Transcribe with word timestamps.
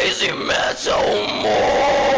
Crazy 0.00 0.32
Metal 0.32 1.26
Mind. 1.42 2.09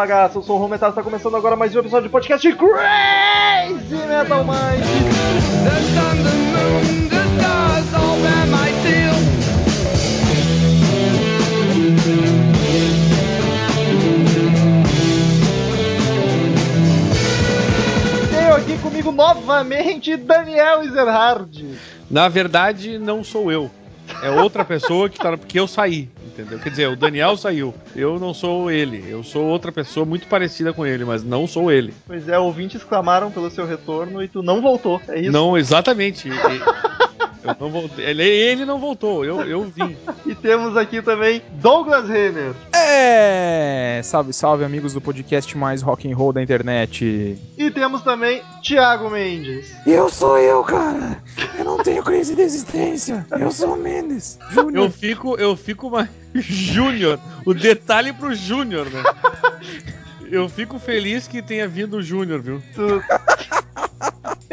Bagaça. 0.00 0.38
Eu 0.38 0.42
sou 0.42 0.56
o 0.56 0.58
Rometal, 0.58 0.88
está 0.88 1.02
começando 1.02 1.36
agora 1.36 1.54
mais 1.56 1.76
um 1.76 1.78
episódio 1.78 2.04
de 2.04 2.08
podcast 2.08 2.50
Crazy 2.52 3.96
Metal 4.08 4.42
Mind. 4.42 4.82
Tenho 18.30 18.54
aqui 18.54 18.78
comigo 18.78 19.12
novamente 19.12 20.16
Daniel 20.16 20.82
Ezerhard. 20.82 21.78
Na 22.10 22.26
verdade, 22.30 22.98
não 22.98 23.22
sou 23.22 23.52
eu. 23.52 23.70
É 24.22 24.30
outra 24.30 24.64
pessoa 24.64 25.10
que 25.10 25.18
tá. 25.18 25.36
Porque 25.36 25.60
eu 25.60 25.68
saí, 25.68 26.08
entendeu? 26.40 26.58
Quer 26.58 26.70
dizer, 26.70 26.88
o 26.88 26.96
Daniel 26.96 27.36
saiu. 27.36 27.74
Eu 27.94 28.18
não 28.18 28.34
sou 28.34 28.70
ele. 28.70 29.04
Eu 29.08 29.22
sou 29.22 29.44
outra 29.44 29.70
pessoa 29.70 30.06
muito 30.06 30.26
parecida 30.26 30.72
com 30.72 30.86
ele, 30.86 31.04
mas 31.04 31.22
não 31.22 31.46
sou 31.46 31.70
ele. 31.70 31.94
Pois 32.06 32.28
é, 32.28 32.38
ouvintes 32.38 32.82
clamaram 32.82 33.30
pelo 33.30 33.50
seu 33.50 33.66
retorno 33.66 34.22
e 34.22 34.28
tu 34.28 34.42
não 34.42 34.60
voltou, 34.60 35.00
é 35.08 35.20
isso? 35.20 35.32
Não, 35.32 35.56
exatamente. 35.56 36.28
Não 37.58 37.70
voltei. 37.70 38.04
Ele, 38.04 38.22
ele 38.22 38.64
não 38.64 38.78
voltou, 38.78 39.24
eu, 39.24 39.40
eu 39.42 39.62
vim. 39.64 39.96
E 40.26 40.34
temos 40.34 40.76
aqui 40.76 41.00
também 41.02 41.42
Douglas 41.54 42.08
Renner. 42.08 42.52
É, 42.74 44.00
salve, 44.04 44.32
salve 44.32 44.64
amigos 44.64 44.92
do 44.94 45.00
podcast 45.00 45.56
mais 45.56 45.82
rock 45.82 46.10
and 46.10 46.16
roll 46.16 46.32
da 46.32 46.42
internet. 46.42 47.38
E 47.56 47.70
temos 47.70 48.02
também 48.02 48.42
Thiago 48.62 49.08
Mendes. 49.10 49.72
Eu 49.86 50.08
sou 50.08 50.38
eu, 50.38 50.62
cara. 50.64 51.22
Eu 51.58 51.64
não 51.64 51.78
tenho 51.82 52.02
crise 52.02 52.34
de 52.34 52.42
existência. 52.42 53.26
Eu 53.38 53.50
sou 53.50 53.74
o 53.74 53.76
Mendes. 53.76 54.38
Júnior. 54.50 54.84
Eu 54.86 54.90
fico, 54.90 55.36
eu 55.36 55.56
fico 55.56 55.90
mais. 55.90 56.08
Júnior. 56.34 57.18
O 57.44 57.52
detalhe 57.54 58.12
pro 58.12 58.34
Júnior, 58.34 58.86
né? 58.90 59.02
Eu 60.30 60.48
fico 60.48 60.78
feliz 60.78 61.26
que 61.26 61.42
tenha 61.42 61.66
vindo 61.66 61.96
o 61.96 62.02
Júnior, 62.02 62.40
viu? 62.40 62.62
Tu- 62.74 63.02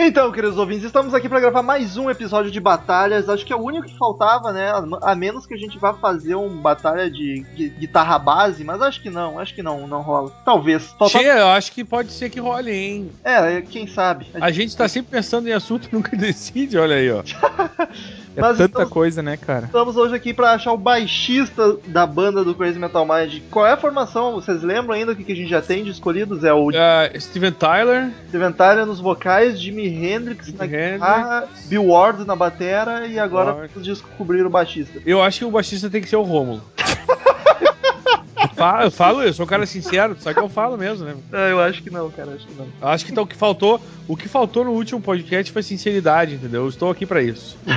Então, 0.07 0.31
queridos 0.31 0.57
ouvintes, 0.57 0.85
estamos 0.85 1.13
aqui 1.13 1.27
para 1.27 1.39
gravar 1.41 1.61
mais 1.61 1.97
um 1.97 2.09
episódio 2.09 2.49
de 2.49 2.59
batalhas. 2.61 3.27
Acho 3.27 3.45
que 3.45 3.51
é 3.51 3.55
o 3.55 3.61
único 3.61 3.87
que 3.87 3.97
faltava, 3.97 4.53
né? 4.53 4.71
A 5.01 5.13
menos 5.13 5.45
que 5.45 5.53
a 5.53 5.57
gente 5.57 5.77
vá 5.77 5.93
fazer 5.93 6.33
uma 6.35 6.61
batalha 6.61 7.11
de 7.11 7.45
gui- 7.53 7.69
guitarra 7.77 8.17
base, 8.17 8.63
mas 8.63 8.81
acho 8.81 9.01
que 9.01 9.09
não, 9.09 9.37
acho 9.37 9.53
que 9.53 9.61
não, 9.61 9.85
não 9.85 10.01
rola. 10.01 10.31
Talvez. 10.45 10.95
Falta... 10.97 11.17
Che, 11.19 11.25
eu 11.25 11.47
acho 11.49 11.73
que 11.73 11.83
pode 11.83 12.11
ser 12.13 12.29
que 12.29 12.39
role, 12.39 12.71
hein? 12.71 13.11
É, 13.23 13.61
quem 13.61 13.85
sabe. 13.85 14.27
A 14.39 14.49
gente 14.49 14.75
tá 14.77 14.87
sempre 14.87 15.11
pensando 15.11 15.49
em 15.49 15.53
assunto 15.53 15.89
e 15.91 15.93
nunca 15.95 16.15
decide, 16.15 16.77
olha 16.77 16.95
aí, 16.95 17.11
ó. 17.11 17.21
É 18.37 18.39
Mas 18.41 18.51
tanta 18.59 18.65
estamos- 18.65 18.89
coisa, 18.91 19.23
né, 19.23 19.35
cara? 19.35 19.65
Estamos 19.65 19.97
hoje 19.97 20.13
aqui 20.13 20.31
para 20.31 20.51
achar 20.51 20.71
o 20.71 20.77
baixista 20.77 21.75
da 21.87 22.05
banda 22.05 22.43
do 22.43 22.53
Crazy 22.53 22.77
Metal 22.77 23.03
Mind. 23.03 23.41
Qual 23.49 23.65
é 23.65 23.71
a 23.71 23.77
formação? 23.77 24.33
Vocês 24.33 24.61
lembram 24.61 24.93
ainda 24.93 25.13
o 25.13 25.15
que 25.15 25.23
que 25.23 25.31
a 25.31 25.35
gente 25.35 25.49
já 25.49 25.59
tem 25.59 25.83
de 25.83 25.89
escolhidos? 25.89 26.43
É 26.43 26.53
o 26.53 26.69
Ah, 26.69 27.09
Steven 27.19 27.51
Tyler, 27.51 28.11
Steven 28.29 28.51
Tyler 28.51 28.85
nos 28.85 28.99
vocais, 28.99 29.59
Jimi 29.59 29.87
Hendrix 29.97 30.53
na 30.53 30.65
Hendrix. 30.65 30.93
guitarra, 30.93 31.47
Bill 31.65 31.85
Ward 31.87 32.25
na 32.25 32.35
batera 32.35 33.07
e 33.07 33.19
agora 33.19 33.53
Ward. 33.53 33.69
vamos 33.73 33.87
descobrir 33.87 34.45
o 34.45 34.49
baixista. 34.49 35.01
eu 35.05 35.21
acho 35.21 35.39
que 35.39 35.45
o 35.45 35.51
baixista 35.51 35.89
tem 35.89 36.01
que 36.01 36.07
ser 36.09 36.15
o 36.17 36.23
Rômulo. 36.23 36.61
Eu 38.39 38.49
falo, 38.49 38.83
eu 38.83 38.91
falo, 38.91 39.23
eu 39.23 39.33
sou 39.33 39.45
um 39.45 39.47
cara 39.49 39.65
sincero, 39.65 40.15
só 40.19 40.33
que 40.33 40.39
eu 40.39 40.47
falo 40.49 40.77
mesmo, 40.77 41.05
né? 41.05 41.15
Eu 41.51 41.59
acho 41.59 41.81
que 41.81 41.89
não, 41.89 42.09
cara, 42.11 42.31
acho 42.33 42.45
que 42.47 42.53
não. 42.53 42.67
Acho 42.81 43.05
que 43.05 43.11
então 43.11 43.23
o 43.23 43.27
que 43.27 43.35
faltou, 43.35 43.81
o 44.07 44.15
que 44.15 44.27
faltou 44.27 44.63
no 44.63 44.71
último 44.71 45.01
podcast 45.01 45.51
foi 45.51 45.63
sinceridade, 45.63 46.35
entendeu? 46.35 46.63
Eu 46.63 46.69
estou 46.69 46.89
aqui 46.91 47.05
pra 47.05 47.21
isso. 47.21 47.57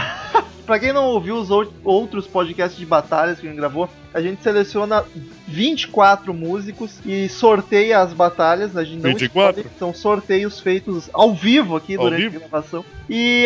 Pra 0.66 0.78
quem 0.78 0.92
não 0.92 1.06
ouviu 1.06 1.34
os 1.34 1.50
ou- 1.50 1.66
outros 1.82 2.28
podcasts 2.28 2.78
de 2.78 2.86
batalhas 2.86 3.40
que 3.40 3.46
a 3.46 3.50
gente 3.50 3.58
gravou, 3.58 3.88
a 4.14 4.20
gente 4.22 4.40
seleciona 4.40 5.04
24 5.48 6.32
músicos 6.32 6.92
e 7.04 7.28
sorteia 7.28 7.98
as 7.98 8.12
batalhas. 8.12 8.76
A 8.76 8.84
gente 8.84 9.02
não 9.02 9.10
24? 9.10 9.62
escolhe, 9.62 9.76
São 9.80 9.92
sorteios 9.92 10.60
feitos 10.60 11.10
ao 11.12 11.34
vivo 11.34 11.74
aqui 11.74 11.96
Ao 11.96 12.04
durante 12.04 12.22
vivo? 12.22 12.36
a 12.36 12.48
gravação. 12.48 12.84
E, 13.08 13.44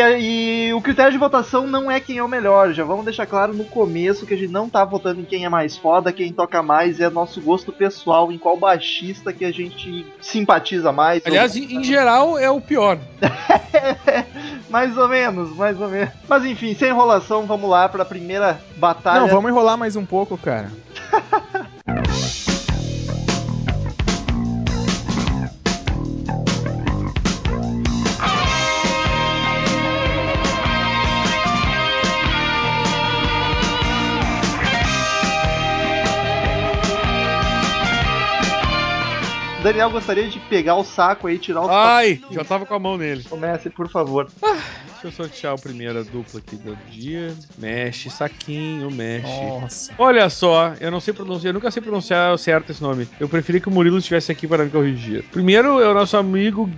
e 0.68 0.74
o 0.74 0.82
critério 0.82 1.12
de 1.12 1.16
votação 1.18 1.66
não 1.66 1.90
é 1.90 1.98
quem 1.98 2.18
é 2.18 2.22
o 2.22 2.28
melhor. 2.28 2.74
Já 2.74 2.84
vamos 2.84 3.06
deixar 3.06 3.24
claro 3.24 3.54
no 3.54 3.64
começo 3.64 4.26
que 4.26 4.34
a 4.34 4.36
gente 4.36 4.52
não 4.52 4.68
tá 4.68 4.84
votando 4.84 5.22
em 5.22 5.24
quem 5.24 5.46
é 5.46 5.48
mais 5.48 5.78
foda, 5.78 6.12
quem 6.12 6.30
toca 6.30 6.62
mais, 6.62 7.00
é 7.04 7.10
nosso 7.10 7.40
gosto 7.40 7.72
pessoal, 7.72 8.32
em 8.32 8.38
qual 8.38 8.56
baixista 8.56 9.32
que 9.32 9.44
a 9.44 9.52
gente 9.52 10.06
simpatiza 10.20 10.92
mais. 10.92 11.22
Aliás, 11.24 11.56
em, 11.56 11.76
em 11.76 11.84
geral 11.84 12.38
é 12.38 12.50
o 12.50 12.60
pior. 12.60 12.98
mais 14.68 14.96
ou 14.96 15.08
menos, 15.08 15.54
mais 15.56 15.80
ou 15.80 15.88
menos. 15.88 16.12
Mas 16.28 16.44
enfim, 16.44 16.74
sem 16.74 16.88
enrolação, 16.88 17.46
vamos 17.46 17.68
lá 17.68 17.88
pra 17.88 18.04
primeira 18.04 18.60
batalha. 18.76 19.20
Não, 19.20 19.28
vamos 19.28 19.50
enrolar 19.50 19.76
mais 19.76 19.96
um 19.96 20.04
pouco, 20.04 20.36
cara. 20.36 20.70
Daniel 39.64 39.90
gostaria 39.90 40.28
de 40.28 40.38
pegar 40.40 40.74
o 40.74 40.84
saco 40.84 41.26
aí 41.26 41.36
e 41.36 41.38
tirar 41.38 41.62
os 41.62 41.70
Ai, 41.70 42.20
já 42.30 42.44
tava 42.44 42.66
com 42.66 42.74
a 42.74 42.78
mão 42.78 42.98
nele. 42.98 43.24
Comece, 43.24 43.70
por 43.70 43.88
favor. 43.88 44.28
Deixa 44.42 45.06
eu 45.06 45.10
sortear 45.10 45.54
o 45.54 45.58
primeiro 45.58 45.98
a 45.98 46.02
dupla 46.02 46.38
aqui 46.38 46.54
do 46.54 46.76
dia. 46.90 47.34
Mexe, 47.56 48.10
saquinho, 48.10 48.90
mexe. 48.90 49.26
Nossa. 49.26 49.94
Olha 49.96 50.28
só, 50.28 50.74
eu 50.78 50.90
não 50.90 51.00
sei 51.00 51.14
pronunciar, 51.14 51.48
eu 51.48 51.54
nunca 51.54 51.70
sei 51.70 51.80
pronunciar 51.80 52.38
certo 52.38 52.72
esse 52.72 52.82
nome. 52.82 53.08
Eu 53.18 53.26
preferi 53.26 53.58
que 53.58 53.68
o 53.68 53.72
Murilo 53.72 53.96
estivesse 53.96 54.30
aqui 54.30 54.46
para 54.46 54.66
me 54.66 54.70
corrigir. 54.70 55.24
Primeiro 55.32 55.80
é 55.80 55.88
o 55.88 55.94
nosso 55.94 56.18
amigo 56.18 56.68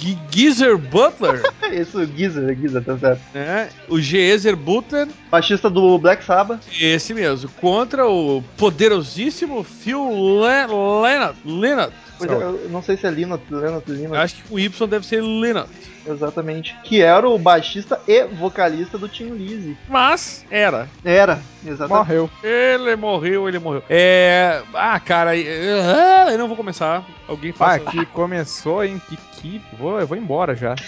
G- 0.00 0.18
Geezer 0.30 0.78
Butler, 0.78 1.42
Esse 1.70 1.96
é 1.96 2.00
o 2.00 2.06
Geezer, 2.06 2.56
Geezer, 2.58 2.82
tá 2.82 2.96
certo. 2.98 3.20
né? 3.34 3.68
O 3.88 4.00
Geezer 4.00 4.56
Butler, 4.56 5.06
Baixista 5.30 5.68
do 5.68 5.98
Black 5.98 6.24
Sabbath. 6.24 6.60
esse 6.80 7.12
mesmo, 7.12 7.50
contra 7.60 8.08
o 8.08 8.42
poderosíssimo 8.56 9.62
Phil 9.62 10.08
Le 10.08 10.66
Lennart. 11.02 11.36
Lennart. 11.44 11.92
Pois 12.18 12.30
é, 12.30 12.34
eu 12.34 12.68
não 12.70 12.82
sei 12.82 12.96
se 12.98 13.06
é 13.06 13.10
Linot, 13.10 13.42
Lenot, 13.50 13.90
Linot, 13.90 14.16
acho 14.16 14.34
que 14.36 14.42
o 14.54 14.58
Y 14.58 14.86
deve 14.88 15.06
ser 15.06 15.22
Lennart. 15.22 15.68
exatamente. 16.06 16.76
Que 16.84 17.00
era 17.00 17.26
o 17.26 17.38
baixista 17.38 17.98
e 18.06 18.24
vocalista 18.24 18.98
do 18.98 19.08
Tim 19.08 19.30
Lizzy. 19.30 19.74
Mas 19.88 20.44
era. 20.50 20.86
Era, 21.02 21.40
exatamente. 21.66 21.88
Morreu. 22.08 22.30
Ele 22.42 22.94
morreu, 22.96 23.48
ele 23.48 23.58
morreu. 23.58 23.82
É. 23.88 24.60
Ah, 24.74 25.00
cara, 25.00 25.34
eu 25.36 26.36
não 26.36 26.46
vou 26.46 26.56
começar. 26.58 27.06
Alguém 27.26 27.52
Ah, 27.52 27.78
faça. 27.78 27.90
que 27.90 28.04
começou, 28.06 28.84
hein? 28.84 29.00
Que, 29.08 29.16
que... 29.16 29.62
Vou, 29.78 29.89
eu 29.98 30.06
vou 30.06 30.16
embora 30.16 30.54
já. 30.54 30.74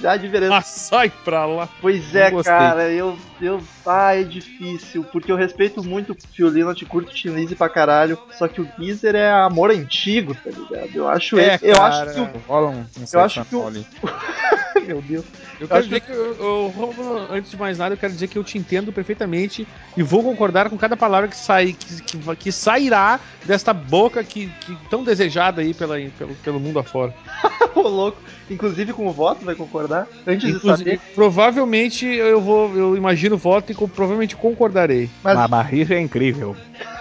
Já. 0.00 0.16
Ah, 0.52 0.60
sai 0.60 1.10
pra 1.24 1.46
lá. 1.46 1.68
Pois 1.80 2.14
é, 2.14 2.30
cara, 2.44 2.90
eu, 2.90 3.16
eu. 3.40 3.60
Ah, 3.86 4.14
é 4.14 4.22
difícil, 4.22 5.04
porque 5.10 5.32
eu 5.32 5.36
respeito 5.36 5.82
muito 5.82 6.12
o 6.12 6.16
Phil 6.34 6.48
Lynott, 6.48 6.84
curto 6.84 7.10
o 7.10 7.14
Tim 7.14 7.30
Lizzy 7.30 7.54
pra 7.54 7.68
caralho, 7.68 8.18
só 8.32 8.46
que 8.46 8.60
o 8.60 8.68
Geezer 8.78 9.14
é 9.14 9.30
amor 9.30 9.70
antigo, 9.70 10.34
tá 10.34 10.50
ligado? 10.50 10.90
Eu 10.94 11.08
acho 11.08 11.38
É, 11.38 11.54
ele- 11.62 11.72
eu 11.72 11.82
acho 11.82 12.12
que 12.14 12.20
o 12.20 12.28
rola 12.46 12.70
um, 12.70 12.80
um 12.80 12.86
Eu 13.12 13.20
acho 13.20 13.44
que 13.44 13.54
o-. 13.56 13.64
Meu 14.86 15.00
Deus. 15.02 15.24
Eu 15.60 15.68
quero 15.68 15.80
acho 15.80 15.88
dizer 15.88 16.00
que, 16.00 16.10
eu, 16.10 16.34
eu- 16.36 16.68
Romulo, 16.68 17.26
antes 17.30 17.50
de 17.50 17.56
mais 17.56 17.78
nada, 17.78 17.94
eu 17.94 17.98
quero 17.98 18.12
dizer 18.12 18.28
que 18.28 18.36
eu 18.38 18.44
te 18.44 18.58
entendo 18.58 18.92
perfeitamente 18.92 19.66
e 19.96 20.02
vou 20.02 20.22
concordar 20.22 20.68
com 20.68 20.76
cada 20.76 20.96
palavra 20.96 21.28
que, 21.28 21.36
sai, 21.36 21.72
que, 21.72 22.02
que, 22.02 22.36
que 22.36 22.52
sairá 22.52 23.20
desta 23.44 23.72
boca 23.72 24.22
que, 24.24 24.48
que 24.60 24.76
tão 24.90 25.02
desejada 25.04 25.62
aí 25.62 25.72
pela, 25.72 25.96
pelo, 26.18 26.34
pelo 26.36 26.60
mundo 26.60 26.78
afora. 26.78 27.12
Ô, 27.74 27.82
louco. 27.82 28.22
Inclusive 28.50 28.92
com 28.92 29.06
o 29.06 29.12
voto, 29.12 29.44
vai 29.44 29.54
concordar? 29.54 30.06
Antes 30.26 30.50
de 30.50 30.56
Inclusive, 30.56 30.90
saber. 30.90 31.00
provavelmente 31.14 32.06
eu 32.06 32.40
vou, 32.40 32.74
eu 32.76 32.96
imagino 32.96 33.34
o 33.34 33.38
voto 33.38 33.72
e 33.72 33.74
co- 33.74 33.88
provavelmente 33.88 34.36
concordarei. 34.36 35.08
Mas 35.22 35.36
A 35.38 35.48
barriga 35.48 35.94
é 35.94 36.00
incrível. 36.00 36.56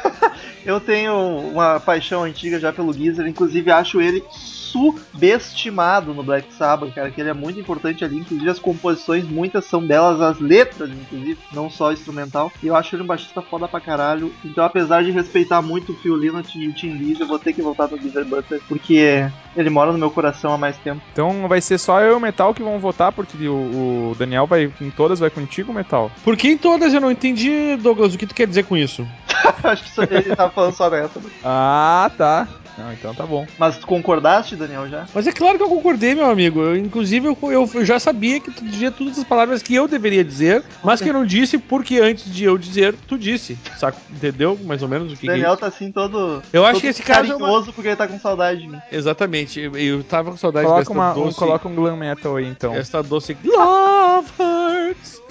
eu 0.66 0.80
tenho 0.80 1.14
uma 1.52 1.80
paixão 1.80 2.24
antiga 2.24 2.60
já 2.60 2.72
pelo 2.72 2.94
Geezer, 2.94 3.28
inclusive 3.28 3.70
acho 3.72 4.02
ele 4.02 4.24
subestimado 4.74 6.14
no 6.14 6.24
Black 6.24 6.54
Sabbath, 6.54 6.94
cara, 6.94 7.10
que 7.12 7.22
ele 7.22 7.30
é 7.30 7.34
muito 7.34 7.60
importante 7.60 8.04
ali, 8.04 8.18
inclusive 8.18 8.50
as 8.50 8.60
composições, 8.60 9.24
muitas 9.28 9.66
são 9.66 9.86
delas, 9.86 10.20
as 10.22 10.40
letras, 10.40 10.90
inclusive, 10.90 11.38
não 11.54 11.70
só 11.70 11.92
instrumental, 11.92 12.52
e 12.62 12.68
eu 12.68 12.76
acho 12.76 12.96
ele 12.96 13.04
um 13.04 13.08
baixista 13.08 13.42
foda 13.42 13.68
pra 13.68 13.80
caralho, 13.80 14.34
então 14.44 14.64
apesar 14.64 15.04
de 15.04 15.12
respeitar 15.12 15.62
muito 15.62 15.92
o 15.92 15.96
Phil 15.96 16.16
Lynott 16.16 16.58
e 16.58 16.68
o 16.68 16.74
Tim 16.74 16.92
Lizzy, 16.94 17.22
eu 17.22 17.28
vou 17.28 17.40
ter 17.40 17.54
que 17.54 17.62
voltar 17.62 17.88
no 17.88 17.98
Geezer 17.98 18.26
Butler, 18.26 18.62
porque 18.68 19.26
ele 19.56 19.70
mora 19.70 19.92
no 19.92 19.98
meu 19.98 20.10
coração 20.12 20.54
há 20.54 20.58
mais 20.58 20.78
tempo. 20.78 21.02
Então 21.12 21.48
vai 21.48 21.62
ser 21.62 21.78
só 21.78 22.02
eu 22.02 22.14
e 22.14 22.16
o 22.16 22.20
Metal 22.20 22.54
que 22.54 22.64
vão 22.64 22.80
votar, 22.80 23.12
porque 23.12 23.48
o, 23.48 24.12
o 24.12 24.16
Daniel 24.18 24.48
vai 24.48 24.72
em 24.82 24.90
todas, 24.92 25.20
vai 25.20 25.30
contigo, 25.30 25.74
Metal. 25.74 26.12
Por 26.24 26.36
que 26.36 26.50
em 26.50 26.58
todas 26.58 26.94
eu 26.94 27.02
não 27.02 27.12
entendi, 27.12 27.76
Douglas, 27.78 28.14
o 28.14 28.18
que 28.18 28.26
tu 28.28 28.34
quer 28.36 28.48
dizer 28.48 28.64
com 28.66 28.76
isso? 28.76 29.08
acho 29.64 29.84
que 29.84 29.90
só- 29.92 30.04
ele 30.04 30.36
tava 30.36 30.52
falando 30.52 30.74
só 30.74 30.90
nessa. 30.90 31.22
Ah, 31.44 32.10
tá. 32.18 32.48
Não, 32.78 32.92
então 32.92 33.14
tá 33.14 33.26
bom. 33.26 33.46
Mas 33.58 33.78
tu 33.78 33.86
concordaste, 33.86 34.56
Daniel, 34.56 34.90
já? 34.90 35.06
Mas 35.14 35.28
é 35.28 35.32
claro 35.32 35.58
que 35.58 35.64
eu 35.64 35.70
concordei, 35.70 36.16
meu 36.16 36.26
amigo. 36.30 36.60
Eu, 36.62 36.76
inclusive, 36.76 37.28
eu, 37.28 37.38
eu- 37.52 37.86
já 37.86 38.00
sabia 38.00 38.40
que 38.40 38.50
tu 38.52 38.66
dizia 38.66 38.92
todas 38.92 39.18
as 39.18 39.24
palavras 39.24 39.62
que 39.62 39.76
eu 39.76 39.88
deveria 39.88 40.24
dizer, 40.24 40.64
mas 40.84 41.00
que 41.00 41.10
eu 41.10 41.14
não 41.14 41.26
disse 41.26 41.58
porque 41.60 42.00
antes 42.00 42.34
de 42.34 42.44
eu 42.46 42.58
dizer, 42.58 42.96
tu 43.08 43.18
disse. 43.18 43.58
Saca? 43.78 43.98
Entendeu? 44.10 44.58
Mais 44.64 44.82
ou 44.82 44.90
menos 44.90 45.14
o 45.14 45.16
que, 45.16 45.22
que 45.22 45.28
é 45.30 45.34
Daniel 45.34 45.52
isso? 45.52 45.60
tá 45.60 45.68
assim 45.68 45.92
todo. 45.92 46.42
Eu 46.52 46.64
acho 46.66 46.74
todo 46.74 46.82
que 46.82 46.88
esse 46.88 47.04
caso 47.04 47.32
é 47.32 47.36
uma- 47.36 47.64
porque 47.64 47.90
ele 47.90 47.96
tá 47.96 48.08
com 48.08 48.20
saudade 48.20 48.62
de 48.62 48.68
mim. 48.68 48.80
Exatamente. 48.92 49.60
Eu, 49.60 49.78
eu 49.78 50.04
tava 50.04 50.32
com 50.32 50.38
saudade 50.38 50.66
Coloca, 50.66 50.82
dessa 50.82 50.92
uma, 50.94 51.12
um, 51.12 51.24
doce. 51.26 51.38
coloca 51.38 51.68
um 51.68 51.76
glam 51.76 51.96
metal 51.96 52.36
aí, 52.38 52.48
então. 52.48 52.74
Essa 52.74 53.04
doce 53.04 53.38
Love 53.44 54.30
Hurts. 54.40 55.22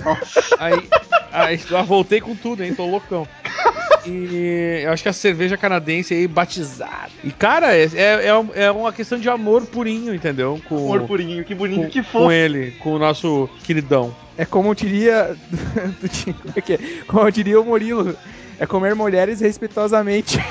Aí, 0.59 0.89
aí 1.33 1.57
já 1.57 1.83
voltei 1.83 2.21
com 2.21 2.35
tudo, 2.37 2.63
hein? 2.63 2.75
Tô 2.75 2.87
loucão. 2.87 3.27
E 4.05 4.83
eu 4.85 4.93
acho 4.93 5.03
que 5.03 5.09
a 5.09 5.13
cerveja 5.13 5.57
canadense 5.57 6.15
aí 6.15 6.27
batizada. 6.27 7.11
E, 7.23 7.31
cara, 7.31 7.77
é, 7.77 7.85
é, 7.95 8.27
é 8.27 8.63
é 8.65 8.71
uma 8.71 8.93
questão 8.93 9.19
de 9.19 9.29
amor 9.29 9.65
purinho, 9.67 10.15
entendeu? 10.15 10.61
Com, 10.69 10.93
Amor 10.93 11.07
purinho, 11.07 11.45
que 11.45 11.55
bonito, 11.55 11.83
com, 11.83 11.91
que 11.91 12.03
com 12.03 12.09
fofo. 12.09 12.33
ele, 12.33 12.73
com 12.73 12.95
o 12.95 12.99
nosso 12.99 13.49
queridão. 13.65 14.15
É 14.37 14.45
como 14.45 14.75
diria. 14.75 15.37
como 16.43 16.55
é 16.57 16.61
que 16.61 16.73
é? 16.75 16.79
Como 17.07 17.31
diria 17.31 17.61
o 17.61 17.65
Murilo. 17.65 18.17
É 18.59 18.67
comer 18.67 18.95
mulheres 18.95 19.41
respeitosamente. 19.41 20.39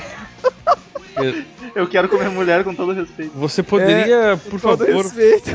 Eu 1.74 1.88
quero 1.88 2.10
comer 2.10 2.30
mulher 2.30 2.64
com 2.64 2.74
todo 2.74 2.92
respeito. 2.94 3.32
Você 3.36 3.64
poderia, 3.64 4.38
por 4.44 4.60
Com 4.60 4.70
todo 4.70 4.86
favor, 4.86 5.04
respeito. 5.04 5.52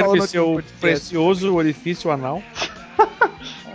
Falou 0.00 0.16
no 0.16 0.26
seu 0.26 0.62
precioso 0.80 1.54
orifício 1.54 2.10
anal? 2.10 2.42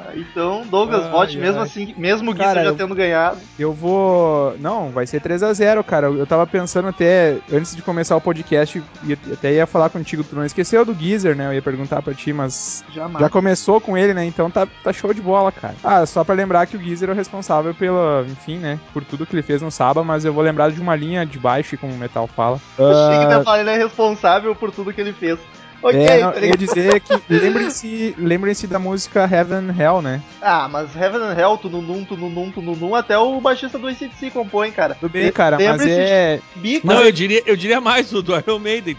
Ah, 0.10 0.18
Então, 0.18 0.66
Douglas, 0.70 1.06
Ai, 1.06 1.12
vote 1.12 1.38
mesmo 1.38 1.62
assim, 1.62 1.94
mesmo 1.98 2.32
o 2.32 2.36
já 2.36 2.74
tendo 2.74 2.96
ganhado. 2.96 3.38
Eu 3.58 3.74
vou. 3.74 4.56
Não, 4.60 4.90
vai 4.90 5.06
ser 5.06 5.22
3 5.22 5.44
a 5.44 5.54
0 5.54 5.84
cara. 5.84 6.08
Eu 6.08 6.26
tava 6.26 6.46
pensando 6.48 6.88
até, 6.88 7.38
antes 7.52 7.76
de 7.76 7.82
começar 7.82 8.16
o 8.16 8.22
podcast, 8.22 8.82
ia- 9.04 9.18
até 9.34 9.54
ia 9.54 9.68
falar 9.68 9.90
contigo, 9.90 10.24
tu 10.24 10.36
não 10.36 10.46
esqueceu 10.46 10.84
do 10.86 10.94
Geezer, 10.94 11.36
né? 11.36 11.48
Eu 11.48 11.54
ia 11.54 11.62
perguntar 11.62 12.02
pra 12.02 12.14
ti, 12.14 12.32
mas 12.34 12.84
Jamais. 12.94 13.20
já 13.20 13.30
começou 13.30 13.80
com 13.82 13.98
ele, 13.98 14.14
né? 14.14 14.26
Então 14.26 14.50
tá, 14.50 14.68
tá 14.84 14.92
show 14.94 15.14
de 15.14 15.22
bola, 15.22 15.52
cara. 15.52 15.76
Ah, 15.84 16.06
só 16.06 16.24
pra 16.24 16.36
lembrar 16.36 16.66
que 16.68 16.78
o 16.78 16.82
Geezer 16.82 17.10
é 17.10 17.12
o 17.12 17.16
responsável 17.16 17.74
pela, 17.74 18.26
enfim, 18.28 18.58
né? 18.58 18.80
Por 18.94 19.04
tudo 19.04 19.26
que 19.26 19.36
ele 19.36 19.44
fez 19.44 19.62
no 19.62 19.72
Saba, 19.72 20.04
mas 20.04 20.26
eu 20.26 20.34
vou 20.34 20.44
lembrar 20.44 20.72
de 20.72 20.80
uma 20.82 20.96
linha 20.96 21.26
de 21.26 21.38
baixo, 21.40 21.78
como 21.78 21.94
o 21.94 21.98
Metal 21.98 22.28
fala. 22.28 22.60
Achei 22.78 23.28
que 23.28 23.50
Ah, 23.50 23.60
ele 23.60 23.70
é 23.70 23.78
responsável 23.78 24.56
por 24.56 24.72
tudo 24.72 24.94
que 24.94 25.02
ele 25.02 25.14
fez. 25.14 25.40
Ok, 25.82 26.00
é, 26.00 26.22
não, 26.22 26.32
tá 26.32 26.40
eu 26.40 26.46
ia 26.48 26.58
dizer 26.58 27.00
que 27.00 27.14
lembrem-se 27.30 28.16
lembrem-se 28.18 28.68
da 28.68 28.80
música 28.80 29.30
Heaven 29.32 29.70
and 29.70 29.76
Hell, 29.78 30.02
né? 30.02 30.22
Ah, 30.42 30.68
mas 30.70 30.96
Heaven 30.96 31.22
and 31.22 31.40
Hell, 31.40 31.58
tununum, 31.58 32.04
tununum, 32.04 32.52
tununum, 32.52 32.96
até 32.96 33.18
o 33.18 33.40
baixista 33.40 33.78
do 33.78 33.88
ACDC 33.88 34.32
compõe, 34.32 34.72
cara. 34.72 34.96
Tudo 34.96 35.12
bem, 35.12 35.32
cara, 35.32 35.58
mas 35.58 35.86
é. 35.86 36.40
Bico, 36.56 36.86
Não, 36.86 37.02
eu 37.02 37.12
diria, 37.12 37.42
eu 37.46 37.56
diria 37.56 37.80
mais 37.80 38.12
o 38.14 38.22
do 38.22 38.36
Iron 38.36 38.60
Maiden. 38.60 38.98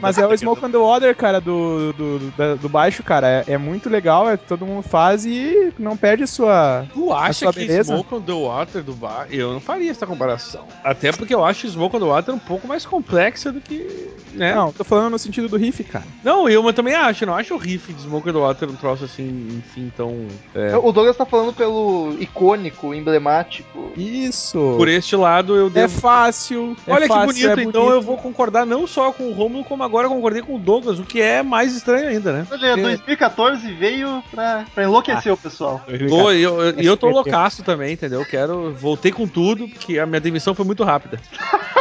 Mas 0.00 0.18
é 0.18 0.26
o 0.26 0.36
Smoke 0.36 0.64
on 0.64 0.70
the 0.70 0.78
Water, 0.78 1.14
cara, 1.14 1.40
do, 1.40 1.92
do, 1.92 2.18
do, 2.18 2.56
do 2.56 2.68
baixo, 2.68 3.02
cara. 3.02 3.44
É, 3.46 3.52
é 3.54 3.58
muito 3.58 3.90
legal, 3.90 4.28
é, 4.28 4.36
todo 4.36 4.66
mundo 4.66 4.82
faz 4.82 5.26
e 5.26 5.72
não 5.78 5.96
perde 5.96 6.26
sua. 6.26 6.86
Tu 6.92 7.12
acha 7.12 7.44
sua 7.44 7.52
que 7.52 7.60
beleza? 7.60 7.92
Smoke 7.92 8.14
on 8.14 8.22
the 8.22 8.32
Water 8.32 8.82
do 8.82 8.94
bar? 8.94 9.26
Eu 9.30 9.52
não 9.52 9.60
faria 9.60 9.90
essa 9.90 10.06
comparação. 10.06 10.64
Até 10.82 11.12
porque 11.12 11.34
eu 11.34 11.44
acho 11.44 11.68
Smoke 11.68 11.96
on 11.96 12.00
the 12.00 12.06
Water 12.06 12.34
um 12.34 12.38
pouco 12.38 12.66
mais 12.66 12.86
complexa 12.86 13.52
do 13.52 13.60
que. 13.60 14.10
Né? 14.32 14.54
Não, 14.54 14.72
tô 14.72 14.84
falando 14.84 15.10
no 15.10 15.18
sentido 15.18 15.48
do 15.48 15.56
riff, 15.56 15.82
cara. 15.90 16.04
Não, 16.24 16.48
eu 16.48 16.72
também 16.72 16.94
acho. 16.94 17.26
Não 17.26 17.34
acho 17.34 17.54
o 17.54 17.58
riff 17.58 17.92
de 17.92 18.02
Smoke 18.02 18.32
the 18.32 18.38
Water 18.38 18.68
um 18.70 18.76
troço 18.76 19.04
assim, 19.04 19.48
enfim, 19.58 19.92
tão. 19.96 20.26
é. 20.54 20.76
O 20.76 20.92
Douglas 20.92 21.16
tá 21.16 21.26
falando 21.26 21.52
pelo 21.52 22.14
icônico, 22.20 22.94
emblemático. 22.94 23.92
Isso. 23.96 24.74
Por 24.76 24.88
este 24.88 25.16
lado, 25.16 25.56
eu 25.56 25.66
É 25.66 25.70
devo. 25.70 26.00
fácil. 26.00 26.76
é 26.86 26.92
Olha 26.92 27.06
fácil, 27.06 27.34
que 27.34 27.42
bonito, 27.48 27.60
é 27.60 27.62
então 27.64 27.90
eu 27.90 28.00
vou 28.00 28.16
concordar 28.16 28.64
não 28.64 28.86
só 28.86 29.12
com 29.12 29.24
o 29.28 29.32
Romulo, 29.32 29.64
como 29.64 29.82
agora 29.82 30.08
concordei 30.08 30.42
com 30.42 30.54
o 30.56 30.58
Douglas, 30.58 30.98
o 30.98 31.04
que 31.04 31.20
é 31.20 31.42
mais 31.42 31.74
estranho 31.74 32.08
ainda, 32.08 32.32
né? 32.32 32.46
Olha, 32.50 32.76
2014 32.76 33.72
veio 33.72 34.22
pra, 34.30 34.64
pra 34.74 34.84
enlouquecer 34.84 35.32
o 35.32 35.36
pessoal. 35.36 35.80
Tô, 36.08 36.30
e 36.32 36.42
eu, 36.42 36.60
eu- 36.62 36.74
eu 36.80 36.96
tô 36.96 37.08
loucaço 37.10 37.62
também, 37.62 37.92
entendeu? 37.92 38.24
Quero. 38.24 38.72
Voltei 38.74 39.10
com 39.12 39.26
tudo, 39.26 39.68
porque 39.68 39.98
a 39.98 40.06
minha 40.06 40.20
demissão 40.20 40.54
foi 40.54 40.64
muito 40.64 40.84
rápida. 40.84 41.18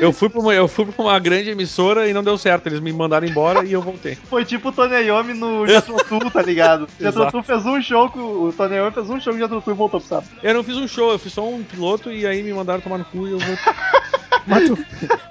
Eu 0.00 0.12
fui, 0.12 0.28
pra 0.28 0.40
uma, 0.40 0.54
eu 0.54 0.68
fui 0.68 0.86
pra 0.86 1.04
uma 1.04 1.18
grande 1.18 1.50
emissora 1.50 2.08
e 2.08 2.12
não 2.12 2.22
deu 2.22 2.36
certo. 2.38 2.66
Eles 2.66 2.80
me 2.80 2.92
mandaram 2.92 3.26
embora 3.26 3.64
e 3.64 3.72
eu 3.72 3.80
voltei. 3.82 4.16
Foi 4.16 4.44
tipo 4.44 4.68
o 4.68 4.72
Tony 4.72 4.94
Iommi 5.06 5.34
no 5.34 5.66
Jethro 5.66 5.96
Tull, 6.04 6.30
tá 6.30 6.42
ligado? 6.42 6.86
Tull 7.30 7.42
fez 7.42 7.64
um 7.66 7.80
show, 7.80 8.08
com, 8.10 8.20
o 8.20 8.52
Tony 8.52 8.76
Iommi 8.76 8.92
fez 8.92 9.10
um 9.10 9.20
show 9.20 9.32
com 9.32 9.38
o 9.38 9.42
Jethro 9.42 9.60
Tull 9.60 9.74
e 9.74 9.76
voltou 9.76 10.00
pro 10.00 10.08
sábado. 10.08 10.28
Eu 10.42 10.54
não 10.54 10.62
fiz 10.62 10.76
um 10.76 10.88
show, 10.88 11.12
eu 11.12 11.18
fiz 11.18 11.32
só 11.32 11.48
um 11.48 11.62
piloto 11.62 12.10
e 12.10 12.26
aí 12.26 12.42
me 12.42 12.52
mandaram 12.52 12.80
tomar 12.80 12.98
no 12.98 13.04
cu 13.04 13.26
e 13.26 13.32
eu 13.32 13.38
voltei. 13.38 13.56
Mas 14.46 14.68
tu, 14.68 14.78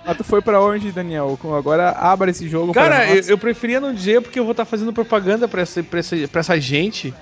mas 0.06 0.18
tu 0.18 0.24
foi 0.24 0.42
pra 0.42 0.60
onde, 0.60 0.92
Daniel? 0.92 1.38
Agora 1.56 1.92
abra 1.92 2.32
esse 2.32 2.50
jogo 2.50 2.74
Cara, 2.74 2.96
pra 2.96 3.16
eu, 3.16 3.24
eu 3.28 3.38
preferia 3.38 3.80
não 3.80 3.94
dizer 3.94 4.22
porque 4.22 4.40
eu 4.40 4.44
vou 4.44 4.54
estar 4.54 4.66
fazendo 4.66 4.92
propaganda 4.92 5.48
pra 5.48 5.62
essa, 5.62 5.84
pra, 5.84 6.00
essa, 6.00 6.16
pra 6.28 6.40
essa 6.40 6.60
gente, 6.60 7.14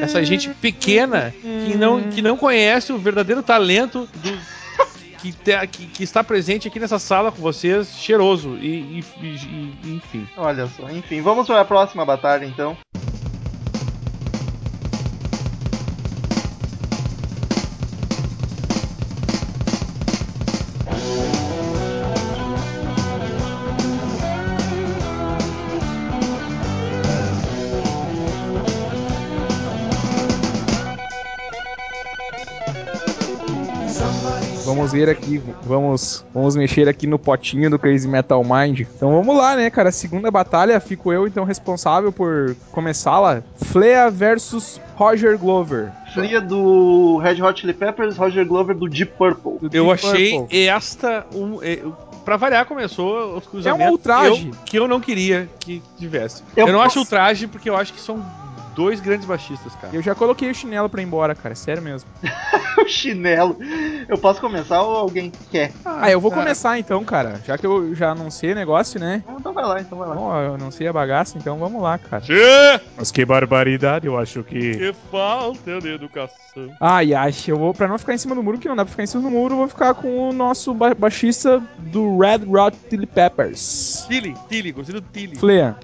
essa 0.00 0.22
gente 0.24 0.48
pequena 0.50 1.34
que 1.66 1.76
não, 1.76 2.02
que 2.02 2.22
não 2.22 2.36
conhece 2.36 2.92
o 2.92 2.98
verdadeiro 2.98 3.42
talento 3.42 4.08
do. 4.14 4.59
Que, 5.20 5.32
te- 5.32 5.66
que- 5.66 5.86
que 5.86 6.02
está 6.02 6.24
presente 6.24 6.66
aqui 6.68 6.80
nessa 6.80 6.98
sala 6.98 7.30
com 7.30 7.42
vocês, 7.42 7.88
cheiroso 7.94 8.56
e, 8.56 9.00
e- 9.00 9.04
e- 9.22 9.92
enfim. 9.92 10.26
Olha 10.36 10.66
só, 10.66 10.88
enfim, 10.90 11.20
vamos 11.20 11.46
para 11.46 11.60
a 11.60 11.64
próxima 11.64 12.04
batalha 12.06 12.44
então. 12.46 12.76
Vamos 34.90 35.06
ver 35.06 35.08
aqui, 35.08 35.40
vamos, 35.62 36.24
vamos 36.34 36.56
mexer 36.56 36.88
aqui 36.88 37.06
no 37.06 37.16
potinho 37.16 37.70
do 37.70 37.78
Crazy 37.78 38.08
Metal 38.08 38.42
Mind. 38.42 38.80
Então 38.80 39.12
vamos 39.12 39.36
lá, 39.36 39.54
né, 39.54 39.70
cara? 39.70 39.92
Segunda 39.92 40.32
batalha, 40.32 40.80
fico 40.80 41.12
eu 41.12 41.28
então 41.28 41.44
responsável 41.44 42.10
por 42.10 42.56
começá-la. 42.72 43.40
Flea 43.66 44.10
versus 44.10 44.80
Roger 44.96 45.38
Glover. 45.38 45.92
Flia 46.12 46.40
do 46.40 47.18
Red 47.18 47.40
Hot 47.40 47.60
Chili 47.60 47.72
Peppers, 47.72 48.16
Roger 48.16 48.44
Glover 48.44 48.74
do 48.76 48.88
Deep 48.88 49.12
Purple. 49.16 49.68
do 49.68 49.76
Eu 49.76 49.84
Deep 49.86 49.92
achei 49.92 50.38
Purple. 50.38 50.66
esta. 50.66 51.24
Um, 51.32 51.62
é, 51.62 51.78
pra 52.24 52.36
variar, 52.36 52.66
começou 52.66 53.36
os 53.36 53.46
cruzamentos 53.46 53.86
É 53.86 53.88
um 53.88 53.92
ultraje. 53.92 54.40
Que 54.42 54.48
eu, 54.48 54.54
que 54.64 54.78
eu 54.80 54.88
não 54.88 54.98
queria 55.00 55.48
que 55.60 55.80
tivesse. 55.98 56.42
Eu 56.56 56.66
Eu, 56.66 56.72
não 56.72 56.80
posso- 56.80 56.86
acho 56.90 56.98
ultraje 57.00 57.46
porque 57.46 57.70
eu 57.70 57.76
acho 57.76 57.92
que 57.92 58.00
são 58.00 58.20
dois 58.80 58.98
grandes 58.98 59.26
baixistas, 59.26 59.74
cara. 59.74 59.94
Eu 59.94 60.00
já 60.00 60.14
coloquei 60.14 60.50
o 60.50 60.54
chinelo 60.54 60.88
pra 60.88 61.02
ir 61.02 61.04
embora, 61.04 61.34
cara. 61.34 61.54
Sério 61.54 61.82
mesmo. 61.82 62.08
o 62.82 62.88
chinelo. 62.88 63.58
Eu 64.08 64.16
posso 64.16 64.40
começar 64.40 64.80
ou 64.82 64.96
alguém 64.96 65.30
quer? 65.50 65.70
Ah, 65.84 66.10
eu 66.10 66.18
vou 66.18 66.30
começar 66.30 66.78
então, 66.78 67.04
cara. 67.04 67.38
Já 67.46 67.58
que 67.58 67.66
eu 67.66 67.94
já 67.94 68.12
anunciei 68.12 68.52
o 68.52 68.54
negócio, 68.54 68.98
né? 68.98 69.22
Então 69.38 69.52
vai 69.52 69.64
lá, 69.64 69.80
então 69.82 69.98
vai 69.98 70.08
lá. 70.08 70.14
Bom, 70.14 70.34
eu 70.40 70.54
anunciei 70.54 70.88
a 70.88 70.92
bagaça, 70.94 71.36
então 71.36 71.58
vamos 71.58 71.82
lá, 71.82 71.98
cara. 71.98 72.24
Mas 72.96 73.10
que 73.10 73.22
barbaridade, 73.24 74.06
eu 74.06 74.18
acho 74.18 74.42
que. 74.42 74.76
Que 74.78 74.94
falta 75.10 75.78
de 75.78 75.88
educação. 75.92 76.40
Ai, 76.80 77.12
ai, 77.12 77.32
eu 77.46 77.56
vou, 77.58 77.74
pra 77.74 77.86
não 77.86 77.98
ficar 77.98 78.14
em 78.14 78.18
cima 78.18 78.34
do 78.34 78.42
muro, 78.42 78.58
que 78.58 78.66
não 78.68 78.74
dá 78.76 78.84
pra 78.84 78.90
ficar 78.90 79.02
em 79.02 79.06
cima 79.06 79.22
do 79.22 79.30
muro, 79.30 79.52
eu 79.54 79.58
vou 79.58 79.68
ficar 79.68 79.92
com 79.94 80.30
o 80.30 80.32
nosso 80.32 80.72
ba- 80.72 80.94
baixista 80.94 81.62
do 81.78 82.18
Red 82.18 82.40
Hot 82.48 82.76
Chili 82.88 83.06
Peppers. 83.06 84.06
Tilly, 84.08 84.34
Tilly, 84.48 84.72
gostei 84.72 84.94
do 84.94 85.00
Tilly. 85.02 85.36
Flea. 85.36 85.76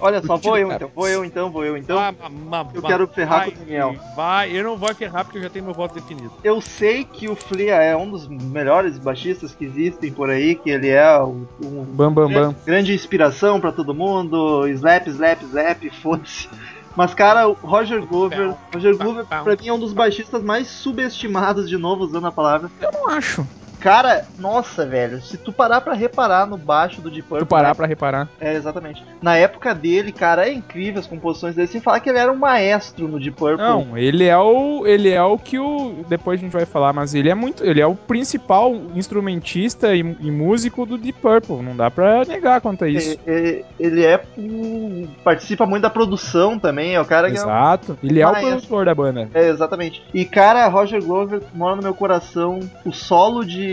Olha 0.00 0.22
só, 0.22 0.36
vou 0.36 0.56
eu 0.56 0.70
então, 0.72 0.90
vou 0.94 1.08
eu 1.08 1.24
então, 1.24 1.50
vou 1.50 1.64
eu 1.64 1.76
então. 1.76 1.98
Ah, 1.98 2.12
ma- 2.12 2.28
ma- 2.62 2.70
Eu 2.74 2.82
ma- 2.82 2.88
quero 2.88 3.06
ferrar 3.08 3.38
vai, 3.40 3.50
com 3.50 3.56
o 3.56 3.58
Daniel. 3.64 3.96
Vai, 4.16 4.56
eu 4.56 4.62
não 4.64 4.76
vou 4.76 4.94
ferrar 4.94 5.24
porque 5.24 5.38
eu 5.38 5.42
já 5.42 5.50
tenho 5.50 5.64
meu 5.64 5.74
voto 5.74 5.94
definido. 5.94 6.32
Eu 6.44 6.60
sei 6.60 7.04
que 7.04 7.28
o 7.28 7.34
Flea 7.34 7.74
é 7.76 7.96
um 7.96 8.10
dos 8.10 8.28
melhores 8.28 8.98
baixistas 8.98 9.54
que 9.54 9.64
existem 9.64 10.12
por 10.12 10.30
aí, 10.30 10.54
que 10.54 10.70
ele 10.70 10.88
é 10.88 11.20
um, 11.22 11.46
um 11.60 11.84
Bam, 11.84 12.12
bam, 12.12 12.30
bam. 12.32 12.54
grande 12.64 12.92
inspiração 12.94 13.60
pra 13.60 13.72
todo 13.72 13.94
mundo, 13.94 14.66
slap, 14.68 15.06
slap, 15.08 15.42
slap, 15.42 15.82
foda-se. 16.02 16.48
Mas, 16.96 17.14
cara, 17.14 17.48
o 17.48 17.52
Roger 17.52 18.04
Glover, 18.04 18.54
Roger 18.74 18.96
Glover 18.96 19.24
pra 19.24 19.54
mim 19.56 19.68
é 19.68 19.72
um 19.72 19.78
dos 19.78 19.92
baixistas 19.92 20.42
mais 20.42 20.66
subestimados, 20.68 21.68
de 21.68 21.78
novo 21.78 22.02
usando 22.04 22.26
a 22.26 22.32
palavra. 22.32 22.70
Eu 22.80 22.90
não 22.92 23.08
acho. 23.10 23.46
Cara, 23.80 24.24
nossa, 24.38 24.84
velho, 24.84 25.20
se 25.22 25.36
tu 25.36 25.52
parar 25.52 25.80
pra 25.80 25.94
reparar 25.94 26.46
no 26.46 26.56
baixo 26.56 27.00
do 27.00 27.10
Deep 27.10 27.28
Purple, 27.28 27.46
tu 27.46 27.48
parar 27.48 27.68
né? 27.68 27.74
pra 27.74 27.86
reparar. 27.86 28.28
É, 28.40 28.54
exatamente. 28.54 29.04
Na 29.22 29.36
época 29.36 29.74
dele, 29.74 30.12
cara, 30.12 30.48
é 30.48 30.52
incrível 30.52 31.00
as 31.00 31.06
composições 31.06 31.54
dele, 31.54 31.68
sem 31.68 31.80
falar 31.80 32.00
que 32.00 32.08
ele 32.08 32.18
era 32.18 32.32
um 32.32 32.36
maestro 32.36 33.06
no 33.08 33.18
Deep 33.18 33.36
Purple. 33.36 33.58
Não, 33.58 33.96
ele 33.96 34.24
é 34.24 34.36
o. 34.36 34.86
Ele 34.86 35.10
é 35.10 35.22
o 35.22 35.38
que 35.38 35.58
o. 35.58 36.04
Depois 36.08 36.40
a 36.40 36.42
gente 36.42 36.52
vai 36.52 36.66
falar, 36.66 36.92
mas 36.92 37.14
ele 37.14 37.30
é 37.30 37.34
muito. 37.34 37.64
Ele 37.64 37.80
é 37.80 37.86
o 37.86 37.94
principal 37.94 38.74
instrumentista 38.94 39.94
e, 39.94 40.00
e 40.00 40.30
músico 40.30 40.84
do 40.84 40.98
Deep 40.98 41.20
Purple. 41.20 41.62
Não 41.62 41.76
dá 41.76 41.90
pra 41.90 42.24
negar 42.24 42.60
quanto 42.60 42.84
a 42.84 42.88
isso. 42.88 43.18
É, 43.26 43.32
é, 43.32 43.64
ele 43.78 44.04
é 44.04 44.20
um- 44.36 45.08
participa 45.24 45.66
muito 45.66 45.82
da 45.82 45.90
produção 45.90 46.58
também, 46.58 46.94
é 46.94 47.00
o 47.00 47.04
cara 47.04 47.30
que 47.30 47.36
é, 47.36 47.40
Exato. 47.40 47.98
Ele 48.02 48.20
é 48.20 48.26
o 48.26 48.32
produtor 48.32 48.84
da 48.84 48.94
banda. 48.94 49.28
É, 49.34 49.48
exatamente. 49.48 50.02
E 50.12 50.24
cara, 50.24 50.66
Roger 50.68 51.02
Glover 51.02 51.42
mora 51.54 51.76
no 51.76 51.82
meu 51.82 51.94
coração. 51.94 52.60
O 52.84 52.92
solo 52.92 53.44
de. 53.44 53.67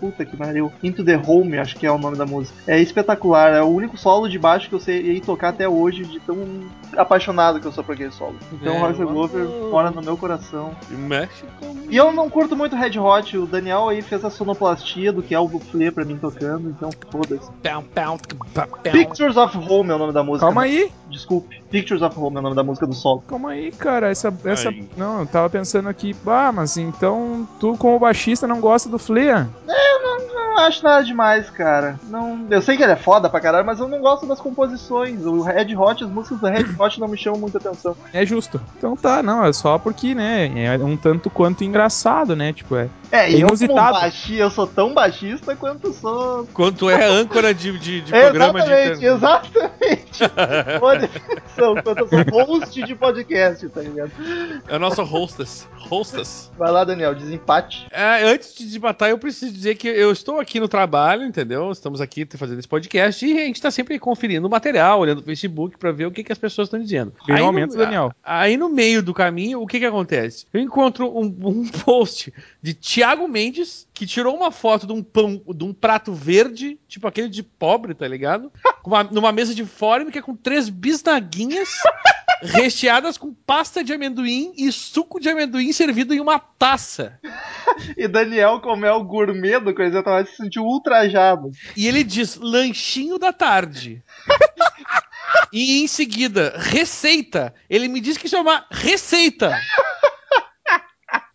Puta 0.00 0.24
que 0.24 0.36
pariu. 0.36 0.72
Into 0.82 1.04
the 1.04 1.20
Home, 1.26 1.58
acho 1.58 1.76
que 1.76 1.86
é 1.86 1.90
o 1.90 1.98
nome 1.98 2.16
da 2.16 2.26
música. 2.26 2.54
É 2.66 2.80
espetacular. 2.80 3.52
É 3.52 3.62
o 3.62 3.66
único 3.66 3.96
solo 3.96 4.28
de 4.28 4.38
baixo 4.38 4.68
que 4.68 4.74
eu 4.74 4.80
sei 4.80 5.20
tocar 5.20 5.50
até 5.50 5.68
hoje, 5.68 6.04
de 6.04 6.20
tão 6.20 6.36
apaixonado 6.96 7.60
que 7.60 7.66
eu 7.66 7.72
sou 7.72 7.84
por 7.84 7.94
aquele 7.94 8.12
solo. 8.12 8.36
Então 8.52 8.74
É, 8.74 8.78
Roger 8.78 9.06
Glover 9.06 9.46
mora 9.70 9.90
no 9.90 10.02
meu 10.02 10.16
coração. 10.16 10.74
E 10.90 10.94
mexe 10.94 11.44
com... 11.58 11.72
E 11.88 11.96
eu 11.96 12.12
não 12.12 12.28
curto 12.30 12.56
muito 12.56 12.76
Red 12.76 12.98
Hot. 12.98 13.36
O 13.36 13.46
Daniel 13.46 13.88
aí 13.88 14.02
fez 14.02 14.24
a 14.24 14.30
sonoplastia 14.30 15.12
do 15.12 15.22
que 15.22 15.34
é 15.34 15.40
o 15.40 15.48
Flea 15.48 15.92
pra 15.92 16.04
mim 16.04 16.16
tocando, 16.16 16.70
então 16.70 16.90
foda-se. 17.10 17.50
Pictures 18.90 19.36
of 19.36 19.56
Home 19.58 19.90
é 19.90 19.94
o 19.94 19.98
nome 19.98 20.12
da 20.12 20.22
música. 20.22 20.46
Calma 20.46 20.62
aí. 20.62 20.90
Desculpe. 21.10 21.62
Pictures 21.70 22.02
of 22.02 22.18
Home 22.18 22.36
é 22.36 22.40
o 22.40 22.42
nome 22.42 22.56
da 22.56 22.62
música 22.62 22.86
do 22.86 22.94
solo. 22.94 23.22
Calma 23.26 23.50
aí, 23.50 23.70
cara. 23.70 24.10
Essa. 24.10 24.32
essa... 24.44 24.70
Aí. 24.70 24.88
Não, 24.96 25.20
eu 25.20 25.26
tava 25.26 25.50
pensando 25.50 25.88
aqui. 25.88 26.16
Ah, 26.26 26.50
mas 26.52 26.76
então 26.76 27.46
tu, 27.60 27.76
como 27.76 27.98
baixista, 27.98 28.46
não 28.46 28.60
gosta 28.60 28.88
do 28.88 28.98
Flea? 29.02 29.48
Não 29.66 30.31
acho 30.58 30.82
nada 30.84 31.04
demais, 31.04 31.50
cara. 31.50 31.98
Não, 32.08 32.46
eu 32.50 32.62
sei 32.62 32.76
que 32.76 32.82
ele 32.82 32.92
é 32.92 32.96
foda 32.96 33.28
pra 33.28 33.40
caralho, 33.40 33.66
mas 33.66 33.80
eu 33.80 33.88
não 33.88 34.00
gosto 34.00 34.26
das 34.26 34.40
composições. 34.40 35.24
O 35.24 35.42
Red 35.42 35.74
Hot, 35.76 36.04
as 36.04 36.10
músicas 36.10 36.38
do 36.40 36.46
Red 36.46 36.66
Hot 36.78 37.00
não 37.00 37.08
me 37.08 37.16
chamam 37.16 37.40
muita 37.40 37.58
atenção. 37.58 37.96
É 38.12 38.24
justo. 38.24 38.60
Então 38.76 38.96
tá, 38.96 39.22
não, 39.22 39.44
é 39.44 39.52
só 39.52 39.78
porque, 39.78 40.14
né? 40.14 40.52
É 40.64 40.76
um 40.78 40.96
tanto 40.96 41.30
quanto 41.30 41.64
engraçado, 41.64 42.34
né? 42.36 42.52
Tipo, 42.52 42.76
é. 42.76 42.88
É, 43.10 43.30
e 43.30 43.40
eu 43.40 43.48
Inusitado. 43.48 43.92
baixi, 44.00 44.36
eu 44.36 44.50
sou 44.50 44.66
tão 44.66 44.94
baixista 44.94 45.54
quanto 45.54 45.92
sou. 45.92 46.46
Quanto 46.54 46.88
é 46.88 47.04
âncora 47.04 47.52
de, 47.52 47.78
de, 47.78 48.00
de 48.00 48.10
programa 48.10 48.62
de 48.62 48.72
exatamente, 49.04 49.04
internet. 50.16 50.24
exatamente. 50.24 50.82
Sou, 51.54 51.82
quanto 51.82 52.00
eu 52.00 52.08
sou 52.08 52.44
host 52.46 52.82
de 52.82 52.94
podcast, 52.94 53.68
tá 53.68 53.82
ligado? 53.82 54.12
É 54.66 54.76
o 54.76 54.78
nosso 54.78 55.02
hostess. 55.02 55.68
Hostess. 55.90 56.50
Vai 56.56 56.70
lá, 56.70 56.84
Daniel, 56.84 57.14
desempate. 57.14 57.86
É, 57.90 58.24
antes 58.24 58.54
de 58.54 58.64
debatar, 58.66 59.10
eu 59.10 59.18
preciso 59.18 59.52
dizer 59.52 59.74
que 59.74 59.88
eu 59.88 60.10
estou 60.10 60.40
aqui 60.42 60.60
no 60.60 60.68
trabalho, 60.68 61.24
entendeu? 61.24 61.70
Estamos 61.70 62.00
aqui 62.00 62.26
fazendo 62.36 62.58
esse 62.58 62.68
podcast 62.68 63.24
e 63.24 63.38
a 63.40 63.44
gente 63.46 63.56
está 63.56 63.70
sempre 63.70 63.98
conferindo 63.98 64.46
o 64.46 64.50
material, 64.50 65.00
olhando 65.00 65.20
o 65.20 65.24
Facebook 65.24 65.78
para 65.78 65.92
ver 65.92 66.06
o 66.06 66.10
que, 66.10 66.22
que 66.24 66.32
as 66.32 66.38
pessoas 66.38 66.66
estão 66.66 66.80
dizendo. 66.80 67.12
No 67.26 67.34
Aí 67.34 67.42
momento, 67.42 67.76
Daniel. 67.76 68.12
Aí 68.22 68.56
no 68.56 68.68
meio 68.68 69.02
do 69.02 69.14
caminho, 69.14 69.62
o 69.62 69.66
que 69.66 69.78
que 69.78 69.86
acontece? 69.86 70.46
Eu 70.52 70.60
encontro 70.60 71.08
um, 71.16 71.26
um 71.42 71.68
post 71.84 72.32
de 72.60 72.74
Thiago 72.74 73.26
Mendes 73.28 73.86
que 73.94 74.06
tirou 74.06 74.36
uma 74.36 74.50
foto 74.50 74.86
de 74.86 74.92
um 74.92 75.02
pão, 75.02 75.40
de 75.54 75.64
um 75.64 75.72
prato 75.72 76.12
verde, 76.12 76.78
tipo 76.88 77.06
aquele 77.06 77.28
de 77.28 77.42
pobre, 77.42 77.94
tá 77.94 78.06
ligado? 78.08 78.52
Uma- 78.84 79.04
numa 79.04 79.32
mesa 79.32 79.54
de 79.54 79.64
fórmica 79.64 80.20
com 80.20 80.34
três 80.34 80.68
bisnaguinhas 80.68 81.68
recheadas 82.42 83.16
com 83.16 83.32
pasta 83.32 83.82
de 83.82 83.92
amendoim 83.92 84.52
e 84.56 84.70
suco 84.72 85.20
de 85.20 85.28
amendoim 85.28 85.72
servido 85.72 86.12
em 86.12 86.20
uma 86.20 86.38
taça. 86.38 87.18
E 87.96 88.08
Daniel, 88.08 88.60
como 88.60 88.84
é 88.84 88.92
o 88.92 89.04
gourmet 89.04 89.60
do 89.60 89.74
coisa, 89.74 90.02
tava 90.02 90.24
se 90.26 90.36
sentiu 90.36 90.64
ultrajado. 90.64 91.50
E 91.76 91.86
ele 91.86 92.04
diz 92.04 92.36
lanchinho 92.36 93.18
da 93.18 93.32
tarde. 93.32 94.02
e 95.52 95.82
em 95.82 95.86
seguida, 95.86 96.54
receita. 96.56 97.54
Ele 97.70 97.88
me 97.88 98.00
diz 98.00 98.16
que 98.16 98.26
isso 98.26 98.36
é 98.36 98.64
receita. 98.70 99.56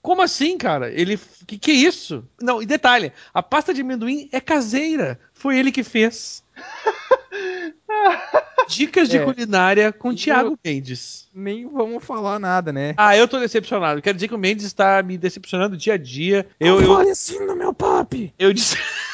Como 0.02 0.22
assim, 0.22 0.58
cara? 0.58 0.90
Ele. 0.90 1.20
Que 1.46 1.58
que 1.58 1.72
é 1.72 1.74
isso? 1.74 2.26
Não, 2.42 2.62
e 2.62 2.66
detalhe: 2.66 3.12
a 3.34 3.44
pasta 3.44 3.74
de 3.74 3.82
amendoim 3.82 4.30
é 4.32 4.40
caseira. 4.40 5.20
Foi 5.34 5.58
ele 5.58 5.72
que 5.72 5.84
fez. 5.84 6.44
Dicas 8.68 9.10
de 9.10 9.18
É. 9.18 9.24
culinária 9.24 9.92
com 9.92 10.14
Thiago 10.14 10.58
Mendes. 10.64 11.28
Nem 11.34 11.68
vamos 11.68 12.04
falar 12.04 12.40
nada, 12.40 12.72
né? 12.74 12.94
Ah, 12.98 13.16
eu 13.16 13.28
tô 13.28 13.40
decepcionado. 13.40 14.02
Quero 14.02 14.16
dizer 14.16 14.28
que 14.28 14.36
o 14.36 14.38
Mendes 14.38 14.66
está 14.66 15.02
me 15.04 15.18
decepcionando 15.18 15.78
dia 15.78 15.94
a 15.94 15.98
dia. 15.98 16.48
Eu, 16.60 16.82
eu, 16.82 16.96
Fale 16.96 17.12
assim 17.12 17.40
no 17.46 17.56
meu 17.56 17.74
papi. 17.74 18.34
eu 18.38 18.52
disse. 18.54 18.76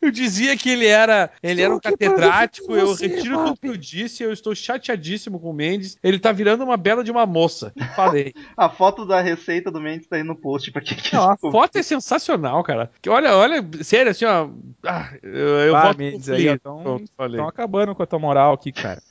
Eu 0.00 0.10
dizia 0.10 0.56
que 0.56 0.70
ele 0.70 0.86
era, 0.86 1.30
ele 1.42 1.62
era 1.62 1.74
um 1.74 1.80
catedrático, 1.80 2.74
eu 2.74 2.86
você, 2.88 3.06
retiro 3.06 3.36
tudo 3.44 3.56
que 3.60 3.68
eu 3.68 3.76
disse, 3.76 4.22
eu 4.22 4.32
estou 4.32 4.54
chateadíssimo 4.54 5.38
com 5.40 5.50
o 5.50 5.54
Mendes. 5.54 5.96
Ele 6.02 6.18
tá 6.18 6.32
virando 6.32 6.64
uma 6.64 6.76
bela 6.76 7.02
de 7.04 7.10
uma 7.10 7.26
moça. 7.26 7.72
Falei. 7.96 8.32
A 8.56 8.68
foto 8.68 9.04
da 9.06 9.20
receita 9.20 9.70
do 9.70 9.80
Mendes 9.80 10.06
tá 10.06 10.16
aí 10.16 10.22
no 10.22 10.36
post 10.36 10.70
pra 10.70 10.80
quem 10.82 10.96
quiser. 10.96 11.18
A 11.18 11.36
foto 11.36 11.76
é 11.76 11.82
sensacional, 11.82 12.62
cara. 12.62 12.90
Que 13.00 13.08
olha, 13.10 13.34
olha, 13.36 13.64
sério, 13.82 14.10
assim, 14.10 14.24
ó. 14.24 14.48
Ah, 14.84 15.10
eu, 15.22 15.30
eu 15.30 15.76
Ah, 15.76 15.86
voto 15.88 15.98
Mendes 15.98 16.28
aí, 16.28 16.42
Flea. 16.42 16.54
ó, 16.54 16.58
tão- 16.58 16.82
Pronto, 16.82 17.10
falei. 17.16 17.36
Estão 17.36 17.48
acabando 17.48 17.94
com 17.94 18.02
a 18.02 18.06
tua 18.06 18.18
moral 18.18 18.52
aqui, 18.54 18.72
cara. 18.72 19.02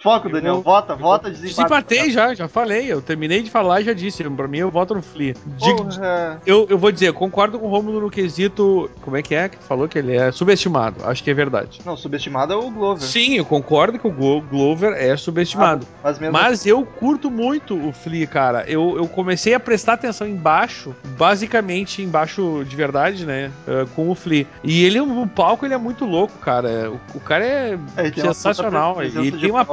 Foco, 0.00 0.28
Daniel, 0.28 0.54
vou- 0.54 0.62
vota, 0.62 0.94
vota, 0.94 1.28
desempate. 1.28 1.54
Desempatei 1.56 2.10
já, 2.10 2.32
já 2.32 2.46
falei. 2.48 2.86
Eu 2.92 3.02
terminei 3.02 3.42
de 3.42 3.50
falar 3.50 3.80
e 3.80 3.84
já 3.84 3.92
disse. 3.92 4.22
Pra 4.22 4.46
mim, 4.46 4.58
eu 4.58 4.70
voto 4.70 4.94
no 4.94 5.02
Flea. 5.02 5.34
Digo- 5.44 5.88
eu, 6.46 6.66
eu 6.70 6.78
vou 6.78 6.92
dizer, 6.92 7.08
eu 7.08 7.14
concordo 7.14 7.58
com 7.58 7.66
o 7.66 7.68
Romulo 7.70 8.00
no 8.00 8.10
quesito. 8.10 8.88
Como 9.02 9.16
é 9.16 9.22
que 9.22 9.34
é 9.34 9.48
que 9.48 9.58
falou 9.58 9.88
que 9.88 9.98
ele 9.98 10.16
é 10.16 10.30
subestimado? 10.30 11.04
Acho 11.04 11.24
que 11.24 11.30
é 11.30 11.34
verdade. 11.34 11.80
Não, 11.84 11.96
subestimado 11.96 12.52
é 12.52 12.56
o 12.56 12.70
Glover. 12.70 13.02
Sim, 13.02 13.34
eu 13.38 13.44
concordo 13.44 13.98
que 13.98 14.06
o 14.06 14.12
Glo- 14.12 14.40
Glover 14.42 14.92
é 14.92 15.16
subestimado. 15.16 15.84
Mas 16.02 16.18
mesmo 16.18 16.32
Mas 16.32 16.64
eu 16.66 16.84
curto 16.86 17.28
muito 17.30 17.74
o 17.76 17.92
Flea, 17.92 18.26
cara. 18.26 18.64
Eu, 18.68 18.96
eu 18.96 19.08
comecei 19.08 19.52
a 19.54 19.58
prestar 19.60 19.94
atenção 19.94 20.28
embaixo, 20.28 20.94
basicamente 21.16 22.02
embaixo 22.02 22.64
de 22.68 22.76
verdade, 22.76 23.26
né? 23.26 23.50
eh, 23.66 23.84
com 23.96 24.08
o 24.08 24.14
Flea. 24.14 24.46
E 24.62 24.84
ele, 24.84 25.00
o 25.00 25.26
palco, 25.26 25.66
ele 25.66 25.74
é 25.74 25.78
muito 25.78 26.04
louco, 26.04 26.38
cara. 26.38 26.90
O, 26.90 27.00
o 27.16 27.20
cara 27.20 27.44
é 27.44 27.78
É, 27.96 28.02
ele 28.02 28.10
tem 28.12 28.24
uma 28.24 28.34
sensacional. 28.34 29.02
Ele 29.02 29.32
tem, 29.32 29.50
uma, 29.50 29.64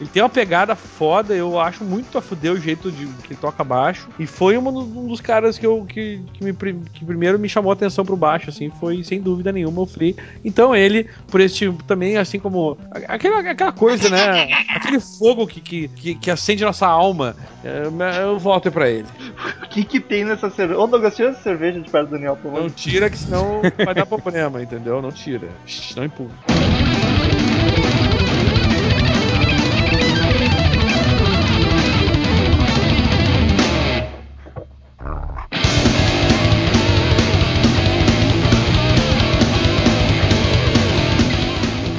ele 0.00 0.08
tem 0.10 0.22
uma 0.22 0.28
pegada 0.28 0.74
foda. 0.74 1.34
Eu 1.34 1.58
acho 1.58 1.84
muito 1.84 2.16
a 2.18 2.22
fuder 2.22 2.52
o 2.52 2.60
jeito 2.60 2.90
de 2.90 3.06
que 3.22 3.32
ele 3.32 3.40
toca 3.40 3.62
baixo. 3.64 4.08
E 4.18 4.26
foi 4.26 4.56
um, 4.58 4.72
dos- 4.72 4.84
um 4.96 5.06
dos 5.08 5.20
caras 5.20 5.58
que, 5.58 5.66
eu, 5.66 5.84
que, 5.84 6.20
que, 6.32 6.44
me, 6.44 6.52
que 6.52 7.04
primeiro 7.04 7.38
me 7.38 7.48
chamou 7.48 7.70
a 7.70 7.74
atenção 7.74 8.04
pro 8.04 8.16
baixo, 8.16 8.50
assim. 8.50 8.70
Foi 8.80 9.02
sem 9.04 9.20
dúvida 9.20 9.52
nenhuma 9.52 9.82
o 9.82 9.86
Flea. 9.86 10.14
Então 10.44 10.74
ele, 10.74 11.08
por 11.28 11.40
esse 11.40 11.56
tipo, 11.56 11.82
também, 11.84 12.16
assim 12.16 12.38
como. 12.38 12.76
Aquela, 13.06 13.40
aquela 13.50 13.72
coisa, 13.72 14.08
né? 14.08 14.48
Aquele 14.74 15.00
fogo 15.00 15.46
que, 15.46 15.60
que, 15.60 15.88
que, 15.88 16.14
que 16.14 16.30
acende 16.30 16.64
nossa 16.64 16.86
alma. 16.86 17.36
eh, 17.64 17.88
Eu 18.22 18.38
volto 18.38 18.70
pra 18.70 18.88
ele. 18.88 19.06
O 19.62 19.68
que 19.68 19.84
que 19.84 20.00
tem 20.00 20.24
nessa 20.24 20.50
cerveja? 20.50 20.80
Ô, 20.80 20.86
Douglas, 20.86 21.14
tira 21.16 21.30
essa 21.30 21.42
cerveja 21.42 21.80
de 21.80 21.90
perto 21.90 22.06
do 22.08 22.12
Daniel, 22.12 22.36
por 22.40 22.52
Não 22.52 22.70
tira, 22.70 23.08
que 23.10 23.18
senão 23.18 23.60
vai 23.84 23.94
dar 23.94 24.06
problema, 24.06 24.62
entendeu? 24.62 25.00
Não 25.02 25.12
tira. 25.12 25.48
Não 25.96 26.04
empurra. 26.04 26.87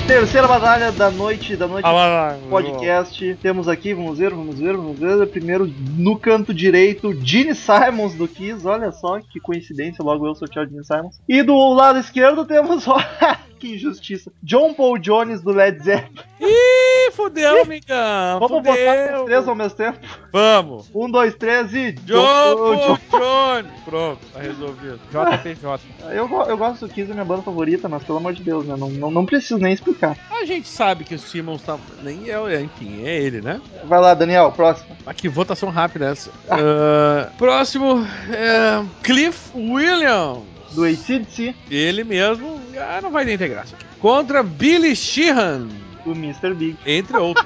Terceira 0.09 0.47
batalha 0.47 0.91
da 0.91 1.11
noite, 1.11 1.55
da 1.55 1.67
noite 1.67 1.85
Ah, 1.85 2.35
podcast. 2.49 3.37
Temos 3.43 3.67
aqui, 3.67 3.93
vamos 3.93 4.17
ver, 4.17 4.31
vamos 4.31 4.57
ver, 4.59 4.75
vamos 4.75 4.97
ver. 4.97 5.27
Primeiro, 5.27 5.71
no 5.95 6.17
canto 6.17 6.51
direito, 6.51 7.13
Gene 7.23 7.53
Simons 7.53 8.15
do 8.15 8.27
Kiss. 8.27 8.65
Olha 8.65 8.91
só 8.91 9.19
que 9.19 9.39
coincidência, 9.39 10.03
logo 10.03 10.25
eu 10.25 10.33
sortear 10.33 10.65
o 10.65 10.69
Gene 10.69 10.83
Simons. 10.83 11.21
E 11.29 11.43
do 11.43 11.55
lado 11.75 11.99
esquerdo 11.99 12.43
temos, 12.43 12.85
que 13.59 13.75
injustiça, 13.75 14.31
John 14.41 14.73
Paul 14.73 14.97
Jones 14.97 15.41
do 15.41 15.51
Led 15.51 15.83
Zeppelin. 15.83 16.23
Ih, 16.39 17.11
fudeu, 17.11 17.63
amigão. 17.63 18.39
Vamos 18.39 18.63
botar 18.63 18.71
os 18.71 18.77
Fudeu. 18.77 19.25
três 19.25 19.47
ao 19.47 19.55
mesmo 19.55 19.77
tempo? 19.77 19.99
Vamos. 20.31 20.89
Um, 20.95 21.09
dois, 21.09 21.35
três 21.35 21.73
e. 21.73 21.91
John 21.91 22.23
Paul 22.23 22.97
Paul 22.97 22.97
Jones. 23.21 23.71
Pronto, 23.85 24.19
tá 24.33 24.39
resolvido. 24.39 24.99
JPJ. 25.11 25.81
Eu, 26.11 26.29
eu 26.47 26.57
gosto 26.57 26.87
do 26.87 26.93
Kiss, 26.93 27.09
é 27.11 27.13
minha 27.13 27.25
banda 27.25 27.41
favorita, 27.41 27.89
mas 27.89 28.03
pelo 28.03 28.17
amor 28.19 28.33
de 28.33 28.43
Deus, 28.43 28.65
né? 28.65 28.75
Não, 28.77 28.89
não, 28.89 29.11
não 29.11 29.25
preciso 29.25 29.57
nem 29.57 29.73
explicar. 29.73 30.17
A 30.31 30.45
gente 30.45 30.67
sabe 30.67 31.03
que 31.03 31.15
o 31.15 31.19
Simmons 31.19 31.61
tá. 31.61 31.77
Nem 32.01 32.29
é, 32.29 32.61
enfim, 32.61 33.05
é 33.05 33.21
ele, 33.21 33.41
né? 33.41 33.59
Vai 33.83 33.99
lá, 33.99 34.13
Daniel, 34.13 34.51
próximo. 34.51 34.95
Aqui, 35.05 35.27
votação 35.27 35.69
rápida 35.69 36.09
essa. 36.11 36.31
Ah, 36.49 37.29
próximo 37.37 38.05
é 38.31 38.83
Cliff 39.03 39.51
Williams. 39.55 40.58
Do 40.73 40.83
ACDC, 40.85 41.55
Ele 41.69 42.03
mesmo 42.03 42.59
ah, 42.77 42.99
não 43.01 43.11
vai 43.11 43.25
nem 43.25 43.37
ter 43.37 43.47
graça. 43.49 43.75
Contra 43.99 44.41
Billy 44.43 44.95
Sheehan, 44.95 45.67
do 46.05 46.11
Mr. 46.11 46.53
Big. 46.53 46.77
entre 46.85 47.17
outros. 47.17 47.45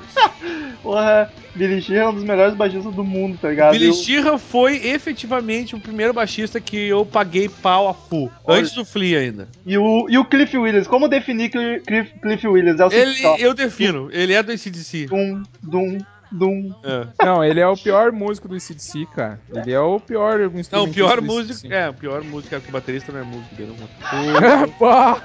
Porra, 0.81 1.31
Billy 1.55 1.81
Sheehan 1.81 2.01
é 2.03 2.07
um 2.09 2.13
dos 2.13 2.23
melhores 2.23 2.53
baixistas 2.55 2.93
do 2.93 3.03
mundo, 3.03 3.37
tá 3.41 3.49
ligado? 3.49 3.71
Billy 3.71 3.87
Eu- 3.87 3.93
Sheehan 3.93 4.37
foi 4.37 4.75
efetivamente 4.87 5.75
o 5.75 5.79
primeiro 5.79 6.13
baixista 6.13 6.59
que 6.59 6.77
eu 6.77 7.05
paguei 7.05 7.47
pau 7.49 7.87
a 7.87 7.93
full. 7.93 8.29
Olha. 8.43 8.59
Antes 8.59 8.73
do 8.73 8.83
Flea 8.83 9.19
ainda. 9.19 9.47
E 9.65 9.77
o, 9.77 10.07
e 10.09 10.17
o 10.17 10.25
Cliff 10.25 10.57
Williams, 10.57 10.87
como 10.87 11.07
definir 11.07 11.49
Cli- 11.49 11.79
Cliff, 11.79 12.11
Cliff 12.21 12.47
Williams? 12.47 12.79
É 12.79 12.85
o 12.85 12.91
Ele, 12.91 13.21
eu 13.39 13.53
defino, 13.53 14.09
ele 14.11 14.33
é 14.33 14.43
do 14.43 14.51
ACDC. 14.51 15.05
Dum, 15.07 15.41
dum, 15.61 15.97
dum. 16.33 16.73
É. 16.83 17.25
Não, 17.25 17.43
ele 17.43 17.59
é 17.59 17.67
o 17.67 17.77
pior 17.77 18.11
músico 18.11 18.47
do 18.47 18.57
ICDC, 18.57 19.05
cara. 19.15 19.39
Ele 19.53 19.71
é 19.71 19.79
o 19.79 19.99
pior 19.99 20.39
instrumento. 20.41 20.71
Não, 20.71 20.83
o 20.83 20.93
pior 20.93 21.21
músico. 21.21 21.71
É, 21.71 21.89
o 21.89 21.93
pior 21.93 22.23
músico 22.23 22.55
é 22.55 22.59
que 22.59 22.69
o 22.69 22.71
baterista 22.71 23.11
não 23.11 23.19
é 23.19 23.23
músico 23.23 23.55
dele. 23.55 23.75
não. 23.79 24.69
Pá! 24.79 25.21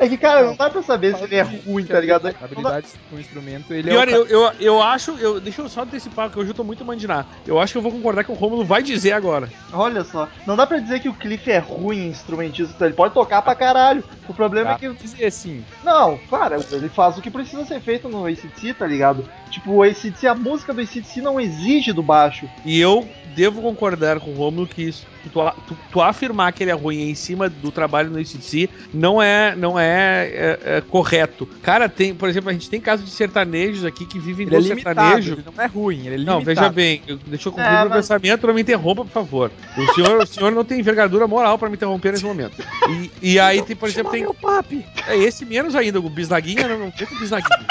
É 0.00 0.08
que, 0.08 0.16
cara, 0.16 0.44
não 0.44 0.56
dá 0.56 0.70
pra 0.70 0.82
saber 0.82 1.14
se 1.14 1.24
ele 1.24 1.36
é 1.36 1.42
ruim, 1.42 1.84
tá 1.84 2.00
ligado? 2.00 2.22
Dá- 2.22 2.32
Habilidades 2.40 2.94
com 3.10 3.18
instrumento, 3.18 3.74
ele 3.74 3.90
Pior, 3.90 4.08
é 4.08 4.12
o 4.12 4.14
eu, 4.14 4.26
eu, 4.26 4.52
eu 4.58 4.82
acho. 4.82 5.10
Eu, 5.18 5.38
deixa 5.38 5.60
eu 5.60 5.68
só 5.68 5.82
antecipar, 5.82 6.30
que 6.30 6.38
hoje 6.38 6.50
eu 6.50 6.54
tô 6.54 6.64
muito 6.64 6.82
mandinar. 6.86 7.26
Eu 7.46 7.60
acho 7.60 7.72
que 7.72 7.78
eu 7.78 7.82
vou 7.82 7.92
concordar 7.92 8.24
que 8.24 8.32
o 8.32 8.34
Romulo 8.34 8.64
vai 8.64 8.82
dizer 8.82 9.12
agora. 9.12 9.50
Olha 9.70 10.02
só, 10.02 10.26
não 10.46 10.56
dá 10.56 10.66
pra 10.66 10.78
dizer 10.78 11.00
que 11.00 11.08
o 11.10 11.12
Cliff 11.12 11.50
é 11.50 11.58
ruim 11.58 12.06
instrumentista, 12.08 12.86
ele 12.86 12.94
pode 12.94 13.12
tocar 13.12 13.42
pra 13.42 13.54
caralho. 13.54 14.02
O 14.26 14.32
problema 14.32 14.72
é 14.72 14.78
que. 14.78 14.88
dizer 14.94 15.26
assim. 15.26 15.62
Não, 15.84 16.18
cara, 16.30 16.56
ele 16.72 16.88
faz 16.88 17.18
o 17.18 17.20
que 17.20 17.30
precisa 17.30 17.66
ser 17.66 17.80
feito 17.80 18.08
no 18.08 18.24
ACDC, 18.26 18.72
tá 18.72 18.86
ligado? 18.86 19.28
Tipo, 19.50 19.72
o 19.72 19.82
ACDC, 19.82 20.26
a 20.26 20.34
música 20.34 20.72
do 20.72 20.80
ACDC 20.80 21.20
não 21.20 21.38
exige 21.38 21.92
do 21.92 22.02
baixo. 22.02 22.48
E 22.64 22.80
eu 22.80 23.06
devo 23.34 23.60
concordar 23.62 24.18
com 24.20 24.30
o 24.30 24.34
Romulo 24.34 24.66
que 24.66 24.82
isso, 24.82 25.06
tu, 25.22 25.30
tu- 25.66 25.78
tu 25.92 26.00
afirmar 26.00 26.52
que 26.52 26.62
ele 26.62 26.70
é 26.70 26.74
ruim 26.74 27.08
em 27.10 27.14
cima 27.14 27.48
do 27.48 27.70
trabalho 27.70 28.10
no 28.10 28.18
ACDC 28.18 28.68
não 28.92 29.20
é, 29.22 29.54
não 29.56 29.78
é, 29.78 30.26
é- 30.32 30.58
é 30.76 30.80
correto. 30.80 31.46
Cara, 31.62 31.88
tem, 31.88 32.14
por 32.14 32.28
exemplo, 32.28 32.50
a 32.50 32.52
gente 32.52 32.68
tem 32.68 32.80
casos 32.80 33.06
de 33.06 33.12
sertanejos 33.12 33.84
aqui 33.84 34.04
que 34.04 34.18
vivem 34.18 34.46
Ele 34.46 34.56
é 34.56 34.58
do 34.60 34.68
limitado, 34.68 35.00
sertanejo. 35.00 35.32
ele 35.34 35.44
não 35.56 35.62
é 35.64 35.66
ruim, 35.66 35.98
ele 35.98 36.08
é 36.08 36.16
limitado. 36.18 36.38
Não, 36.38 36.44
veja 36.44 36.68
bem, 36.70 37.02
eu- 37.06 37.18
deixa 37.26 37.48
eu 37.48 37.52
concluir 37.52 37.68
É, 37.74 37.80
meu 37.80 37.88
mas- 37.90 38.08
pensamento, 38.08 38.46
não 38.46 38.54
me 38.54 38.60
interrompa, 38.62 39.04
por 39.04 39.12
favor. 39.12 39.50
O 39.76 39.94
senhor, 39.94 40.22
o 40.22 40.26
senhor 40.26 40.52
não 40.52 40.64
tem 40.64 40.80
envergadura 40.80 41.26
moral 41.26 41.58
pra 41.58 41.68
me 41.68 41.76
interromper 41.76 42.12
nesse 42.12 42.24
momento. 42.24 42.54
E, 42.88 43.32
e 43.34 43.38
aí, 43.40 43.62
tem, 43.62 43.76
por 43.76 43.88
exemplo, 43.88 44.10
tem. 44.12 44.22
meu 44.22 44.34
papi. 44.34 44.84
É 45.06 45.16
esse 45.16 45.44
menos 45.44 45.74
ainda, 45.74 45.98
o 46.00 46.08
Bisnaguinha, 46.10 46.66
não, 46.68 46.78
não 46.78 46.90
tem 46.90 47.06
com 47.06 47.14
o 47.14 47.18
Bisnaguinha. 47.18 47.66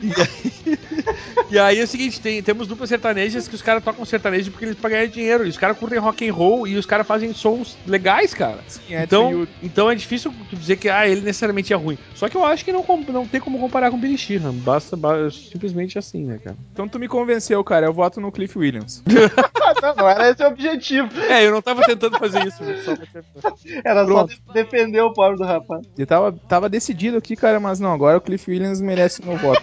E 0.00 0.12
aí, 0.20 0.78
e 1.50 1.58
aí 1.58 1.80
é 1.80 1.82
o 1.82 1.86
seguinte, 1.86 2.20
tem, 2.20 2.42
temos 2.42 2.66
duplas 2.66 2.88
sertanejas 2.88 3.48
que 3.48 3.54
os 3.54 3.62
caras 3.62 3.82
tocam 3.82 4.04
sertanejo 4.04 4.50
porque 4.50 4.64
eles 4.66 4.76
pra 4.76 4.90
ganhar 4.90 5.06
dinheiro. 5.06 5.46
E 5.46 5.48
os 5.48 5.58
caras 5.58 5.78
curtem 5.78 5.98
rock 5.98 6.28
and 6.28 6.32
roll 6.32 6.66
e 6.66 6.76
os 6.76 6.86
caras 6.86 7.06
fazem 7.06 7.32
sons 7.32 7.76
legais, 7.86 8.34
cara. 8.34 8.58
Sim, 8.66 8.94
é 8.94 9.04
Então, 9.04 9.46
então 9.62 9.90
é 9.90 9.94
difícil 9.94 10.32
tu 10.50 10.56
dizer 10.56 10.76
que 10.76 10.88
ah, 10.88 11.06
ele 11.08 11.20
necessariamente 11.22 11.72
é 11.72 11.76
ruim. 11.76 11.98
Só 12.14 12.28
que 12.28 12.36
eu 12.36 12.44
acho 12.44 12.64
que 12.64 12.72
não, 12.72 12.84
não 13.08 13.26
tem 13.26 13.40
como 13.40 13.58
comparar 13.58 13.90
com 13.90 13.96
o 13.96 14.00
Billy 14.00 14.18
Sheehan. 14.18 14.52
Basta, 14.54 14.96
ba- 14.96 15.30
simplesmente 15.30 15.98
assim, 15.98 16.24
né, 16.24 16.38
cara? 16.42 16.56
Então 16.72 16.88
tu 16.88 16.98
me 16.98 17.08
convenceu, 17.08 17.62
cara. 17.64 17.86
Eu 17.86 17.92
voto 17.92 18.20
no 18.20 18.30
Cliff 18.32 18.58
Williams. 18.58 19.02
não, 19.82 19.94
não 19.96 20.08
era 20.08 20.30
esse 20.30 20.42
o 20.42 20.48
objetivo. 20.48 21.08
É, 21.28 21.46
eu 21.46 21.52
não 21.52 21.62
tava 21.62 21.82
tentando 21.82 22.18
fazer 22.18 22.46
isso. 22.46 22.58
Só. 22.84 22.94
Era 23.84 24.04
Pronto. 24.04 24.32
só 24.32 24.52
de- 24.52 24.52
defender 24.52 25.00
o 25.00 25.12
pobre 25.12 25.36
do 25.38 25.44
rapaz. 25.44 25.86
Eu 25.96 26.06
tava, 26.06 26.32
tava 26.48 26.68
decidido 26.68 27.16
aqui, 27.16 27.36
cara, 27.36 27.58
mas 27.60 27.80
não, 27.80 27.92
agora 27.92 28.18
o 28.18 28.20
Cliff 28.20 28.50
Williams 28.50 28.80
merece 28.80 29.24
meu 29.24 29.36
voto. 29.36 29.62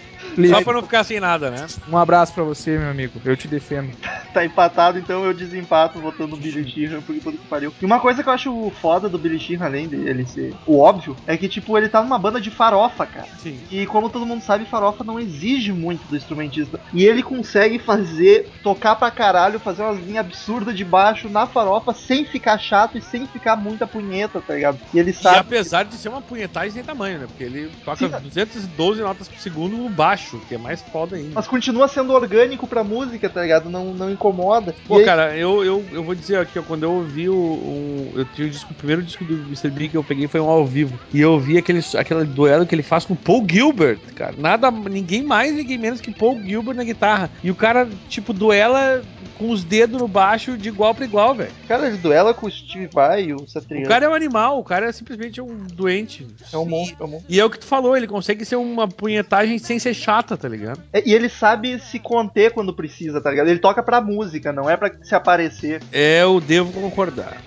Só 0.49 0.63
pra 0.63 0.73
não 0.73 0.81
ficar 0.81 1.03
sem 1.03 1.19
nada, 1.19 1.49
né? 1.51 1.65
um 1.89 1.97
abraço 1.97 2.33
pra 2.33 2.43
você, 2.43 2.77
meu 2.77 2.89
amigo. 2.89 3.21
Eu 3.23 3.35
te 3.37 3.47
defendo. 3.47 3.91
Tá 4.35 4.43
empatado, 4.43 4.99
então 4.99 5.23
eu 5.23 5.33
desempato 5.33 5.97
votando 5.97 6.35
no 6.35 6.37
Billy 6.41 6.69
Sheehan, 6.69 6.99
porque 7.01 7.21
puta 7.21 7.37
que 7.37 7.47
pariu. 7.47 7.73
E 7.81 7.85
uma 7.85 8.01
coisa 8.01 8.21
que 8.21 8.27
eu 8.27 8.33
acho 8.33 8.69
foda 8.81 9.07
do 9.07 9.17
Billy 9.17 9.39
Sheehan, 9.39 9.63
além 9.63 9.87
dele 9.87 10.25
ser 10.25 10.53
o 10.67 10.77
óbvio, 10.77 11.15
é 11.25 11.37
que, 11.37 11.47
tipo, 11.47 11.77
ele 11.77 11.87
tá 11.87 12.03
numa 12.03 12.19
banda 12.19 12.41
de 12.41 12.51
farofa, 12.51 13.05
cara. 13.05 13.29
Sim. 13.37 13.61
E 13.71 13.85
como 13.85 14.09
todo 14.09 14.25
mundo 14.25 14.41
sabe, 14.43 14.65
farofa 14.65 15.05
não 15.05 15.17
exige 15.21 15.71
muito 15.71 16.05
do 16.09 16.17
instrumentista. 16.17 16.81
E 16.93 17.05
ele 17.05 17.23
consegue 17.23 17.79
fazer, 17.79 18.49
tocar 18.61 18.97
pra 18.97 19.09
caralho, 19.09 19.57
fazer 19.57 19.83
umas 19.83 19.99
linhas 20.05 20.25
absurdas 20.25 20.75
de 20.75 20.83
baixo 20.83 21.29
na 21.29 21.47
farofa 21.47 21.93
sem 21.93 22.25
ficar 22.25 22.57
chato 22.57 22.97
e 22.97 23.01
sem 23.01 23.25
ficar 23.27 23.55
muita 23.55 23.87
punheta, 23.87 24.41
tá 24.41 24.53
ligado? 24.53 24.79
E 24.93 24.99
ele 24.99 25.11
E 25.11 25.13
sabe. 25.13 25.37
apesar 25.39 25.83
de 25.85 25.95
ser 25.95 26.09
uma 26.09 26.21
punhetagem 26.21 26.71
sem 26.71 26.83
tamanho, 26.83 27.19
né? 27.19 27.27
Porque 27.27 27.43
ele 27.45 27.71
toca 27.85 28.09
Sim. 28.09 28.21
212 28.21 29.01
notas 29.01 29.29
por 29.29 29.39
segundo 29.39 29.77
no 29.77 29.87
baixo, 29.89 30.24
que 30.47 30.55
é 30.55 30.57
mais 30.57 30.81
foda 30.81 31.15
ainda. 31.15 31.31
Mas 31.35 31.47
continua 31.47 31.87
sendo 31.87 32.13
orgânico 32.13 32.67
pra 32.67 32.83
música, 32.83 33.29
tá 33.29 33.41
ligado? 33.41 33.69
Não, 33.69 33.93
não 33.93 34.11
incomoda. 34.11 34.75
Pô, 34.87 34.97
aí- 34.97 35.05
cara, 35.05 35.37
eu, 35.37 35.63
eu, 35.63 35.83
eu 35.91 36.03
vou 36.03 36.15
dizer 36.15 36.37
aqui, 36.37 36.57
ó, 36.59 36.63
quando 36.63 36.83
eu 36.83 36.91
ouvi 36.91 37.29
o. 37.29 37.35
um- 37.35 38.11
eu 38.15 38.25
tinha 38.25 38.47
o, 38.47 38.49
disco, 38.49 38.71
o 38.71 38.75
primeiro 38.75 39.03
disco 39.03 39.23
do 39.23 39.33
Mr. 39.35 39.69
Big 39.69 39.89
que 39.89 39.97
eu 39.97 40.03
peguei 40.03 40.27
foi 40.27 40.39
um 40.39 40.49
ao 40.49 40.65
vivo. 40.65 40.99
E 41.13 41.19
eu 41.21 41.33
ouvi 41.33 41.57
aquele, 41.57 41.79
aquele 41.97 42.23
duelo 42.25 42.65
que 42.65 42.73
ele 42.75 42.83
faz 42.83 43.05
com 43.05 43.13
o 43.13 43.17
Paul 43.17 43.45
Gilbert, 43.49 43.99
cara. 44.15 44.33
Nada, 44.37 44.71
ninguém 44.71 45.23
mais, 45.23 45.53
ninguém 45.55 45.77
menos 45.77 46.01
que 46.01 46.11
Paul 46.11 46.41
Gilbert 46.45 46.75
na 46.75 46.83
guitarra. 46.83 47.31
E 47.43 47.51
o 47.51 47.55
cara, 47.55 47.87
tipo, 48.07 48.33
duela 48.33 49.01
com 49.37 49.49
os 49.49 49.63
dedos 49.63 49.99
no 50.01 50.07
baixo 50.07 50.57
de 50.57 50.69
igual 50.69 50.93
pra 50.95 51.05
igual, 51.05 51.35
velho. 51.35 51.51
Cara, 51.67 51.87
ele 51.87 51.97
duela 51.97 52.33
com 52.33 52.47
o 52.47 52.51
Steve 52.51 52.87
Vai 52.91 53.25
e 53.25 53.33
o 53.33 53.47
Satriani. 53.47 53.85
O 53.85 53.87
cara 53.87 54.05
é 54.05 54.09
um 54.09 54.13
animal, 54.13 54.59
o 54.59 54.63
cara 54.63 54.87
é 54.87 54.91
simplesmente 54.91 55.41
um 55.41 55.65
doente. 55.73 56.25
é 56.53 56.57
um 56.57 56.65
monstro, 56.65 56.97
é 57.03 57.05
um 57.05 57.09
monstro. 57.11 57.33
E 57.33 57.39
é 57.39 57.45
o 57.45 57.49
que 57.49 57.59
tu 57.59 57.65
falou, 57.65 57.95
ele 57.95 58.07
consegue 58.07 58.45
ser 58.45 58.55
uma 58.55 58.87
punhetagem 58.87 59.57
sem 59.57 59.79
ser 59.79 59.93
chata, 59.93 60.37
tá 60.37 60.47
ligado? 60.47 60.81
É, 60.93 61.03
E 61.07 61.13
ele 61.13 61.29
sabe 61.29 61.79
se 61.79 61.99
conter 61.99 62.51
quando 62.51 62.73
precisa, 62.73 63.21
tá 63.21 63.29
ligado? 63.29 63.47
Ele 63.47 63.59
toca 63.59 63.83
pra 63.83 64.01
música, 64.01 64.51
não 64.53 64.69
é 64.69 64.77
pra 64.77 64.91
se 65.01 65.13
aparecer. 65.15 65.81
É, 65.91 66.21
eu 66.23 66.39
devo 66.39 66.71
concordar. 66.71 67.37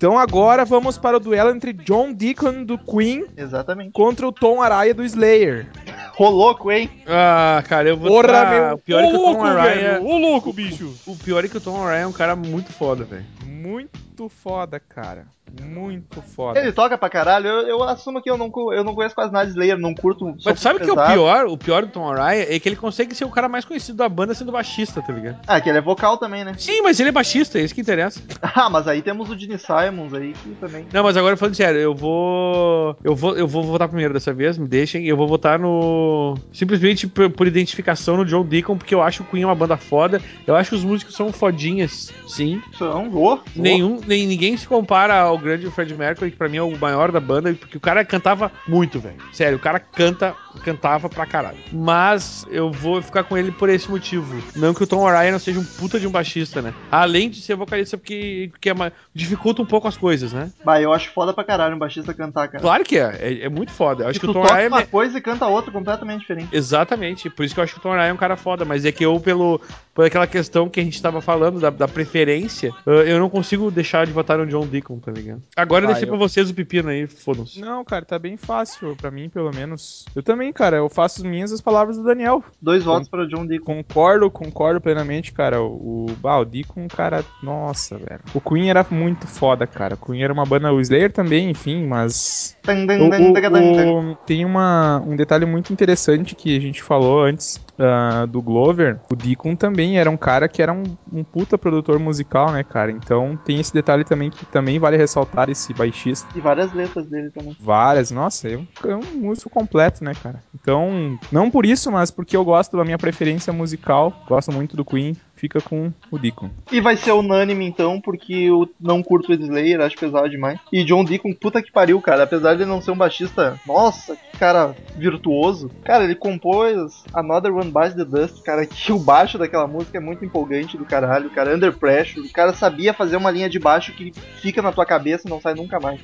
Então 0.00 0.18
agora 0.18 0.64
vamos 0.64 0.96
para 0.96 1.18
o 1.18 1.20
duelo 1.20 1.50
entre 1.50 1.74
John 1.74 2.14
Deacon 2.14 2.64
do 2.64 2.78
Queen 2.78 3.26
Exatamente. 3.36 3.90
contra 3.92 4.26
o 4.26 4.32
Tom 4.32 4.62
Araya 4.62 4.94
do 4.94 5.04
Slayer. 5.04 5.66
Rolou, 6.14 6.56
hein? 6.72 6.88
Ah, 7.06 7.62
cara, 7.68 7.90
eu 7.90 7.98
vou 7.98 8.08
Porra, 8.08 8.28
dar- 8.32 8.50
meu. 8.50 8.74
O 8.76 8.78
pior 8.78 9.04
é 9.04 9.10
que 9.10 9.14
o 9.14 9.18
Tom 9.18 9.24
louco, 9.26 9.44
Araya. 9.44 9.74
velho. 9.98 10.06
Ô 10.06 10.16
louco, 10.16 10.54
bicho. 10.54 10.94
O 11.06 11.14
pior 11.14 11.44
é 11.44 11.48
que 11.48 11.58
o 11.58 11.60
Tom 11.60 11.84
Araya 11.84 12.04
é 12.04 12.06
um 12.06 12.12
cara 12.12 12.34
muito 12.34 12.72
foda, 12.72 13.04
velho. 13.04 13.26
Muito 13.44 13.90
foda, 14.28 14.80
cara. 14.80 15.26
Muito 15.60 16.22
foda. 16.22 16.60
Ele 16.60 16.72
toca 16.72 16.96
pra 16.96 17.08
caralho. 17.08 17.48
Eu, 17.48 17.66
eu 17.66 17.82
assumo 17.82 18.22
que 18.22 18.30
eu 18.30 18.36
não, 18.36 18.52
eu 18.72 18.84
não 18.84 18.94
conheço 18.94 19.14
quase 19.14 19.32
nada 19.32 19.46
de 19.46 19.52
Slayer, 19.52 19.78
não 19.78 19.94
curto. 19.94 20.36
sabe 20.56 20.80
que 20.80 20.88
é 20.88 20.92
o 20.92 21.06
pior? 21.06 21.46
O 21.46 21.58
pior 21.58 21.84
do 21.84 21.92
Tom 21.92 22.08
Araya 22.08 22.54
é 22.54 22.58
que 22.58 22.68
ele 22.68 22.76
consegue 22.76 23.14
ser 23.14 23.24
o 23.24 23.30
cara 23.30 23.48
mais 23.48 23.64
conhecido 23.64 23.98
da 23.98 24.08
banda 24.08 24.34
sendo 24.34 24.52
baixista, 24.52 25.02
tá 25.02 25.12
ligado? 25.12 25.38
Ah, 25.46 25.60
que 25.60 25.68
ele 25.68 25.78
é 25.78 25.82
vocal 25.82 26.18
também, 26.18 26.44
né? 26.44 26.54
Sim, 26.56 26.82
mas 26.82 27.00
ele 27.00 27.08
é 27.08 27.12
baixista, 27.12 27.58
é 27.58 27.62
isso 27.62 27.74
que 27.74 27.80
interessa. 27.80 28.20
Ah, 28.52 28.68
mas 28.68 28.86
aí 28.88 29.00
temos 29.00 29.30
o 29.30 29.38
Gene 29.38 29.58
Simons 29.58 30.12
aí, 30.12 30.32
que 30.32 30.50
também. 30.56 30.84
Não, 30.92 31.04
mas 31.04 31.16
agora 31.16 31.36
falando 31.36 31.54
sério, 31.54 31.80
eu 31.80 31.94
vou. 31.94 32.96
Eu 33.02 33.14
vou, 33.14 33.36
eu 33.36 33.46
vou 33.46 33.62
votar 33.62 33.88
primeiro 33.88 34.12
dessa 34.12 34.32
vez, 34.32 34.58
me 34.58 34.66
deixem. 34.66 35.06
Eu 35.06 35.16
vou 35.16 35.26
votar 35.26 35.58
no. 35.58 36.34
Simplesmente 36.52 37.06
por, 37.06 37.30
por 37.30 37.46
identificação 37.46 38.16
no 38.16 38.24
John 38.24 38.44
Deacon, 38.44 38.76
porque 38.76 38.94
eu 38.94 39.00
acho 39.02 39.22
o 39.22 39.26
Queen 39.26 39.44
uma 39.44 39.54
banda 39.54 39.76
foda. 39.76 40.20
Eu 40.46 40.56
acho 40.56 40.70
que 40.70 40.76
os 40.76 40.84
músicos 40.84 41.14
são 41.14 41.32
fodinhas, 41.32 42.12
sim. 42.26 42.60
São, 42.76 43.08
vou. 43.08 43.40
Nenhum, 43.54 44.00
nem, 44.10 44.26
ninguém 44.26 44.56
se 44.56 44.66
compara 44.66 45.14
ao 45.20 45.38
grande 45.38 45.70
Fred 45.70 45.94
Mercury, 45.94 46.32
que 46.32 46.36
pra 46.36 46.48
mim 46.48 46.56
é 46.56 46.62
o 46.62 46.76
maior 46.76 47.12
da 47.12 47.20
banda, 47.20 47.54
porque 47.54 47.76
o 47.76 47.80
cara 47.80 48.04
cantava 48.04 48.50
muito, 48.66 48.98
velho. 48.98 49.16
Sério, 49.32 49.56
o 49.56 49.60
cara 49.60 49.78
canta 49.78 50.34
cantava 50.64 51.08
pra 51.08 51.26
caralho. 51.26 51.58
Mas 51.72 52.46
eu 52.50 52.70
vou 52.70 53.00
ficar 53.00 53.24
com 53.24 53.36
ele 53.36 53.50
por 53.52 53.68
esse 53.68 53.90
motivo. 53.90 54.42
Não 54.56 54.74
que 54.74 54.82
o 54.82 54.86
Tom 54.86 55.06
Araya 55.06 55.32
não 55.32 55.38
seja 55.38 55.58
um 55.60 55.64
puta 55.64 55.98
de 55.98 56.06
um 56.06 56.10
baixista, 56.10 56.60
né? 56.60 56.74
Além 56.90 57.30
de 57.30 57.40
ser 57.40 57.54
vocalista, 57.56 57.96
porque, 57.96 58.48
porque 58.52 58.68
é 58.70 58.72
uma- 58.72 58.92
dificulta 59.14 59.62
um 59.62 59.66
pouco 59.66 59.88
as 59.88 59.96
coisas, 59.96 60.32
né? 60.32 60.50
Bah, 60.64 60.80
eu 60.80 60.92
acho 60.92 61.10
foda 61.12 61.32
pra 61.32 61.44
caralho 61.44 61.74
um 61.76 61.78
baixista 61.78 62.12
cantar, 62.14 62.48
cara. 62.48 62.60
Claro 62.62 62.84
que 62.84 62.98
é, 62.98 63.16
é, 63.20 63.44
é 63.44 63.48
muito 63.48 63.72
foda. 63.72 64.04
Eu 64.04 64.08
acho 64.08 64.18
E 64.18 64.20
que 64.20 64.26
tu 64.26 64.30
o 64.30 64.34
Tom 64.34 64.42
toca 64.42 64.52
Araya. 64.54 64.66
é 64.66 64.68
uma 64.68 64.78
me- 64.80 64.86
coisa 64.86 65.18
e 65.18 65.20
canta 65.20 65.46
outra 65.46 65.70
completamente 65.72 66.20
diferente. 66.20 66.48
Exatamente, 66.54 67.28
por 67.30 67.44
isso 67.44 67.54
que 67.54 67.60
eu 67.60 67.64
acho 67.64 67.74
que 67.74 67.80
o 67.80 67.82
Tom 67.82 67.92
Araya 67.92 68.10
é 68.10 68.12
um 68.12 68.16
cara 68.16 68.36
foda, 68.36 68.64
mas 68.64 68.84
é 68.84 68.92
que 68.92 69.04
eu, 69.04 69.18
pelo, 69.20 69.60
por 69.94 70.04
aquela 70.04 70.26
questão 70.26 70.68
que 70.68 70.80
a 70.80 70.84
gente 70.84 71.00
tava 71.00 71.20
falando, 71.20 71.60
da, 71.60 71.70
da 71.70 71.88
preferência, 71.88 72.72
eu 72.86 73.18
não 73.18 73.28
consigo 73.30 73.70
deixar 73.70 74.06
de 74.06 74.12
votar 74.12 74.38
no 74.38 74.46
John 74.46 74.66
Deacon, 74.66 74.98
tá 74.98 75.10
ligado? 75.12 75.42
Agora 75.56 75.84
eu 75.84 75.88
Ah, 75.88 75.92
deixei 75.92 76.06
eu- 76.08 76.10
pra 76.10 76.18
vocês 76.18 76.50
o 76.50 76.54
pepino 76.54 76.88
aí, 76.88 77.06
fodam-se. 77.06 77.60
Não, 77.60 77.84
cara, 77.84 78.04
tá 78.04 78.18
bem 78.18 78.36
fácil, 78.36 78.96
pra 78.96 79.10
mim, 79.10 79.28
pelo 79.28 79.50
menos. 79.52 80.04
Eu 80.14 80.22
também, 80.22 80.39
cara, 80.52 80.76
eu 80.78 80.88
faço 80.88 81.20
as 81.20 81.26
minhas 81.30 81.52
as 81.52 81.60
palavras 81.60 81.96
do 81.96 82.04
Daniel. 82.04 82.42
Dois 82.60 82.84
votos 82.84 83.08
pra 83.08 83.26
John 83.26 83.46
Deacon. 83.46 83.64
Concordo, 83.76 84.30
concordo 84.30 84.80
plenamente, 84.80 85.32
cara. 85.32 85.62
O, 85.62 86.06
o 86.06 86.28
o 86.30 86.44
Deacon, 86.44 86.86
cara, 86.88 87.24
nossa, 87.42 87.96
velho. 87.98 88.20
O 88.34 88.40
Queen 88.40 88.70
era 88.70 88.86
muito 88.90 89.26
foda, 89.26 89.66
cara. 89.66 89.94
O 89.94 90.06
Queen 90.06 90.22
era 90.22 90.32
uma 90.32 90.46
banda, 90.46 90.72
o 90.72 90.80
Slayer 90.80 91.12
também, 91.12 91.50
enfim, 91.50 91.86
mas 91.86 92.56
O- 92.66 94.16
tem 94.26 94.44
uma, 94.44 95.02
um 95.06 95.16
detalhe 95.16 95.44
muito 95.44 95.72
interessante 95.72 96.34
que 96.34 96.56
a 96.56 96.60
gente 96.60 96.82
falou 96.82 97.22
antes 97.24 97.58
ah, 97.78 98.26
do 98.26 98.40
Glover. 98.40 99.00
O 99.10 99.16
Deacon 99.16 99.56
também 99.56 99.98
era 99.98 100.10
um 100.10 100.16
cara 100.16 100.48
que 100.48 100.62
era 100.62 100.72
um, 100.72 100.82
um 101.12 101.24
puta 101.24 101.58
produtor 101.58 101.98
musical, 101.98 102.52
né, 102.52 102.62
cara? 102.62 102.90
Então 102.92 103.36
tem 103.44 103.58
esse 103.58 103.72
detalhe 103.72 104.04
também 104.04 104.30
que 104.30 104.44
também 104.46 104.78
vale 104.78 104.96
ressaltar 104.96 105.50
esse 105.50 105.72
baixista. 105.74 106.28
E 106.36 106.40
várias 106.40 106.72
letras 106.72 107.06
dele 107.06 107.30
também. 107.30 107.56
Várias, 107.58 108.10
nossa, 108.10 108.48
é 108.48 108.56
um, 108.56 108.66
é 108.86 108.96
um 108.96 109.20
músico 109.20 109.50
completo, 109.50 110.04
né, 110.04 110.12
cara? 110.14 110.29
Então, 110.54 111.18
não 111.30 111.50
por 111.50 111.64
isso, 111.64 111.90
mas 111.90 112.10
porque 112.10 112.36
eu 112.36 112.44
gosto 112.44 112.76
da 112.76 112.84
minha 112.84 112.98
preferência 112.98 113.52
musical, 113.52 114.12
gosto 114.26 114.52
muito 114.52 114.76
do 114.76 114.84
Queen, 114.84 115.16
fica 115.34 115.60
com 115.60 115.92
o 116.10 116.18
Deacon. 116.18 116.50
E 116.70 116.80
vai 116.80 116.96
ser 116.96 117.12
unânime 117.12 117.66
então, 117.66 118.00
porque 118.00 118.34
eu 118.34 118.68
não 118.78 119.02
curto 119.02 119.30
o 119.30 119.34
Slayer, 119.34 119.80
acho 119.80 119.96
pesado 119.96 120.28
demais. 120.28 120.58
E 120.72 120.84
John 120.84 121.04
Deacon, 121.04 121.32
puta 121.32 121.62
que 121.62 121.72
pariu, 121.72 122.00
cara. 122.00 122.24
Apesar 122.24 122.54
de 122.54 122.62
ele 122.62 122.70
não 122.70 122.82
ser 122.82 122.90
um 122.90 122.96
baixista, 122.96 123.58
nossa, 123.66 124.16
que 124.16 124.38
cara 124.38 124.74
virtuoso. 124.96 125.70
Cara, 125.84 126.04
ele 126.04 126.14
compôs 126.14 127.04
Another 127.12 127.54
One 127.54 127.70
Bites 127.70 127.94
the 127.94 128.04
Dust, 128.04 128.42
cara, 128.42 128.66
que 128.66 128.92
o 128.92 128.98
baixo 128.98 129.38
daquela 129.38 129.66
música 129.66 129.98
é 129.98 130.00
muito 130.00 130.24
empolgante 130.24 130.76
do 130.76 130.84
caralho, 130.84 131.30
cara. 131.30 131.54
Under 131.54 131.72
Pressure, 131.72 132.26
o 132.26 132.32
cara 132.32 132.52
sabia 132.52 132.92
fazer 132.92 133.16
uma 133.16 133.30
linha 133.30 133.48
de 133.48 133.58
baixo 133.58 133.92
que 133.92 134.12
fica 134.40 134.62
na 134.62 134.72
tua 134.72 134.86
cabeça 134.86 135.26
e 135.26 135.30
não 135.30 135.40
sai 135.40 135.54
nunca 135.54 135.78
mais. 135.78 136.00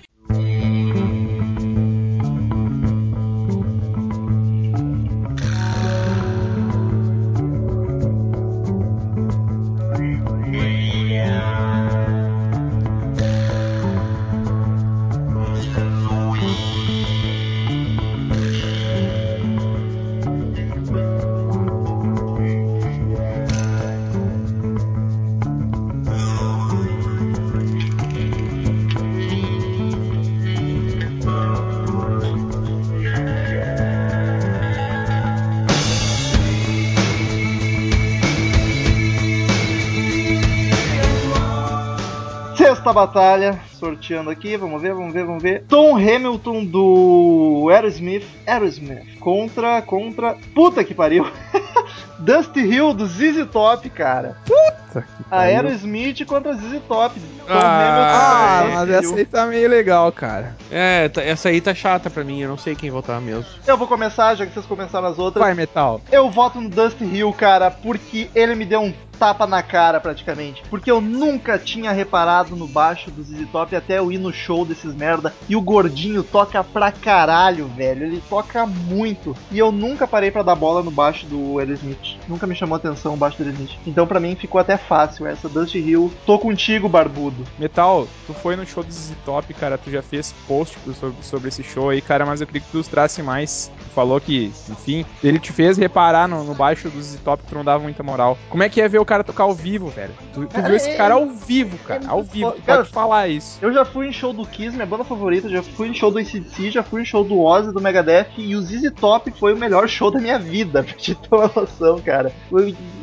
Batalha, 42.97 43.61
sorteando 43.75 44.31
aqui, 44.31 44.57
vamos 44.57 44.81
ver, 44.81 44.95
vamos 44.95 45.13
ver, 45.13 45.25
vamos 45.25 45.43
ver. 45.43 45.65
Tom 45.69 45.97
Hamilton 45.97 46.65
do 46.65 47.69
Aerosmith, 47.71 48.25
Aerosmith, 48.47 49.19
contra, 49.21 49.83
contra, 49.83 50.35
puta 50.55 50.83
que 50.83 50.95
pariu. 50.95 51.27
Dusty 52.19 52.61
Hill 52.61 52.95
do 52.95 53.07
ZZ 53.07 53.47
Top, 53.53 53.89
cara. 53.91 54.37
Puta 54.47 55.03
que 55.03 55.23
A 55.31 55.37
pariu. 55.37 55.57
Aerosmith 55.57 56.25
contra 56.25 56.55
ZZ 56.55 56.81
Top. 56.89 57.15
Tom 57.21 57.53
Ah, 57.53 58.61
Hamilton 58.61 58.73
mas 58.73 58.79
contra 58.79 58.87
Dusty 58.87 59.07
essa 59.07 59.17
aí 59.21 59.25
tá 59.27 59.47
meio 59.47 59.69
legal, 59.69 60.11
cara. 60.11 60.57
É, 60.71 61.09
tá- 61.11 61.23
essa 61.23 61.51
aí 61.51 61.61
tá 61.61 61.75
chata 61.75 62.09
pra 62.09 62.25
mim, 62.25 62.41
eu 62.41 62.49
não 62.49 62.57
sei 62.57 62.75
quem 62.75 62.91
votar 62.91 63.21
mesmo. 63.21 63.45
Eu 63.67 63.77
vou 63.77 63.87
começar, 63.87 64.35
já 64.35 64.47
que 64.47 64.53
vocês 64.55 64.65
começaram 64.65 65.07
as 65.09 65.19
outras. 65.19 65.45
Vai, 65.45 65.53
Metal. 65.55 66.01
Eu 66.11 66.31
voto 66.31 66.59
no 66.61 66.71
Dusty 66.71 67.05
Hill, 67.05 67.33
cara, 67.35 67.71
porque 67.71 68.31
ele 68.35 68.55
me 68.55 68.65
deu 68.65 68.81
um 68.81 68.93
tapa 69.19 69.47
na 69.47 69.63
cara 69.63 70.01
praticamente. 70.01 70.63
Porque 70.69 70.91
eu 70.91 71.01
nunca 71.01 71.59
tinha 71.59 71.93
reparado 71.93 72.57
no 72.57 72.67
baixo 72.67 73.11
do 73.11 73.23
ZZ 73.23 73.49
Top 73.51 73.75
até 73.75 73.99
eu 73.99 74.13
ir 74.13 74.19
no 74.19 74.33
show 74.33 74.65
desses 74.65 74.95
merda. 74.95 75.35
E 75.49 75.57
o 75.57 75.61
gordinho 75.61 76.23
toca 76.23 76.63
pra 76.63 76.93
caralho, 76.93 77.67
velho. 77.69 78.07
Ele 78.07 78.23
toca 78.29 78.67
muito. 78.67 79.37
E 79.51 79.59
eu 79.59 79.73
nunca 79.73 80.07
parei 80.07 80.31
pra 80.31 80.43
dar 80.43 80.55
bola 80.55 80.83
no 80.83 80.91
baixo 80.91 81.27
do 81.27 81.59
Aerosmith. 81.59 82.19
Nunca 82.29 82.47
me 82.47 82.55
chamou 82.55 82.77
atenção 82.77 83.15
o 83.15 83.17
baixo 83.17 83.39
do 83.39 83.45
Aerosmith. 83.45 83.79
Então 83.87 84.07
pra 84.07 84.21
mim 84.21 84.37
ficou 84.37 84.61
até 84.61 84.77
fácil 84.77 85.27
essa 85.27 85.49
Dusty 85.49 85.79
Hill. 85.79 86.13
Tô 86.25 86.39
contigo, 86.39 86.89
barbudo. 86.89 87.45
Metal, 87.59 88.07
tu 88.27 88.35
foi 88.35 88.57
no 88.57 88.67
show 88.67 88.83
do 88.83 88.93
ZZ 88.93 89.15
Top, 89.25 89.53
cara, 89.55 89.79
tu 89.79 89.91
já 89.91 90.03
fez 90.03 90.35
post 90.47 90.79
sobre, 90.95 91.17
sobre 91.23 91.49
esse 91.49 91.63
show 91.63 91.91
aí, 91.91 92.01
cara, 92.01 92.27
mas 92.27 92.41
eu 92.41 92.47
queria 92.47 92.61
que 92.61 92.69
tu 92.69 92.77
ilustrasse 92.77 93.23
mais. 93.23 93.71
Tu 93.79 93.91
falou 93.95 94.21
que, 94.21 94.53
enfim, 94.69 95.05
ele 95.23 95.39
te 95.39 95.53
fez 95.53 95.77
reparar 95.79 96.29
no, 96.29 96.45
no 96.45 96.55
baixo 96.55 96.89
do 96.89 97.01
ZZ 97.01 97.21
Top 97.25 97.43
que 97.43 97.49
tu 97.49 97.55
não 97.55 97.65
dava 97.65 97.83
muita 97.83 98.03
moral. 98.03 98.37
Como 98.49 98.63
é 98.63 98.69
que 98.69 98.81
é 98.81 98.89
ver 98.89 98.99
o 98.99 99.05
cara 99.07 99.25
tocar 99.25 99.45
ao 99.45 99.55
vivo, 99.55 99.89
velho? 99.89 100.13
Tu, 100.35 100.47
tu 100.47 100.63
viu 100.63 100.77
esse 100.77 100.91
é- 100.91 100.97
cara 100.97 101.15
ao 101.15 101.31
vivo, 101.31 101.79
cara, 101.79 102.05
é 102.05 102.09
ao 102.09 102.23
vivo. 102.23 102.53
Tu 102.53 102.63
Cara, 102.63 102.81
pode 102.81 102.91
falar 102.91 103.29
isso. 103.29 103.59
Eu 103.63 103.73
já 103.73 103.85
fui 103.85 104.09
em 104.09 104.13
show 104.13 104.33
do 104.33 104.45
Kiss, 104.45 104.75
minha 104.75 104.87
banda 104.87 105.05
favorita, 105.05 105.49
já 105.49 105.63
fui 105.63 105.89
em 105.89 105.95
show 105.95 106.11
do 106.11 106.19
ACDC, 106.19 106.71
já 106.71 106.83
fui 106.83 107.03
em 107.03 107.05
show 107.05 107.25
do 107.25 107.41
Ozzy, 107.41 107.73
do 107.73 107.81
Megadeth, 107.81 108.29
e 108.37 108.55
o 108.55 108.61
ZZ 108.61 108.93
Top 108.99 109.31
foi 109.39 109.55
o 109.55 109.57
melhor 109.57 109.89
show 109.89 110.11
da 110.11 110.19
minha 110.19 110.39
vida, 110.39 110.83
pra 110.85 110.95
te 110.95 111.15
ter 111.15 111.29
uma 111.35 111.51
noção, 111.55 112.01
cara. 112.01 112.33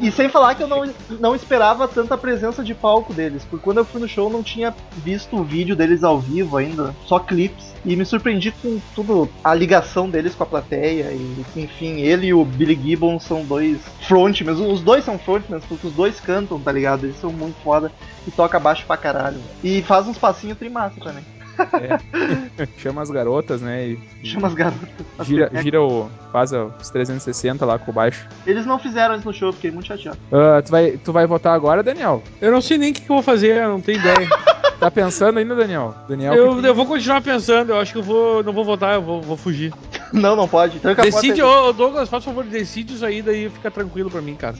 E 0.01 0.11
sem 0.11 0.29
falar 0.29 0.55
que 0.55 0.63
eu 0.63 0.67
não, 0.67 0.83
não 1.19 1.35
esperava 1.35 1.87
tanta 1.87 2.17
presença 2.17 2.63
de 2.63 2.73
palco 2.75 3.13
deles, 3.13 3.43
porque 3.49 3.63
quando 3.63 3.77
eu 3.77 3.85
fui 3.85 4.01
no 4.01 4.07
show 4.07 4.27
eu 4.27 4.33
não 4.33 4.43
tinha 4.43 4.73
visto 4.97 5.37
o 5.37 5.43
vídeo 5.43 5.75
deles 5.75 6.03
ao 6.03 6.19
vivo 6.19 6.57
ainda, 6.57 6.93
só 7.05 7.19
clipes. 7.19 7.73
E 7.85 7.97
me 7.97 8.05
surpreendi 8.05 8.51
com 8.51 8.79
tudo, 8.95 9.29
a 9.43 9.53
ligação 9.53 10.09
deles 10.09 10.33
com 10.33 10.43
a 10.43 10.45
plateia, 10.45 11.11
e 11.11 11.45
enfim, 11.55 11.99
ele 11.99 12.27
e 12.27 12.33
o 12.33 12.45
Billy 12.45 12.79
Gibbon 12.81 13.19
são 13.19 13.43
dois 13.43 13.77
frontmans, 14.07 14.57
os 14.57 14.81
dois 14.81 15.03
são 15.03 15.19
frontmans, 15.19 15.65
porque 15.65 15.87
os 15.87 15.92
dois 15.95 16.19
cantam, 16.19 16.59
tá 16.59 16.71
ligado? 16.71 17.05
Eles 17.05 17.19
são 17.19 17.31
muito 17.31 17.55
foda 17.63 17.91
e 18.27 18.31
toca 18.31 18.59
baixo 18.59 18.85
pra 18.85 18.97
caralho. 18.97 19.41
E 19.63 19.81
faz 19.83 20.07
uns 20.07 20.17
passinhos 20.17 20.57
trimassa 20.57 20.99
também. 20.99 21.23
Chama 22.77 23.01
as 23.01 23.09
garotas, 23.09 23.61
né, 23.61 23.89
e 23.89 23.99
Chama 24.23 24.47
as 24.47 24.53
garotas. 24.53 24.89
as 25.17 25.27
gira, 25.27 25.51
gira 25.61 25.81
o... 25.81 26.09
faz 26.31 26.51
os 26.51 26.89
360 26.89 27.65
lá 27.65 27.79
com 27.79 27.91
o 27.91 27.93
baixo. 27.93 28.27
Eles 28.45 28.65
não 28.65 28.79
fizeram 28.79 29.15
isso 29.15 29.27
no 29.27 29.33
show, 29.33 29.49
eu 29.49 29.53
fiquei 29.53 29.71
muito 29.71 29.87
chateado. 29.87 30.17
Ah, 30.31 30.61
tu, 30.61 30.71
vai, 30.71 30.91
tu 31.03 31.13
vai 31.13 31.25
votar 31.25 31.53
agora, 31.53 31.83
Daniel? 31.83 32.23
Eu 32.41 32.51
não 32.51 32.61
sei 32.61 32.77
nem 32.77 32.91
o 32.91 32.93
que, 32.93 33.01
que 33.01 33.09
eu 33.09 33.15
vou 33.15 33.23
fazer, 33.23 33.57
eu 33.57 33.69
não 33.69 33.81
tenho 33.81 33.99
ideia. 33.99 34.27
Tá 34.83 34.91
pensando 34.91 35.39
ainda, 35.39 35.55
Daniel? 35.55 35.95
Daniel 36.09 36.33
eu, 36.33 36.59
eu 36.59 36.75
vou 36.75 36.85
continuar 36.85 37.21
pensando, 37.21 37.69
eu 37.69 37.79
acho 37.79 37.93
que 37.93 37.99
eu 37.99 38.03
vou, 38.03 38.43
não 38.43 38.51
vou 38.51 38.65
votar, 38.65 38.95
eu 38.95 39.01
vou, 39.01 39.21
vou 39.21 39.37
fugir. 39.37 39.73
Não, 40.11 40.35
não 40.35 40.47
pode. 40.47 40.79
Tranca 40.79 41.01
a 41.01 41.05
porta 41.05 41.21
Decide, 41.21 41.41
ô 41.41 41.73
Douglas, 41.73 42.07
faz 42.07 42.23
favor, 42.23 42.43
decide 42.43 42.93
isso 42.93 43.03
aí, 43.03 43.23
daí 43.23 43.49
fica 43.49 43.71
tranquilo 43.71 44.11
pra 44.11 44.21
mim, 44.21 44.35
cara. 44.35 44.55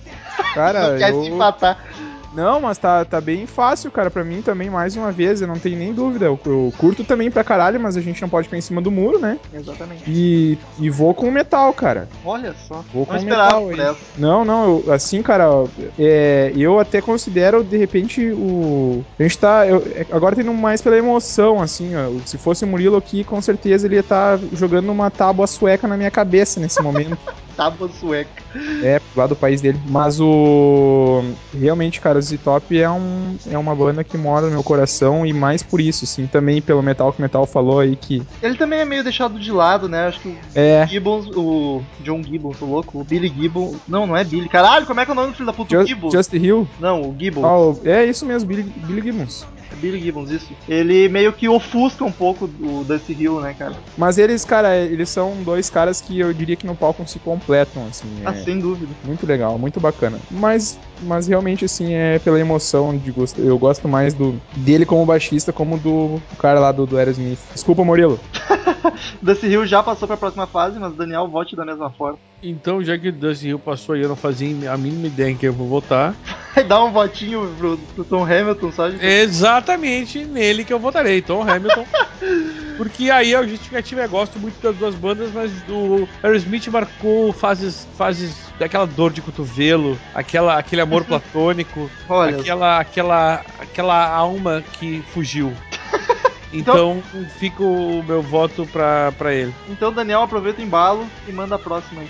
Cara, 0.55 0.91
Não 0.93 0.97
quer 0.97 1.11
eu... 1.11 1.23
se 1.23 1.29
empatar. 1.29 1.77
Não, 2.35 2.61
mas 2.61 2.77
tá, 2.77 3.05
tá 3.05 3.21
bem 3.21 3.45
fácil, 3.45 3.91
cara, 3.91 4.09
pra 4.09 4.23
mim 4.23 4.41
também, 4.41 4.69
mais 4.69 4.95
uma 4.95 5.11
vez, 5.11 5.41
eu 5.41 5.47
não 5.47 5.59
tenho 5.59 5.77
nem 5.77 5.93
dúvida. 5.93 6.25
Eu, 6.25 6.39
eu 6.45 6.73
curto 6.77 7.03
também 7.03 7.29
pra 7.29 7.43
caralho, 7.43 7.79
mas 7.79 7.95
a 7.95 8.01
gente 8.01 8.21
não 8.21 8.29
pode 8.29 8.47
ficar 8.47 8.57
em 8.57 8.61
cima 8.61 8.81
do 8.81 8.89
muro, 8.91 9.19
né? 9.19 9.37
Exatamente. 9.53 10.03
E, 10.07 10.57
e 10.79 10.89
vou 10.89 11.13
com 11.13 11.27
o 11.27 11.31
metal, 11.31 11.71
cara. 11.73 12.09
Olha 12.25 12.53
só. 12.67 12.83
Vou 12.93 13.05
com 13.05 13.13
não 13.13 13.19
esperava 13.19 13.61
metal 13.67 13.89
aí. 13.91 13.95
Não, 14.17 14.43
não, 14.43 14.83
eu- 14.87 14.93
assim, 14.93 15.21
cara, 15.21 15.45
é, 15.99 16.51
eu 16.55 16.79
até 16.79 17.01
considero, 17.01 17.63
de 17.63 17.77
repente, 17.77 18.31
o. 18.31 19.03
A 19.19 19.23
gente 19.23 19.37
tá. 19.37 19.67
eu- 19.67 19.83
é, 19.93 20.05
agora 20.11 20.35
tendo 20.35 20.53
mais 20.53 20.81
pela 20.81 20.97
emoção, 20.97 21.61
assim, 21.61 21.91
ó. 21.95 22.11
Se 22.25 22.37
fosse 22.37 22.63
o 22.63 22.67
Murilo 22.67 22.97
aqui, 22.97 23.23
com 23.23 23.41
certeza 23.41 23.85
ele 23.87 23.95
ia 23.95 23.99
estar 24.01 24.39
jogando 24.53 24.91
uma 24.91 25.11
tábua 25.11 25.45
sueca 25.45 25.87
na 25.87 25.95
minha 25.97 26.11
cabeça 26.11 26.59
nesse 26.59 26.81
momento. 26.81 27.17
Tábua 27.55 27.87
sueca. 27.87 28.31
É, 28.81 28.99
lá 29.15 29.27
do 29.27 29.35
país 29.35 29.61
dele. 29.61 29.79
Mas 29.87 30.19
o. 30.19 31.23
Realmente, 31.53 32.01
cara, 32.01 32.19
o 32.23 32.27
Z-Top 32.29 32.77
é, 32.79 32.89
um, 32.89 33.35
é 33.49 33.57
uma 33.57 33.75
banda 33.75 34.03
que 34.03 34.17
mora 34.17 34.45
no 34.47 34.51
meu 34.53 34.63
coração 34.63 35.25
e 35.25 35.33
mais 35.33 35.61
por 35.61 35.79
isso, 35.79 36.05
assim, 36.05 36.25
também 36.27 36.61
pelo 36.61 36.81
metal 36.81 37.11
que 37.11 37.19
o 37.19 37.21
Metal 37.21 37.45
falou 37.45 37.79
aí 37.79 37.95
que. 37.95 38.21
Ele 38.41 38.55
também 38.55 38.79
é 38.79 38.85
meio 38.85 39.03
deixado 39.03 39.39
de 39.39 39.51
lado, 39.51 39.87
né? 39.87 40.07
Acho 40.07 40.19
que 40.21 40.29
o 40.29 40.37
É. 40.55 40.87
Gibbons, 40.87 41.27
o 41.35 41.81
John 42.01 42.21
Gibbons, 42.23 42.61
o 42.61 42.65
louco, 42.65 42.99
o 42.99 43.03
Billy 43.03 43.27
Gibbons. 43.27 43.75
Não, 43.87 44.07
não 44.07 44.15
é 44.17 44.23
Billy. 44.23 44.47
Caralho, 44.49 44.85
como 44.85 44.99
é 44.99 45.05
que 45.05 45.11
é 45.11 45.13
o 45.13 45.15
nome 45.15 45.29
do 45.29 45.33
filho 45.33 45.45
da 45.45 45.53
puta? 45.53 45.75
Just, 45.75 45.87
Gibbons? 45.89 46.13
Just 46.13 46.33
Hill. 46.33 46.67
Não, 46.79 47.01
o 47.01 47.15
Gibbons. 47.17 47.43
Ah, 47.45 47.57
o- 47.57 47.79
é 47.85 48.05
isso 48.05 48.25
mesmo, 48.25 48.47
Billy, 48.47 48.63
Billy 48.63 49.01
Gibbons. 49.01 49.45
É 49.83 49.85
Billy 49.85 49.99
Gibbons, 49.99 50.29
isso. 50.31 50.53
Ele 50.67 51.09
meio 51.09 51.33
que 51.33 51.49
ofusca 51.49 52.05
um 52.05 52.11
pouco 52.11 52.45
o 52.45 52.85
Dusty 52.85 53.13
Hill, 53.13 53.41
né, 53.41 53.53
cara? 53.53 53.75
Mas 53.97 54.17
eles, 54.17 54.45
cara, 54.45 54.77
eles 54.77 55.09
são 55.09 55.35
dois 55.43 55.69
caras 55.69 55.99
que 55.99 56.19
eu 56.19 56.33
diria 56.33 56.55
que 56.55 56.65
no 56.65 56.75
palco 56.75 57.05
se 57.05 57.19
completam, 57.19 57.85
assim. 57.87 58.07
É 58.23 58.29
Ah, 58.29 58.33
sem 58.33 58.59
dúvida. 58.59 58.93
muito 59.03 59.25
legal, 59.27 59.59
muito 59.59 59.79
bacana. 59.79 60.19
Mas, 60.31 60.79
mas 61.01 61.27
realmente, 61.27 61.65
assim, 61.65 61.93
é 61.93 62.17
pela 62.19 62.39
emoção 62.39 62.97
de 62.97 63.11
gosto. 63.11 63.41
Eu 63.41 63.57
gosto 63.57 63.87
mais 63.87 64.13
do 64.13 64.39
dele 64.55 64.85
como 64.85 65.05
baixista, 65.05 65.51
como 65.51 65.77
do 65.77 66.21
cara 66.37 66.59
lá 66.59 66.71
do, 66.71 66.85
do 66.85 66.97
Aerosmith. 66.97 67.39
Desculpa, 67.53 67.83
Murilo. 67.83 68.19
Dusty 69.21 69.47
Hill 69.47 69.65
já 69.65 69.83
passou 69.83 70.07
pra 70.07 70.15
próxima 70.17 70.47
fase, 70.47 70.79
mas 70.79 70.93
o 70.93 70.95
Daniel 70.95 71.27
vote 71.27 71.55
da 71.55 71.65
mesma 71.65 71.89
forma. 71.91 72.17
Então, 72.43 72.83
já 72.83 72.97
que 72.97 73.07
o 73.07 73.11
Dusty 73.11 73.47
Hill 73.47 73.59
passou 73.59 73.95
aí, 73.95 74.01
eu 74.01 74.09
não 74.09 74.17
fazia 74.17 74.69
a 74.69 74.77
mínima 74.77 75.07
ideia 75.07 75.31
em 75.31 75.37
quem 75.37 75.47
eu 75.47 75.53
vou 75.53 75.67
votar. 75.67 76.13
Vai 76.53 76.63
dar 76.65 76.83
um 76.83 76.91
votinho 76.91 77.49
pro, 77.57 77.77
pro 77.77 78.03
Tom 78.03 78.23
Hamilton 78.25 78.71
só 78.73 78.89
de... 78.89 79.03
Exatamente 79.03 80.25
nele 80.25 80.65
que 80.65 80.73
eu 80.73 80.77
votarei, 80.77 81.21
Tom 81.21 81.41
Hamilton. 81.41 81.85
Porque 82.75 83.09
aí 83.09 83.33
a 83.33 83.43
justificativa 83.43 84.01
é 84.01 84.07
gosto 84.07 84.37
muito 84.39 84.61
das 84.61 84.75
duas 84.75 84.93
bandas, 84.93 85.31
mas 85.31 85.51
o 85.69 86.07
Aerosmith 86.21 86.67
marcou 86.67 87.31
fases, 87.31 87.87
fases 87.97 88.35
daquela 88.59 88.85
dor 88.85 89.11
de 89.11 89.21
cotovelo, 89.21 89.97
aquela, 90.13 90.57
aquele 90.57 90.81
amor 90.81 91.05
platônico, 91.05 91.89
Olha, 92.09 92.37
aquela, 92.37 92.79
aquela, 92.79 93.45
aquela 93.59 94.07
alma 94.09 94.63
que 94.73 95.01
fugiu. 95.13 95.53
Então 96.53 97.01
fica 97.39 97.63
o 97.63 98.03
meu 98.03 98.21
voto 98.21 98.65
pra, 98.67 99.11
pra 99.13 99.33
ele. 99.33 99.53
então 99.67 99.91
Daniel 99.91 100.21
aproveita 100.21 100.61
o 100.61 100.63
embalo 100.63 101.07
e 101.27 101.31
manda 101.31 101.55
a 101.55 101.59
próxima 101.59 102.01
aí. 102.01 102.09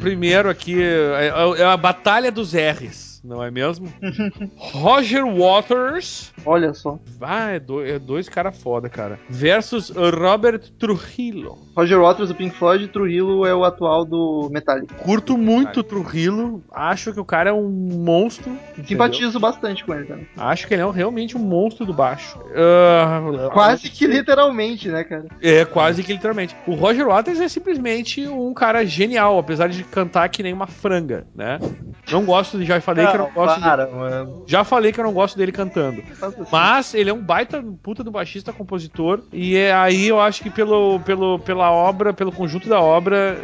Primeiro 0.00 0.48
aqui 0.50 0.82
é, 0.82 1.28
é 1.58 1.64
a 1.64 1.76
Batalha 1.76 2.32
dos 2.32 2.52
R's, 2.54 3.11
não 3.24 3.42
é 3.42 3.50
mesmo? 3.50 3.86
Roger 4.56 5.24
Waters. 5.24 6.32
Olha 6.44 6.74
só. 6.74 6.98
Ah, 7.20 7.50
é, 7.50 7.58
do- 7.60 7.84
é 7.84 7.98
dois 7.98 8.28
caras 8.28 8.60
foda, 8.60 8.88
cara. 8.88 9.18
Versus 9.28 9.90
Robert 9.90 10.60
Trujillo. 10.78 11.58
Roger 11.76 12.00
Waters 12.00 12.28
do 12.28 12.34
Pink 12.34 12.54
Floyd, 12.56 12.88
Trujillo 12.88 13.46
é 13.46 13.54
o 13.54 13.64
atual 13.64 14.04
do 14.04 14.48
Metallica. 14.52 14.94
Curto 14.96 15.38
muito 15.38 15.80
o 15.80 15.82
Trujillo. 15.82 16.62
Acho 16.72 17.12
que 17.12 17.20
o 17.20 17.24
cara 17.24 17.50
é 17.50 17.52
um 17.52 17.68
monstro. 17.70 18.50
entendeu? 18.72 18.86
Simpatizo 18.86 19.40
bastante 19.40 19.84
com 19.84 19.94
ele 19.94 20.04
também. 20.04 20.26
Acho 20.36 20.66
que 20.66 20.74
ele 20.74 20.82
é 20.82 20.86
um- 20.86 20.90
realmente 20.90 21.36
um 21.36 21.40
monstro 21.40 21.86
do 21.86 21.92
baixo. 21.94 22.38
Ah, 22.54 23.20
Quase 23.52 23.88
que 23.88 24.06
literalmente, 24.06 24.88
né, 24.88 25.04
cara? 25.04 25.26
É, 25.40 25.64
quase 25.64 26.02
que 26.02 26.12
literalmente. 26.12 26.54
O 26.66 26.74
Roger 26.74 27.06
Waters 27.06 27.40
é 27.40 27.48
simplesmente 27.48 28.26
um 28.26 28.52
cara 28.52 28.84
genial, 28.84 29.38
apesar 29.38 29.68
de 29.68 29.82
cantar 29.84 30.28
que 30.28 30.42
nem 30.42 30.52
uma 30.52 30.66
franga, 30.66 31.26
né? 31.34 31.58
Não 32.10 32.24
gosto, 32.24 32.58
de- 32.58 32.64
já 32.64 32.80
falei 32.80 33.04
que 33.12 33.16
eu 33.16 33.26
não 33.26 33.30
gosto. 33.32 33.60
para, 33.60 33.86
mano. 33.88 34.42
já 34.46 34.64
falei 34.64 34.92
que 34.92 35.00
eu 35.00 35.04
não 35.04 35.12
gosto 35.12 35.36
dele 35.36 35.52
cantando. 35.52 36.02
Mas 36.50 36.94
ele 36.94 37.10
é 37.10 37.12
um 37.12 37.20
baita 37.22 37.62
puta 37.82 38.02
do 38.02 38.10
baixista, 38.10 38.52
compositor. 38.52 39.20
E 39.32 39.56
é 39.56 39.72
aí 39.72 40.08
eu 40.08 40.20
acho 40.20 40.42
que 40.42 40.50
pelo, 40.50 41.00
pelo, 41.00 41.38
pela 41.38 41.70
obra, 41.70 42.12
pelo 42.12 42.32
conjunto 42.32 42.68
da 42.68 42.80
obra, 42.80 43.38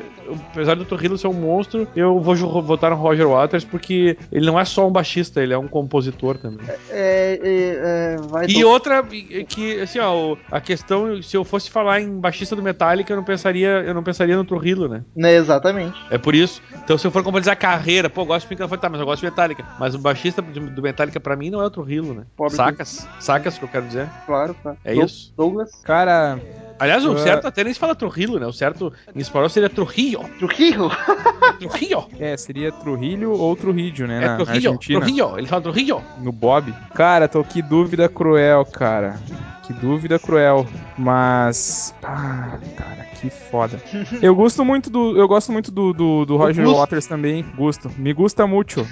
apesar 0.50 0.74
do 0.74 0.84
Torrillo 0.84 1.16
ser 1.18 1.28
um 1.28 1.32
monstro, 1.32 1.86
eu 1.94 2.18
vou 2.20 2.34
votar 2.62 2.90
no 2.90 2.96
Roger 2.96 3.28
Waters 3.28 3.64
porque 3.64 4.16
ele 4.32 4.46
não 4.46 4.58
é 4.58 4.64
só 4.64 4.86
um 4.86 4.90
baixista, 4.92 5.42
ele 5.42 5.52
é 5.52 5.58
um 5.58 5.68
compositor 5.68 6.36
também. 6.38 6.66
É, 6.90 7.38
é, 7.42 8.14
é, 8.14 8.16
vai 8.28 8.46
E 8.46 8.60
do- 8.60 8.68
outra, 8.68 9.02
que, 9.48 9.80
assim, 9.80 9.98
ó, 9.98 10.36
a 10.50 10.60
questão, 10.60 11.22
se 11.22 11.36
eu 11.36 11.44
fosse 11.44 11.70
falar 11.70 12.00
em 12.00 12.18
baixista 12.18 12.54
do 12.56 12.62
Metallica, 12.62 13.12
eu 13.12 13.16
não 13.16 13.24
pensaria, 13.24 13.68
eu 13.86 13.94
não 13.94 14.02
pensaria 14.02 14.36
no 14.36 14.44
Trujillo, 14.44 14.88
né? 14.88 15.02
Né, 15.16 15.34
exatamente. 15.34 15.96
É 16.10 16.18
por 16.18 16.34
isso. 16.34 16.62
Então, 16.84 16.96
se 16.98 17.06
eu 17.06 17.10
for 17.10 17.22
compararizar 17.22 17.52
a 17.52 17.56
carreira, 17.56 18.08
pô, 18.10 18.22
eu 18.22 18.26
gosto 18.26 18.42
de 18.44 18.48
Pink 18.48 18.66
Floyd, 18.66 18.80
tá, 18.80 18.88
mas 18.88 19.00
eu 19.00 19.06
gosto 19.06 19.20
de 19.20 19.26
Metallica. 19.26 19.57
Mas 19.78 19.94
o 19.94 19.98
baixista 19.98 20.42
do 20.42 20.82
Metallica, 20.82 21.20
pra 21.20 21.36
mim, 21.36 21.50
não 21.50 21.60
é 21.60 21.66
o 21.66 21.70
Trujillo, 21.70 22.14
né? 22.14 22.24
Pobre 22.36 22.54
Sacas? 22.54 23.06
Sacas 23.20 23.56
o 23.56 23.58
que 23.60 23.64
eu 23.64 23.68
quero 23.68 23.86
dizer? 23.86 24.08
Claro, 24.26 24.54
claro. 24.62 24.78
É 24.84 24.94
isso. 24.94 25.32
Douglas. 25.36 25.70
Cara, 25.84 26.38
Aliás, 26.78 27.04
o 27.04 27.12
Uh, 27.12 27.18
certo 27.18 27.46
até 27.46 27.64
nem 27.64 27.72
se 27.72 27.80
fala 27.80 27.94
Trujillo, 27.94 28.38
né? 28.38 28.46
O 28.46 28.52
certo 28.52 28.92
em 29.14 29.18
espanhol 29.18 29.48
seria 29.48 29.68
Trujillo. 29.68 30.24
Trujillo. 30.38 30.90
Trujillo. 31.58 32.08
é, 32.20 32.36
seria 32.36 32.70
Trujillo 32.70 33.32
ou 33.32 33.56
Trujillo, 33.56 34.06
né? 34.06 34.18
É 34.18 34.20
na, 34.20 34.38
na 34.38 34.44
Trujillo. 34.44 34.74
Argentina. 34.74 35.00
Trujillo. 35.00 35.38
Ele 35.38 35.46
fala 35.48 35.62
Trujillo. 35.62 36.02
No 36.20 36.30
Bob. 36.30 36.72
Cara, 36.94 37.26
tô 37.26 37.42
que 37.42 37.60
dúvida 37.62 38.08
cruel, 38.08 38.64
cara. 38.64 39.18
Que 39.64 39.72
dúvida 39.72 40.18
cruel. 40.18 40.66
Mas. 40.96 41.94
Ah, 42.02 42.58
cara, 42.76 43.04
que 43.20 43.28
foda. 43.28 43.80
Eu 44.22 44.34
gosto 44.34 44.64
muito 44.64 44.88
do. 44.88 45.16
Eu 45.16 45.26
gosto 45.26 45.50
muito 45.50 45.70
do, 45.72 45.92
do, 45.92 46.24
do 46.24 46.36
Roger. 46.36 46.66
Waters 46.66 47.06
também. 47.06 47.44
Gosto. 47.56 47.90
Me 47.98 48.12
gusta 48.12 48.46
muito. 48.46 48.86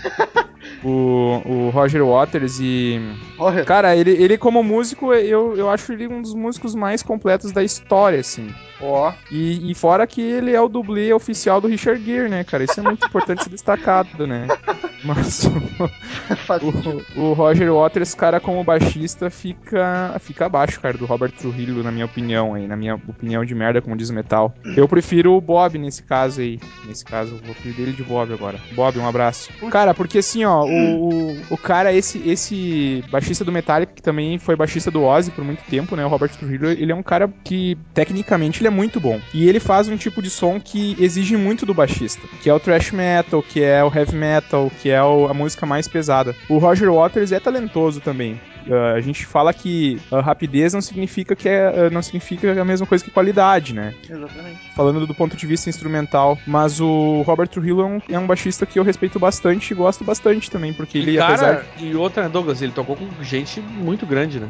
O, 0.89 1.43
o 1.45 1.71
Roger 1.71 2.05
Waters 2.07 2.61
e. 2.61 3.01
Olha, 3.37 3.65
Cara, 3.65 3.97
ele, 3.97 4.13
ele 4.13 4.39
como 4.39 4.63
músico, 4.63 5.13
eu, 5.13 5.57
eu 5.57 5.69
acho 5.69 5.93
ele 5.93 6.07
um 6.07 6.23
dos 6.23 6.33
músicos 6.33 6.77
mais 6.77 7.03
completos 7.03 7.51
da 7.51 7.65
história, 7.65 8.21
assim. 8.21 8.55
ó. 8.81 9.13
E, 9.29 9.69
e 9.69 9.75
fora 9.75 10.07
que 10.07 10.21
ele 10.21 10.53
é 10.53 10.61
o 10.61 10.69
dublê 10.69 11.13
oficial 11.13 11.61
do 11.61 11.67
Richard 11.67 12.05
Gere, 12.05 12.29
né, 12.29 12.45
cara? 12.45 12.63
Isso 12.63 12.79
é 12.79 12.83
muito 12.85 13.05
importante 13.05 13.43
ser 13.43 13.51
destacado, 13.51 14.29
né? 14.29 14.47
Mas 15.05 15.45
o, 15.45 16.73
sentido. 16.73 17.05
o 17.17 17.33
Roger 17.33 17.73
Waters, 17.73 18.15
cara, 18.15 18.41
como 18.41 18.63
baixista, 18.65 19.29
fica, 19.31 20.17
fica 20.21 20.47
abaixo, 20.47 20.81
cara, 20.81 20.97
do 20.97 21.05
Robert 21.07 21.33
Trujillo, 21.33 21.83
na 21.83 21.93
minha 21.93 22.07
opinião, 22.07 22.55
aí, 22.55 22.67
na 22.67 22.77
minha 22.77 22.95
opinião 22.95 23.45
de 23.45 23.55
merda, 23.55 23.81
como 23.83 23.97
diz 23.97 24.09
o 24.11 24.15
metal. 24.15 24.55
Eu 24.77 24.89
prefiro 24.89 25.35
o 25.35 25.41
Bob 25.41 25.79
nesse 25.79 26.03
caso 26.03 26.41
aí. 26.41 26.59
Nesse 26.87 27.05
caso, 27.05 27.35
eu 27.35 27.47
vou 27.47 27.55
pedir 27.55 27.77
dele 27.77 27.93
de 27.93 28.03
Bob 28.03 28.33
agora. 28.33 28.59
Bob, 28.73 28.99
um 28.99 29.07
abraço. 29.07 29.51
Cara, 29.71 29.95
porque 29.95 30.19
assim, 30.19 30.45
ó, 30.45 30.65
o, 30.77 31.37
o, 31.51 31.57
cara, 31.57 31.93
esse, 31.93 32.19
esse 32.29 33.05
baixista 33.11 33.45
do 33.45 33.53
Metallica, 33.53 33.93
que 33.95 34.03
também 34.03 34.39
foi 34.39 34.57
baixista 34.57 34.91
do 34.91 35.03
Ozzy 35.05 35.31
por 35.31 35.45
muito 35.45 35.63
tempo, 35.69 35.97
né? 35.97 36.05
O 36.05 36.09
Robert 36.09 36.31
Trujillo, 36.31 36.69
ele 36.69 36.93
é 36.93 36.95
um 36.95 37.03
cara 37.03 37.29
que, 37.45 37.77
tecnicamente, 37.95 38.61
ele 38.61 38.69
é 38.69 38.71
muito 38.71 39.01
bom. 39.01 39.21
E 39.35 39.49
ele 39.49 39.61
faz 39.61 39.89
um 39.89 39.97
tipo 39.97 40.23
de 40.23 40.31
som 40.31 40.61
que 40.61 40.97
exige 40.99 41.37
muito 41.37 41.65
do 41.67 41.75
baixista, 41.75 42.23
que 42.43 42.49
é 42.51 42.55
o 42.55 42.61
thrash 42.61 42.93
metal, 42.93 43.43
que 43.43 43.63
é 43.63 43.83
o 43.83 43.93
heavy 43.95 44.17
metal, 44.17 44.71
que 44.81 44.91
é 44.91 45.03
o- 45.03 45.27
a 45.29 45.35
música 45.35 45.67
mais 45.67 45.87
pesada. 45.89 46.35
O 46.49 46.59
Roger 46.59 46.93
Waters 46.93 47.33
é 47.33 47.41
talentoso 47.41 48.01
também. 48.01 48.41
Ah, 48.69 48.95
a 48.97 49.01
gente 49.01 49.25
fala 49.25 49.55
que 49.55 49.97
ah, 50.11 50.21
rapidez 50.21 50.75
não 50.75 50.81
significa 50.81 51.37
que 51.37 51.49
é, 51.49 51.67
ah, 51.87 51.91
não 51.91 52.03
significa 52.03 52.61
a 52.61 52.65
mesma 52.65 52.85
coisa 52.85 53.05
que 53.05 53.13
qualidade, 53.13 53.73
né? 53.73 53.95
Exatamente. 54.03 54.59
Falando 54.75 55.07
do 55.07 55.15
ponto 55.15 55.37
de 55.37 55.47
vista 55.47 55.71
instrumental, 55.71 56.37
mas 56.45 56.81
o 56.81 57.23
Robert 57.23 57.47
Trujillo 57.49 57.83
é 57.83 57.85
um, 57.85 58.01
é 58.11 58.19
um 58.19 58.27
baixista 58.27 58.67
que 58.67 58.77
eu 58.79 58.83
respeito 58.83 59.21
bastante 59.21 59.71
e 59.71 59.75
gosto 59.75 60.03
bastante 60.03 60.51
também, 60.57 60.73
porque 60.73 60.97
ele 60.99 61.13
e, 61.13 61.21
apesar 61.21 61.57
cara, 61.57 61.67
e 61.79 61.95
outra, 61.95 62.29
Douglas, 62.29 62.63
ele 62.63 62.73
tocou 62.73 62.97
com 62.97 63.07
gente 63.23 63.61
muito 63.61 64.07
grande, 64.07 64.41
né? 64.41 64.49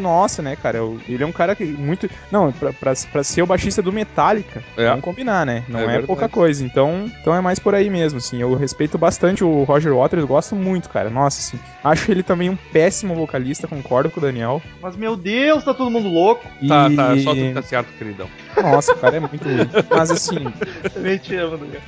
nossa, 0.00 0.40
né, 0.40 0.56
cara? 0.56 0.78
eu- 0.78 0.98
Ele 1.08 1.22
é 1.22 1.26
um 1.26 1.32
cara 1.32 1.54
que 1.54 1.64
muito. 1.64 2.08
Não, 2.32 2.50
pra, 2.52 2.72
pra, 2.72 2.92
pra 3.12 3.22
ser 3.22 3.42
o 3.42 3.46
baixista 3.46 3.82
do 3.82 3.92
Metallica, 3.92 4.62
É. 4.76 4.88
vamos 4.88 5.04
combinar, 5.04 5.44
né? 5.44 5.62
Não 5.68 5.80
É 5.80 5.96
é, 5.96 6.02
pouca 6.02 6.28
coisa. 6.28 6.64
Então, 6.64 7.10
então 7.20 7.34
é 7.34 7.40
mais 7.40 7.58
por 7.58 7.74
aí 7.74 7.90
mesmo, 7.90 8.18
assim. 8.18 8.40
Eu 8.40 8.54
respeito 8.54 8.96
bastante 8.96 9.44
o 9.44 9.64
Roger 9.64 9.94
Waters, 9.94 10.24
gosto 10.24 10.56
muito, 10.56 10.88
cara. 10.88 11.10
Nossa, 11.10 11.38
assim. 11.40 11.62
Acho 11.84 12.10
ele 12.10 12.22
também 12.22 12.48
um 12.48 12.56
péssimo 12.56 13.14
vocalista, 13.14 13.68
concordo 13.68 14.10
com 14.10 14.18
o 14.20 14.22
Daniel. 14.22 14.62
Mas 14.80 14.96
meu 14.96 15.16
Deus, 15.16 15.64
tá 15.64 15.74
todo 15.74 15.90
mundo 15.90 16.08
louco. 16.08 16.46
E... 16.60 16.68
Tá, 16.68 16.88
tá, 16.90 17.16
só 17.18 17.34
tu 17.34 17.54
tá 17.54 17.62
certo, 17.62 17.88
queridão. 17.98 18.28
Nossa, 18.62 18.92
o 18.92 18.96
cara 18.98 19.16
é 19.16 19.20
muito 19.20 19.44
ruim. 19.44 19.68
Mas 19.90 20.10
assim, 20.10 20.44
Também 20.92 21.18
te 21.18 21.34
amo, 21.36 21.58
Douglas. 21.58 21.82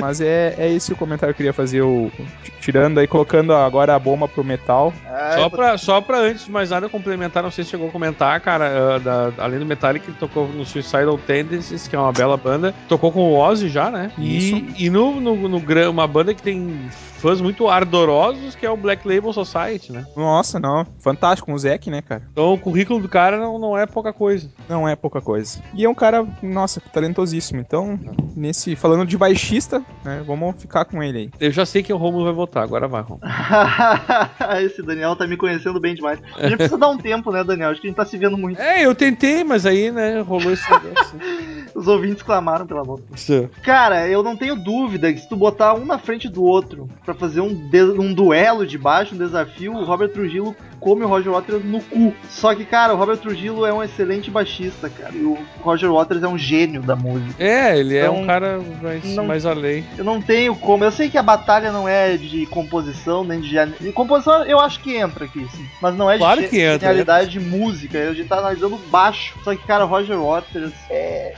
mas 0.00 0.20
é, 0.20 0.54
é 0.58 0.72
esse 0.72 0.92
o 0.92 0.96
comentário 0.96 1.34
que 1.34 1.42
eu 1.42 1.44
queria 1.46 1.52
fazer. 1.52 1.82
O, 1.82 2.10
tirando 2.60 2.98
aí, 2.98 3.06
colocando 3.06 3.52
agora 3.54 3.94
a 3.94 3.98
bomba 3.98 4.26
pro 4.28 4.44
metal. 4.44 4.92
Ah, 5.06 5.32
Só 5.36 5.48
pra, 5.50 5.78
só 5.78 6.00
pra 6.00 6.18
antes 6.18 6.44
de 6.46 6.50
mais 6.50 6.70
nada 6.70 6.88
complementar, 6.88 7.42
não 7.42 7.50
sei 7.50 7.64
se 7.64 7.70
chegou 7.70 7.88
a 7.88 7.92
comentar, 7.92 8.40
cara, 8.40 8.96
ah, 8.96 8.98
da- 8.98 9.32
além 9.44 9.58
do 9.58 9.66
Metallica, 9.66 10.06
ele 10.08 10.16
tocou 10.18 10.48
no 10.48 10.64
Suicidal 10.64 11.18
Tendencies, 11.18 11.86
que 11.88 11.94
é 11.96 11.98
uma 11.98 12.12
bela 12.12 12.36
banda. 12.36 12.74
Tocou 12.88 13.12
com 13.12 13.20
o 13.32 13.36
Ozzy 13.38 13.68
já, 13.68 13.90
né? 13.90 14.10
Isso. 14.18 14.56
E, 14.56 14.86
e 14.86 14.90
no, 14.90 15.20
no, 15.20 15.48
no 15.48 15.60
gran- 15.60 15.90
uma 15.90 16.06
banda 16.06 16.32
que 16.34 16.42
tem 16.42 16.88
fãs 17.18 17.38
muito 17.40 17.68
ardorosos, 17.68 18.54
que 18.54 18.64
é 18.64 18.70
o 18.70 18.76
Black 18.78 19.06
Label 19.06 19.30
Society, 19.32 19.92
né? 19.92 20.06
Nossa, 20.16 20.58
não. 20.58 20.86
Fantástico, 21.00 21.46
com 21.46 21.52
o 21.54 21.58
Zack, 21.58 21.90
né, 21.90 22.00
cara? 22.00 22.22
Então 22.32 22.54
o 22.54 22.58
currículo 22.58 22.98
do 23.00 23.08
cara 23.08 23.36
não, 23.36 23.58
não 23.58 23.76
é 23.76 23.84
pouca 23.84 24.10
coisa. 24.12 24.48
Não 24.68 24.88
é 24.88 24.96
pouca 24.96 25.20
coisa. 25.20 25.58
E 25.74 25.84
é 25.84 25.88
um 25.90 25.94
cara, 25.94 26.26
nossa, 26.42 26.80
talentosíssimo. 26.80 27.60
Então, 27.60 27.98
nesse. 28.36 28.76
Falando 28.76 29.06
de 29.06 29.16
baixista, 29.16 29.82
né? 30.04 30.22
Vamos 30.26 30.56
ficar 30.60 30.84
com 30.84 31.02
ele 31.02 31.18
aí. 31.18 31.30
Eu 31.40 31.50
já 31.50 31.66
sei 31.66 31.82
que 31.82 31.92
o 31.92 31.96
Romulo 31.96 32.24
vai 32.24 32.32
votar, 32.32 32.62
agora 32.62 32.88
vai, 32.88 33.02
Romulo. 33.02 33.20
Esse 34.64 34.82
Daniel 34.82 35.16
tá 35.16 35.26
me 35.26 35.36
conhecendo 35.36 35.80
bem 35.80 35.94
demais. 35.94 36.20
A 36.36 36.48
gente 36.48 36.56
precisa 36.56 36.78
dar 36.78 36.88
um 36.88 36.98
tempo, 36.98 37.30
né, 37.30 37.44
Daniel? 37.44 37.70
Acho 37.70 37.80
que 37.80 37.86
a 37.86 37.90
gente 37.90 37.96
tá 37.96 38.04
se 38.04 38.16
vendo 38.16 38.36
muito. 38.36 38.60
É, 38.60 38.84
eu 38.84 38.94
tentei, 38.94 39.44
mas 39.44 39.66
aí, 39.66 39.90
né, 39.90 40.20
rolou 40.20 40.52
esse 40.52 40.68
negócio. 40.70 41.18
Os 41.74 41.86
ouvintes 41.86 42.22
clamaram 42.22 42.66
pela. 42.66 42.82
Isso. 43.14 43.48
Cara, 43.62 44.08
eu 44.08 44.22
não 44.22 44.36
tenho 44.36 44.56
dúvida 44.56 45.12
que 45.12 45.20
se 45.20 45.28
tu 45.28 45.36
botar 45.36 45.74
um 45.74 45.84
na 45.84 45.98
frente 45.98 46.28
do 46.28 46.42
outro 46.42 46.88
pra 47.04 47.14
fazer 47.14 47.40
um, 47.40 47.70
um 47.98 48.12
duelo 48.12 48.66
de 48.66 48.76
baixo, 48.76 49.14
um 49.14 49.18
desafio, 49.18 49.72
o 49.72 49.84
Robert 49.84 50.10
Trujillo 50.10 50.54
come 50.80 51.04
o 51.04 51.08
Roger 51.08 51.32
Waters 51.32 51.64
no 51.64 51.80
cu. 51.80 52.12
Só 52.28 52.54
que, 52.54 52.64
cara, 52.64 52.94
o 52.94 52.96
Robert 52.96 53.18
Trujillo 53.18 53.64
é 53.64 53.72
um 53.72 53.82
excelente 53.82 54.30
baixista, 54.30 54.88
cara. 54.88 55.14
E 55.14 55.22
o 55.22 55.38
Roger 55.60 55.79
Waters 55.88 56.22
é 56.22 56.28
um 56.28 56.36
gênio 56.38 56.82
da 56.82 56.94
música. 56.96 57.34
É, 57.42 57.78
ele 57.78 57.96
é 57.96 58.02
Então, 58.02 58.22
um 58.22 58.26
cara 58.26 58.60
mais, 58.82 59.04
não- 59.14 59.24
mais 59.26 59.46
além. 59.46 59.84
Eu 59.96 60.04
não 60.04 60.20
tenho 60.20 60.54
como. 60.56 60.84
Eu 60.84 60.90
sei 60.92 61.08
que 61.08 61.16
a 61.18 61.22
batalha 61.22 61.72
não 61.72 61.88
é 61.88 62.16
de 62.16 62.46
composição, 62.46 63.24
nem 63.24 63.40
de. 63.40 63.54
de 63.80 63.92
Composição 63.92 64.44
eu 64.44 64.58
acho 64.60 64.80
que 64.80 64.96
entra 64.96 65.24
aqui, 65.24 65.46
sim. 65.54 65.66
Mas 65.80 65.94
não 65.96 66.10
é 66.10 66.14
de 66.14 66.18
Claro 66.20 66.40
ge- 66.40 66.48
que 66.48 66.60
entra, 66.60 66.78
genialidade 66.80 67.30
de 67.30 67.40
música. 67.40 67.98
A 68.10 68.14
gente 68.14 68.28
tá 68.28 68.38
analisando 68.38 68.76
baixo. 68.90 69.38
Só 69.44 69.54
que, 69.54 69.66
cara, 69.66 69.84
Roger 69.84 70.18
Waters 70.18 70.72
é. 70.88 71.32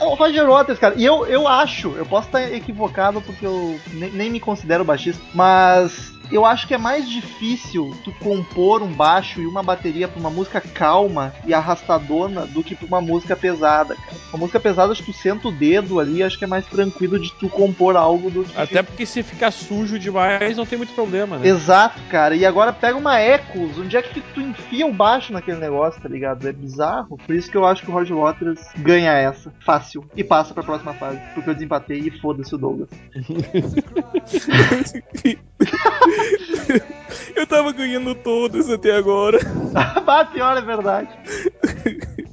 É 0.00 0.04
o 0.04 0.14
Roger 0.14 0.46
Waters, 0.48 0.78
cara. 0.78 0.94
E 0.96 1.04
eu, 1.04 1.26
eu 1.26 1.46
acho, 1.48 1.94
eu 1.96 2.06
posso 2.06 2.26
estar 2.28 2.52
equivocado 2.52 3.20
porque 3.22 3.44
eu 3.46 3.78
nem, 3.92 4.10
nem 4.10 4.30
me 4.30 4.40
considero 4.40 4.84
baixista, 4.84 5.22
mas. 5.34 6.11
Eu 6.32 6.46
acho 6.46 6.66
que 6.66 6.72
é 6.72 6.78
mais 6.78 7.06
difícil 7.08 7.94
tu 8.02 8.10
compor 8.12 8.82
um 8.82 8.90
baixo 8.90 9.42
e 9.42 9.46
uma 9.46 9.62
bateria 9.62 10.08
pra 10.08 10.18
uma 10.18 10.30
música 10.30 10.62
calma 10.62 11.34
e 11.46 11.52
arrastadona 11.52 12.46
do 12.46 12.64
que 12.64 12.74
pra 12.74 12.86
uma 12.86 13.02
música 13.02 13.36
pesada, 13.36 13.94
cara. 13.94 14.16
Uma 14.32 14.38
música 14.38 14.58
pesada, 14.58 14.92
acho 14.92 15.02
que 15.02 15.12
tu 15.12 15.18
senta 15.18 15.48
o 15.48 15.52
dedo 15.52 16.00
ali, 16.00 16.22
acho 16.22 16.38
que 16.38 16.44
é 16.44 16.46
mais 16.46 16.64
tranquilo 16.66 17.18
de 17.18 17.30
tu 17.34 17.50
compor 17.50 17.96
algo 17.96 18.30
do 18.30 18.44
que. 18.44 18.58
Até 18.58 18.82
porque 18.82 19.04
se 19.04 19.22
ficar 19.22 19.50
sujo 19.50 19.98
demais, 19.98 20.56
não 20.56 20.64
tem 20.64 20.78
muito 20.78 20.94
problema, 20.94 21.36
né? 21.36 21.46
Exato, 21.46 22.00
cara. 22.10 22.34
E 22.34 22.46
agora 22.46 22.72
pega 22.72 22.96
uma 22.96 23.20
Echoes, 23.20 23.78
onde 23.78 23.94
é 23.94 24.00
que 24.00 24.18
tu 24.20 24.40
enfia 24.40 24.86
o 24.86 24.92
baixo 24.92 25.34
naquele 25.34 25.58
negócio, 25.58 26.00
tá 26.00 26.08
ligado? 26.08 26.48
É 26.48 26.52
bizarro. 26.52 27.18
Por 27.18 27.34
isso 27.34 27.50
que 27.50 27.58
eu 27.58 27.66
acho 27.66 27.82
que 27.82 27.90
o 27.90 27.92
Roger 27.92 28.16
Waters 28.16 28.60
ganha 28.78 29.12
essa, 29.12 29.52
fácil, 29.60 30.02
e 30.16 30.24
passa 30.24 30.54
pra 30.54 30.62
próxima 30.62 30.94
fase. 30.94 31.20
Porque 31.34 31.50
eu 31.50 31.54
desempatei 31.54 31.98
e 31.98 32.10
foda-se 32.10 32.54
o 32.54 32.58
Douglas. 32.58 32.88
Eu 37.36 37.46
tava 37.46 37.72
ganhando 37.72 38.14
todas 38.14 38.68
até 38.70 38.96
agora. 38.96 39.38
bah, 40.04 40.24
pior 40.24 40.56
é 40.56 40.62
verdade. 40.62 41.08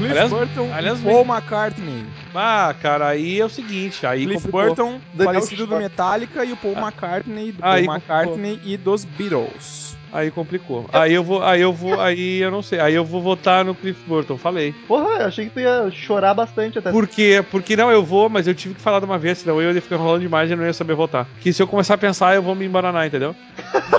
Cliff 0.00 0.12
Aliás- 0.12 0.30
Burton 0.30 0.72
aliás, 0.72 1.00
Paul 1.00 1.24
McCartney. 1.26 2.06
Ah, 2.34 2.74
cara, 2.80 3.08
aí 3.08 3.38
é 3.38 3.44
o 3.44 3.50
seguinte, 3.50 4.06
aí 4.06 4.24
Cliff. 4.24 4.48
Burton, 4.50 4.98
falecido 5.16 5.66
do. 5.66 5.76
Metallica, 5.76 6.42
e 6.44 6.52
o 6.52 6.56
Paul 6.56 6.74
McCartney, 6.76 7.52
do 7.52 7.62
Aí 7.62 7.84
Paul 7.84 7.96
McCartney 7.96 8.60
e 8.64 8.76
dos 8.78 9.04
Beatles. 9.04 9.89
Aí 10.12 10.30
complicou. 10.30 10.86
Aí 10.92 11.12
eu 11.14 11.22
vou, 11.22 11.42
aí 11.42 11.60
eu 11.60 11.72
vou, 11.72 12.00
aí 12.00 12.40
eu 12.40 12.50
não 12.50 12.62
sei. 12.62 12.80
Aí 12.80 12.94
eu 12.94 13.04
vou 13.04 13.20
votar 13.22 13.64
no 13.64 13.74
Cliff 13.74 14.00
Burton, 14.06 14.36
falei. 14.36 14.74
Porra, 14.88 15.20
eu 15.20 15.26
achei 15.26 15.44
que 15.46 15.52
tu 15.52 15.60
ia 15.60 15.90
chorar 15.90 16.34
bastante 16.34 16.78
até. 16.78 16.90
Por 16.90 17.06
quê? 17.06 17.44
Porque 17.50 17.76
não, 17.76 17.90
eu 17.90 18.04
vou, 18.04 18.28
mas 18.28 18.46
eu 18.46 18.54
tive 18.54 18.74
que 18.74 18.80
falar 18.80 18.98
de 18.98 19.04
uma 19.04 19.18
vez, 19.18 19.38
senão 19.38 19.60
eu 19.60 19.72
ia 19.72 19.80
ficar 19.80 19.96
enrolando 19.96 20.22
demais 20.22 20.50
e 20.50 20.56
não 20.56 20.64
ia 20.64 20.72
saber 20.72 20.94
votar. 20.94 21.26
Que 21.40 21.52
se 21.52 21.62
eu 21.62 21.66
começar 21.66 21.94
a 21.94 21.98
pensar, 21.98 22.34
eu 22.34 22.42
vou 22.42 22.54
me 22.54 22.64
embananar, 22.66 23.06
entendeu? 23.06 23.34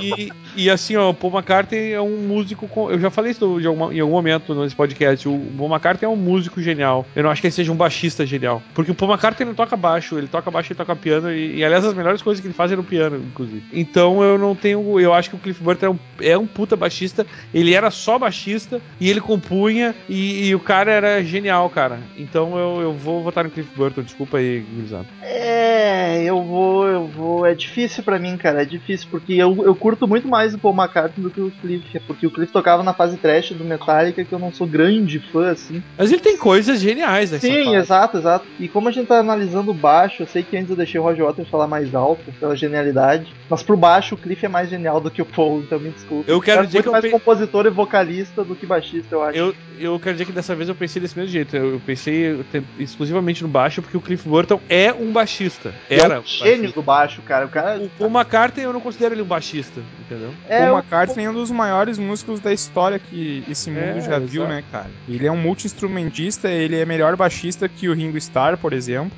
E, 0.02 0.32
e 0.56 0.70
assim, 0.70 0.96
ó, 0.96 1.10
o 1.10 1.14
Paul 1.14 1.34
McCartney 1.34 1.94
é 1.94 2.02
um 2.02 2.18
músico. 2.18 2.68
Com, 2.68 2.92
eu 2.92 3.00
já 3.00 3.10
falei 3.10 3.32
isso 3.32 3.46
alguma- 3.46 3.94
em 3.94 4.00
algum 4.00 4.14
momento 4.14 4.54
nesse 4.56 4.76
podcast. 4.76 5.28
O 5.28 5.40
Paul 5.58 5.70
McCartney 5.70 6.06
é 6.06 6.10
um 6.14 6.16
músico 6.18 6.62
genial. 6.62 7.06
Eu 7.16 7.24
não 7.24 7.30
acho 7.30 7.42
que 7.42 7.48
ele 7.48 7.54
seja 7.54 7.72
um 7.72 7.76
baixista 7.76 8.26
genial. 8.26 8.62
Porque 8.74 8.92
o 8.92 8.96
Paul 8.96 9.12
McCartney 9.12 9.46
não 9.48 9.54
toca 9.54 9.76
baixo, 9.78 10.18
ele 10.18 10.28
toca 10.28 10.50
baixo 10.52 10.72
e 10.72 10.76
toca 10.76 10.96
piano. 10.96 11.32
E, 11.32 11.58
e, 11.58 11.66
aliás, 11.66 11.86
as 11.86 11.94
melhores 11.94 12.22
coisas 12.22 12.42
que 12.42 12.48
ele 12.48 12.54
faz 12.54 12.72
é 12.72 12.76
no 12.76 12.84
piano, 12.84 13.18
inclusive. 13.18 13.64
Então 13.74 14.22
eu 14.24 14.38
não 14.38 14.56
tenho. 14.56 15.00
Eu 15.00 15.14
acho 15.14 15.30
que 15.30 15.36
o 15.36 15.40
Cliff 15.40 15.62
Burton 15.64 15.86
é 15.86 15.90
um, 15.90 16.00
é 16.22 16.38
um 16.38 16.48
puta 16.48 16.76
baixista. 16.76 17.26
Ele 17.54 17.74
era 17.74 17.92
só 17.92 18.18
baixista 18.18 18.82
e 19.00 19.10
ele 19.10 19.22
compunha. 19.22 19.96
E, 20.10 20.48
e 20.48 20.56
o 20.56 20.60
cara 20.60 20.92
era 20.92 21.24
genial, 21.24 21.70
cara. 21.70 22.00
Então 22.18 22.58
eu, 22.58 22.82
eu 22.82 22.94
vou 22.94 23.24
votar 23.24 23.44
no 23.44 23.50
Cliff 23.50 23.70
Burton. 23.76 24.02
Desculpa 24.04 24.38
aí, 24.38 24.60
gurizada. 24.60 25.06
É, 25.22 26.24
eu 26.24 26.42
vou, 26.44 26.88
eu 26.88 27.08
vou. 27.08 27.46
É 27.46 27.54
difícil 27.54 28.04
pra 28.04 28.20
mim, 28.20 28.38
cara. 28.38 28.62
É 28.62 28.66
difícil, 28.66 29.08
porque 29.10 29.34
eu, 29.34 29.64
eu 29.64 29.76
curto 29.76 30.08
muito 30.08 30.28
mais 30.28 30.54
o 30.54 30.58
Paul 30.58 30.76
McCartney 30.76 31.24
do 31.24 31.30
que 31.30 31.42
o 31.42 31.52
Cliff. 31.62 32.00
Porque 32.02 32.28
o 32.28 32.32
Cliff 32.32 32.52
tocava 32.52 32.84
na 32.84 32.94
fase 32.94 33.18
trash 33.18 33.52
do 33.52 33.64
Metallica, 33.64 34.24
que 34.24 34.34
eu 34.34 34.40
não 34.40 34.52
sou 34.52 34.68
grande 34.68 35.20
fã, 35.20 35.52
assim. 35.52 35.82
Mas 35.98 36.12
ele 36.12 36.22
tem 36.22 36.38
coisas 36.38 36.80
geniais 36.80 37.32
nessa 37.32 37.48
Sim, 37.48 37.66
fase. 37.66 37.76
exato, 37.76 38.18
exato. 38.18 38.46
E 38.60 38.68
como 38.68 38.90
a 38.90 38.92
gente 38.92 39.08
tá 39.08 39.20
analisando 39.20 39.72
o 39.72 39.76
baixo, 39.76 40.24
eu 40.24 40.28
sei 40.28 40.44
que 40.44 40.58
antes 40.58 40.70
eu 40.70 40.76
deixei 40.76 41.00
o 41.00 41.04
Roger 41.04 41.26
Waters 41.26 41.50
falar 41.50 41.68
mais 41.68 41.94
alto, 41.94 42.32
pela 42.40 42.56
genialidade. 42.56 43.34
Mas 43.50 43.64
pro 43.64 43.78
baixo, 43.78 44.16
o 44.16 44.18
Cliff 44.18 44.46
é 44.46 44.50
mais 44.50 44.70
genial 44.70 45.00
do 45.00 45.12
que 45.12 45.22
o 45.22 45.26
Paul, 45.26 45.62
então 45.62 45.80
me 45.80 45.91
desculpa. 45.92 46.30
Eu 46.32 46.42
quero 46.42 46.64
é 46.64 46.66
dizer 46.66 46.82
que 46.82 46.88
eu 46.88 46.92
mais 46.92 47.04
pe- 47.06 47.12
compositor 47.12 47.66
e 47.66 47.70
vocalista 47.70 48.44
do 48.44 48.56
que 48.56 48.66
baixista, 48.66 49.16
eu 49.16 49.24
acho. 49.24 49.38
Eu, 49.38 49.56
eu 49.80 50.00
quero 50.00 50.14
dizer 50.16 50.26
que 50.26 50.32
dessa 50.32 50.56
vez 50.56 50.70
eu 50.70 50.76
pensei 50.76 51.02
desse 51.02 51.18
mesmo 51.18 51.32
jeito. 51.32 51.56
Eu, 51.56 51.74
eu 51.74 51.80
pensei 51.80 52.44
te- 52.52 52.64
exclusivamente 52.80 53.42
no 53.44 53.50
baixo, 53.50 53.82
porque 53.82 53.98
o 53.98 54.02
Cliff 54.02 54.28
Burton 54.28 54.60
é 54.70 54.92
um 54.94 55.12
baixista. 55.12 55.74
É 55.90 56.00
Era. 56.00 56.18
um 56.18 56.22
um 56.22 56.26
gênio 56.26 56.56
baixista. 56.58 56.80
do 56.80 56.84
baixo, 56.84 57.22
cara. 57.22 57.46
O 57.46 57.50
cara 57.50 57.80
O 57.80 57.90
Paul 57.90 58.10
McCartney 58.12 58.66
eu 58.66 58.74
não 58.74 58.82
considero 58.82 59.14
ele 59.16 59.22
um 59.22 59.26
baixista, 59.26 59.82
entendeu? 60.00 60.34
é 60.48 60.66
Paul 60.66 60.78
McCartney 60.78 61.26
é 61.26 61.30
um 61.30 61.34
dos 61.34 61.52
maiores 61.52 61.98
músicos 61.98 62.40
da 62.40 62.52
história 62.54 63.00
que 63.00 63.44
esse 63.50 63.70
mundo 63.70 63.98
É, 63.98 64.02
já 64.02 64.20
viu, 64.20 64.44
exato. 64.44 64.48
né, 64.50 64.64
cara? 64.72 64.90
Ele 65.08 65.28
é 65.28 65.32
um 65.32 65.38
multi-instrumentista, 65.38 66.50
ele 66.50 66.78
é 66.78 66.86
melhor 66.86 67.16
baixista 67.16 67.68
que 67.68 67.88
o 67.90 67.94
Ringo 67.94 68.18
Starr, 68.18 68.58
por 68.58 68.74
exemplo. 68.74 69.12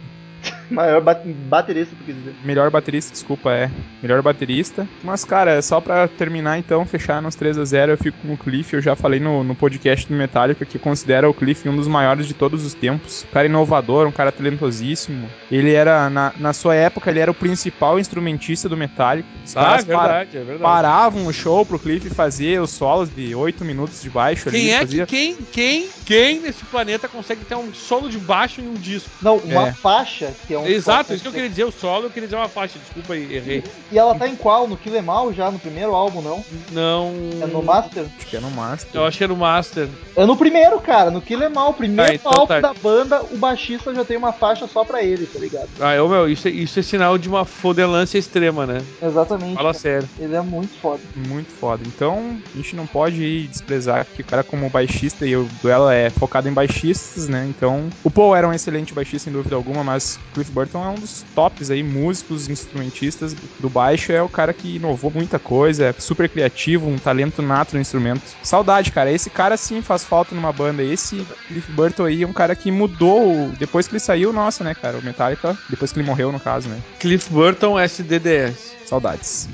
Maior 0.73 1.01
ba- 1.01 1.21
baterista, 1.25 1.95
tu 1.97 2.03
quis 2.05 2.15
dizer. 2.15 2.33
Melhor 2.43 2.69
baterista, 2.69 3.11
desculpa, 3.11 3.51
é. 3.51 3.69
Melhor 4.01 4.21
baterista. 4.21 4.87
Mas, 5.03 5.23
cara, 5.23 5.61
só 5.61 5.79
pra 5.79 6.07
terminar 6.07 6.57
então, 6.57 6.85
fechar 6.85 7.21
nos 7.21 7.35
3 7.35 7.57
a 7.57 7.65
0 7.65 7.91
eu 7.93 7.97
fico 7.97 8.17
com 8.21 8.33
o 8.33 8.37
Cliff. 8.37 8.73
Eu 8.73 8.81
já 8.81 8.95
falei 8.95 9.19
no, 9.19 9.43
no 9.43 9.55
podcast 9.55 10.07
do 10.07 10.13
Metallica 10.15 10.65
que 10.65 10.77
considera 10.79 11.29
o 11.29 11.33
Cliff 11.33 11.67
um 11.67 11.75
dos 11.75 11.87
maiores 11.87 12.27
de 12.27 12.33
todos 12.33 12.65
os 12.65 12.73
tempos. 12.73 13.25
Um 13.29 13.33
cara 13.33 13.45
inovador, 13.47 14.07
um 14.07 14.11
cara 14.11 14.31
talentosíssimo. 14.31 15.29
Ele 15.51 15.73
era, 15.73 16.09
na, 16.09 16.33
na 16.37 16.53
sua 16.53 16.75
época, 16.75 17.09
ele 17.09 17.19
era 17.19 17.31
o 17.31 17.33
principal 17.33 17.99
instrumentista 17.99 18.67
do 18.69 18.77
Metallica. 18.77 19.27
Os 19.45 19.55
Ah, 19.55 19.77
é 19.79 19.83
verdade, 19.83 20.37
é 20.37 20.39
verdade. 20.39 20.59
paravam 20.61 21.25
o 21.27 21.33
show 21.33 21.65
pro 21.65 21.79
Cliff 21.79 22.09
fazer 22.09 22.59
os 22.61 22.71
solos 22.71 23.13
de 23.13 23.35
8 23.35 23.63
minutos 23.65 24.01
de 24.01 24.09
baixo 24.09 24.49
ali. 24.49 24.59
Quem 24.59 24.73
é 24.73 24.79
fazia... 24.79 25.05
que 25.05 25.15
quem, 25.15 25.35
quem, 25.51 25.89
quem 26.05 26.39
nesse 26.41 26.63
planeta 26.65 27.07
consegue 27.07 27.45
ter 27.45 27.55
um 27.55 27.73
solo 27.73 28.09
de 28.09 28.17
baixo 28.17 28.61
em 28.61 28.67
um 28.67 28.73
disco? 28.73 29.09
Não, 29.21 29.37
uma 29.37 29.67
É. 29.69 29.73
faixa, 29.73 30.33
que 30.47 30.53
é 30.53 30.57
um. 30.59 30.62
Exato, 30.67 31.13
isso 31.13 31.21
que 31.21 31.27
eu 31.27 31.31
queria 31.33 31.49
dizer, 31.49 31.63
o 31.65 31.71
solo, 31.71 32.05
eu 32.05 32.09
queria 32.09 32.27
dizer 32.27 32.35
uma 32.37 32.47
faixa, 32.47 32.77
desculpa 32.79 33.13
aí, 33.13 33.35
errei. 33.35 33.63
E 33.91 33.97
ela 33.97 34.15
tá 34.15 34.27
em 34.27 34.35
qual? 34.35 34.67
No 34.67 34.77
Kill 34.77 34.95
Em 34.95 35.07
All 35.07 35.33
já, 35.33 35.49
no 35.51 35.59
primeiro 35.59 35.93
álbum, 35.93 36.21
não? 36.21 36.43
Não. 36.71 37.13
É 37.41 37.45
no 37.47 37.61
Master? 37.63 38.05
Acho 38.17 38.27
que 38.27 38.37
é 38.37 38.39
no 38.39 38.51
Master. 38.51 38.89
Eu 38.93 39.05
acho 39.05 39.17
que 39.17 39.23
é 39.23 39.27
no 39.27 39.35
Master. 39.37 39.87
É 40.15 40.25
no 40.25 40.35
primeiro, 40.37 40.79
cara, 40.79 41.09
no 41.11 41.21
Kill 41.21 41.41
Em 41.41 41.57
All. 41.57 41.71
O 41.71 41.73
primeiro 41.73 42.11
Ah, 42.11 42.15
então 42.15 42.31
álbum 42.31 42.47
tá. 42.47 42.59
da 42.59 42.73
banda, 42.73 43.21
o 43.31 43.37
baixista 43.37 43.93
já 43.93 44.03
tem 44.05 44.17
uma 44.17 44.31
faixa 44.33 44.67
só 44.67 44.83
pra 44.83 45.01
ele, 45.03 45.25
tá 45.25 45.39
ligado? 45.39 45.69
Ah, 45.79 45.95
eu, 45.95 46.07
meu, 46.07 46.29
isso, 46.29 46.47
é- 46.47 46.51
isso 46.51 46.79
é 46.79 46.81
sinal 46.83 47.17
de 47.17 47.27
uma 47.29 47.45
fodelância 47.45 48.17
extrema, 48.17 48.65
né? 48.65 48.81
Exatamente. 49.01 49.55
Fala 49.55 49.69
cara. 49.71 49.79
sério. 49.79 50.09
Ele 50.19 50.35
é 50.35 50.41
muito 50.41 50.73
foda. 50.79 51.01
Muito 51.15 51.51
foda. 51.59 51.83
Então, 51.85 52.37
a 52.53 52.57
gente 52.57 52.75
não 52.75 52.85
pode 52.85 53.47
desprezar 53.47 54.05
que 54.05 54.21
o 54.21 54.25
cara 54.25 54.43
como 54.43 54.69
baixista 54.69 55.25
e 55.25 55.35
o 55.35 55.47
duelo 55.61 55.89
é 55.89 56.09
focado 56.09 56.47
em 56.47 56.53
baixistas, 56.53 57.27
né? 57.27 57.45
Então, 57.49 57.89
o 58.03 58.11
Paul 58.11 58.35
era 58.35 58.47
um 58.47 58.53
excelente 58.53 58.93
baixista, 58.93 59.25
sem 59.25 59.33
dúvida 59.33 59.55
alguma, 59.55 59.83
mas 59.83 60.19
Cliff 60.43 60.51
Burton 60.51 60.83
é 60.83 60.89
um 60.89 60.95
dos 60.95 61.23
tops 61.33 61.71
aí, 61.71 61.81
músicos, 61.81 62.49
instrumentistas 62.49 63.33
do 63.59 63.69
baixo. 63.69 64.11
É 64.11 64.21
o 64.21 64.27
cara 64.27 64.53
que 64.53 64.75
inovou 64.75 65.11
muita 65.11 65.39
coisa, 65.39 65.85
é 65.85 65.95
super 65.97 66.27
criativo, 66.29 66.89
um 66.89 66.97
talento 66.97 67.41
nato 67.41 67.75
no 67.75 67.81
instrumento. 67.81 68.23
Saudade, 68.43 68.91
cara. 68.91 69.11
Esse 69.11 69.29
cara 69.29 69.55
sim 69.55 69.81
faz 69.81 70.03
falta 70.03 70.35
numa 70.35 70.51
banda. 70.51 70.83
Esse 70.83 71.25
Cliff 71.47 71.71
Burton 71.71 72.05
aí 72.05 72.23
é 72.23 72.27
um 72.27 72.33
cara 72.33 72.55
que 72.55 72.71
mudou, 72.71 73.49
depois 73.57 73.87
que 73.87 73.93
ele 73.93 73.99
saiu, 73.99 74.33
nossa, 74.33 74.63
né, 74.63 74.73
cara? 74.73 74.97
O 74.97 75.03
Metallica, 75.03 75.57
depois 75.69 75.91
que 75.91 75.99
ele 75.99 76.07
morreu, 76.07 76.31
no 76.31 76.39
caso, 76.39 76.67
né? 76.67 76.77
Cliff 76.99 77.31
Burton 77.31 77.79
SDDS. 77.79 78.73
Saudades. 78.85 79.47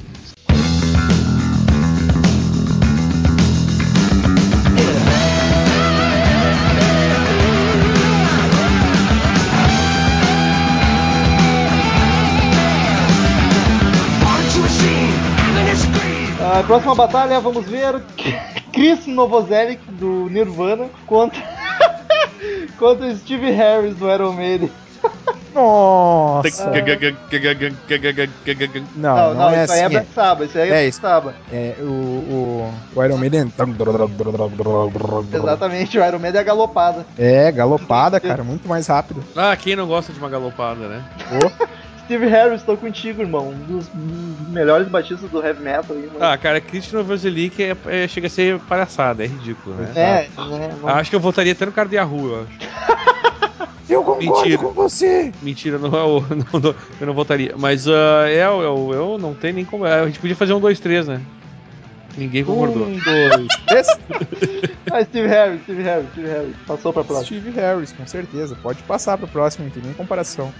A 16.60 16.64
próxima 16.64 16.94
batalha, 16.94 17.40
vamos 17.40 17.66
ver 17.66 18.02
Chris 18.74 19.08
Novoselic 19.08 19.82
do 19.92 20.30
Nirvana 20.30 20.90
contra 21.08 21.42
contra 22.78 23.16
Steve 23.16 23.50
Harris 23.50 23.96
do 23.96 24.12
Iron 24.12 24.34
Maiden. 24.34 24.70
Nossa! 25.56 26.66
Não, 28.94 29.16
Não, 29.16 29.34
não, 29.36 29.50
é 29.52 29.64
isso 29.64 29.72
aí 29.74 29.80
é 29.80 29.86
assim. 29.86 29.94
Black 29.94 30.44
isso 30.44 30.58
aí 30.58 30.64
é, 30.64 30.68
É 30.68 30.70
Black 30.70 30.90
isso. 30.90 31.02
Sabbath. 31.02 31.36
É, 31.52 31.76
o, 31.80 31.84
o, 31.86 32.74
o 32.94 33.04
Iron 33.06 33.18
Maiden. 33.18 33.54
Exatamente, 35.34 35.98
o 35.98 36.06
Iron 36.06 36.20
Man 36.20 36.28
é 36.28 36.40
a 36.40 36.44
galopada. 36.44 37.06
É, 37.18 37.52
galopada, 37.54 38.20
cara, 38.20 38.44
muito 38.44 38.68
mais 38.68 38.86
rápido. 38.86 39.24
Ah, 39.34 39.56
quem 39.56 39.78
não 39.78 39.88
gosta 39.88 40.12
de 40.12 40.20
uma 40.20 40.30
galopada, 40.30 40.90
né? 40.90 41.04
Steve 42.10 42.26
Harris, 42.26 42.64
tô 42.64 42.76
contigo, 42.76 43.22
irmão. 43.22 43.50
Um 43.50 43.78
dos 43.78 43.88
melhores 44.50 44.88
batistas 44.88 45.30
do 45.30 45.46
heavy 45.46 45.62
metal 45.62 45.96
aí, 45.96 46.08
mano. 46.08 46.18
Ah, 46.20 46.36
cara, 46.40 46.60
Christian 46.60 46.98
Novoselic 46.98 47.62
é, 47.62 47.78
é, 47.86 48.08
chega 48.08 48.26
a 48.26 48.30
ser 48.32 48.60
palhaçada, 48.62 49.24
é 49.24 49.28
ridículo, 49.28 49.76
né? 49.76 49.92
É, 49.96 50.28
né, 50.50 50.76
não- 50.82 50.90
Acho 50.90 51.12
que 51.12 51.16
eu 51.16 51.20
votaria 51.20 51.52
até 51.52 51.68
no 51.68 51.72
cara 51.72 51.88
de 51.88 51.98
Yahoo, 51.98 52.30
eu 52.30 52.42
acho. 52.44 52.58
Eu 53.88 54.04
concordo 54.04 54.40
Mentira. 54.42 54.58
com 54.60 54.72
você. 54.72 55.32
Mentira, 55.42 55.80
não 55.80 55.90
é 55.98 56.04
o. 56.04 56.22
não, 56.54 56.60
não, 56.60 56.76
eu 57.02 57.08
não 57.08 57.14
votaria. 57.16 57.56
Mas 57.58 57.88
ah, 57.88 58.30
é, 58.30 58.48
o- 58.48 58.94
é, 58.94 58.98
eu 58.98 59.18
não 59.18 59.34
tem 59.34 59.52
nem 59.52 59.66
como. 59.66 59.84
A 59.84 60.06
gente 60.06 60.20
podia 60.20 60.36
fazer 60.36 60.54
um 60.54 60.62
2-3, 60.62 61.08
né? 61.08 61.20
Ninguém 62.16 62.44
concordou. 62.46 62.86
Um, 62.86 63.00
dois, 63.00 63.48
três. 63.68 63.88
Ah, 64.92 65.04
Steve 65.04 65.28
Harris, 65.28 65.62
Steve 65.64 65.82
Harris, 65.84 66.08
Steve 66.12 66.28
Harris. 66.28 66.56
Passou 66.68 66.94
pra 66.94 67.04
próxima. 67.04 67.40
Steve 67.40 67.60
Harris, 67.60 67.92
com 67.92 68.06
certeza. 68.06 68.56
Pode 68.62 68.82
passar 68.84 69.18
pro 69.18 69.28
próximo, 69.28 69.66
não 69.66 69.72
tem 69.72 69.82
nem 69.84 69.94
comparação. 69.94 70.52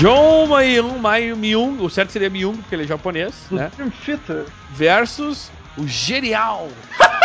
John 0.00 0.46
Mayung, 0.46 1.36
Myung, 1.36 1.78
o 1.82 1.90
certo 1.90 2.10
seria 2.12 2.30
Myung, 2.30 2.56
porque 2.56 2.74
ele 2.74 2.84
é 2.84 2.86
japonês, 2.86 3.34
né? 3.50 3.70
Versus 4.72 5.50
o 5.76 5.86
genial, 5.86 6.68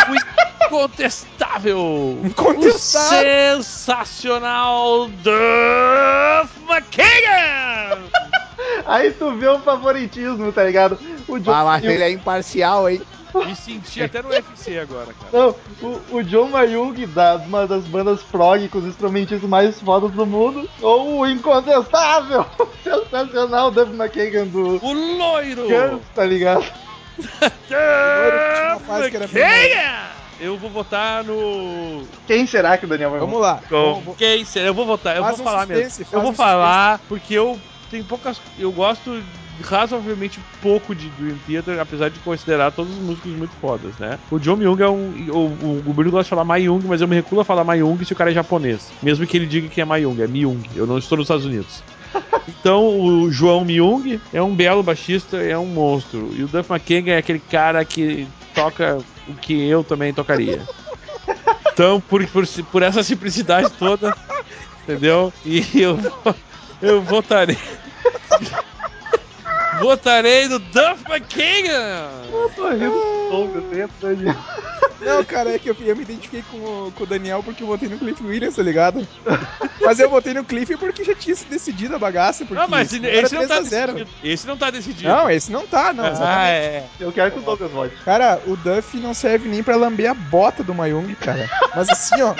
o 0.09 0.65
incontestável, 0.65 2.19
Incontestável. 2.25 3.59
o 3.59 3.63
sensacional 3.63 5.07
Duff 5.07 6.53
McKagan! 6.69 7.99
Aí 8.85 9.11
tu 9.11 9.31
vê 9.35 9.47
o 9.47 9.59
favoritismo, 9.59 10.51
tá 10.51 10.63
ligado? 10.63 10.99
O 11.27 11.39
John, 11.39 11.51
Ah, 11.53 11.63
mas 11.63 11.83
ele 11.83 12.03
é 12.03 12.11
imparcial, 12.11 12.89
hein? 12.89 13.01
Me 13.43 13.55
senti 13.55 14.01
até 14.01 14.21
no 14.21 14.29
UFC 14.29 14.77
agora, 14.79 15.07
cara. 15.13 15.31
Não, 15.31 15.55
o, 15.81 16.17
o 16.17 16.23
John 16.23 16.47
Mayung, 16.49 16.93
da, 17.07 17.35
uma 17.35 17.67
das 17.67 17.83
bandas 17.85 18.21
prog 18.23 18.67
com 18.69 18.77
os 18.77 18.85
instrumentistas 18.85 19.49
mais 19.49 19.79
fodas 19.81 20.11
do 20.11 20.25
mundo, 20.25 20.69
ou 20.81 21.19
o 21.19 21.27
incontestável, 21.27 22.45
sensacional 22.83 23.71
Duff 23.71 23.91
McKagan 23.93 24.47
do 24.47 24.83
O 24.83 24.93
loiro! 24.93 25.63
Guns, 25.67 26.01
tá 26.13 26.25
ligado? 26.25 26.65
McKagan! 28.87 30.15
Eu 30.39 30.57
vou 30.57 30.69
votar 30.69 31.23
no. 31.23 32.05
Quem 32.27 32.45
será 32.45 32.77
que 32.77 32.83
o 32.85 32.87
Daniel 32.87 33.09
vai 33.09 33.19
Vamos 33.21 33.39
lá. 33.39 33.61
Com 33.69 34.01
Vamos- 34.01 34.17
quem 34.17 34.43
será? 34.43 34.67
Eu 34.67 34.73
vou 34.73 34.85
votar, 34.85 35.15
eu 35.15 35.23
Faz 35.23 35.37
vou 35.37 35.45
um 35.45 35.49
falar 35.49 35.65
suspense, 35.65 35.99
mesmo. 36.01 36.17
Eu 36.17 36.21
vou 36.21 36.31
um 36.31 36.35
falar 36.35 36.99
porque 37.07 37.33
eu 37.33 37.59
tenho 37.89 38.03
poucas. 38.03 38.41
Eu 38.59 38.71
gosto 38.71 39.23
razoavelmente 39.61 40.39
pouco 40.61 40.93
de 40.93 41.09
Dream 41.09 41.37
Theater, 41.47 41.79
apesar 41.79 42.09
de 42.09 42.19
considerar 42.19 42.71
todos 42.71 42.91
os 42.91 42.99
músicos 42.99 43.31
muito 43.31 43.53
fodas, 43.61 43.97
né? 43.97 44.19
O 44.29 44.39
John 44.39 44.55
Myung 44.55 44.81
é 44.81 44.89
um. 44.89 45.29
O, 45.29 45.83
o, 45.89 45.93
Bruno 45.93 46.11
gosta 46.11 46.23
de 46.23 46.29
falar 46.29 46.43
Mayung, 46.43 46.81
mas 46.85 47.01
eu 47.01 47.07
me 47.07 47.15
recuso 47.15 47.41
a 47.41 47.45
falar 47.45 47.63
Mayung 47.63 48.03
se 48.03 48.13
o 48.13 48.15
cara 48.15 48.31
é 48.31 48.33
japonês. 48.33 48.91
Mesmo 49.01 49.25
que 49.25 49.37
ele 49.37 49.45
diga 49.45 49.67
que 49.67 49.81
é 49.81 49.85
Mayung, 49.85 50.21
é 50.21 50.27
Myung. 50.27 50.61
Eu 50.75 50.85
não 50.85 50.97
estou 50.97 51.17
nos 51.17 51.25
Estados 51.25 51.45
Unidos. 51.45 51.83
Então, 52.47 52.99
o 52.99 53.31
João 53.31 53.65
Myung 53.65 54.19
é 54.31 54.41
um 54.41 54.55
belo 54.55 54.83
baixista, 54.83 55.37
é 55.37 55.57
um 55.57 55.65
monstro. 55.65 56.31
E 56.35 56.43
o 56.43 56.47
Duff 56.47 56.71
McKagan 56.71 57.13
é 57.13 57.17
aquele 57.17 57.39
cara 57.39 57.83
que 57.83 58.27
toca 58.53 58.99
o 59.27 59.33
que 59.33 59.67
eu 59.67 59.83
também 59.83 60.13
tocaria. 60.13 60.61
Então, 61.73 61.99
por, 61.99 62.25
por, 62.27 62.47
por 62.71 62.83
essa 62.83 63.03
simplicidade 63.03 63.69
toda, 63.77 64.15
entendeu? 64.83 65.33
E 65.43 65.63
eu, 65.73 65.99
eu 66.81 67.01
votarei. 67.01 67.57
Votarei 69.79 70.47
no 70.47 70.59
Duff 70.59 71.03
McKagan! 71.09 72.09
Eu 72.31 72.49
tô 72.55 72.69
rindo 72.69 72.91
do 72.91 73.29
Douglas 73.29 73.63
dentro, 73.65 73.95
Daniel. 74.01 74.35
Não, 75.01 75.23
cara, 75.23 75.53
é 75.53 75.59
que 75.59 75.69
eu, 75.69 75.75
eu 75.81 75.95
me 75.95 76.01
identifiquei 76.03 76.43
com 76.49 76.57
o, 76.57 76.91
com 76.91 77.03
o 77.03 77.07
Daniel 77.07 77.43
porque 77.43 77.61
eu 77.61 77.67
votei 77.67 77.87
no 77.87 77.97
Cliff 77.97 78.23
Williams, 78.23 78.55
tá 78.55 78.63
ligado? 78.63 79.07
Mas 79.81 79.99
eu 79.99 80.09
votei 80.09 80.33
no 80.33 80.43
Cliff 80.43 80.75
porque 80.77 81.03
já 81.03 81.13
tinha 81.13 81.35
se 81.35 81.45
decidido 81.45 81.95
a 81.95 81.99
bagaça. 81.99 82.45
Porque 82.45 82.59
Não, 82.59 82.67
mas 82.67 82.89
senão 82.89 83.09
esse, 83.09 83.35
era 83.35 83.41
não 83.41 83.47
tá 83.47 83.55
3 83.57 83.67
a 83.67 83.69
0. 83.69 83.93
decidido. 83.93 84.17
Esse 84.23 84.47
não 84.47 84.57
tá 84.57 84.71
decidido. 84.71 85.09
Não, 85.09 85.29
esse 85.29 85.51
não 85.51 85.67
tá, 85.67 85.93
não. 85.93 86.05
ah, 86.05 86.47
é. 86.47 86.85
Eu 86.99 87.11
quero 87.11 87.31
que 87.31 87.39
o 87.39 87.41
Douglas 87.41 87.71
vote. 87.71 87.95
Cara, 88.03 88.41
o 88.47 88.55
Duff 88.55 88.97
não 88.97 89.13
serve 89.13 89.47
nem 89.47 89.61
pra 89.61 89.75
lamber 89.75 90.09
a 90.09 90.13
bota 90.13 90.63
do 90.63 90.73
Mayung, 90.73 91.13
cara. 91.15 91.47
Mas 91.75 91.89
assim, 91.89 92.21
ó. 92.21 92.33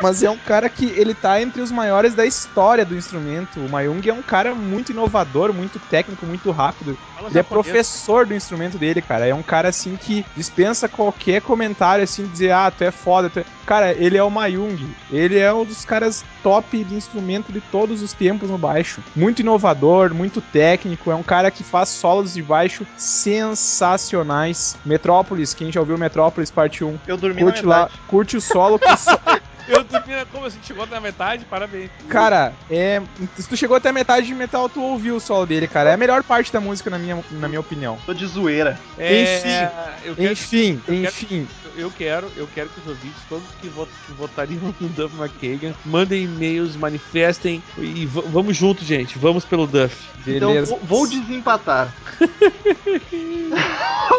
Mas 0.00 0.22
é 0.22 0.30
um 0.30 0.38
cara 0.38 0.68
que 0.68 0.86
ele 0.96 1.12
tá 1.12 1.42
entre 1.42 1.60
os 1.60 1.72
maiores 1.72 2.14
da 2.14 2.24
história 2.24 2.84
do 2.84 2.94
instrumento. 2.96 3.58
O 3.58 3.68
Mayung 3.68 4.00
é 4.06 4.12
um 4.12 4.22
cara 4.22 4.54
muito 4.54 4.92
inovador, 4.92 5.52
muito 5.52 5.80
técnico, 5.90 6.24
muito 6.24 6.50
rápido. 6.52 6.77
Fala 6.84 7.28
Ele 7.28 7.38
é 7.38 7.42
japonês. 7.42 7.46
professor 7.48 8.26
do 8.26 8.34
instrumento 8.34 8.78
dele, 8.78 9.02
cara. 9.02 9.26
É 9.26 9.34
um 9.34 9.42
cara 9.42 9.68
assim 9.68 9.96
que 9.96 10.24
dispensa 10.36 10.88
qualquer 10.88 11.40
comentário 11.42 12.04
assim, 12.04 12.26
dizer, 12.26 12.52
ah, 12.52 12.70
tu 12.70 12.84
é 12.84 12.90
foda. 12.90 13.28
Tu 13.30 13.40
é... 13.40 13.44
Cara, 13.66 13.92
ele 13.92 14.16
é 14.16 14.22
o 14.22 14.30
Mayung. 14.30 14.78
Ele 15.10 15.38
é 15.38 15.52
um 15.52 15.62
dos 15.64 15.84
caras 15.84 16.24
top 16.42 16.82
de 16.82 16.94
instrumento 16.94 17.52
de 17.52 17.60
todos 17.60 18.00
os 18.02 18.14
tempos 18.14 18.48
no 18.48 18.56
baixo. 18.56 19.02
Muito 19.14 19.40
inovador, 19.40 20.14
muito 20.14 20.40
técnico. 20.40 21.10
É 21.10 21.14
um 21.14 21.22
cara 21.22 21.50
que 21.50 21.62
faz 21.62 21.90
solos 21.90 22.32
de 22.32 22.42
baixo 22.42 22.86
sensacionais. 22.96 24.76
Metrópolis, 24.84 25.52
quem 25.54 25.70
já 25.70 25.80
ouviu 25.80 25.98
Metrópolis 25.98 26.50
parte 26.50 26.82
1, 26.84 26.98
Eu 27.06 27.16
dormi 27.18 27.42
curte 27.42 27.64
lá, 27.66 27.90
curte 28.06 28.36
o 28.36 28.40
solo. 28.40 28.78
que 28.78 28.88
o 28.88 28.96
so- 28.96 29.10
Eu 29.68 29.84
dormi, 29.84 30.14
como 30.32 30.46
assim? 30.46 30.58
Chegou 30.62 30.86
na 30.86 31.00
metade? 31.00 31.44
Parabéns. 31.44 31.90
Cara, 32.08 32.52
é. 32.70 33.02
Se 33.36 33.48
tu 33.48 33.56
chegou 33.56 33.76
até 33.76 33.90
a 33.90 33.92
metade 33.92 34.26
de 34.26 34.34
metal, 34.34 34.68
tu 34.68 34.82
ouviu 34.82 35.16
o 35.16 35.20
solo 35.20 35.44
dele, 35.46 35.66
cara. 35.68 35.90
É 35.90 35.94
a 35.94 35.96
melhor 35.98 36.22
parte 36.22 36.52
da 36.52 36.60
música, 36.60 36.88
na 36.90 36.98
minha, 36.98 37.22
na 37.32 37.48
minha 37.48 37.60
opinião. 37.60 37.98
Tô 38.06 38.14
de 38.14 38.26
zoeira. 38.26 38.78
Enfim, 38.98 39.68
eu 40.04 40.14
quero, 40.16 40.32
Enfim, 40.32 40.72
eu 40.74 40.94
quero- 40.94 41.06
enfim. 41.06 41.48
eu 41.76 41.90
quero, 41.90 42.32
eu 42.36 42.48
quero 42.54 42.68
que 42.70 42.80
os 42.80 42.86
ouvintes, 42.86 43.18
todos 43.28 43.44
que, 43.60 43.68
vot, 43.68 43.90
que 44.06 44.12
votariam 44.12 44.74
no 44.80 44.88
Duff 44.88 45.14
McKagan, 45.20 45.74
mandem 45.84 46.24
e-mails, 46.24 46.74
manifestem 46.76 47.62
e 47.76 48.06
vamos 48.06 48.56
junto, 48.56 48.84
gente. 48.84 49.18
Vamos 49.18 49.44
pelo 49.44 49.66
Duff. 49.66 49.94
Então 50.26 50.52
Beleza. 50.52 50.70
vou, 50.70 50.80
vou 50.84 51.06
desempatar. 51.06 51.92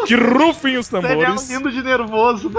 Que 0.06 0.14
rufem 0.14 0.78
os 0.78 0.88
tambores. 0.88 1.48
rindo 1.48 1.70
de 1.70 1.82
nervoso. 1.82 2.50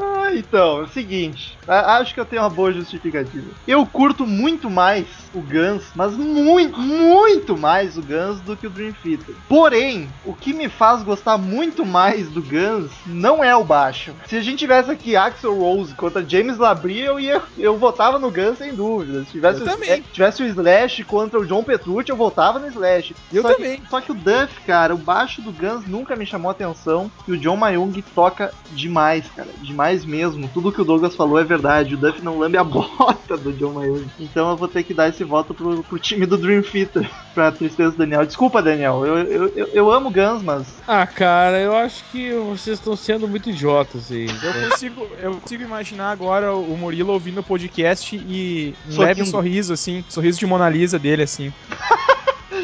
ah, 0.00 0.30
então, 0.34 0.80
é 0.80 0.82
o 0.82 0.88
seguinte. 0.88 1.58
Acho 1.66 2.14
que 2.14 2.20
eu 2.20 2.24
tenho 2.24 2.42
uma 2.42 2.50
boa 2.50 2.72
justificativa. 2.72 3.46
Eu 3.66 3.84
curto 3.86 4.26
muito 4.26 4.68
mais 4.70 5.06
o 5.34 5.40
Guns, 5.40 5.84
mas 5.94 6.12
muito, 6.14 6.78
muito 6.78 7.56
mais 7.56 7.96
o 7.96 8.02
Guns 8.02 8.40
do 8.40 8.56
que 8.56 8.66
o 8.66 8.70
Dream 8.70 8.92
Theater. 9.02 9.34
Porém, 9.48 10.08
o 10.24 10.34
que 10.34 10.52
me 10.52 10.68
faz 10.68 11.02
gostar 11.02 11.38
muito 11.38 11.84
mais 11.86 12.28
do 12.28 12.42
Guns 12.42 12.90
não 13.06 13.42
é 13.42 13.54
o 13.56 13.64
baixo. 13.64 14.12
Se 14.26 14.36
a 14.36 14.42
gente 14.42 14.58
tivesse 14.58 14.90
aqui 14.90 15.16
Axel 15.16 15.56
Rose 15.58 15.94
contra 15.94 16.26
James 16.28 16.58
Labrie, 16.58 17.00
eu 17.00 17.18
ia, 17.20 17.40
eu 17.58 17.76
votava 17.78 18.18
no 18.18 18.30
Guns 18.30 18.58
sem 18.58 18.74
dúvida. 18.74 19.24
Se 19.24 19.32
tivesse, 19.32 19.60
Eu 19.60 19.66
o, 19.66 19.70
também. 19.70 19.96
se 20.02 20.08
tivesse 20.12 20.42
o 20.42 20.46
Slash 20.46 21.04
contra 21.04 21.38
o 21.40 21.46
John 21.46 21.62
Petrucci, 21.62 22.10
eu 22.10 22.16
votava 22.16 22.58
no 22.58 22.66
Slash. 22.68 23.14
Eu 23.32 23.42
Só 23.42 23.48
que- 23.48 23.54
também. 23.56 23.82
só 23.88 24.00
que 24.00 24.12
o 24.12 24.14
Duff, 24.14 24.60
cara, 24.66 24.94
o 24.94 24.98
baixo 24.98 25.40
do 25.42 25.52
Guns 25.52 25.86
nunca 25.86 26.14
me 26.16 26.26
chamou 26.26 26.50
atenção. 26.50 27.10
E 27.26 27.32
o 27.32 27.38
John 27.38 27.56
Mayung 27.56 27.92
toca 28.14 28.52
demais, 28.72 29.24
cara. 29.34 29.48
Demais 29.62 29.81
mesmo. 30.04 30.48
Tudo 30.48 30.72
que 30.72 30.80
o 30.80 30.84
Douglas 30.84 31.14
falou 31.16 31.38
é 31.38 31.44
verdade. 31.44 31.94
O 31.94 31.98
Duff 31.98 32.22
não 32.22 32.38
lambe 32.38 32.56
a 32.56 32.64
bota 32.64 33.36
do 33.36 33.52
John 33.52 33.72
Mayung. 33.72 34.06
Então 34.18 34.50
eu 34.50 34.56
vou 34.56 34.68
ter 34.68 34.82
que 34.82 34.94
dar 34.94 35.08
esse 35.08 35.24
voto 35.24 35.52
pro, 35.54 35.82
pro 35.82 35.98
time 35.98 36.26
do 36.26 36.36
Dream 36.36 36.62
Theater. 36.62 37.08
Pra 37.32 37.50
tristeza 37.50 37.92
do 37.92 37.96
Daniel. 37.96 38.26
Desculpa, 38.26 38.60
Daniel. 38.60 39.06
Eu, 39.06 39.18
eu, 39.18 39.48
eu, 39.56 39.66
eu 39.68 39.90
amo 39.90 40.10
Guns, 40.10 40.42
mas. 40.42 40.66
Ah, 40.86 41.06
cara, 41.06 41.58
eu 41.58 41.74
acho 41.74 42.04
que 42.12 42.30
vocês 42.34 42.78
estão 42.78 42.94
sendo 42.94 43.26
muito 43.26 43.48
idiotas 43.48 44.12
aí. 44.12 44.26
Eu 44.26 44.70
consigo, 44.70 45.08
eu 45.18 45.34
consigo 45.36 45.62
imaginar 45.62 46.10
agora 46.10 46.54
o 46.54 46.76
Murilo 46.76 47.10
ouvindo 47.12 47.40
o 47.40 47.42
podcast 47.42 48.14
e 48.16 48.74
um 48.86 48.92
Sorrindo. 48.92 49.00
leve 49.06 49.24
sorriso, 49.26 49.72
assim, 49.72 50.04
sorriso 50.10 50.38
de 50.38 50.44
Mona 50.46 50.68
Lisa 50.68 50.98
dele, 50.98 51.22
assim. 51.22 51.52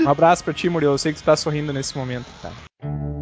Um 0.01 0.09
abraço 0.11 0.45
pra 0.45 0.53
ti, 0.55 0.69
Murilo. 0.69 0.93
Eu 0.93 0.99
sei 0.99 1.13
que 1.13 1.19
tu 1.21 1.25
tá 1.25 1.35
sorrindo 1.35 1.73
nesse 1.73 1.97
momento, 1.97 2.27
cara. 2.41 3.18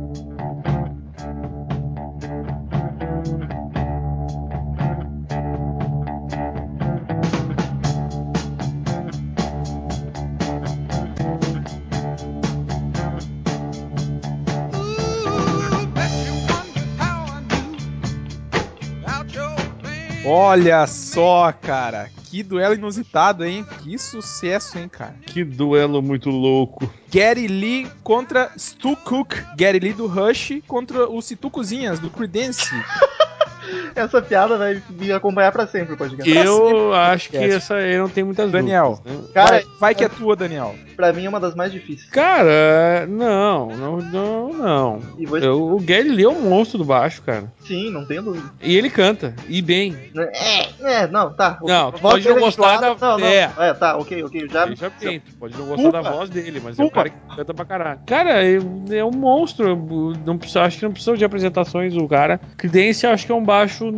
Olha 20.26 20.86
só, 20.86 21.52
cara. 21.52 22.10
Que 22.24 22.42
duelo 22.42 22.74
inusitado, 22.74 23.44
hein? 23.44 23.64
Que 23.82 23.96
sucesso, 23.96 24.78
hein, 24.78 24.88
cara. 24.88 25.14
Que 25.24 25.44
duelo 25.44 26.02
muito 26.02 26.28
louco. 26.30 26.92
Gary 27.10 27.46
Lee 27.46 27.86
contra 28.02 28.50
Stu 28.58 28.96
Cook. 28.96 29.34
Gary 29.56 29.78
Lee 29.78 29.92
do 29.92 30.06
Rush 30.06 30.60
contra 30.66 31.08
o 31.08 31.22
Situ 31.22 31.48
Cozinhas, 31.48 31.98
do 32.00 32.10
Creedence. 32.10 32.68
Essa 33.94 34.20
piada 34.20 34.58
vai 34.58 34.82
me 34.90 35.10
acompanhar 35.12 35.50
pra 35.52 35.66
sempre 35.66 35.94
o 35.94 35.96
podcast. 35.96 36.30
Eu 36.30 36.92
acho 36.92 37.30
que 37.30 37.36
essa 37.36 37.74
aí 37.76 37.96
não 37.98 38.08
tem 38.08 38.22
muitas 38.22 38.52
Daniel. 38.52 39.00
dúvidas, 39.02 39.22
né? 39.22 39.28
Cara, 39.34 39.50
vai, 39.50 39.64
vai 39.80 39.94
que 39.94 40.04
é 40.04 40.08
tua, 40.08 40.36
Daniel. 40.36 40.74
Pra 40.96 41.12
mim 41.12 41.24
é 41.24 41.28
uma 41.28 41.40
das 41.40 41.54
mais 41.54 41.70
difíceis. 41.72 42.08
Cara, 42.10 43.06
não, 43.08 43.68
não, 43.68 43.96
não, 43.98 44.52
não. 44.52 45.02
Eu- 45.40 45.74
o 45.74 45.80
Gary 45.80 46.22
é 46.22 46.28
um 46.28 46.48
monstro 46.48 46.78
do 46.78 46.84
baixo, 46.84 47.22
cara. 47.22 47.52
Sim, 47.60 47.90
não 47.90 48.04
tenho 48.04 48.22
dúvida. 48.22 48.50
E 48.62 48.76
ele 48.76 48.88
canta, 48.90 49.34
e 49.48 49.60
bem. 49.60 49.94
É, 50.16 50.68
é, 51.02 51.06
não, 51.06 51.32
tá. 51.32 51.58
Não, 51.62 51.92
tu 51.92 52.00
pode 52.00 52.28
não 52.28 52.36
é 52.36 52.40
gostar 52.40 52.80
da- 52.80 52.94
Não, 52.94 53.18
não. 53.18 53.26
é. 53.26 53.50
É, 53.58 53.74
tá, 53.74 53.96
ok, 53.96 54.22
ok. 54.24 54.48
Já. 54.50 54.66
Bem, 54.66 55.20
tu 55.20 55.34
pode 55.38 55.56
não 55.56 55.66
gostar 55.66 55.90
da 55.90 55.98
Desculpa. 55.98 56.10
voz 56.18 56.30
dele, 56.30 56.60
mas 56.62 56.78
é 56.78 56.84
um 56.84 56.88
cara 56.88 57.10
que 57.10 57.16
canta 57.36 57.54
pra 57.54 57.64
caralho. 57.64 58.00
Cara, 58.06 58.44
é, 58.44 58.56
é 58.90 59.04
um 59.04 59.10
monstro. 59.10 59.76
Não 60.24 60.38
precisa, 60.38 60.62
acho 60.62 60.78
que 60.78 60.84
não 60.84 60.92
precisa 60.92 61.16
de 61.16 61.24
apresentações 61.24 61.96
o 61.96 62.06
cara. 62.08 62.40
Credence 62.56 63.04
eu 63.04 63.10
acho 63.12 63.26
que 63.26 63.32
é 63.32 63.34
um 63.34 63.44
baixo 63.44 63.90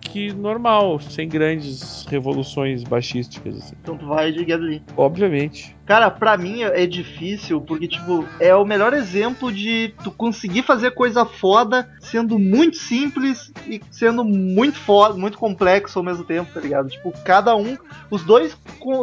que 0.00 0.32
normal, 0.32 1.00
sem 1.00 1.28
grandes 1.28 2.04
revoluções 2.08 2.84
baixísticas, 2.84 3.56
assim. 3.58 3.74
Então 3.82 3.96
tu 3.96 4.06
vai 4.06 4.30
de 4.32 4.44
Lee. 4.56 4.82
Obviamente. 4.96 5.74
Cara, 5.86 6.10
pra 6.10 6.36
mim 6.36 6.62
é 6.62 6.86
difícil, 6.86 7.60
porque, 7.60 7.86
tipo, 7.86 8.26
é 8.40 8.54
o 8.54 8.64
melhor 8.64 8.94
exemplo 8.94 9.52
de 9.52 9.94
tu 10.02 10.10
conseguir 10.10 10.62
fazer 10.62 10.92
coisa 10.92 11.24
foda 11.26 11.88
sendo 12.00 12.38
muito 12.38 12.76
simples 12.76 13.52
e 13.66 13.80
sendo 13.90 14.24
muito 14.24 14.78
foda, 14.78 15.14
muito 15.14 15.36
complexo 15.36 15.98
ao 15.98 16.04
mesmo 16.04 16.24
tempo, 16.24 16.52
tá 16.52 16.60
ligado? 16.60 16.88
Tipo, 16.88 17.12
cada 17.24 17.54
um. 17.54 17.76
Os 18.10 18.22
dois 18.22 18.56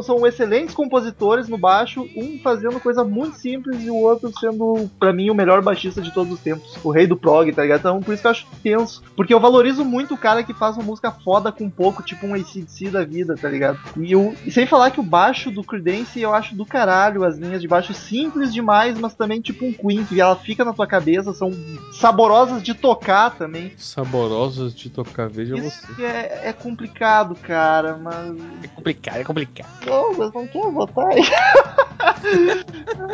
são 0.03 0.25
excelentes 0.25 0.73
compositores 0.73 1.47
no 1.47 1.57
baixo, 1.57 2.07
um 2.15 2.39
fazendo 2.39 2.79
coisa 2.79 3.03
muito 3.03 3.37
simples 3.37 3.83
e 3.83 3.89
o 3.89 3.95
outro 3.95 4.31
sendo, 4.39 4.89
pra 4.99 5.13
mim, 5.13 5.29
o 5.29 5.35
melhor 5.35 5.61
baixista 5.61 6.01
de 6.01 6.11
todos 6.11 6.33
os 6.33 6.39
tempos. 6.39 6.77
O 6.83 6.89
rei 6.89 7.05
do 7.05 7.17
prog, 7.17 7.51
tá 7.51 7.61
ligado? 7.61 7.79
Então, 7.79 7.99
por 7.99 8.13
isso 8.13 8.21
que 8.21 8.27
eu 8.27 8.31
acho 8.31 8.47
tenso. 8.63 9.03
Porque 9.15 9.33
eu 9.33 9.39
valorizo 9.39 9.85
muito 9.85 10.15
o 10.15 10.17
cara 10.17 10.43
que 10.43 10.53
faz 10.53 10.77
uma 10.77 10.85
música 10.85 11.11
foda 11.11 11.51
com 11.51 11.69
pouco, 11.69 12.01
tipo 12.01 12.25
um 12.25 12.33
ACDC 12.33 12.89
da 12.89 13.03
vida, 13.03 13.35
tá 13.35 13.49
ligado? 13.49 13.79
E, 13.97 14.15
o, 14.15 14.33
e 14.45 14.51
sem 14.51 14.65
falar 14.65 14.91
que 14.91 14.99
o 14.99 15.03
baixo 15.03 15.51
do 15.51 15.63
Creedence 15.63 16.19
eu 16.19 16.33
acho 16.33 16.55
do 16.55 16.65
caralho, 16.71 17.23
as 17.23 17.37
linhas 17.37 17.61
de 17.61 17.67
baixo 17.67 17.93
simples 17.93 18.53
demais, 18.53 18.97
mas 18.97 19.13
também 19.13 19.41
tipo 19.41 19.65
um 19.65 19.73
Queen, 19.73 20.05
que 20.05 20.19
ela 20.21 20.35
fica 20.35 20.63
na 20.63 20.73
tua 20.73 20.87
cabeça, 20.87 21.33
são 21.33 21.51
saborosas 21.93 22.63
de 22.63 22.73
tocar 22.73 23.31
também. 23.31 23.73
Saborosos 23.77 24.73
de 24.73 24.89
tocar, 24.89 25.29
veja 25.29 25.55
Isso 25.55 25.85
você. 25.87 25.93
que 25.93 26.03
é, 26.05 26.41
é 26.45 26.53
complicado, 26.53 27.35
cara, 27.35 27.97
mas. 27.97 28.35
É 28.63 28.67
complicado, 28.67 29.17
é 29.17 29.23
complicado. 29.23 29.85
Douglas, 29.85 30.33
não 30.33 30.47
quer 30.47 30.71
votar 30.71 31.07
aí? 31.07 31.21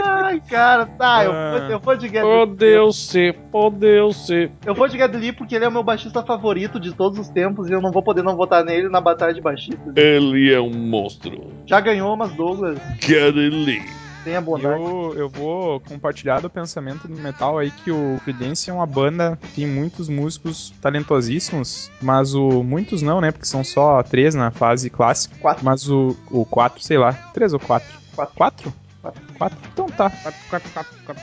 Ai, 0.06 0.42
cara, 0.50 0.86
tá, 0.86 1.24
eu, 1.26 1.32
Ah. 1.32 1.52
vou, 1.60 1.70
eu 1.72 1.80
vou 1.80 1.96
de 1.98 2.08
Get 2.08 2.22
Podeu 2.22 2.92
ser, 2.92 3.34
podeu 3.52 4.12
ser. 4.12 4.52
Eu 4.66 4.74
vou 4.76 4.88
de 4.88 4.98
Lee 5.18 5.32
porque 5.32 5.56
ele 5.56 5.66
é 5.66 5.68
o 5.68 5.72
meu 5.72 5.84
baixista 5.84 6.24
favorito 6.24 6.80
de 6.80 6.94
todos 6.94 7.18
os 7.20 7.30
tempos 7.30 7.70
e 7.70 7.74
eu 7.74 7.82
não 7.82 7.92
vou 7.92 8.02
poder 8.04 8.24
não 8.24 8.36
votar 8.36 8.64
nele 8.64 8.90
na 8.90 9.02
batalha 9.02 9.34
de 9.34 9.42
baixistas. 9.42 9.96
Ele 9.96 10.54
é 10.54 10.60
um 10.60 10.72
monstro. 10.74 11.52
Já 11.66 11.80
ganhou, 11.80 12.16
mas 12.16 12.32
Douglas, 12.34 12.78
Gary 13.08 13.47
Lee. 13.56 13.86
tenha 14.24 14.42
bondade. 14.42 14.82
Eu, 14.82 15.14
eu 15.16 15.30
vou 15.30 15.80
compartilhar 15.80 16.42
do 16.42 16.50
pensamento 16.50 17.08
do 17.08 17.18
metal 17.20 17.58
aí 17.58 17.72
que 17.72 17.92
o 17.92 18.20
Creedence 18.24 18.70
é 18.70 18.74
uma 18.74 18.86
banda 18.86 19.38
que 19.42 19.48
tem 19.56 19.68
muitos 19.68 20.10
músicos 20.10 20.74
talentosíssimos, 20.82 21.90
mas 22.02 22.34
o 22.34 22.64
muitos 22.64 23.02
não, 23.02 23.22
né? 23.22 23.32
Porque 23.32 23.46
são 23.46 23.64
só 23.64 24.04
três 24.04 24.36
na 24.36 24.52
fase 24.52 24.90
clássica. 24.90 25.36
Quatro. 25.40 25.64
Mas 25.64 25.90
o, 25.90 26.16
o 26.30 26.46
quatro, 26.46 26.82
sei 26.82 26.98
lá, 26.98 27.14
três 27.34 27.54
ou 27.54 27.60
quatro? 27.60 27.98
Quatro. 28.16 28.36
Quatro? 28.36 28.74
Quatro. 29.02 29.22
Quatro? 29.38 29.58
Então 29.74 29.86
tá. 29.88 30.12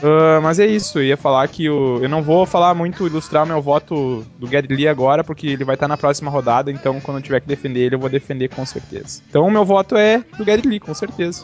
Ah, 0.03 0.39
mas 0.41 0.59
é 0.59 0.65
isso, 0.65 0.99
eu 0.99 1.03
ia 1.03 1.17
falar 1.17 1.47
que 1.47 1.69
o, 1.69 1.99
eu 2.01 2.09
não 2.09 2.21
vou 2.21 2.45
falar 2.45 2.73
muito, 2.73 3.05
ilustrar 3.05 3.45
meu 3.45 3.61
voto 3.61 4.25
do 4.39 4.47
Lee 4.73 4.87
agora, 4.87 5.23
porque 5.23 5.47
ele 5.47 5.63
vai 5.63 5.75
estar 5.75 5.87
na 5.87 5.97
próxima 5.97 6.31
rodada, 6.31 6.71
então 6.71 6.99
quando 7.01 7.17
eu 7.17 7.23
tiver 7.23 7.41
que 7.41 7.47
defender 7.47 7.81
ele, 7.81 7.95
eu 7.95 7.99
vou 7.99 8.09
defender 8.09 8.49
com 8.49 8.65
certeza. 8.65 9.21
Então 9.29 9.45
o 9.45 9.51
meu 9.51 9.65
voto 9.65 9.95
é 9.95 10.23
do 10.37 10.69
Lee, 10.69 10.79
com 10.79 10.93
certeza. 10.93 11.43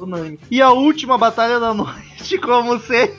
E 0.50 0.62
a 0.62 0.72
última 0.72 1.18
batalha 1.18 1.60
da 1.60 1.74
noite, 1.76 2.38
como 2.38 2.80
sempre. 2.80 3.18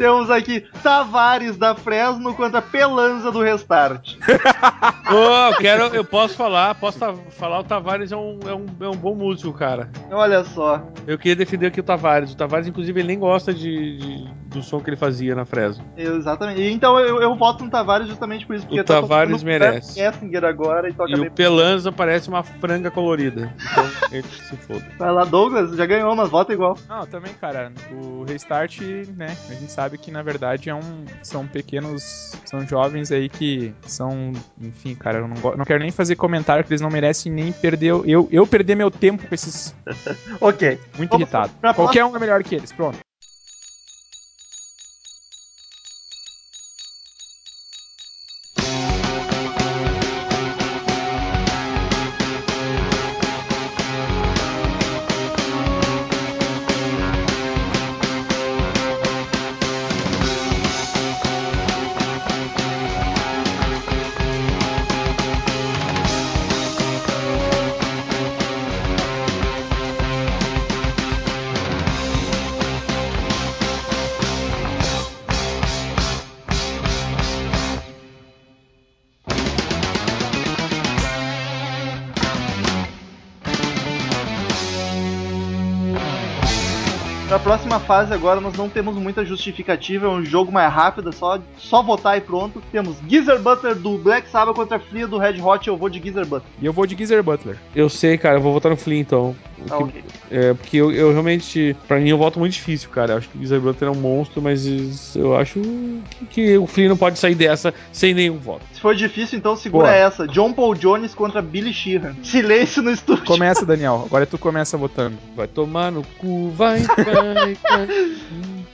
Temos 0.00 0.30
aqui 0.30 0.64
Tavares 0.82 1.58
da 1.58 1.74
Fresno 1.74 2.32
contra 2.32 2.62
Pelanza 2.62 3.30
do 3.30 3.42
Restart. 3.42 4.14
Ô, 5.12 5.50
eu 5.52 5.56
quero, 5.58 5.82
eu 5.94 6.02
posso 6.02 6.34
falar, 6.34 6.74
posso 6.76 6.98
falar, 7.32 7.58
o 7.60 7.64
Tavares 7.64 8.10
é 8.10 8.16
um, 8.16 8.38
é, 8.46 8.54
um, 8.54 8.64
é 8.80 8.88
um 8.88 8.96
bom 8.96 9.14
músico, 9.14 9.52
cara. 9.52 9.90
Olha 10.10 10.42
só. 10.42 10.82
Eu 11.06 11.18
queria 11.18 11.36
defender 11.36 11.66
aqui 11.66 11.80
o 11.80 11.82
Tavares. 11.82 12.32
O 12.32 12.36
Tavares, 12.36 12.66
inclusive, 12.66 12.98
ele 12.98 13.08
nem 13.08 13.18
gosta 13.18 13.52
de, 13.52 13.98
de- 13.98 14.28
do 14.50 14.62
som 14.62 14.80
que 14.80 14.90
ele 14.90 14.96
fazia 14.96 15.34
na 15.34 15.44
Fresno. 15.44 15.84
Exatamente. 15.96 16.62
Então 16.62 16.98
eu, 16.98 17.20
eu 17.22 17.34
voto 17.36 17.64
no 17.64 17.70
Tavares 17.70 18.08
justamente 18.08 18.46
por 18.46 18.56
isso. 18.56 18.66
Porque 18.66 18.80
O 18.80 18.84
Tavares 18.84 19.42
merece. 19.42 19.94
Kessinger 19.94 20.44
agora 20.44 20.88
e 20.88 20.92
toca 20.92 21.10
E 21.12 21.16
bem. 21.16 21.28
o 21.28 21.30
Pelanza 21.30 21.90
parece 21.92 22.28
uma 22.28 22.42
franga 22.42 22.90
colorida. 22.90 23.52
Então, 23.70 23.90
ele 24.12 24.26
se 24.28 24.56
foda. 24.56 24.84
Vai 24.98 25.12
lá, 25.12 25.24
Douglas, 25.24 25.76
já 25.76 25.86
ganhou, 25.86 26.14
mas 26.16 26.28
vota 26.28 26.52
igual. 26.52 26.76
Não, 26.88 27.06
também, 27.06 27.32
cara, 27.34 27.72
o 27.92 28.24
Restart, 28.24 28.80
né, 29.16 29.36
a 29.48 29.54
gente 29.54 29.70
sabe 29.72 29.96
que 29.98 30.10
na 30.10 30.22
verdade 30.22 30.68
é 30.68 30.74
um, 30.74 31.04
são 31.22 31.46
pequenos, 31.46 32.32
são 32.44 32.66
jovens 32.66 33.12
aí 33.12 33.28
que 33.28 33.72
são, 33.82 34.32
enfim, 34.60 34.94
cara, 34.94 35.18
eu 35.18 35.28
não, 35.28 35.36
go- 35.36 35.56
não 35.56 35.64
quero 35.64 35.80
nem 35.80 35.90
fazer 35.90 36.16
comentário 36.16 36.64
que 36.64 36.70
eles 36.70 36.80
não 36.80 36.90
merecem 36.90 37.30
nem 37.32 37.52
perder, 37.52 37.88
eu, 38.04 38.28
eu 38.30 38.46
perder 38.46 38.74
meu 38.74 38.90
tempo 38.90 39.26
com 39.26 39.34
esses, 39.34 39.74
Ok. 40.40 40.78
muito 40.98 41.10
Vamos 41.10 41.22
irritado. 41.22 41.52
Qualquer 41.74 42.04
um 42.04 42.14
é 42.16 42.18
melhor 42.18 42.42
que 42.42 42.54
eles, 42.54 42.72
pronto. 42.72 42.98
Fase 87.90 88.14
agora 88.14 88.40
nós 88.40 88.56
não 88.56 88.68
temos 88.68 88.94
muita 88.94 89.24
justificativa, 89.24 90.06
é 90.06 90.08
um 90.08 90.24
jogo 90.24 90.52
mais 90.52 90.72
rápido, 90.72 91.08
é 91.08 91.12
só, 91.12 91.40
só 91.58 91.82
votar 91.82 92.16
e 92.16 92.20
pronto. 92.20 92.62
Temos 92.70 92.96
Geezer 93.08 93.40
Butler 93.40 93.74
do 93.74 93.98
Black 93.98 94.28
Sabbath 94.30 94.54
contra 94.54 94.76
a 94.76 94.80
Fria 94.80 95.08
do 95.08 95.18
Red 95.18 95.40
Hot, 95.42 95.66
eu 95.66 95.76
vou 95.76 95.88
de 95.88 95.98
Geezer 96.00 96.24
Butler. 96.24 96.52
E 96.62 96.66
eu 96.66 96.72
vou 96.72 96.86
de 96.86 96.96
Geezer 96.96 97.20
Butler. 97.20 97.56
Eu 97.74 97.88
sei, 97.88 98.16
cara, 98.16 98.36
eu 98.36 98.40
vou 98.40 98.52
votar 98.52 98.70
no 98.70 98.76
Flea 98.76 99.00
então. 99.00 99.34
Tá, 99.66 99.76
Que- 99.76 99.82
ok. 99.82 100.04
é, 100.30 100.54
porque 100.54 100.76
eu, 100.76 100.92
eu 100.92 101.10
realmente, 101.10 101.76
pra 101.88 101.98
mim, 101.98 102.08
eu 102.08 102.16
voto 102.16 102.38
muito 102.38 102.52
difícil, 102.52 102.88
cara. 102.90 103.14
Eu 103.14 103.18
acho 103.18 103.28
que 103.28 103.36
o 103.36 103.40
Geezer 103.40 103.60
Butler 103.60 103.90
é 103.90 103.92
um 103.92 104.00
monstro, 104.00 104.40
mas 104.40 105.14
eu 105.16 105.36
acho 105.36 105.60
que, 105.60 106.26
que 106.30 106.58
o 106.58 106.66
Flea 106.68 106.88
não 106.88 106.96
pode 106.96 107.18
sair 107.18 107.34
dessa 107.34 107.74
sem 107.92 108.14
nenhum 108.14 108.38
voto. 108.38 108.62
Se 108.72 108.80
for 108.80 108.94
difícil, 108.94 109.36
então 109.36 109.56
segura 109.56 109.88
Boa. 109.88 109.96
essa. 109.96 110.28
John 110.28 110.52
Paul 110.52 110.76
Jones 110.76 111.12
contra 111.14 111.42
Billy 111.42 111.74
Sheehan. 111.74 112.14
Silêncio 112.22 112.82
no 112.82 112.90
estúdio. 112.92 113.24
Começa, 113.24 113.66
Daniel, 113.66 114.04
agora 114.06 114.24
tu 114.24 114.38
começa 114.38 114.76
votando. 114.78 115.18
Vai 115.36 115.48
tomar 115.48 115.90
no 115.90 116.04
cu, 116.18 116.50
vai, 116.50 116.78
vai, 116.80 117.54
vai. 117.54 117.79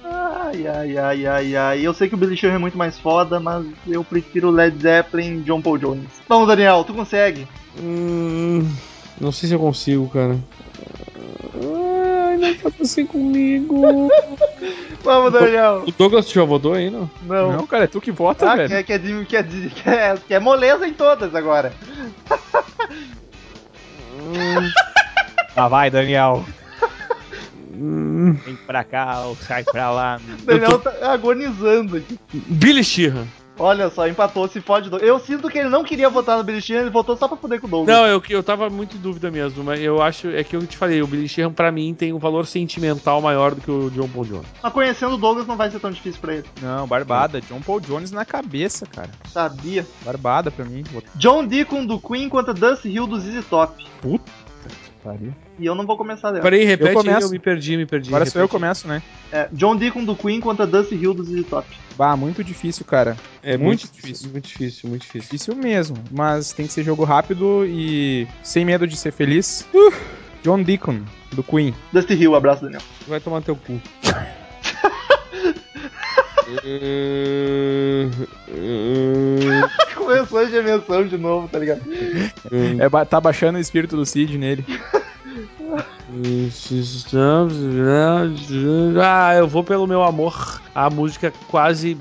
Ai, 0.05 0.67
ai, 0.67 0.97
ai, 0.99 1.27
ai, 1.27 1.57
ai. 1.57 1.81
Eu 1.87 1.93
sei 1.95 2.09
que 2.09 2.15
o 2.15 2.19
Billy 2.19 2.37
Sheehan 2.37 2.55
é 2.55 2.59
muito 2.59 2.79
mais 2.79 2.99
foda, 2.99 3.39
mas 3.41 3.65
eu 3.87 4.03
prefiro 4.05 4.51
Led 4.51 4.81
Zeppelin 4.81 5.39
e 5.39 5.43
John 5.43 5.61
Paul 5.61 5.79
Jones. 5.79 6.09
Vamos, 6.29 6.47
Daniel, 6.49 6.85
tu 6.85 6.95
consegue. 6.95 7.47
Hum, 7.79 8.67
não 9.21 9.33
sei 9.33 9.49
se 9.49 9.55
eu 9.55 9.59
consigo, 9.59 10.09
cara. 10.09 10.39
Ai, 11.55 12.37
não 12.39 12.55
faça 12.55 12.83
assim 12.83 13.05
comigo. 13.07 14.09
Vamos, 15.03 15.33
Daniel. 15.33 15.85
O 15.87 15.93
Douglas 15.93 16.29
já 16.31 16.43
votou 16.45 16.75
aí, 16.75 16.91
não? 16.91 17.09
Não. 17.23 17.53
Não, 17.53 17.67
cara, 17.67 17.85
é 17.85 17.87
tu 17.87 18.01
que 18.01 18.11
vota, 18.11 18.51
Ah, 18.51 18.57
velho. 18.57 18.69
quer, 18.69 18.83
quer, 19.27 19.43
dizer- 19.45 19.71
quer, 19.71 20.19
quer 20.21 20.41
moleza 20.41 20.87
em 20.87 20.93
todas 20.95 21.35
agora. 21.35 21.73
Lá 25.57 25.69
vai, 25.69 25.91
Daniel. 25.91 26.45
Hum, 27.77 28.33
Vem 28.45 28.57
pra 28.57 28.83
cá 28.85 29.21
ou 29.27 29.37
sai 29.37 29.65
pra 29.65 29.91
lá. 29.91 30.21
O 30.43 30.43
Daniel 30.47 30.79
tá 30.79 31.13
agonizando 31.13 31.97
aqui. 31.97 32.19
Billy 32.33 32.83
Sheehan. 32.85 33.27
Olha 33.59 33.89
só, 33.89 34.07
empatou, 34.07 34.47
se 34.49 34.61
fode. 34.61 34.91
Eu 35.03 35.19
sinto 35.19 35.49
que 35.49 35.59
ele 35.59 35.71
não 35.71 35.83
queria 35.83 36.11
votar 36.11 36.37
no 36.37 36.45
Billy 36.45 36.61
Sheehan, 36.61 36.83
ele 36.83 36.91
votou 36.91 37.17
só 37.17 37.27
pra 37.27 37.39
fuder 37.39 37.59
com 37.59 37.67
o 37.67 37.71
Douglas. 37.71 37.97
Não, 37.97 38.07
eu, 38.07 38.23
eu 38.29 38.43
tava 38.43 38.69
muito 38.69 38.99
em 38.99 39.01
dúvida 39.01 39.31
mesmo, 39.31 39.65
mas 39.65 39.81
eu 39.81 40.03
acho, 40.03 40.29
é 40.29 40.45
que 40.45 40.55
eu 40.55 40.67
te 40.67 40.77
falei, 40.77 41.01
o 41.01 41.07
Billy 41.07 41.27
Sheehan 41.27 41.51
pra 41.51 41.73
mim 41.73 41.95
tem 41.95 42.13
um 42.13 42.19
valor 42.19 42.45
sentimental 42.47 43.23
maior 43.23 43.55
do 43.55 43.63
que 43.63 43.71
o 43.71 43.89
John 43.93 44.09
Paul 44.09 44.27
Jones. 44.27 44.47
Mas 44.63 44.73
conhecendo 44.75 45.15
o 45.15 45.17
Douglas 45.17 45.47
não 45.47 45.57
vai 45.57 45.71
ser 45.71 45.81
tão 45.81 45.91
difícil 45.91 46.21
pra 46.21 46.35
ele. 46.35 46.45
Não, 46.61 46.87
barbada. 46.87 47.41
John 47.41 47.63
Paul 47.63 47.81
Jones 47.81 48.11
na 48.11 48.27
cabeça, 48.27 48.85
cara. 48.85 49.09
Sabia. 49.33 49.87
Barbada 50.05 50.51
pra 50.51 50.65
mim. 50.67 50.85
John 51.15 51.47
Deacon 51.47 51.87
do 51.87 51.99
Queen 51.99 52.29
contra 52.29 52.53
Dusty 52.53 52.91
Hill 52.91 53.07
do 53.07 53.19
ZZ 53.19 53.43
Top. 53.49 53.83
Puta 54.03 54.31
pariu. 55.07 55.33
E 55.59 55.65
eu 55.67 55.75
não 55.75 55.87
vou 55.87 55.97
começar 55.97 56.31
dela. 56.33 56.43
Peraí, 56.43 56.65
repete 56.65 56.93
Eu 56.93 56.99
aí, 56.99 57.05
começo. 57.07 57.27
eu 57.27 57.31
me 57.31 57.39
perdi, 57.39 57.77
me 57.77 57.87
perdi. 57.87 58.09
Agora 58.09 58.27
sou 58.27 58.41
eu 58.41 58.49
começo, 58.49 58.89
né? 58.89 59.01
É, 59.33 59.49
John 59.53 59.77
Deacon 59.77 60.05
do 60.05 60.17
Queen 60.17 60.41
contra 60.41 60.67
Dusty 60.67 60.97
Hill 60.97 61.15
do 61.15 61.23
ZZ 61.25 61.47
Top. 61.49 61.67
Bah, 61.97 62.17
muito 62.17 62.43
difícil, 62.45 62.85
cara. 62.85 63.17
É 63.43 63.57
Muito 63.57 63.63
muito 63.67 63.81
difícil. 63.83 64.03
difícil, 64.03 64.31
muito 64.31 64.47
difícil, 64.49 64.89
muito 64.91 65.03
difícil. 65.03 65.21
Difícil 65.31 65.57
mesmo. 65.57 65.97
Mas 66.11 66.53
tem 66.53 66.67
que 66.67 66.73
ser 66.73 66.83
jogo 66.83 67.05
rápido 67.05 67.65
e 67.67 68.27
sem 68.43 68.65
medo 68.65 68.87
de 68.87 68.97
ser 68.97 69.13
feliz. 69.13 69.67
Uh, 69.73 69.93
John 70.43 70.63
Deacon, 70.63 71.01
do 71.33 71.43
Queen. 71.43 71.75
Dusty 71.93 72.15
Hill, 72.15 72.35
abraço, 72.35 72.63
Daniel. 72.63 72.83
Vai 73.07 73.21
tomar 73.21 73.41
teu 73.43 73.57
cu. 73.57 73.81
Começou 79.95 80.39
a 80.39 80.45
gemensão 80.47 81.07
de 81.07 81.19
novo, 81.19 81.49
tá 81.49 81.59
ligado? 81.59 81.83
É, 82.79 82.89
ba- 82.89 83.05
tá 83.05 83.21
baixando 83.21 83.59
o 83.59 83.61
espírito 83.61 83.97
do 83.97 84.07
Cid 84.07 84.39
nele. 84.39 84.65
Ah, 89.03 89.35
eu 89.37 89.47
vou 89.49 89.65
pelo 89.65 89.87
meu 89.87 90.03
amor. 90.03 90.61
A 90.75 90.91
música 90.91 91.33
quase, 91.49 91.97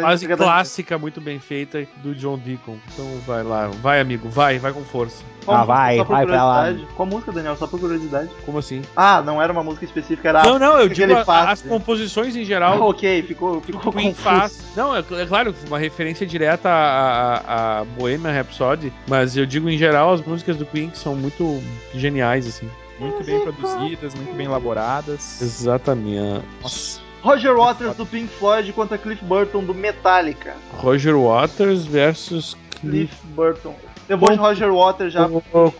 quase 0.00 0.26
clássica, 0.36 0.98
muito 0.98 1.20
bem 1.20 1.38
feita 1.38 1.86
do 2.02 2.14
John 2.14 2.36
Deacon. 2.36 2.76
Então 2.92 3.06
vai 3.26 3.42
lá, 3.44 3.68
vai 3.80 4.00
amigo, 4.00 4.28
vai, 4.28 4.58
vai 4.58 4.72
com 4.72 4.82
força. 4.82 5.22
Qual 5.44 5.56
Ah, 5.56 5.60
música? 5.60 5.72
vai, 5.74 6.04
vai 6.04 6.26
pra 6.26 6.44
lá. 6.44 6.74
Qual 6.96 7.06
música, 7.08 7.32
Daniel? 7.32 7.56
Só 7.56 7.66
por 7.66 7.78
curiosidade. 7.80 8.28
Como 8.44 8.58
assim? 8.58 8.82
Ah, 8.96 9.22
não 9.24 9.40
era 9.40 9.52
uma 9.52 9.62
música 9.62 9.84
específica, 9.84 10.28
era 10.28 10.44
não, 10.44 10.58
não, 10.58 10.78
eu 10.80 10.88
digo 10.88 11.14
a- 11.14 11.24
faz. 11.24 11.50
as 11.50 11.62
composições 11.62 12.34
em 12.36 12.42
Ah, 12.42 12.44
geral. 12.44 12.80
ok, 12.88 13.22
ficou, 13.22 13.60
ficou 13.60 13.92
Queen 13.92 14.08
confuso. 14.08 14.22
faz. 14.22 14.60
Não, 14.76 14.94
é, 14.94 15.00
é 15.00 15.26
claro, 15.26 15.54
uma 15.68 15.78
referência 15.78 16.26
direta 16.26 16.68
a, 16.68 17.36
a, 17.36 17.80
a 17.80 17.84
Bohemian 17.84 18.32
Rhapsody, 18.32 18.92
mas 19.08 19.36
eu 19.36 19.46
digo 19.46 19.68
em 19.68 19.76
geral 19.78 20.12
as 20.12 20.20
músicas 20.20 20.56
do 20.56 20.66
Queen 20.66 20.90
que 20.90 20.98
são 20.98 21.14
muito 21.14 21.60
geniais, 21.94 22.46
assim. 22.46 22.68
Muito 23.02 23.24
bem 23.24 23.40
produzidas, 23.40 24.14
muito 24.14 24.34
bem 24.34 24.46
elaboradas. 24.46 25.42
Exatamente. 25.42 26.44
Nossa. 26.62 27.00
Roger 27.22 27.56
Waters 27.56 27.96
do 27.96 28.04
Pink 28.04 28.28
Floyd 28.28 28.72
contra 28.72 28.98
Cliff 28.98 29.24
Burton 29.24 29.64
do 29.64 29.74
Metallica. 29.74 30.54
Roger 30.78 31.16
Waters 31.16 31.84
versus 31.84 32.56
Cliff. 32.80 33.08
Cliff 33.08 33.26
Burton. 33.34 33.74
Eu 34.08 34.18
vou 34.18 34.30
de 34.30 34.36
Roger 34.36 34.72
Waters 34.72 35.12
já 35.12 35.28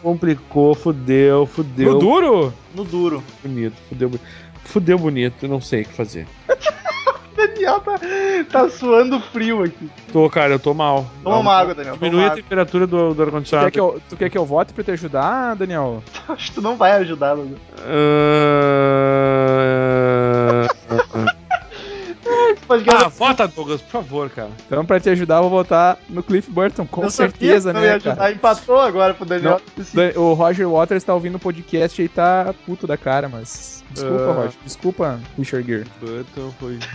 complicou, 0.00 0.74
fudeu, 0.74 1.44
fudeu. 1.46 1.94
No 1.94 1.98
duro? 1.98 2.54
no 2.74 2.84
duro. 2.84 3.22
bonito, 3.42 3.76
fudeu 3.88 4.08
bonito. 4.08 4.26
Fudeu 4.64 4.98
bonito, 4.98 5.34
eu 5.42 5.48
não 5.48 5.60
sei 5.60 5.82
o 5.82 5.84
que 5.84 5.92
fazer. 5.92 6.26
Daniel 7.48 7.80
tá, 7.80 7.98
tá 8.50 8.68
suando 8.68 9.20
frio 9.20 9.62
aqui. 9.64 9.90
Tô, 10.12 10.28
cara, 10.30 10.54
eu 10.54 10.58
tô 10.58 10.72
mal. 10.74 11.06
Toma 11.22 11.38
uma 11.38 11.54
água, 11.54 11.74
Daniel. 11.74 11.96
Diminui 11.96 12.22
a 12.22 12.26
água. 12.26 12.36
temperatura 12.36 12.86
do, 12.86 13.08
do 13.08 13.14
Tu 13.14 13.16
quer, 13.16 13.22
ar-condicionado. 13.24 13.70
que 13.70 13.80
eu, 13.80 14.00
tu 14.08 14.16
quer 14.16 14.30
que 14.30 14.38
eu 14.38 14.44
vote 14.44 14.72
pra 14.72 14.84
te 14.84 14.90
ajudar, 14.92 15.54
Daniel? 15.56 16.02
Acho 16.28 16.48
que 16.48 16.54
tu 16.54 16.62
não 16.62 16.76
vai 16.76 16.92
ajudar, 16.92 17.34
Daniel. 17.36 17.58
Pode 20.88 21.41
ah, 22.68 23.08
vota, 23.08 23.46
Douglas, 23.48 23.80
por 23.82 23.90
favor, 23.90 24.30
cara. 24.30 24.50
Então, 24.66 24.84
pra 24.84 24.98
te 25.00 25.10
ajudar, 25.10 25.36
eu 25.36 25.42
vou 25.42 25.50
votar 25.50 25.98
no 26.08 26.22
Cliff 26.22 26.50
Burton, 26.50 26.86
com 26.86 27.02
Eu 27.04 27.10
certeza, 27.10 27.72
não 27.72 27.80
ia 27.80 27.86
né, 27.88 27.94
ajudar. 27.96 28.16
cara? 28.16 28.32
Empatou 28.32 28.78
agora 28.80 29.14
pro 29.14 29.24
Daniel. 29.26 29.60
Da- 29.92 30.20
O 30.20 30.32
Roger 30.34 30.68
Waters 30.68 31.04
tá 31.04 31.14
ouvindo 31.14 31.36
o 31.36 31.40
podcast 31.40 32.00
e 32.00 32.08
tá 32.08 32.54
puto 32.66 32.86
da 32.86 32.96
cara, 32.96 33.28
mas. 33.28 33.84
Desculpa, 33.90 34.22
Ah. 34.24 34.32
Roger. 34.32 34.52
Desculpa, 34.64 35.20
Richard 35.38 35.66
Gere. 35.66 35.86
Button 36.00 36.52
foi. 36.58 36.78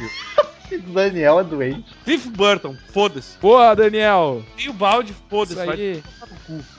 Daniel 0.94 1.40
é 1.40 1.44
doente. 1.46 1.86
Cliff 2.04 2.28
Burton, 2.30 2.76
foda-se. 2.92 3.38
Porra, 3.38 3.74
Daniel! 3.74 4.44
Tem 4.58 4.68
o 4.70 4.74
balde, 4.74 5.16
foda-se. 5.30 5.56
Vai. 5.56 6.04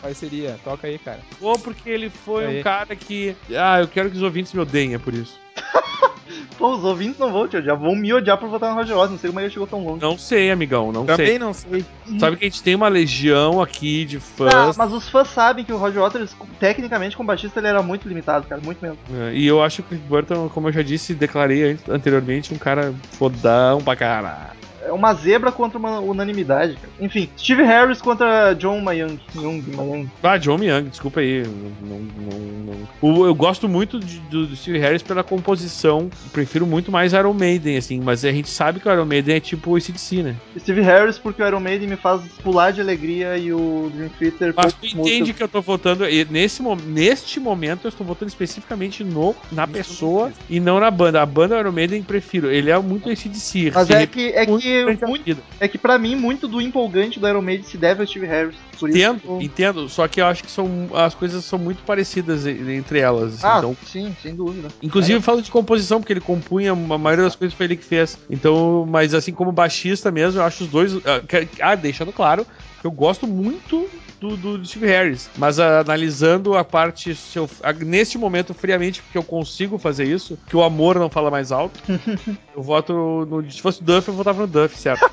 Parceria, 0.02 0.58
toca 0.64 0.86
aí, 0.86 0.98
cara. 0.98 1.20
Ou 1.40 1.58
porque 1.58 1.88
ele 1.88 2.10
foi 2.10 2.58
um 2.58 2.62
cara 2.62 2.94
que. 2.96 3.34
Ah, 3.56 3.80
eu 3.80 3.88
quero 3.88 4.10
que 4.10 4.16
os 4.16 4.22
ouvintes 4.22 4.52
me 4.52 4.60
odeiem, 4.60 4.94
é 4.94 4.98
por 4.98 5.14
isso. 5.14 5.38
Pô, 6.56 6.74
os 6.74 6.82
ouvintes 6.84 7.18
não 7.18 7.32
vão 7.32 7.46
te 7.46 7.56
odiar. 7.56 7.76
Vão 7.78 7.94
me 7.94 8.12
odiar 8.12 8.36
por 8.38 8.48
votar 8.48 8.70
no 8.70 8.76
Roger 8.76 8.94
Waters. 8.96 9.12
Não 9.12 9.18
sei 9.18 9.30
como 9.30 9.40
ele 9.40 9.50
chegou 9.50 9.66
tão 9.66 9.84
longe. 9.84 10.02
Não 10.02 10.18
sei, 10.18 10.50
amigão, 10.50 10.90
não 10.90 11.04
Também 11.06 11.26
sei. 11.26 11.38
não 11.38 11.52
sei. 11.52 11.84
Sabe 12.18 12.36
que 12.36 12.44
a 12.44 12.48
gente 12.48 12.62
tem 12.62 12.74
uma 12.74 12.88
legião 12.88 13.60
aqui 13.60 14.04
de 14.04 14.16
Ah, 14.16 14.20
fãs. 14.20 14.76
mas 14.76 14.92
os 14.92 15.08
fãs 15.08 15.28
sabem 15.28 15.64
que 15.64 15.72
o 15.72 15.76
Roger 15.76 16.00
Waters, 16.02 16.34
tecnicamente, 16.58 17.16
como 17.16 17.26
baixista, 17.28 17.60
ele 17.60 17.68
era 17.68 17.82
muito 17.82 18.08
limitado, 18.08 18.46
cara. 18.48 18.60
Muito 18.60 18.80
mesmo. 18.82 18.98
É, 19.14 19.34
E 19.34 19.46
eu 19.46 19.62
acho 19.62 19.76
que 19.76 19.82
o 19.82 19.84
Cliff 19.98 20.04
Burton, 20.08 20.48
como 20.48 20.68
eu 20.68 20.72
já 20.72 20.82
disse, 20.82 21.14
declarei 21.14 21.72
an- 21.72 21.78
anteriormente, 21.90 22.52
um 22.52 22.58
cara 22.58 22.92
fodão 23.12 23.80
pra 23.80 23.94
caralho. 23.94 24.58
É 24.84 24.92
uma 24.92 25.12
zebra 25.14 25.50
contra 25.52 25.78
uma 25.78 25.98
unanimidade, 26.00 26.74
cara. 26.76 26.88
Enfim, 27.00 27.28
Steve 27.36 27.62
Harris 27.62 28.00
contra 28.00 28.54
John 28.54 28.80
Mayang. 28.80 29.18
Young, 29.34 29.62
Mayang. 29.74 30.08
Ah, 30.22 30.36
John 30.38 30.62
Young, 30.62 30.84
desculpa 30.88 31.20
aí. 31.20 31.42
Não, 31.82 31.98
não, 31.98 32.38
não. 32.38 32.88
O- 33.00 33.26
eu 33.26 33.34
gosto 33.34 33.68
muito 33.68 33.98
de- 34.00 34.18
do, 34.20 34.54
Steve 34.56 34.78
Harris 34.78 35.02
pela 35.02 35.22
composição. 35.24 36.10
Prefiro 36.32 36.66
muito 36.66 36.90
mais 36.92 37.12
Iron 37.12 37.34
Maiden, 37.34 37.76
assim. 37.76 38.00
Mas 38.00 38.24
a 38.24 38.30
gente 38.32 38.48
sabe 38.48 38.80
que 38.80 38.88
o 38.88 38.92
Iron 38.92 39.04
Maiden 39.04 39.36
é 39.36 39.40
tipo 39.40 39.72
o 39.72 39.76
ACDC, 39.76 40.22
né? 40.22 40.36
Steve 40.58 40.80
Harris, 40.80 41.18
porque 41.18 41.42
o 41.42 41.46
Iron 41.46 41.60
Maiden 41.60 41.88
me 41.88 41.96
faz 41.96 42.22
pular 42.42 42.70
de 42.70 42.80
alegria 42.80 43.36
e 43.36 43.52
o 43.52 43.90
Dream 43.94 44.10
Theater 44.18 44.54
Mas 44.56 44.72
tu 44.72 44.78
poucas 44.80 44.92
entende 44.92 45.18
músicas. 45.20 45.36
que 45.36 45.42
eu 45.42 45.48
tô 45.48 45.60
votando. 45.60 46.08
e 46.08 46.24
Nesse, 46.30 46.62
neste 46.86 47.40
momento 47.40 47.84
eu 47.86 47.88
estou 47.88 48.06
votando 48.06 48.28
especificamente 48.28 49.02
no, 49.04 49.34
na 49.50 49.66
pessoa 49.66 50.32
e 50.48 50.60
não 50.60 50.78
na 50.80 50.90
banda. 50.90 51.20
A 51.22 51.26
banda 51.26 51.58
Iron 51.58 51.72
Maiden 51.72 52.02
prefiro. 52.02 52.50
Ele 52.50 52.70
é 52.70 52.78
muito 52.78 53.08
ACDC. 53.10 53.72
Mas 53.74 53.86
se 53.86 53.92
é 53.94 53.98
repete 53.98 54.12
que, 54.32 54.36
é 54.36 54.46
muito 54.46 54.67
que, 54.96 55.06
muito, 55.06 55.42
é 55.60 55.68
que 55.68 55.78
pra 55.78 55.98
mim, 55.98 56.14
muito 56.16 56.46
do 56.48 56.60
empolgante 56.60 57.18
do 57.18 57.28
Iron 57.28 57.42
Maiden 57.42 57.64
se 57.64 57.76
deve 57.76 58.00
ao 58.02 58.06
Steve 58.06 58.26
Harris. 58.26 58.56
Entendo, 58.82 59.20
eu- 59.24 59.38
entendo. 59.42 59.88
Só 59.88 60.06
que 60.06 60.20
eu 60.20 60.26
acho 60.26 60.44
que 60.44 60.50
são, 60.50 60.88
as 60.94 61.14
coisas 61.14 61.44
são 61.44 61.58
muito 61.58 61.82
parecidas 61.82 62.46
entre 62.46 63.00
elas. 63.00 63.34
assim. 63.34 63.46
Ah, 63.46 63.56
então, 63.58 63.76
sim, 63.84 64.14
sem 64.22 64.34
dúvida. 64.34 64.68
Inclusive, 64.82 65.18
eu 65.18 65.22
falo 65.22 65.42
de 65.42 65.50
composição, 65.50 66.00
porque 66.00 66.12
ele 66.12 66.20
compunha, 66.20 66.72
a 66.72 66.74
maioria 66.98 67.24
das 67.24 67.34
coisas 67.36 67.56
foi 67.56 67.66
ele 67.66 67.76
que 67.76 67.84
fez. 67.84 68.18
Então, 68.30 68.86
mas 68.88 69.14
assim, 69.14 69.32
como 69.32 69.50
baixista 69.52 70.10
mesmo, 70.10 70.40
eu 70.40 70.44
acho 70.44 70.64
os 70.64 70.70
dois. 70.70 70.94
ah, 70.96 71.22
Ah, 71.60 71.74
deixando 71.74 72.12
claro 72.12 72.46
que 72.80 72.86
eu 72.86 72.90
gosto 72.90 73.26
muito 73.26 73.88
do, 74.20 74.36
do 74.36 74.64
Steve 74.64 74.86
Harris. 74.86 75.28
Mas 75.36 75.58
ah, 75.60 75.80
analisando 75.80 76.56
a 76.56 76.64
parte. 76.64 77.14
Se 77.14 77.38
eu, 77.38 77.48
ah, 77.62 77.72
neste 77.72 78.18
momento, 78.18 78.52
friamente, 78.54 79.02
porque 79.02 79.18
eu 79.18 79.22
consigo 79.22 79.78
fazer 79.78 80.04
isso, 80.06 80.38
que 80.48 80.56
o 80.56 80.62
amor 80.62 80.98
não 80.98 81.08
fala 81.10 81.30
mais 81.30 81.52
alto, 81.52 81.80
eu 82.54 82.62
voto 82.62 82.92
no. 83.28 83.50
Se 83.50 83.60
fosse 83.60 83.82
Duff, 83.82 84.08
eu 84.08 84.14
votava 84.14 84.40
no 84.40 84.46
Duff, 84.46 84.76
certo? 84.78 85.08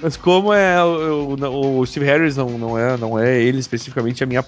Mas 0.00 0.16
como 0.16 0.52
é 0.52 0.82
o, 0.84 1.34
o- 1.34 1.78
o 1.80 1.86
Steve 1.86 2.06
Harris 2.06 2.36
não, 2.36 2.48
não, 2.58 2.78
é, 2.78 2.96
não 2.96 3.18
é 3.18 3.40
ele 3.40 3.58
especificamente 3.58 4.22
a 4.22 4.26
minha 4.26 4.44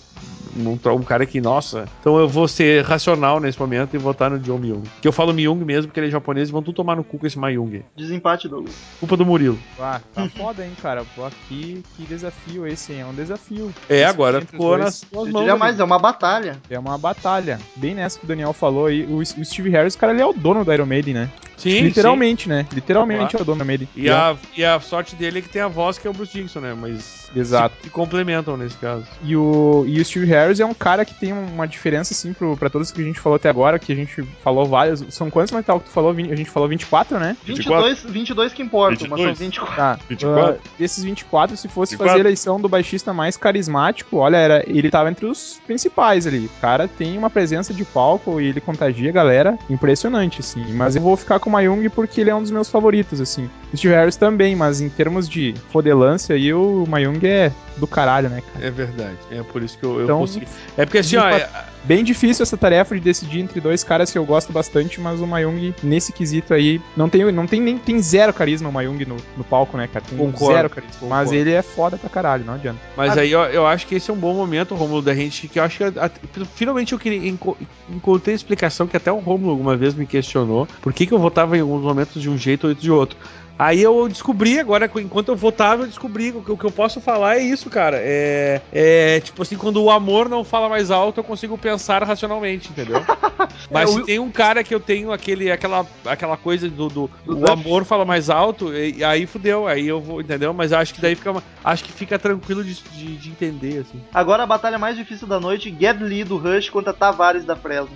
um, 0.56 0.78
um 0.94 1.02
cara 1.02 1.24
que, 1.26 1.40
nossa. 1.40 1.86
Então 2.00 2.18
eu 2.18 2.28
vou 2.28 2.46
ser 2.48 2.84
racional 2.84 3.40
nesse 3.40 3.58
momento 3.58 3.94
e 3.94 3.98
votar 3.98 4.30
no 4.30 4.38
John 4.38 4.58
Myung. 4.58 4.82
Que 5.00 5.08
eu 5.08 5.12
falo 5.12 5.32
Myung 5.32 5.64
mesmo, 5.64 5.88
porque 5.88 6.00
ele 6.00 6.08
é 6.08 6.10
japonês 6.10 6.48
e 6.48 6.52
vão 6.52 6.62
tudo 6.62 6.76
tomar 6.76 6.96
no 6.96 7.04
cu 7.04 7.18
com 7.18 7.26
esse 7.26 7.38
Mayung. 7.38 7.82
Desempate, 7.96 8.48
Douglas. 8.48 8.74
Culpa 8.98 9.16
do 9.16 9.24
Murilo. 9.24 9.58
Ah, 9.78 10.00
tá 10.14 10.28
foda, 10.36 10.64
hein, 10.64 10.72
cara. 10.80 11.04
Pô, 11.14 11.24
aqui, 11.24 11.82
que 11.96 12.04
desafio 12.04 12.66
esse, 12.66 12.92
hein? 12.92 13.00
É 13.00 13.06
um 13.06 13.14
desafio. 13.14 13.72
É, 13.88 13.96
Esse 13.96 14.04
agora 14.04 14.40
ficou 14.40 14.68
dois 14.70 14.80
nas 14.84 15.00
tuas 15.00 15.26
Eu 15.28 15.32
mãos. 15.32 15.78
é 15.80 15.84
uma 15.84 15.98
batalha. 15.98 16.58
É 16.68 16.78
uma 16.78 16.98
batalha. 16.98 17.58
Bem 17.76 17.94
nessa 17.94 18.18
que 18.18 18.24
o 18.24 18.28
Daniel 18.28 18.52
falou 18.52 18.86
aí. 18.86 19.04
O, 19.04 19.18
o 19.18 19.24
Steve 19.44 19.70
Harris, 19.70 19.96
cara, 19.96 20.12
ele 20.12 20.22
é 20.22 20.26
o 20.26 20.32
dono 20.32 20.64
do 20.64 20.72
Iron 20.72 20.86
Maiden, 20.86 21.14
né? 21.14 21.30
Sim, 21.62 21.82
Literalmente, 21.82 22.48
né? 22.48 22.66
Literalmente 22.72 23.30
Claro. 23.30 23.38
é 23.38 23.42
o 23.42 23.44
dono 23.44 23.58
do 23.58 23.62
Iron 23.62 23.66
Maiden. 23.66 23.88
sim. 23.94 24.00
E 24.02 24.10
a, 24.10 24.36
e 24.56 24.64
a 24.64 24.80
sorte 24.80 25.14
dele 25.14 25.38
é 25.38 25.42
que 25.42 25.48
tem 25.48 25.62
a 25.62 25.68
voz 25.68 25.98
que 25.98 26.06
é 26.06 26.10
o 26.10 26.12
Bruce 26.12 26.32
Dixon, 26.32 26.60
né? 26.60 26.74
Mas 26.78 27.30
Exato. 27.34 27.76
se, 27.76 27.84
se 27.84 27.90
complementam 27.90 28.56
nesse 28.56 28.76
caso. 28.76 29.06
E 29.22 29.36
o, 29.36 29.84
e 29.86 30.00
o 30.00 30.04
Steve 30.04 30.26
Harris 30.26 30.60
é 30.60 30.66
um 30.66 30.74
cara 30.74 31.04
que 31.04 31.14
tem 31.14 31.32
uma 31.32 31.66
diferença, 31.66 32.12
assim, 32.12 32.32
pro, 32.32 32.56
pra 32.56 32.68
todos 32.68 32.90
que 32.90 33.00
a 33.00 33.04
gente 33.04 33.20
falou 33.20 33.36
até 33.36 33.48
agora, 33.48 33.78
que 33.78 33.92
a 33.92 33.96
gente 33.96 34.22
falou 34.42 34.66
vários. 34.66 35.04
São 35.10 35.30
quantos 35.30 35.52
metal 35.52 35.78
que 35.80 35.86
tu 35.86 35.92
falou? 35.92 36.10
A 36.10 36.36
gente 36.36 36.50
falou 36.50 36.68
24, 36.68 37.18
né? 37.18 37.36
22, 37.44 38.02
22 38.04 38.52
que 38.52 38.62
importam, 38.62 39.08
mas 39.08 39.20
são 39.20 39.28
22. 39.34 39.38
24. 39.38 39.76
Tá. 39.76 39.98
24? 40.08 40.54
ah, 40.54 40.68
desses 40.78 41.04
24, 41.04 41.56
se 41.56 41.68
fosse 41.68 41.92
24. 41.92 42.08
fazer 42.08 42.18
a 42.18 42.28
eleição 42.28 42.60
do 42.60 42.68
baixista 42.68 43.12
mais 43.12 43.36
carismático, 43.36 44.16
olha, 44.16 44.36
era, 44.36 44.64
ele 44.66 44.90
tava 44.90 45.10
entre 45.10 45.26
os 45.26 45.60
principais 45.66 46.26
ali. 46.26 46.46
O 46.46 46.60
cara 46.60 46.88
tem 46.88 47.16
uma 47.16 47.30
presença 47.30 47.72
de 47.72 47.84
palco 47.84 48.40
e 48.40 48.46
ele 48.48 48.60
contagia 48.60 49.10
a 49.10 49.12
galera 49.12 49.58
impressionante, 49.70 50.40
assim. 50.40 50.72
Mas 50.74 50.96
eu 50.96 51.02
vou 51.02 51.16
ficar 51.16 51.38
com 51.38 51.51
Mayung 51.52 51.88
porque 51.90 52.20
ele 52.20 52.30
é 52.30 52.34
um 52.34 52.42
dos 52.42 52.50
meus 52.50 52.68
favoritos, 52.68 53.20
assim. 53.20 53.48
Steve 53.76 53.94
Harris 53.94 54.16
também, 54.16 54.56
mas 54.56 54.80
em 54.80 54.88
termos 54.88 55.28
de 55.28 55.54
fodelância 55.70 56.34
aí, 56.34 56.52
o 56.52 56.84
Mayung 56.88 57.18
é 57.22 57.52
do 57.76 57.86
caralho, 57.86 58.28
né, 58.28 58.42
cara? 58.52 58.66
É 58.66 58.70
verdade. 58.70 59.16
É 59.30 59.42
por 59.42 59.62
isso 59.62 59.78
que 59.78 59.84
eu, 59.84 59.98
eu 59.98 60.04
Então, 60.04 60.18
consegui. 60.18 60.46
É 60.76 60.84
porque 60.84 60.98
assim, 60.98 61.16
ó, 61.16 61.28
é- 61.28 61.48
Bem 61.84 62.04
difícil 62.04 62.42
essa 62.44 62.56
tarefa 62.56 62.94
de 62.94 63.00
decidir 63.00 63.40
entre 63.40 63.60
dois 63.60 63.82
caras 63.82 64.10
que 64.12 64.16
eu 64.16 64.24
gosto 64.24 64.52
bastante, 64.52 65.00
mas 65.00 65.20
o 65.20 65.26
Mayung, 65.26 65.74
nesse 65.82 66.12
quesito 66.12 66.54
aí, 66.54 66.80
não 66.96 67.08
tem, 67.08 67.30
não 67.32 67.46
tem 67.46 67.60
nem 67.60 67.76
tem 67.76 68.00
zero 68.00 68.32
carisma 68.32 68.68
o 68.68 68.72
Mayung 68.72 69.04
no, 69.04 69.16
no 69.36 69.42
palco, 69.42 69.76
né, 69.76 69.88
cara? 69.92 70.04
Tem 70.08 70.16
Concordo, 70.16 70.54
zero 70.54 70.70
carisma. 70.70 70.98
Mas 71.08 71.24
concordo. 71.28 71.34
ele 71.34 71.50
é 71.52 71.62
foda 71.62 71.96
pra 71.98 72.08
caralho, 72.08 72.44
não 72.44 72.54
adianta. 72.54 72.78
Mas 72.96 73.18
aí 73.18 73.32
eu, 73.32 73.40
eu 73.46 73.66
acho 73.66 73.86
que 73.86 73.96
esse 73.96 74.10
é 74.10 74.14
um 74.14 74.16
bom 74.16 74.32
momento, 74.34 74.74
Romulo, 74.76 75.02
da 75.02 75.14
gente, 75.14 75.48
que 75.48 75.58
eu 75.58 75.64
acho 75.64 75.78
que 75.78 75.84
a- 75.84 76.06
a- 76.06 76.10
finalmente 76.54 76.92
eu 76.92 76.98
queria, 76.98 77.28
enco- 77.28 77.58
encontrei 77.90 78.34
explicação 78.34 78.86
que 78.86 78.96
até 78.96 79.10
o 79.10 79.18
Romulo 79.18 79.50
alguma 79.50 79.76
vez 79.76 79.92
me 79.94 80.06
questionou 80.06 80.68
por 80.80 80.92
que, 80.92 81.06
que 81.06 81.12
eu 81.12 81.18
votava 81.18 81.56
em 81.56 81.60
alguns 81.60 81.82
momentos 81.82 82.22
de 82.22 82.30
um 82.30 82.38
jeito 82.38 82.68
ou 82.68 82.74
de 82.74 82.90
outro. 82.90 83.18
Aí 83.58 83.80
eu 83.82 84.08
descobri 84.08 84.58
agora, 84.58 84.90
enquanto 84.96 85.28
eu 85.28 85.36
votava, 85.36 85.82
eu 85.82 85.86
descobri 85.86 86.32
que 86.32 86.50
o 86.52 86.56
que- 86.56 86.64
eu 86.64 86.70
posso 86.70 87.00
falar 87.00 87.36
é 87.36 87.42
isso, 87.42 87.70
cara. 87.70 87.96
É, 88.00 88.60
é 88.72 89.20
tipo 89.20 89.42
assim, 89.42 89.56
quando 89.56 89.82
o 89.82 89.90
amor 89.90 90.28
não 90.28 90.42
fala 90.42 90.68
mais 90.68 90.90
alto, 90.90 91.20
eu 91.20 91.24
consigo 91.24 91.56
pensar 91.56 92.02
racionalmente, 92.02 92.70
entendeu? 92.70 93.04
Mas 93.70 93.90
É, 93.90 93.92
se 93.92 94.00
o- 94.00 94.04
tem 94.04 94.18
um 94.18 94.30
cara 94.30 94.64
que 94.64 94.74
eu 94.74 94.80
tenho 94.80 95.12
aquele, 95.12 95.50
aquela, 95.50 95.86
aquela 96.04 96.36
coisa 96.36 96.68
do, 96.68 96.88
do, 96.88 97.10
o 97.26 97.48
amor 97.50 97.84
fala 97.84 98.04
mais 98.04 98.28
alto, 98.30 98.74
e, 98.74 99.02
aí 99.04 99.26
fudeu, 99.26 99.66
aí 99.66 99.86
eu 99.86 100.00
vou, 100.00 100.20
entendeu? 100.20 100.52
Mas 100.52 100.72
eu 100.72 100.78
acho 100.78 100.94
que 100.94 101.00
daí 101.00 101.14
fica, 101.14 101.34
acho 101.62 101.84
que 101.84 101.92
fica 101.92 102.18
tranquilo 102.18 102.64
de, 102.64 102.74
de, 102.74 103.16
de 103.16 103.30
entender, 103.30 103.78
assim. 103.80 104.00
Agora 104.12 104.42
a 104.42 104.46
batalha 104.46 104.78
mais 104.78 104.96
difícil 104.96 105.26
da 105.26 105.38
noite, 105.38 105.74
Get 105.78 106.00
Lee 106.00 106.24
do 106.24 106.36
Rush 106.36 106.68
contra 106.70 106.92
Tavares 106.92 107.44
da 107.44 107.54
Fresno. 107.54 107.90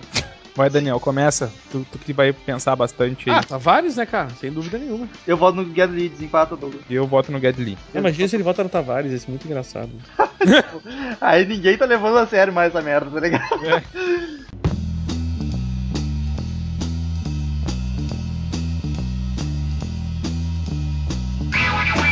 Vai, 0.57 0.71
Daniel, 0.71 0.99
começa. 0.99 1.53
Tu, 1.71 1.85
tu 1.91 1.99
que 1.99 2.11
vai 2.11 2.33
pensar 2.33 2.75
bastante 2.75 3.29
aí. 3.29 3.35
Ah, 3.37 3.43
Tavares, 3.43 3.95
né, 3.95 4.07
cara? 4.07 4.29
Sem 4.31 4.51
dúvida 4.51 4.79
nenhuma. 4.79 5.07
Eu 5.27 5.37
voto 5.37 5.61
no 5.61 5.71
Lee, 5.93 6.09
desempata 6.09 6.55
Douglas. 6.55 6.81
E 6.89 6.95
eu 6.95 7.05
voto 7.05 7.31
no 7.31 7.39
Gedli. 7.39 7.77
Imagina 7.93 8.27
se 8.27 8.35
ele 8.35 8.41
vota 8.41 8.63
no 8.63 8.69
Tavares, 8.69 9.11
isso 9.11 9.27
é 9.27 9.29
muito 9.29 9.45
engraçado. 9.45 9.91
Aí 11.21 11.45
ninguém 11.45 11.77
tá 11.77 11.85
levando 11.85 12.17
a 12.17 12.25
sério 12.25 12.51
mais 12.51 12.73
essa 12.73 12.83
merda, 12.83 13.11
tá 13.11 13.19
ligado? 13.19 13.43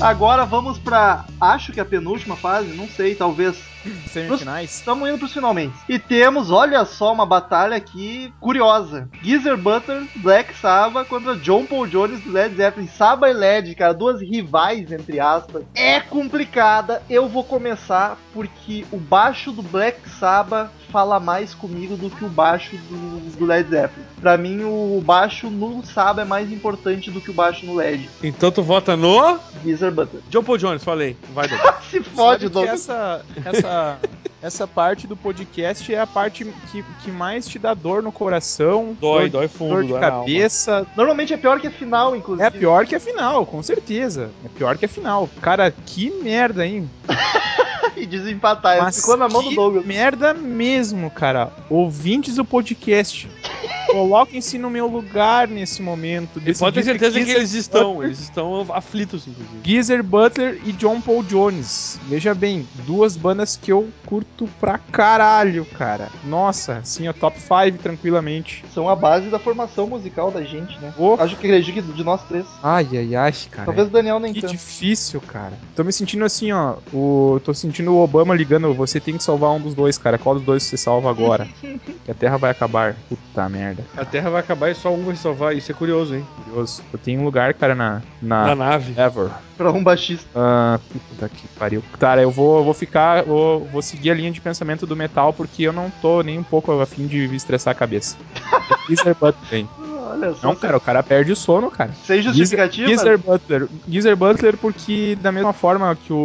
Agora 0.00 0.44
vamos 0.44 0.78
pra. 0.78 1.24
Acho 1.40 1.72
que 1.72 1.80
a 1.80 1.84
penúltima 1.84 2.36
fase, 2.36 2.68
não 2.68 2.86
sei, 2.88 3.14
talvez. 3.14 3.56
Semifinais. 4.08 4.74
Estamos 4.76 5.08
indo 5.08 5.18
pros 5.18 5.32
finalmente. 5.32 5.74
E 5.88 5.98
temos, 5.98 6.50
olha 6.50 6.84
só, 6.84 7.12
uma 7.12 7.26
batalha 7.26 7.76
aqui 7.76 8.32
curiosa. 8.40 9.08
Geezer 9.22 9.56
Butler, 9.56 10.04
Black 10.16 10.54
Sabbath 10.56 11.08
contra 11.08 11.36
John 11.36 11.66
Paul 11.66 11.86
Jones 11.86 12.20
do 12.20 12.32
Led 12.32 12.54
Zeppelin. 12.56 12.88
Sabbath 12.88 13.30
e 13.30 13.34
Led, 13.34 13.74
cara, 13.74 13.92
duas 13.92 14.20
rivais, 14.20 14.90
entre 14.92 15.20
aspas. 15.20 15.64
É 15.74 16.00
complicada. 16.00 17.02
Eu 17.08 17.28
vou 17.28 17.44
começar 17.44 18.16
porque 18.32 18.84
o 18.90 18.98
baixo 18.98 19.52
do 19.52 19.62
Black 19.62 20.08
Sabbath 20.08 20.70
fala 20.90 21.18
mais 21.18 21.52
comigo 21.52 21.96
do 21.96 22.08
que 22.08 22.24
o 22.24 22.28
baixo 22.28 22.76
do, 22.76 23.36
do 23.36 23.44
Led 23.44 23.68
Zeppelin. 23.68 24.06
Pra 24.20 24.36
mim, 24.38 24.62
o 24.64 25.02
baixo 25.04 25.50
no 25.50 25.84
Sabbath 25.84 26.24
é 26.24 26.28
mais 26.28 26.50
importante 26.50 27.10
do 27.10 27.20
que 27.20 27.30
o 27.30 27.34
baixo 27.34 27.66
no 27.66 27.74
Led. 27.74 28.08
Então 28.22 28.50
tu 28.50 28.62
vota 28.62 28.96
no. 28.96 29.38
Geezer 29.64 29.92
Butler. 29.92 30.22
John 30.30 30.42
Paul 30.42 30.58
Jones, 30.58 30.82
falei. 30.84 31.16
Vai, 31.34 31.48
Douglas. 31.48 31.84
Se 31.90 32.00
fode, 32.02 32.16
Sabe 32.16 32.38
que 32.46 32.48
Douglas. 32.48 32.88
essa, 32.88 33.24
essa, 33.76 33.98
essa 34.42 34.66
parte 34.66 35.06
do 35.06 35.16
podcast 35.16 35.92
é 35.92 35.98
a 36.00 36.06
parte 36.06 36.44
que, 36.70 36.82
que 37.02 37.10
mais 37.10 37.46
te 37.46 37.58
dá 37.58 37.74
dor 37.74 38.02
no 38.02 38.10
coração. 38.10 38.96
Dói, 39.00 39.28
dor, 39.28 39.40
dói 39.40 39.48
fundo, 39.48 39.70
dor 39.70 39.82
de 39.82 39.88
dói 39.90 40.00
na 40.00 40.06
alma. 40.08 40.20
cabeça. 40.20 40.86
Normalmente 40.96 41.34
é 41.34 41.36
pior 41.36 41.60
que 41.60 41.66
a 41.66 41.70
final, 41.70 42.16
inclusive. 42.16 42.46
É 42.46 42.50
pior 42.50 42.86
que 42.86 42.94
a 42.94 43.00
final, 43.00 43.44
com 43.46 43.62
certeza. 43.62 44.30
É 44.44 44.48
pior 44.48 44.76
que 44.78 44.84
a 44.84 44.88
final. 44.88 45.28
Cara, 45.40 45.70
que 45.70 46.10
merda, 46.10 46.66
hein? 46.66 46.90
E 47.96 48.04
desempatar. 48.04 48.76
Mas 48.82 48.96
Ficou 48.96 49.16
na 49.16 49.26
mão 49.26 49.42
do 49.42 49.48
que 49.48 49.54
Douglas. 49.54 49.86
merda 49.86 50.34
mesmo, 50.34 51.10
cara. 51.10 51.50
Ouvintes 51.70 52.34
do 52.34 52.44
podcast. 52.44 53.26
Coloquem-se 53.96 54.58
no 54.58 54.68
meu 54.68 54.86
lugar 54.86 55.48
nesse 55.48 55.80
momento. 55.80 56.38
Pode 56.58 56.74
ter 56.74 56.82
certeza 56.84 57.12
que 57.18 57.24
Geezer 57.24 57.36
eles 57.40 57.54
estão, 57.54 57.92
Butler- 57.92 58.06
eles 58.08 58.20
estão 58.20 58.66
aflitos, 58.74 59.26
inclusive. 59.26 59.58
Geezer 59.64 60.02
Butler 60.02 60.60
e 60.66 60.72
John 60.72 61.00
Paul 61.00 61.22
Jones. 61.22 61.98
Veja 62.06 62.34
bem, 62.34 62.68
duas 62.86 63.16
bandas 63.16 63.56
que 63.56 63.72
eu 63.72 63.88
curto 64.04 64.46
pra 64.60 64.76
caralho, 64.76 65.64
cara. 65.64 66.08
Nossa, 66.24 66.80
sim, 66.84 67.08
o 67.08 67.14
top 67.14 67.38
5 67.40 67.78
tranquilamente. 67.82 68.62
São 68.74 68.86
a 68.86 68.94
base 68.94 69.28
da 69.30 69.38
formação 69.38 69.86
musical 69.86 70.30
da 70.30 70.42
gente, 70.42 70.78
né? 70.78 70.92
Oh. 70.98 71.16
Acho 71.18 71.34
que 71.36 71.46
acredito 71.46 71.74
que 71.86 71.92
de 71.92 72.04
nós 72.04 72.22
três. 72.24 72.44
Ai, 72.62 72.86
ai, 72.92 73.14
ai, 73.14 73.32
cara. 73.50 73.64
Talvez 73.64 73.88
o 73.88 73.90
Daniel 73.90 74.20
nem 74.20 74.34
Que 74.34 74.42
tanto. 74.42 74.50
difícil, 74.52 75.22
cara. 75.22 75.54
Tô 75.74 75.82
me 75.82 75.92
sentindo 75.92 76.24
assim, 76.24 76.52
ó. 76.52 76.74
O... 76.92 77.40
Tô 77.42 77.54
sentindo 77.54 77.92
o 77.92 78.02
Obama 78.02 78.34
ligando. 78.34 78.74
Você 78.74 79.00
tem 79.00 79.16
que 79.16 79.24
salvar 79.24 79.52
um 79.52 79.60
dos 79.60 79.72
dois, 79.74 79.96
cara. 79.96 80.18
Qual 80.18 80.34
dos 80.34 80.44
dois 80.44 80.62
você 80.62 80.76
salva 80.76 81.08
agora? 81.08 81.48
que 82.04 82.10
a 82.10 82.14
Terra 82.14 82.36
vai 82.36 82.50
acabar. 82.50 82.94
Puta 83.08 83.48
merda. 83.48 83.85
A 83.96 84.04
Terra 84.04 84.30
vai 84.30 84.40
acabar 84.40 84.70
e 84.70 84.74
só 84.74 84.92
um 84.92 85.04
vai 85.04 85.16
salvar. 85.16 85.56
Isso 85.56 85.70
é 85.70 85.74
curioso, 85.74 86.14
hein? 86.14 86.26
Curioso. 86.44 86.82
Eu 86.92 86.98
tenho 86.98 87.20
um 87.20 87.24
lugar, 87.24 87.52
cara, 87.54 87.74
na. 87.74 88.02
Na 88.22 88.46
Na. 88.46 88.54
nave. 88.54 88.94
Ever. 88.98 89.30
Pra 89.56 89.70
um 89.72 89.82
baixista. 89.82 90.26
Ah, 90.34 90.78
puta 90.92 91.28
que 91.28 91.46
pariu. 91.58 91.82
Cara, 91.98 92.22
eu 92.22 92.30
vou, 92.30 92.62
vou 92.64 92.74
ficar. 92.74 93.24
Vou, 93.24 93.64
vou 93.66 93.82
seguir 93.82 94.10
a 94.10 94.14
linha 94.14 94.30
de 94.30 94.40
pensamento 94.40 94.86
do 94.86 94.96
metal 94.96 95.32
porque 95.32 95.62
eu 95.62 95.72
não 95.72 95.90
tô 96.02 96.22
nem 96.22 96.38
um 96.38 96.42
pouco 96.42 96.72
afim 96.80 97.06
de 97.06 97.26
me 97.28 97.36
estressar 97.36 97.72
a 97.72 97.74
cabeça. 97.74 98.16
Geezer 98.88 99.14
Butler. 99.14 99.66
Olha 100.16 100.34
só. 100.34 100.48
Não, 100.48 100.56
cara, 100.56 100.76
o 100.76 100.80
cara 100.80 101.02
perde 101.02 101.32
o 101.32 101.36
sono, 101.36 101.70
cara. 101.70 101.90
Sem 102.04 102.22
justificativa. 102.22 102.88
Geezer 102.88 103.18
Butler. 103.18 103.68
Geezer 103.88 104.16
Butler 104.16 104.56
porque 104.56 105.16
da 105.20 105.30
mesma 105.30 105.52
forma 105.52 105.94
que 105.96 106.12
o, 106.12 106.16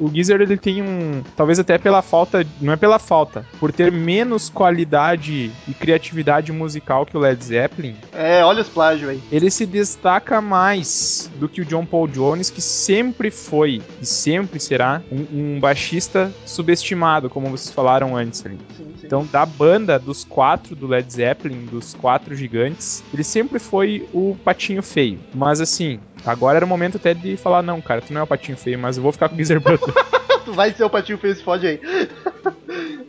o, 0.00 0.04
o 0.06 0.10
Geezer 0.12 0.40
ele 0.40 0.56
tem 0.56 0.82
um, 0.82 1.22
talvez 1.36 1.58
até 1.58 1.78
pela 1.78 2.02
falta, 2.02 2.46
não 2.60 2.72
é 2.72 2.76
pela 2.76 2.98
falta, 2.98 3.44
por 3.60 3.72
ter 3.72 3.90
menos 3.92 4.48
qualidade 4.48 5.50
e 5.68 5.74
criatividade 5.74 6.52
musical 6.52 7.04
que 7.06 7.16
o 7.16 7.20
Led 7.20 7.42
Zeppelin, 7.44 7.96
É, 8.12 8.44
olha 8.44 8.62
os 8.62 8.68
plágios 8.68 9.08
aí. 9.10 9.22
ele 9.30 9.50
se 9.50 9.66
destaca 9.66 10.40
mais 10.40 11.30
do 11.38 11.48
que 11.48 11.60
o 11.60 11.64
John 11.64 11.84
Paul 11.84 12.08
Jones, 12.08 12.50
que 12.50 12.60
sempre 12.60 13.30
foi 13.30 13.82
e 14.00 14.06
sempre 14.06 14.58
será 14.60 15.02
um, 15.10 15.54
um 15.56 15.60
baixista 15.60 16.32
subestimado, 16.44 17.28
como 17.28 17.48
vocês 17.50 17.74
falaram 17.74 18.16
antes 18.16 18.44
ali. 18.44 18.58
Sim, 18.76 18.84
sim. 18.98 19.06
Então, 19.06 19.26
da 19.30 19.44
banda 19.44 19.98
dos 19.98 20.24
quatro 20.24 20.74
do 20.74 20.86
Led 20.86 21.12
Zeppelin, 21.12 21.66
dos 21.66 21.94
quatro 21.94 22.34
gigantes, 22.34 23.02
ele 23.12 23.22
sempre 23.34 23.58
foi 23.58 24.08
o 24.12 24.36
patinho 24.44 24.80
feio. 24.80 25.18
Mas 25.34 25.60
assim, 25.60 25.98
agora 26.24 26.58
era 26.58 26.64
o 26.64 26.68
momento 26.68 26.98
até 26.98 27.12
de 27.12 27.36
falar: 27.36 27.62
não, 27.62 27.80
cara, 27.80 28.00
tu 28.00 28.12
não 28.12 28.20
é 28.20 28.24
o 28.24 28.26
patinho 28.28 28.56
feio, 28.56 28.78
mas 28.78 28.96
eu 28.96 29.02
vou 29.02 29.10
ficar 29.10 29.28
com 29.28 29.34
o 29.34 29.36
Geezer 29.36 29.60
Butler. 29.60 29.92
tu 30.44 30.52
vai 30.52 30.72
ser 30.72 30.84
o 30.84 30.90
patinho 30.90 31.18
feio, 31.18 31.34
se 31.34 31.42
fode 31.42 31.66
aí. 31.66 31.80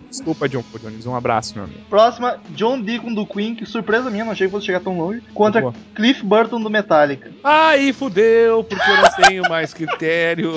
Desculpa, 0.09 0.47
John 0.47 0.63
Paul 0.63 0.79
Jones. 0.83 1.05
Um 1.05 1.15
abraço, 1.15 1.53
meu 1.55 1.65
amigo. 1.65 1.79
Próxima, 1.89 2.37
John 2.51 2.79
Deacon 2.79 3.13
do 3.13 3.25
Queen, 3.25 3.53
que 3.55 3.65
surpresa 3.65 4.09
minha, 4.09 4.23
não 4.25 4.31
achei 4.31 4.47
que 4.47 4.51
fosse 4.51 4.65
chegar 4.65 4.79
tão 4.79 4.97
longe. 4.97 5.21
Contra 5.33 5.61
Boa. 5.61 5.73
Cliff 5.93 6.23
Burton 6.25 6.61
do 6.61 6.69
Metallica. 6.69 7.31
Aí 7.43 7.91
fudeu, 7.93 8.63
porque 8.63 8.89
eu 8.89 8.97
não 8.97 9.09
tenho 9.27 9.49
mais 9.49 9.73
critério. 9.73 10.53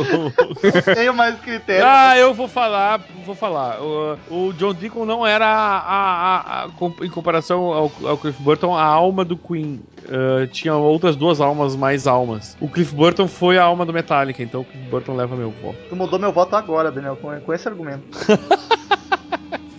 Tenho 0.95 1.15
mais 1.15 1.39
critério. 1.41 1.85
ah, 1.87 2.17
eu 2.17 2.33
vou 2.35 2.49
falar, 2.49 3.01
vou 3.27 3.35
falar. 3.35 3.81
O, 3.81 4.17
o 4.31 4.53
John 4.55 4.73
Deacon 4.75 5.05
não 5.05 5.27
era, 5.27 5.47
a, 5.47 5.79
a- 5.79 6.65
a- 6.65 7.05
em 7.05 7.11
comparação 7.11 7.65
ao, 7.73 7.91
ao 8.05 8.17
Cliff 8.19 8.41
Burton, 8.43 8.75
a 8.75 8.83
alma 8.85 9.25
do 9.25 9.37
Queen. 9.37 9.81
Ah, 10.09 10.47
tinha 10.51 10.75
outras 10.75 11.17
duas 11.17 11.41
almas 11.41 11.75
mais 11.77 12.07
almas. 12.07 12.57
O 12.61 12.69
Cliff 12.69 12.95
Burton 12.95 13.27
foi 13.29 13.59
a 13.59 13.65
alma 13.65 13.85
do 13.85 13.93
Metallica, 13.93 14.43
então 14.43 14.61
o 14.61 14.65
Cliff 14.65 14.89
Burton 14.89 15.15
leva 15.17 15.35
meu 15.37 15.51
voto. 15.51 15.77
Tu 15.89 15.97
mudou 15.97 16.19
meu 16.19 16.33
voto 16.33 16.55
agora, 16.57 16.91
Daniel, 16.91 17.17
com, 17.17 17.39
com 17.41 17.53
esse 17.53 17.67
argumento. 17.69 18.03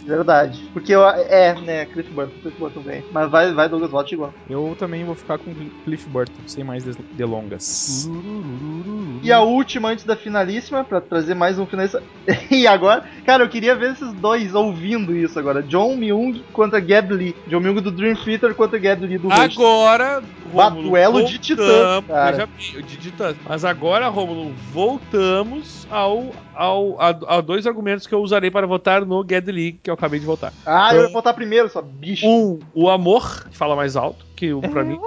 Verdade. 0.09 0.59
Porque 0.73 0.93
eu, 0.93 1.07
é, 1.07 1.53
né, 1.61 1.85
Cliff 1.85 2.11
Burton, 2.11 2.33
Cliff 2.41 2.57
Burton 2.59 2.79
vem. 2.81 3.03
Mas 3.11 3.29
vai, 3.29 3.53
vai 3.53 3.69
Douglas, 3.69 3.91
voto 3.91 4.11
igual. 4.13 4.33
Eu 4.49 4.75
também 4.77 5.03
vou 5.05 5.13
ficar 5.13 5.37
com 5.37 5.53
Cliff 5.85 6.09
Burton, 6.09 6.41
sem 6.47 6.63
mais 6.63 6.83
delongas. 7.13 8.09
E 9.21 9.31
a 9.31 9.41
última 9.41 9.89
antes 9.89 10.05
da 10.05 10.15
finalíssima, 10.15 10.83
pra 10.83 10.99
trazer 10.99 11.35
mais 11.35 11.59
um 11.59 11.65
finalista. 11.65 12.01
e 12.49 12.65
agora, 12.65 13.03
cara, 13.25 13.43
eu 13.43 13.49
queria 13.49 13.75
ver 13.75 13.91
esses 13.91 14.11
dois 14.13 14.55
ouvindo 14.55 15.15
isso 15.15 15.37
agora. 15.37 15.61
John 15.61 15.95
Myung 15.95 16.41
contra 16.51 16.79
Gab 16.79 17.13
Lee. 17.13 17.35
John 17.47 17.59
Myung 17.59 17.81
do 17.81 17.91
Dream 17.91 18.15
Theater 18.15 18.55
contra 18.55 18.79
Gab 18.79 19.05
Lee 19.05 19.17
do 19.19 19.27
Rush. 19.29 19.55
Agora, 19.57 20.23
Bah, 20.53 20.69
Rômulo, 20.69 20.89
duelo 20.89 21.25
de 21.25 21.37
titãs, 21.37 21.67
voltamos- 21.67 22.07
cara. 22.07 22.47
bem, 22.47 22.81
de 22.83 22.97
titãs. 22.97 23.35
Mas 23.47 23.63
agora, 23.63 24.07
Romulo, 24.07 24.51
voltamos 24.71 25.85
ao, 25.91 26.31
ao, 26.55 26.99
a, 26.99 27.09
a 27.37 27.41
dois 27.41 27.67
argumentos 27.67 28.07
que 28.07 28.15
eu 28.15 28.19
usarei 28.21 28.49
para 28.49 28.65
votar 28.65 29.05
no 29.05 29.23
Get 29.27 29.45
Lee, 29.47 29.73
que 29.83 29.89
eu 29.91 29.93
acabei 29.99 30.19
de 30.19 30.25
votar. 30.25 30.51
Ah, 30.65 30.95
eu 30.95 31.03
ia 31.03 31.09
votar 31.09 31.33
primeiro, 31.33 31.69
só 31.69 31.81
bicho. 31.81 32.25
Um, 32.25 32.59
o 32.73 32.89
amor, 32.89 33.47
que 33.49 33.55
fala 33.57 33.75
mais 33.75 33.95
alto, 33.95 34.25
que 34.35 34.51
o- 34.53 34.61
pra 34.61 34.83
mim. 34.83 34.99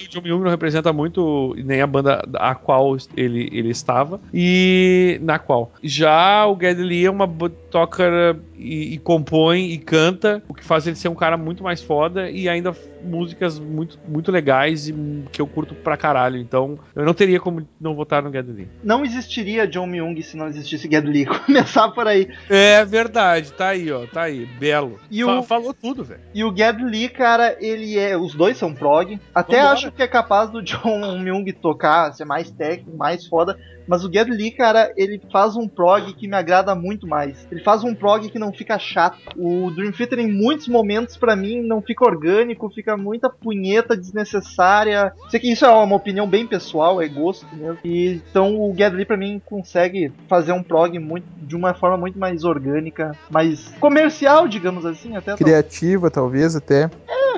Mim, 0.00 0.06
o 0.06 0.08
John 0.08 0.20
Myung 0.22 0.42
não 0.42 0.50
representa 0.50 0.92
muito 0.92 1.54
nem 1.64 1.80
a 1.80 1.86
banda 1.86 2.26
a 2.34 2.54
qual 2.54 2.96
ele, 3.16 3.48
ele 3.52 3.70
estava 3.70 4.20
e 4.32 5.18
na 5.22 5.38
qual. 5.38 5.72
Já 5.82 6.46
o 6.46 6.58
Geddy 6.60 6.82
Lee 6.82 7.06
é 7.06 7.10
uma 7.10 7.28
toca 7.70 8.36
e, 8.56 8.94
e 8.94 8.98
compõe 8.98 9.70
e 9.70 9.78
canta, 9.78 10.42
o 10.48 10.54
que 10.54 10.64
faz 10.64 10.86
ele 10.86 10.96
ser 10.96 11.08
um 11.08 11.14
cara 11.14 11.36
muito 11.36 11.62
mais 11.62 11.82
foda 11.82 12.30
e 12.30 12.48
ainda 12.48 12.74
músicas 13.02 13.58
muito, 13.58 13.98
muito 14.08 14.30
legais 14.32 14.88
e 14.88 14.94
que 15.30 15.40
eu 15.40 15.46
curto 15.46 15.74
pra 15.74 15.96
caralho. 15.96 16.38
Então, 16.38 16.78
eu 16.94 17.04
não 17.04 17.12
teria 17.12 17.38
como 17.40 17.66
não 17.80 17.94
votar 17.94 18.22
no 18.22 18.32
Geddy 18.32 18.52
Lee. 18.52 18.68
Não 18.82 19.04
existiria 19.04 19.66
John 19.66 19.86
Myung 19.86 20.20
se 20.22 20.36
não 20.36 20.46
existisse 20.48 20.88
Geddy 20.90 21.10
Lee. 21.10 21.26
Começar 21.46 21.88
por 21.90 22.06
aí. 22.06 22.28
É 22.48 22.84
verdade, 22.84 23.52
tá 23.52 23.68
aí, 23.68 23.90
ó, 23.92 24.06
tá 24.06 24.22
aí, 24.22 24.46
belo. 24.58 24.98
E 25.10 25.22
o- 25.24 25.42
Falou 25.42 25.74
tudo, 25.74 26.02
velho. 26.02 26.20
E 26.34 26.42
o 26.44 26.54
Geddy 26.56 26.84
Lee, 26.84 27.08
cara, 27.08 27.56
ele 27.60 27.98
é. 27.98 28.16
Os 28.16 28.34
dois 28.34 28.56
são 28.56 28.72
prog. 28.72 29.18
Até 29.34 29.56
Vambora. 29.56 29.72
acho 29.74 29.83
que 29.90 30.02
é 30.02 30.08
capaz 30.08 30.50
do 30.50 30.62
John 30.62 31.18
Myung 31.18 31.44
tocar, 31.52 32.12
ser 32.12 32.24
mais 32.24 32.50
técnico, 32.50 32.96
mais 32.96 33.26
foda. 33.26 33.56
Mas 33.86 34.04
o 34.04 34.12
Geddy 34.12 34.30
Lee, 34.30 34.50
cara, 34.50 34.92
ele 34.96 35.20
faz 35.30 35.56
um 35.56 35.68
prog 35.68 36.12
que 36.14 36.26
me 36.26 36.36
agrada 36.36 36.74
muito 36.74 37.06
mais. 37.06 37.46
Ele 37.50 37.62
faz 37.62 37.84
um 37.84 37.94
prog 37.94 38.28
que 38.30 38.38
não 38.38 38.52
fica 38.52 38.78
chato. 38.78 39.18
O 39.36 39.70
Dream 39.70 39.92
Theater, 39.92 40.18
em 40.20 40.32
muitos 40.32 40.68
momentos, 40.68 41.16
pra 41.16 41.36
mim, 41.36 41.60
não 41.60 41.82
fica 41.82 42.04
orgânico, 42.04 42.70
fica 42.70 42.96
muita 42.96 43.28
punheta 43.28 43.96
desnecessária. 43.96 45.12
Sei 45.28 45.38
que 45.38 45.52
isso 45.52 45.64
é 45.64 45.68
uma 45.68 45.96
opinião 45.96 46.26
bem 46.26 46.46
pessoal, 46.46 47.00
é 47.00 47.08
gosto 47.08 47.46
mesmo. 47.54 47.78
E, 47.84 48.22
então 48.30 48.58
o 48.58 48.74
Geddy 48.74 48.96
Lee, 48.96 49.04
pra 49.04 49.16
mim, 49.16 49.40
consegue 49.44 50.12
fazer 50.28 50.52
um 50.52 50.62
prog 50.62 50.98
muito, 50.98 51.26
de 51.42 51.54
uma 51.54 51.74
forma 51.74 51.96
muito 51.96 52.18
mais 52.18 52.44
orgânica, 52.44 53.12
mais 53.30 53.68
comercial, 53.80 54.48
digamos 54.48 54.86
assim, 54.86 55.16
até. 55.16 55.36
Criativa, 55.36 56.10
talvez, 56.10 56.56
até. 56.56 56.90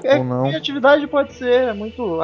É, 0.05 0.19
ou 0.19 0.25
não. 0.25 0.45
Criatividade 0.45 1.07
pode 1.07 1.35
ser, 1.35 1.69
é 1.69 1.73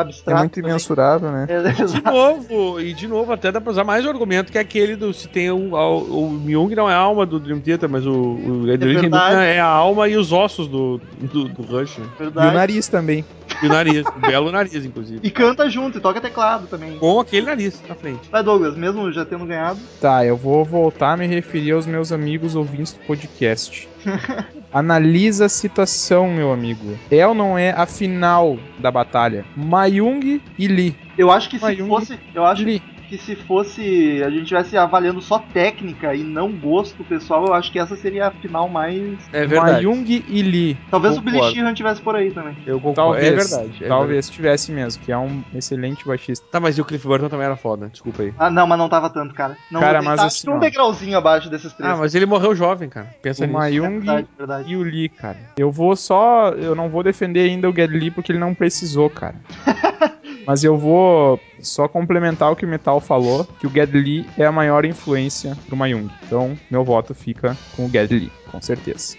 muito 0.05 0.15
É 0.15 0.17
abstrato. 0.17 0.39
muito 0.41 0.55
também. 0.55 0.71
imensurável, 0.71 1.31
né? 1.33 1.47
É, 1.53 1.73
De 1.87 2.03
novo, 2.03 2.81
e 2.81 2.93
de 2.95 3.07
novo, 3.09 3.33
até 3.33 3.51
dá 3.53 3.61
pra 3.61 3.71
usar 3.73 3.85
mais 3.85 4.05
um 4.05 4.09
argumento 4.09 4.51
que 4.53 4.59
é 4.59 4.61
aquele 4.61 4.97
do 4.97 5.13
se 5.13 5.29
tem 5.29 5.51
o, 5.51 5.75
o, 5.75 6.27
o 6.27 6.31
Myung 6.31 6.75
não 6.75 6.89
é 6.91 6.95
a 6.95 6.99
alma 6.99 7.25
do 7.27 7.39
Dream 7.41 7.61
Theater, 7.61 7.89
mas 7.89 8.07
o, 8.07 8.13
o 8.13 8.63
verdade. 8.63 8.97
dúvida, 9.09 9.45
é 9.45 9.61
a 9.61 9.67
alma 9.67 10.09
e 10.09 10.17
os 10.17 10.33
ossos 10.33 10.67
do, 10.69 11.01
do, 11.21 11.45
do 11.49 11.63
Rush. 11.63 11.99
né? 11.99 12.05
E 12.07 12.15
o 12.15 12.19
Verdade. 12.25 12.55
nariz 12.55 12.89
também. 12.89 13.25
E 13.63 13.67
o 13.67 13.69
nariz, 13.69 14.05
um 14.17 14.21
belo 14.21 14.51
nariz, 14.51 14.85
inclusive. 14.85 15.21
E 15.23 15.31
canta 15.31 15.71
junto, 15.71 15.99
e 15.99 16.01
toca 16.01 16.21
teclado 16.21 16.67
também. 16.67 16.99
Com 16.99 17.21
aquele 17.21 17.47
nariz 17.47 17.81
na 17.89 17.95
frente. 17.95 18.29
Vai, 18.31 18.43
Douglas, 18.43 18.77
mesmo 18.77 19.11
já 19.13 19.25
tendo 19.25 19.47
ganhado. 19.47 19.79
Tá, 20.01 20.25
eu 20.27 20.37
vou 20.37 20.65
voltar 20.65 21.13
a 21.13 21.17
me 21.17 21.27
referir 21.27 21.73
aos 21.73 21.87
meus 21.87 22.11
amigos 22.11 22.57
ouvintes 22.57 22.93
do 22.93 23.01
podcast. 23.07 23.89
Analisa 24.73 25.47
a 25.47 25.49
situação, 25.49 26.29
meu 26.33 26.53
amigo. 26.53 26.99
É 27.11 27.27
ou 27.27 27.35
não 27.35 27.57
é 27.59 27.71
a 27.71 27.87
final 27.87 28.59
da 28.79 28.91
batalha? 28.91 29.45
Mayung 29.57 30.41
e 30.59 30.67
Lee. 30.67 30.97
Eu 31.17 31.31
acho 31.31 31.49
que 31.49 31.57
se 31.59 31.63
Mayung. 31.63 31.89
fosse. 31.89 32.19
Eu 32.35 32.45
acho 32.45 32.65
Lee. 32.65 32.83
Que 33.13 33.19
se 33.19 33.37
fosse. 33.37 34.23
A 34.25 34.31
gente 34.31 34.47
tivesse 34.47 34.75
avaliando 34.75 35.21
só 35.21 35.39
técnica 35.39 36.15
e 36.15 36.23
não 36.25 36.51
gosto 36.51 37.05
pessoal, 37.05 37.47
eu 37.47 37.53
acho 37.53 37.71
que 37.71 37.79
essa 37.79 37.95
seria 37.95 38.29
a 38.29 38.31
final 38.31 38.71
mais. 38.71 39.19
É 39.35 39.47
verdade. 39.47 39.87
Mayung 39.87 40.05
e 40.09 40.43
Lee. 40.43 40.79
Talvez 40.91 41.19
o 41.19 41.21
Billy 41.21 41.37
Concordo. 41.37 41.55
Sheehan 41.55 41.75
tivesse 41.75 42.01
por 42.01 42.17
aí 42.17 42.31
também. 42.31 42.57
Eu 42.67 42.81
concordo. 42.81 42.95
Talvez. 42.95 43.27
É 43.27 43.37
verdade. 43.37 43.85
é 43.85 43.89
talvez 43.89 44.31
tivesse 44.31 44.73
mesmo, 44.73 45.03
que 45.03 45.13
é 45.13 45.19
um 45.19 45.43
excelente 45.55 46.07
baixista. 46.07 46.43
verdade. 46.43 46.53
Tá, 46.53 46.61
mas 46.61 46.79
e 46.79 46.81
o 46.81 46.85
Cliff 46.87 47.07
Burton 47.07 47.29
também 47.29 47.45
era 47.45 47.57
foda, 47.57 47.89
desculpa 47.89 48.23
aí. 48.23 48.33
Ah, 48.39 48.49
não, 48.49 48.67
mas 48.67 48.79
não 48.79 48.89
tava 48.89 49.11
tanto, 49.11 49.35
cara. 49.35 49.59
Não, 49.71 49.81
Cara, 49.81 50.01
mas 50.01 50.19
tá, 50.19 50.27
assim, 50.27 50.49
um 50.49 50.59
degrauzinho 50.59 51.19
abaixo 51.19 51.51
desses 51.51 51.73
três. 51.75 51.93
Ah, 51.93 51.97
mas 51.97 52.15
ele 52.15 52.25
morreu 52.25 52.55
jovem, 52.55 52.89
cara. 52.89 53.09
Pensa 53.21 53.45
O 53.45 53.47
nisso. 53.47 53.59
É 53.59 53.61
Mayung 53.61 53.99
verdade, 53.99 54.29
verdade. 54.39 54.73
e 54.73 54.77
o 54.77 54.83
Lee, 54.83 55.11
cara. 55.11 55.39
Eu 55.59 55.71
vou 55.71 55.95
só. 55.95 56.49
Eu 56.51 56.75
não 56.75 56.89
vou 56.89 57.03
defender 57.03 57.41
ainda 57.51 57.69
o 57.69 57.75
Geddy 57.75 57.99
Lee 57.99 58.11
porque 58.11 58.33
ele 58.33 58.39
não 58.39 58.55
precisou, 58.55 59.11
cara. 59.11 59.35
Mas 60.47 60.65
eu 60.65 60.77
vou 60.77 61.41
só 61.61 61.87
complementar 61.87 62.51
o 62.51 62.57
que 62.57 62.65
o 62.65 62.69
Metal 62.69 63.01
falou, 63.01 63.47
que 63.61 63.67
o 63.67 63.71
Geddy 63.71 63.99
Lee 63.99 64.27
é 64.37 64.45
a 64.45 64.53
maior 64.53 64.85
influência 64.85 65.57
pro 65.67 65.77
Mayung. 65.77 66.09
Então, 66.25 66.59
meu 66.71 66.85
voto 66.85 67.15
fica 67.15 67.57
com 67.77 67.87
o 67.87 67.91
Geddy 67.91 68.19
Lee, 68.19 68.33
com 68.51 68.61
certeza. 68.61 69.17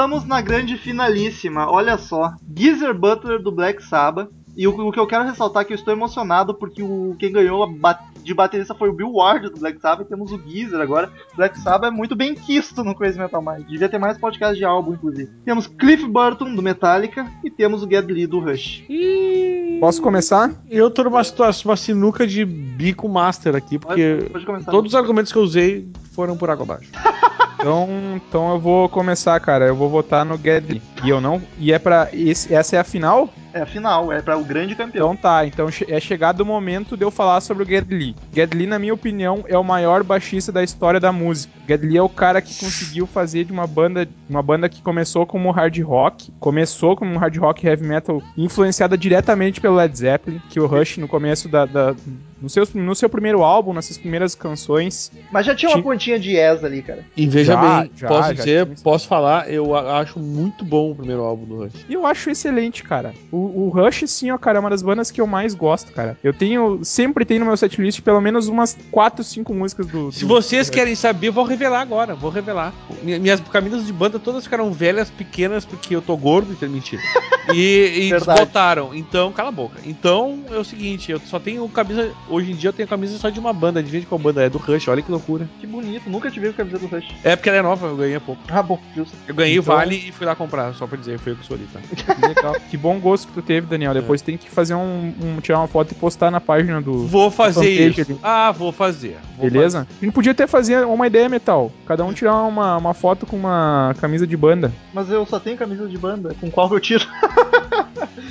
Estamos 0.00 0.24
na 0.24 0.40
grande 0.40 0.78
finalíssima, 0.78 1.70
olha 1.70 1.98
só. 1.98 2.32
Geezer 2.56 2.94
Butler 2.94 3.38
do 3.42 3.52
Black 3.52 3.82
Sabbath. 3.84 4.30
E 4.56 4.66
o, 4.66 4.70
o 4.88 4.90
que 4.90 4.98
eu 4.98 5.06
quero 5.06 5.24
ressaltar 5.24 5.60
é 5.62 5.64
que 5.66 5.72
eu 5.72 5.76
estou 5.76 5.92
emocionado 5.92 6.54
porque 6.54 6.82
o, 6.82 7.14
quem 7.18 7.30
ganhou 7.30 7.62
a 7.62 7.66
ba- 7.66 8.00
de 8.24 8.32
baterista 8.34 8.74
foi 8.74 8.88
o 8.88 8.94
Bill 8.94 9.12
Ward 9.12 9.50
do 9.50 9.60
Black 9.60 9.78
Sabbath 9.78 10.06
e 10.06 10.08
temos 10.08 10.32
o 10.32 10.38
Geezer 10.38 10.80
agora. 10.80 11.12
Black 11.36 11.58
Sabbath 11.60 11.92
é 11.92 11.94
muito 11.94 12.16
bem 12.16 12.34
quisto 12.34 12.82
no 12.82 12.94
Crazy 12.94 13.18
Metal 13.18 13.42
Mind. 13.42 13.66
Devia 13.68 13.90
ter 13.90 13.98
mais 13.98 14.16
podcast 14.16 14.56
de 14.56 14.64
álbum, 14.64 14.94
inclusive. 14.94 15.30
Temos 15.44 15.66
Cliff 15.66 16.06
Burton 16.06 16.54
do 16.54 16.62
Metallica 16.62 17.30
e 17.44 17.50
temos 17.50 17.82
o 17.82 17.88
Geddy 17.88 18.12
Lee 18.12 18.26
do 18.26 18.40
Rush. 18.40 18.82
Posso 19.80 20.00
começar? 20.00 20.50
Eu 20.70 20.90
tô 20.90 21.04
numa 21.04 21.22
situação, 21.22 21.70
uma 21.70 21.76
sinuca 21.76 22.26
de 22.26 22.42
bico 22.44 23.06
master 23.06 23.54
aqui, 23.54 23.78
porque 23.78 24.14
Pode, 24.16 24.30
pode 24.30 24.46
começar. 24.46 24.70
todos 24.70 24.92
os 24.92 24.94
argumentos 24.98 25.30
que 25.30 25.38
eu 25.38 25.42
usei 25.42 25.88
foram 26.12 26.36
por 26.38 26.48
água 26.48 26.64
abaixo. 26.64 26.90
Então, 27.60 27.88
então 28.16 28.50
eu 28.52 28.58
vou 28.58 28.88
começar, 28.88 29.38
cara. 29.40 29.66
Eu 29.66 29.76
vou 29.76 29.88
votar 29.88 30.24
no 30.24 30.36
Lee. 30.36 30.82
E 31.04 31.08
eu 31.10 31.20
não. 31.20 31.40
E 31.58 31.72
é 31.72 31.78
pra. 31.78 32.08
esse- 32.12 32.52
essa 32.54 32.76
é 32.76 32.78
a 32.78 32.84
final? 32.84 33.28
É 33.52 33.62
a 33.62 33.66
final, 33.66 34.12
é 34.12 34.22
para 34.22 34.38
o 34.38 34.44
grande 34.44 34.74
campeão. 34.74 35.12
Então 35.12 35.16
tá, 35.16 35.44
então 35.46 35.68
é 35.88 35.98
chegado 36.00 36.40
o 36.42 36.46
momento 36.46 36.96
de 36.96 37.04
eu 37.04 37.10
falar 37.10 37.40
sobre 37.40 37.64
o 37.64 37.66
Geddy 37.66 37.94
Lee. 37.94 38.16
Geddy 38.32 38.56
Lee, 38.58 38.66
na 38.66 38.78
minha 38.78 38.94
opinião, 38.94 39.44
é 39.48 39.58
o 39.58 39.64
maior 39.64 40.02
baixista 40.04 40.52
da 40.52 40.62
história 40.62 41.00
da 41.00 41.10
música. 41.12 41.52
Geddy 41.68 41.86
Lee 41.88 41.96
é 41.98 42.02
o 42.02 42.08
cara 42.08 42.40
que 42.40 42.54
conseguiu 42.58 43.06
fazer 43.06 43.44
de 43.44 43.52
uma 43.52 43.66
banda, 43.66 44.08
uma 44.28 44.42
banda 44.42 44.68
que 44.68 44.80
começou 44.82 45.26
como 45.26 45.50
hard 45.50 45.76
rock, 45.82 46.30
começou 46.38 46.96
como 46.96 47.12
um 47.12 47.18
hard 47.18 47.36
rock 47.38 47.66
heavy 47.66 47.84
metal, 47.86 48.22
influenciada 48.36 48.96
diretamente 48.96 49.60
pelo 49.60 49.76
Led 49.76 49.96
Zeppelin, 49.98 50.40
que 50.48 50.60
o 50.60 50.66
Rush 50.66 50.98
no 50.98 51.08
começo 51.08 51.48
da, 51.48 51.66
da- 51.66 51.94
no, 52.40 52.48
seu, 52.48 52.66
no 52.74 52.94
seu 52.94 53.08
primeiro 53.08 53.42
álbum, 53.42 53.72
nas 53.72 53.84
suas 53.86 53.98
primeiras 53.98 54.34
canções, 54.34 55.12
Mas 55.30 55.44
já 55.44 55.54
tinha 55.54 55.68
uma 55.70 55.74
Tinha- 55.74 55.84
pontinha 55.84 56.18
de 56.18 56.30
yes 56.36 56.64
ali, 56.64 56.82
cara. 56.82 57.04
E 57.16 57.26
veja 57.26 57.52
Já, 57.52 57.80
bem, 57.82 57.90
já, 57.96 58.08
posso 58.08 58.28
já 58.28 58.32
dizer, 58.34 58.64
tinha. 58.66 58.76
posso 58.82 59.06
falar, 59.08 59.50
eu 59.50 59.74
acho 59.76 60.18
muito 60.18 60.64
bom 60.64 60.90
o 60.90 60.94
primeiro 60.94 61.22
álbum 61.22 61.44
do 61.44 61.56
Rush. 61.64 61.84
E 61.88 61.92
eu 61.94 62.06
acho 62.06 62.30
excelente, 62.30 62.82
cara. 62.82 63.12
O, 63.30 63.39
o 63.40 63.68
Rush, 63.70 64.04
sim, 64.06 64.30
ó, 64.30 64.38
cara, 64.38 64.58
é 64.58 64.60
uma 64.60 64.70
das 64.70 64.82
bandas 64.82 65.10
que 65.10 65.20
eu 65.20 65.26
mais 65.26 65.54
gosto, 65.54 65.92
cara. 65.92 66.16
Eu 66.22 66.32
tenho, 66.32 66.80
sempre 66.84 67.24
tenho 67.24 67.40
no 67.40 67.46
meu 67.46 67.56
setlist 67.56 68.00
pelo 68.00 68.20
menos 68.20 68.48
umas 68.48 68.76
4, 68.90 69.22
5 69.24 69.52
músicas 69.54 69.86
do. 69.86 70.10
Se 70.12 70.20
do- 70.20 70.28
vocês 70.28 70.66
do 70.66 70.70
Rush. 70.70 70.78
querem 70.78 70.94
saber, 70.94 71.28
eu 71.28 71.32
vou 71.32 71.44
revelar 71.44 71.80
agora, 71.80 72.14
vou 72.14 72.30
revelar. 72.30 72.72
Mi- 73.02 73.18
Minhas 73.18 73.40
camisas 73.40 73.86
de 73.86 73.92
banda 73.92 74.18
todas 74.18 74.44
ficaram 74.44 74.72
velhas, 74.72 75.10
pequenas, 75.10 75.64
porque 75.64 75.94
eu 75.94 76.02
tô 76.02 76.16
gordo, 76.16 76.52
então 76.52 76.68
mentira. 76.68 77.02
E, 77.52 78.06
e 78.06 78.10
desbotaram. 78.10 78.94
Então, 78.94 79.32
cala 79.32 79.48
a 79.48 79.52
boca. 79.52 79.80
Então, 79.84 80.44
é 80.52 80.56
o 80.56 80.62
seguinte, 80.62 81.10
eu 81.10 81.18
só 81.18 81.40
tenho 81.40 81.68
camisa. 81.68 82.12
Hoje 82.28 82.52
em 82.52 82.54
dia 82.54 82.68
eu 82.68 82.72
tenho 82.72 82.86
camisa 82.88 83.18
só 83.18 83.28
de 83.28 83.40
uma 83.40 83.52
banda. 83.52 83.82
De 83.82 84.02
qual 84.02 84.20
banda 84.20 84.42
é? 84.44 84.48
Do 84.48 84.58
Rush, 84.58 84.86
olha 84.86 85.02
que 85.02 85.10
loucura. 85.10 85.48
Que 85.58 85.66
bonito, 85.66 86.08
nunca 86.08 86.30
te 86.30 86.38
vi 86.38 86.46
com 86.46 86.52
a 86.52 86.56
camiseta 86.58 86.86
do 86.86 86.94
Rush. 86.94 87.08
É 87.24 87.34
porque 87.34 87.48
ela 87.48 87.58
é 87.58 87.62
nova, 87.62 87.88
eu 87.88 87.96
ganhei 87.96 88.14
há 88.14 88.20
pouco. 88.20 88.40
Ah, 88.48 88.62
bom, 88.62 88.78
justo. 88.94 89.16
Eu 89.26 89.34
ganhei 89.34 89.58
o 89.58 89.62
Então- 89.62 89.74
Vale 89.74 89.96
e 89.96 90.12
fui 90.12 90.26
lá 90.26 90.36
comprar, 90.36 90.72
só 90.74 90.86
pra 90.86 90.96
dizer, 90.96 91.18
foi 91.18 91.32
eu 91.32 91.36
que 91.36 91.42
escolhi, 91.42 91.66
tá? 91.72 91.80
Que 91.80 92.20
legal. 92.28 92.54
que 92.70 92.76
bom 92.76 93.00
gosto 93.00 93.29
que 93.30 93.40
tu 93.40 93.42
teve, 93.42 93.66
Daniel. 93.66 93.94
Depois 93.94 94.20
tem 94.22 94.36
que 94.36 94.50
fazer 94.50 94.74
um, 94.74 95.12
um- 95.22 95.40
tirar 95.40 95.58
uma 95.58 95.68
foto 95.68 95.92
e 95.92 95.94
postar 95.94 96.30
na 96.30 96.40
página 96.40 96.80
do. 96.80 97.06
Vou 97.06 97.30
fazer 97.30 97.68
isso. 97.70 98.00
ali. 98.02 98.18
Ah, 98.22 98.52
vou 98.52 98.72
fazer. 98.72 99.16
Vou 99.36 99.48
Beleza? 99.50 99.86
A 100.00 100.04
gente 100.04 100.12
podia 100.14 100.32
até 100.32 100.46
fazer 100.46 100.84
uma 100.84 101.06
ideia 101.06 101.28
metal. 101.28 101.72
Cada 101.86 102.04
um 102.04 102.12
tirar 102.12 102.34
uma, 102.42 102.76
uma 102.76 102.94
foto 102.94 103.24
com 103.26 103.36
uma 103.36 103.94
camisa 104.00 104.26
de 104.26 104.36
banda. 104.36 104.72
Mas 104.92 105.10
eu 105.10 105.24
só 105.24 105.38
tenho 105.40 105.56
camisa 105.56 105.86
de 105.88 105.96
banda, 105.96 106.34
com 106.40 106.50
qual 106.50 106.68
que 106.68 106.74
eu 106.74 106.80
tiro? 106.80 107.06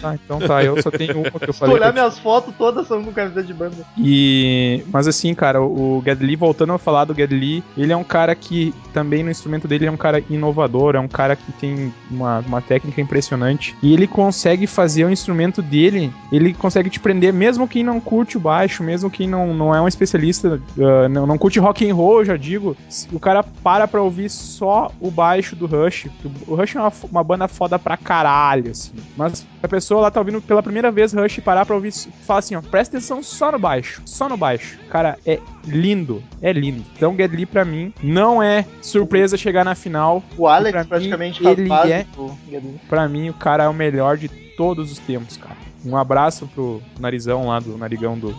Tá, 0.01 0.13
então 0.23 0.39
tá. 0.39 0.63
Eu 0.63 0.81
só 0.81 0.91
tenho 0.91 1.13
uma 1.19 1.31
que 1.31 1.49
eu 1.49 1.53
Se 1.53 1.59
falei. 1.59 1.75
olhar 1.75 1.91
que 1.93 1.97
eu 1.99 2.01
minhas 2.03 2.19
fotos, 2.19 2.53
todas 2.57 2.87
são 2.87 3.03
com 3.03 3.11
camisa 3.11 3.41
de 3.43 3.53
banda. 3.53 3.77
E 3.97 4.83
mas 4.91 5.07
assim, 5.07 5.33
cara, 5.33 5.61
o 5.61 6.01
Geddy 6.05 6.25
Lee, 6.25 6.35
voltando 6.35 6.73
a 6.73 6.77
falar 6.77 7.05
do 7.05 7.13
Geddy 7.13 7.35
Lee, 7.35 7.63
ele 7.77 7.91
é 7.93 7.97
um 7.97 8.03
cara 8.03 8.33
que 8.35 8.73
também 8.93 9.23
no 9.23 9.31
instrumento 9.31 9.67
dele 9.67 9.85
é 9.85 9.91
um 9.91 9.97
cara 9.97 10.21
inovador, 10.29 10.95
é 10.95 10.99
um 10.99 11.07
cara 11.07 11.35
que 11.35 11.51
tem 11.53 11.93
uma, 12.09 12.39
uma 12.39 12.61
técnica 12.61 12.99
impressionante 13.01 13.75
e 13.81 13.93
ele 13.93 14.07
consegue 14.07 14.67
fazer 14.67 14.88
o 14.97 15.09
instrumento 15.09 15.61
dele, 15.61 16.11
ele 16.31 16.53
consegue 16.53 16.89
te 16.89 16.99
prender 16.99 17.33
mesmo 17.33 17.67
quem 17.67 17.83
não 17.83 17.99
curte 17.99 18.37
o 18.37 18.39
baixo, 18.39 18.83
mesmo 18.83 19.09
quem 19.09 19.27
não, 19.27 19.53
não 19.53 19.75
é 19.75 19.81
um 19.81 19.87
especialista, 19.87 20.61
ah, 20.79 21.09
não, 21.09 21.25
não 21.25 21.37
curte 21.37 21.59
rock 21.59 21.89
and 21.89 21.93
roll, 21.93 22.19
eu 22.19 22.25
já 22.25 22.37
digo, 22.37 22.75
o 23.11 23.19
cara 23.19 23.43
para 23.43 23.87
pra 23.87 24.01
ouvir 24.01 24.29
só 24.29 24.91
o 24.99 25.11
baixo 25.11 25.55
do 25.55 25.65
Rush. 25.65 26.07
O 26.47 26.55
Rush 26.55 26.75
é 26.75 26.79
uma, 26.79 26.93
uma 27.11 27.23
banda 27.23 27.47
foda 27.47 27.77
pra 27.77 27.97
caralho, 27.97 28.71
assim. 28.71 28.93
Mas 29.15 29.45
a 29.61 29.67
pessoa 29.67 30.01
lá 30.01 30.11
tá 30.11 30.19
ouvindo 30.19 30.41
pela 30.41 30.63
primeira 30.63 30.91
vez 30.91 31.13
Rush 31.13 31.37
e 31.37 31.41
parar 31.41 31.65
pra 31.65 31.75
ouvir, 31.75 31.91
fala 32.25 32.39
assim, 32.39 32.55
ó, 32.55 32.61
presta 32.61 32.97
atenção 32.97 33.21
só 33.21 33.51
no 33.51 33.59
baixo, 33.59 34.01
só 34.05 34.27
no 34.27 34.37
baixo. 34.37 34.79
Cara, 34.89 35.17
é 35.25 35.39
lindo, 35.65 36.23
é 36.41 36.51
lindo. 36.51 36.83
Então, 36.95 37.15
Get 37.15 37.31
Lee 37.31 37.45
pra 37.45 37.63
mim 37.65 37.93
não 38.01 38.41
é 38.41 38.65
surpresa 38.81 39.37
chegar 39.37 39.63
na 39.63 39.75
final. 39.75 40.23
O 40.37 40.47
Alex 40.47 40.71
Pra 40.71 40.81
mim, 40.83 40.89
praticamente 40.89 41.43
faz 41.43 41.57
ele 41.57 41.71
é-. 41.91 42.05
Pra 42.87 43.07
mim, 43.07 43.29
o 43.29 43.33
cara 43.33 43.63
é 43.63 43.67
o 43.67 43.73
melhor 43.73 44.17
de 44.17 44.29
todos 44.59 44.91
os 44.91 44.99
tempos, 44.99 45.37
cara. 45.37 45.55
Um 45.85 45.95
abraço 45.95 46.45
pro 46.53 46.81
narizão 46.99 47.47
lá 47.47 47.61
do 47.61 47.77
narigão 47.77 48.19
do 48.19 48.35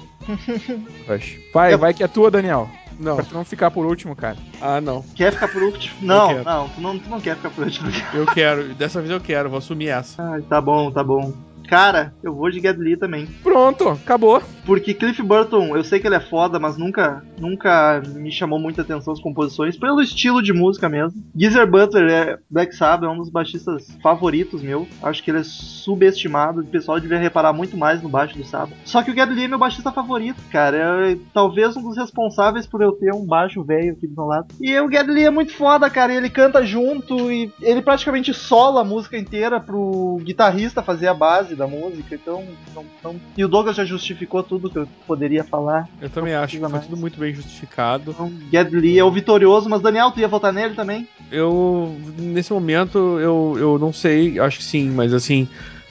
Rush. 1.08 1.38
Vai, 1.54 1.72
Eu- 1.72 1.78
vai 1.78 1.94
que 1.94 2.02
é 2.04 2.06
tua, 2.08 2.30
Daniel. 2.30 2.68
Não. 2.98 3.16
Pra 3.16 3.24
tu 3.24 3.32
não 3.32 3.42
ficar 3.46 3.70
por 3.70 3.86
último, 3.86 4.14
cara. 4.14 4.36
Ah, 4.60 4.78
não. 4.82 5.02
Quer 5.14 5.32
ficar 5.32 5.48
por 5.48 5.62
último? 5.62 5.94
Não, 6.02 6.44
não, 6.44 6.68
tu 6.68 6.80
não, 6.82 6.98
tu 6.98 7.08
não 7.08 7.18
quer 7.18 7.36
ficar 7.36 7.48
por 7.48 7.64
último. 7.64 7.90
Eu 8.12 8.26
quero. 8.26 8.74
Dessa 8.76 9.00
vez 9.00 9.10
eu 9.10 9.18
quero. 9.18 9.48
Vou 9.48 9.56
assumir 9.56 9.88
essa. 9.88 10.22
Ai, 10.22 10.42
tá 10.42 10.60
bom, 10.60 10.90
tá 10.90 11.02
bom. 11.02 11.32
Cara, 11.70 12.12
eu 12.20 12.34
vou 12.34 12.50
de 12.50 12.58
Gedli 12.58 12.96
também. 12.96 13.26
Pronto, 13.44 13.90
acabou. 13.90 14.42
Porque 14.66 14.92
Cliff 14.92 15.22
Burton, 15.22 15.76
eu 15.76 15.84
sei 15.84 16.00
que 16.00 16.06
ele 16.08 16.16
é 16.16 16.20
foda, 16.20 16.58
mas 16.58 16.76
nunca, 16.76 17.24
nunca 17.38 18.02
me 18.12 18.32
chamou 18.32 18.58
muita 18.58 18.82
atenção 18.82 19.12
as 19.12 19.20
composições, 19.20 19.76
pelo 19.76 20.02
estilo 20.02 20.42
de 20.42 20.52
música 20.52 20.88
mesmo. 20.88 21.22
Geezer 21.34 21.70
Butler 21.70 22.10
é 22.10 22.38
Black 22.50 22.74
Sabbath, 22.74 23.08
é 23.08 23.12
um 23.12 23.18
dos 23.18 23.30
baixistas 23.30 23.86
favoritos 24.02 24.62
meu. 24.62 24.88
Acho 25.00 25.22
que 25.22 25.30
ele 25.30 25.38
é 25.38 25.44
subestimado, 25.44 26.60
o 26.60 26.66
pessoal 26.66 26.98
devia 26.98 27.18
reparar 27.18 27.52
muito 27.52 27.76
mais 27.76 28.02
no 28.02 28.08
baixo 28.08 28.36
do 28.36 28.44
Sabbath. 28.44 28.76
Só 28.84 29.00
que 29.02 29.12
o 29.12 29.14
Gedli 29.14 29.44
é 29.44 29.48
meu 29.48 29.58
baixista 29.58 29.92
favorito, 29.92 30.42
cara. 30.50 31.08
É 31.08 31.16
talvez 31.32 31.76
um 31.76 31.82
dos 31.82 31.96
responsáveis 31.96 32.66
por 32.66 32.82
eu 32.82 32.90
ter 32.92 33.14
um 33.14 33.24
baixo 33.24 33.62
velho 33.62 33.92
aqui 33.92 34.08
do 34.08 34.16
meu 34.16 34.26
lado. 34.26 34.48
E 34.60 34.76
o 34.80 34.90
Gedli 34.90 35.22
é 35.22 35.30
muito 35.30 35.52
foda, 35.52 35.88
cara. 35.88 36.12
Ele 36.12 36.28
canta 36.28 36.64
junto 36.66 37.30
e 37.30 37.52
ele 37.62 37.80
praticamente 37.80 38.34
sola 38.34 38.80
a 38.80 38.84
música 38.84 39.16
inteira 39.16 39.60
pro 39.60 40.18
guitarrista 40.22 40.82
fazer 40.82 41.06
a 41.06 41.14
base 41.14 41.59
da 41.60 41.66
música. 41.66 42.14
Então, 42.14 42.42
não- 42.74 42.84
não- 43.04 43.20
e 43.36 43.44
o 43.44 43.48
Douglas 43.48 43.76
já 43.76 43.84
justificou 43.84 44.42
tudo 44.42 44.70
que 44.70 44.78
eu 44.78 44.88
poderia 45.06 45.44
falar. 45.44 45.88
Eu 46.00 46.08
também 46.10 46.34
acho 46.34 46.54
que 46.54 46.60
foi 46.60 46.68
mais. 46.68 46.84
tudo 46.86 46.96
muito 46.96 47.20
bem 47.20 47.32
justificado. 47.34 48.10
Então, 48.12 48.32
Gedli 48.50 48.98
é 48.98 49.04
o 49.04 49.10
vitorioso, 49.10 49.68
mas 49.68 49.80
Daniel, 49.82 50.10
tu 50.10 50.20
ia 50.20 50.28
votar 50.28 50.52
nele 50.52 50.74
também? 50.74 51.06
Eu, 51.30 51.94
nesse 52.18 52.52
momento, 52.52 52.98
eu, 53.20 53.56
eu 53.58 53.78
não 53.78 53.92
sei, 53.92 54.38
acho 54.40 54.58
que 54.58 54.64
sim, 54.64 54.90
mas 54.90 55.12
assim. 55.12 55.46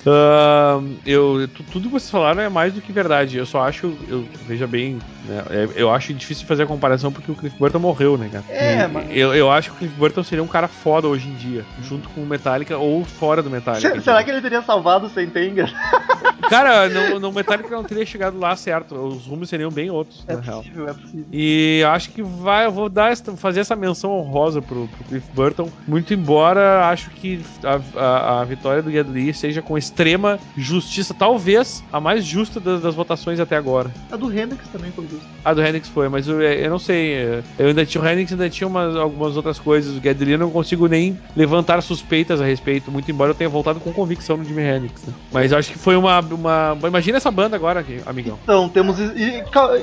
Ah, 0.06 0.80
eu, 1.06 1.48
tu- 1.54 1.64
tudo 1.64 1.88
que 1.90 1.94
vocês 1.94 2.10
falaram 2.10 2.42
é 2.42 2.50
mais 2.50 2.74
do 2.74 2.82
que 2.82 2.92
verdade. 2.92 3.38
Eu 3.38 3.46
só 3.46 3.62
acho, 3.62 3.98
eu 4.08 4.26
veja 4.48 4.66
bem, 4.68 5.00
né, 5.26 5.44
é- 5.50 5.70
eu 5.76 5.92
acho 5.92 6.14
difícil 6.14 6.46
fazer 6.48 6.64
a 6.64 6.68
comparação 6.68 7.12
porque 7.12 7.32
o 7.32 7.36
Cliff 7.36 7.58
Burton 7.58 7.80
morreu, 7.80 8.18
né, 8.18 8.30
cara? 8.32 8.44
É, 8.50 8.84
E 8.84 8.88
mas- 8.88 9.08
eu, 9.12 9.34
eu 9.36 9.52
acho 9.52 9.70
que 9.72 9.76
o 9.76 9.80
Cliff 9.80 9.96
Burton 9.96 10.24
seria 10.24 10.44
um 10.44 10.48
cara 10.48 10.68
foda 10.68 11.08
hoje 11.08 11.28
em 11.30 11.36
dia, 11.36 11.66
junto 11.82 12.10
com 12.10 12.22
o 12.22 12.26
Metallica 12.26 12.78
ou 12.78 13.04
fora 13.04 13.42
do 13.44 13.50
Metallica. 13.50 13.96
Se- 13.96 14.02
Será 14.02 14.24
que 14.24 14.30
ele 14.32 14.42
teria 14.42 14.62
salvado 14.62 15.08
o 15.08 15.10
Sentenga? 15.10 15.66
Cara, 16.50 16.90
no, 16.90 17.20
no 17.20 17.32
Metallica 17.32 17.70
não 17.70 17.84
teria 17.84 18.06
chegado 18.06 18.40
lá 18.40 18.56
certo. 18.56 18.96
Os 18.96 19.26
rumos 19.28 19.50
seriam 19.50 19.70
bem 19.70 19.92
outros, 19.92 20.24
É 20.28 20.34
na 20.36 20.42
real. 20.42 20.58
possível, 20.64 20.88
é 20.90 20.94
possível. 20.94 21.26
E 21.32 21.84
acho 21.88 22.10
que 22.12 22.24
vai, 22.24 22.66
eu 22.66 22.72
vou 22.72 22.90
dar 22.90 23.12
esta- 23.12 23.36
fazer 23.38 23.60
essa 23.60 23.76
menção 23.76 24.12
honrosa 24.12 24.60
pro, 24.62 24.88
pro 24.88 25.04
Cliff 25.04 25.28
Burton. 25.34 25.70
Muito 25.88 26.12
embora 26.14 26.88
acho 26.88 27.12
que 27.12 27.44
a, 27.64 27.80
a- 28.00 28.42
a 28.42 28.46
vitória 28.46 28.82
do 28.82 28.90
Gedli 28.90 29.32
seja 29.34 29.62
com 29.62 29.78
extrema 29.90 30.40
justiça, 30.56 31.14
talvez 31.14 31.84
a 31.92 32.00
mais 32.00 32.24
justa 32.24 32.60
das, 32.60 32.82
das 32.82 32.96
votações 32.96 33.40
até 33.40 33.56
agora. 33.56 33.92
A 34.12 34.16
do 34.16 34.32
Hendrix 34.32 34.68
também 34.70 34.92
foi 34.92 35.06
justo. 35.08 35.26
A 35.44 35.54
do 35.54 35.62
Hendrix 35.62 35.88
foi, 35.90 36.08
mas 36.08 36.28
eu, 36.28 36.42
eu 36.42 36.70
não 36.70 36.80
sei. 36.80 37.44
Eu 37.58 37.68
ainda 37.68 37.86
tinha 37.86 38.02
o 38.02 38.08
Hendrix 38.08 38.32
ainda 38.32 38.50
tinha 38.50 38.68
umas, 38.68 38.96
algumas 38.96 39.36
outras 39.36 39.60
coisas. 39.60 39.98
O 39.98 40.02
eu 40.30 40.38
não 40.38 40.52
consigo 40.52 40.88
nem 40.88 41.18
levantar 41.36 41.82
suspeitas 41.82 42.42
a 42.42 42.46
respeito, 42.46 42.92
muito 42.92 43.10
embora 43.10 43.32
eu 43.32 43.36
tenha 43.36 43.50
voltado 43.50 43.80
com 43.80 43.92
convicção 43.92 44.38
no 44.38 44.44
Jimi 44.44 44.62
Hendrix. 44.62 45.06
né? 45.06 45.14
Mas 45.32 45.52
eu 45.52 45.58
acho 45.58 45.72
que 45.72 45.78
foi 45.78 45.96
uma, 45.96 46.20
uma. 46.20 46.78
Imagina 46.88 47.18
essa 47.18 47.32
banda 47.32 47.56
agora, 47.56 47.80
aqui, 47.80 48.02
amigão. 48.06 48.38
Então, 48.44 48.70
temos. 48.70 48.98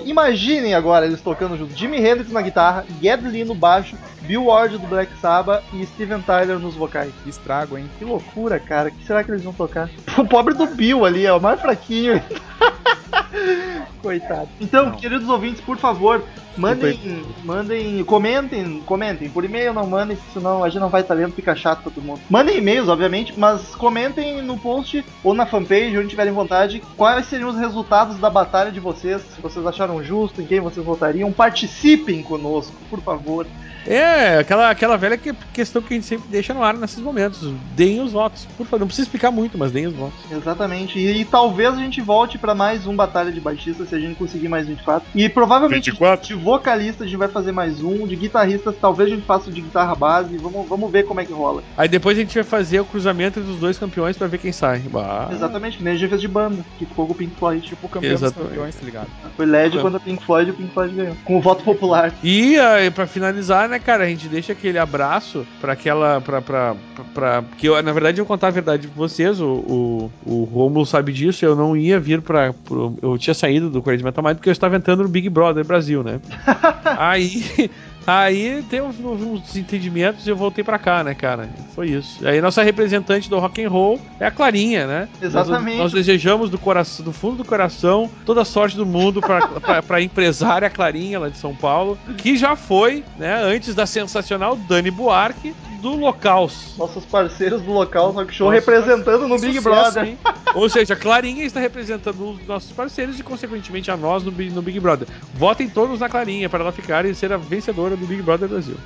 imaginem 0.04 0.74
agora 0.74 1.06
eles 1.06 1.20
tocando 1.20 1.56
junto: 1.56 1.76
Jimi 1.76 1.98
Hendrix 1.98 2.30
na 2.30 2.42
guitarra, 2.42 2.84
Gedli 3.00 3.44
no 3.44 3.54
baixo, 3.54 3.96
Bill 4.22 4.44
Ward 4.44 4.78
do 4.78 4.86
Black 4.86 5.10
Sabbath 5.20 5.62
e 5.72 5.84
Steven 5.86 6.20
Tyler 6.22 6.58
nos 6.58 6.74
vocais. 6.74 7.12
Que 7.22 7.30
estrago, 7.30 7.78
hein? 7.78 7.88
Que 7.98 8.04
loucura, 8.04 8.58
cara. 8.58 8.88
O 8.88 8.92
que 8.92 9.06
será 9.06 9.22
que 9.22 9.30
eles 9.30 9.42
vão 9.42 9.52
tocar? 9.52 9.88
O 10.18 10.24
pobre 10.24 10.54
do 10.54 10.66
Bill 10.66 11.04
ali, 11.04 11.26
é 11.26 11.32
o 11.32 11.40
mais 11.40 11.60
fraquinho. 11.60 12.22
Coitado. 14.00 14.48
Então, 14.60 14.92
queridos 14.92 15.28
ouvintes, 15.28 15.60
por 15.60 15.76
favor, 15.76 16.22
mandem, 16.56 17.24
mandem, 17.44 18.04
comentem, 18.04 18.80
comentem. 18.86 19.28
Por 19.28 19.44
e-mail 19.44 19.74
não 19.74 19.86
mandem, 19.86 20.16
senão 20.32 20.62
a 20.62 20.68
gente 20.68 20.80
não 20.80 20.88
vai 20.88 21.00
estar 21.02 21.14
lendo, 21.14 21.34
fica 21.34 21.54
chato 21.54 21.82
pra 21.82 21.90
todo 21.90 22.04
mundo. 22.04 22.20
Mandem 22.30 22.58
e-mails, 22.58 22.88
obviamente, 22.88 23.38
mas 23.38 23.74
comentem 23.74 24.40
no 24.42 24.56
post 24.56 25.04
ou 25.24 25.34
na 25.34 25.44
fanpage, 25.44 25.98
onde 25.98 26.08
tiverem 26.08 26.32
vontade, 26.32 26.82
quais 26.96 27.26
seriam 27.26 27.50
os 27.50 27.58
resultados 27.58 28.18
da 28.18 28.30
batalha 28.30 28.70
de 28.70 28.80
vocês, 28.80 29.22
se 29.22 29.40
vocês 29.40 29.66
acharam 29.66 30.02
justo, 30.02 30.40
em 30.40 30.46
quem 30.46 30.60
vocês 30.60 30.84
votariam. 30.84 31.32
Participem 31.32 32.22
conosco, 32.22 32.76
por 32.88 33.00
favor. 33.00 33.46
É, 33.86 34.38
aquela, 34.38 34.70
aquela 34.70 34.96
velha 34.96 35.16
que- 35.16 35.32
questão 35.52 35.80
que 35.82 35.94
a 35.94 35.96
gente 35.96 36.06
sempre 36.06 36.28
deixa 36.28 36.52
no 36.52 36.62
ar 36.62 36.74
nesses 36.74 36.98
momentos. 37.00 37.52
Deem 37.74 38.00
os 38.02 38.12
votos. 38.12 38.46
Por 38.56 38.64
favor, 38.66 38.80
não 38.80 38.86
precisa 38.86 39.06
explicar 39.06 39.30
muito, 39.30 39.56
mas 39.56 39.72
deem 39.72 39.86
os 39.86 39.94
votos. 39.94 40.18
Exatamente. 40.30 40.98
E, 40.98 41.20
e 41.20 41.24
talvez 41.24 41.74
a 41.74 41.78
gente 41.78 42.00
volte 42.00 42.38
pra 42.38 42.54
mais 42.54 42.86
um 42.86 42.94
Batalha 42.96 43.30
de 43.32 43.40
Baixistas 43.40 43.88
se 43.88 43.94
a 43.94 43.98
gente 43.98 44.16
conseguir 44.16 44.48
mais 44.48 44.66
24. 44.66 45.08
E 45.14 45.28
provavelmente 45.28 45.90
24? 45.90 46.26
de 46.26 46.34
vocalista 46.34 47.04
a 47.04 47.06
gente 47.06 47.16
vai 47.16 47.28
fazer 47.28 47.52
mais 47.52 47.82
um. 47.82 48.06
De 48.06 48.16
guitarristas, 48.16 48.74
talvez 48.80 49.10
a 49.10 49.14
gente 49.14 49.24
faça 49.26 49.48
o 49.50 49.52
de 49.52 49.60
guitarra 49.60 49.94
base. 49.94 50.36
Vamos, 50.38 50.68
vamos 50.68 50.90
ver 50.90 51.04
como 51.04 51.20
é 51.20 51.24
que 51.24 51.32
rola. 51.32 51.62
Aí 51.76 51.88
depois 51.88 52.16
a 52.16 52.20
gente 52.20 52.34
vai 52.34 52.44
fazer 52.44 52.80
o 52.80 52.84
cruzamento 52.84 53.38
entre 53.40 53.50
os 53.52 53.58
dois 53.58 53.78
campeões 53.78 54.16
pra 54.16 54.26
ver 54.26 54.38
quem 54.38 54.52
sai. 54.52 54.80
Bah. 54.80 55.28
Exatamente, 55.32 55.78
que 55.78 55.84
nem 55.84 55.94
a 55.94 55.96
gente 55.96 56.08
fez 56.08 56.20
de 56.20 56.28
banda, 56.28 56.64
que 56.78 56.86
ficou 56.86 57.06
com 57.06 57.12
o 57.12 57.16
Pink 57.16 57.34
Floyd. 57.38 57.60
Tipo, 57.66 57.86
O 57.86 57.88
campeão 57.88 58.12
dos 58.14 58.22
Exatamente. 58.22 58.48
campeões, 58.50 58.74
tá 58.74 58.84
ligado? 58.84 59.06
foi 59.36 59.46
LED 59.46 59.78
quando 59.80 59.96
a 59.96 60.00
Pink 60.00 60.24
Floyd 60.24 60.50
e 60.50 60.52
o 60.52 60.56
Pink 60.56 60.72
Floyd 60.72 60.94
ganhou. 60.94 61.16
Com 61.24 61.36
o 61.38 61.40
voto 61.40 61.62
popular. 61.62 62.12
E 62.22 62.58
aí, 62.58 62.90
pra 62.90 63.06
finalizar, 63.06 63.68
né, 63.68 63.75
cara, 63.78 64.04
a 64.04 64.08
gente 64.08 64.28
deixa 64.28 64.52
aquele 64.52 64.78
abraço 64.78 65.46
pra 65.60 65.72
aquela. 65.72 66.20
pra. 66.20 66.40
pra, 66.42 66.74
pra, 66.94 67.04
pra- 67.14 67.44
que 67.58 67.66
eu, 67.66 67.82
na 67.82 67.92
verdade, 67.92 68.20
eu 68.20 68.26
contar 68.26 68.48
a 68.48 68.50
verdade 68.50 68.88
pra 68.88 68.96
vocês. 68.96 69.40
O, 69.40 69.46
o, 69.46 70.10
o 70.24 70.44
Romulo 70.44 70.84
sabe 70.86 71.12
disso. 71.12 71.44
Eu 71.44 71.54
não 71.56 71.76
ia 71.76 71.98
vir 72.00 72.20
pra. 72.22 72.52
pro- 72.52 72.96
eu 73.02 73.16
tinha 73.18 73.34
saído 73.34 73.70
do 73.70 73.82
Crazy 73.82 74.02
Metal 74.04 74.22
Mind 74.24 74.36
porque 74.36 74.48
eu 74.48 74.52
estava 74.52 74.76
entrando 74.76 75.02
no 75.02 75.08
Big 75.08 75.28
Brother 75.28 75.64
Brasil, 75.64 76.02
né? 76.02 76.20
aí. 76.98 77.70
Aí 78.06 78.62
tem 78.70 78.80
uns, 78.80 78.96
desentendimentos 79.42 80.26
e 80.26 80.30
eu 80.30 80.36
voltei 80.36 80.62
pra 80.62 80.78
cá, 80.78 81.02
né, 81.02 81.14
cara? 81.14 81.48
Foi 81.74 81.88
isso. 81.88 82.26
Aí 82.26 82.40
nossa 82.40 82.62
representante 82.62 83.28
do 83.28 83.38
rock 83.38 83.64
and 83.64 83.68
roll 83.68 84.00
é 84.20 84.26
a 84.26 84.30
Clarinha, 84.30 84.86
né? 84.86 85.08
Exatamente. 85.20 85.78
Nós, 85.78 85.92
nós 85.92 85.92
desejamos 85.92 86.48
do 86.48 86.58
coração, 86.58 87.04
do 87.04 87.12
fundo 87.12 87.38
do 87.38 87.44
coração, 87.44 88.08
toda 88.24 88.42
a 88.42 88.44
sorte 88.44 88.76
do 88.76 88.86
mundo 88.86 89.20
pra, 89.20 89.46
pra, 89.58 89.82
pra 89.82 90.00
empresária 90.00 90.70
Clarinha 90.70 91.18
lá 91.18 91.28
de 91.28 91.38
São 91.38 91.54
Paulo, 91.54 91.98
que 92.16 92.36
já 92.36 92.54
foi, 92.54 93.04
né, 93.18 93.42
antes 93.42 93.74
da 93.74 93.86
sensacional 93.86 94.56
Dani 94.56 94.90
Buarque 94.90 95.54
do 95.80 95.94
Locaus. 95.94 96.74
Nossos 96.76 97.04
parceiros 97.04 97.62
do 97.62 97.72
local, 97.72 98.12
só 98.12 98.24
que 98.24 98.34
show 98.34 98.48
representando 98.48 99.28
no 99.28 99.38
Big 99.38 99.60
Brother. 99.60 100.04
hein? 100.04 100.18
Ou 100.54 100.68
seja, 100.68 100.94
a 100.94 100.96
Clarinha 100.96 101.44
está 101.44 101.60
representando 101.60 102.30
os 102.30 102.46
nossos 102.46 102.72
parceiros 102.72 103.18
e, 103.20 103.22
consequentemente, 103.22 103.90
a 103.90 103.96
nós 103.96 104.24
no, 104.24 104.30
no 104.30 104.62
Big 104.62 104.80
Brother. 104.80 105.06
Votem 105.34 105.68
todos 105.68 106.00
na 106.00 106.08
Clarinha 106.08 106.48
para 106.48 106.62
ela 106.62 106.72
ficar 106.72 107.04
e 107.04 107.14
ser 107.14 107.32
a 107.32 107.36
vencedora 107.36 107.95
do 107.96 108.06
Big 108.06 108.22
Brother 108.22 108.48
Brasil. 108.48 108.76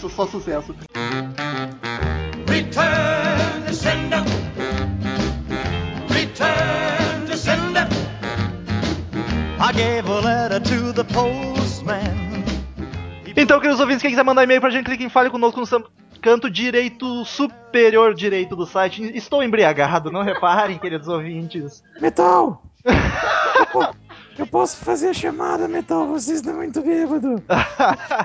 só, 0.00 0.08
só 0.08 0.26
sucesso. 0.26 0.74
Return 2.48 3.66
to 3.66 3.74
sender. 3.74 4.22
Return 6.10 7.26
to 7.26 7.36
sender. 7.36 7.88
I 9.60 9.72
gave 9.72 10.08
a 10.08 10.20
letter 10.20 10.60
to 10.60 10.92
the 10.92 11.04
postman. 11.12 12.28
Então, 13.36 13.60
queridos 13.60 13.80
ouvintes, 13.80 14.02
quem 14.02 14.10
quiser 14.10 14.24
mandar 14.24 14.42
e-mail 14.42 14.60
pra 14.60 14.70
gente, 14.70 14.84
clique 14.86 15.04
em 15.04 15.08
Fale 15.08 15.30
Conosco 15.30 15.60
no 15.60 15.84
canto 16.20 16.50
direito 16.50 17.24
superior 17.24 18.14
direito 18.14 18.56
do 18.56 18.66
site. 18.66 19.16
Estou 19.16 19.42
embriagado, 19.42 20.10
não 20.10 20.22
reparem, 20.22 20.78
queridos 20.78 21.06
ouvintes. 21.06 21.82
Metal! 22.00 22.62
Eu 24.38 24.46
po- 24.46 24.58
Eu 24.58 24.60
posso 24.60 24.76
fazer 24.78 25.08
a 25.08 25.12
chamada, 25.14 25.66
Metal, 25.68 26.06
vocês 26.06 26.38
estão 26.38 26.54
muito 26.54 26.80
bêbados. 26.80 27.40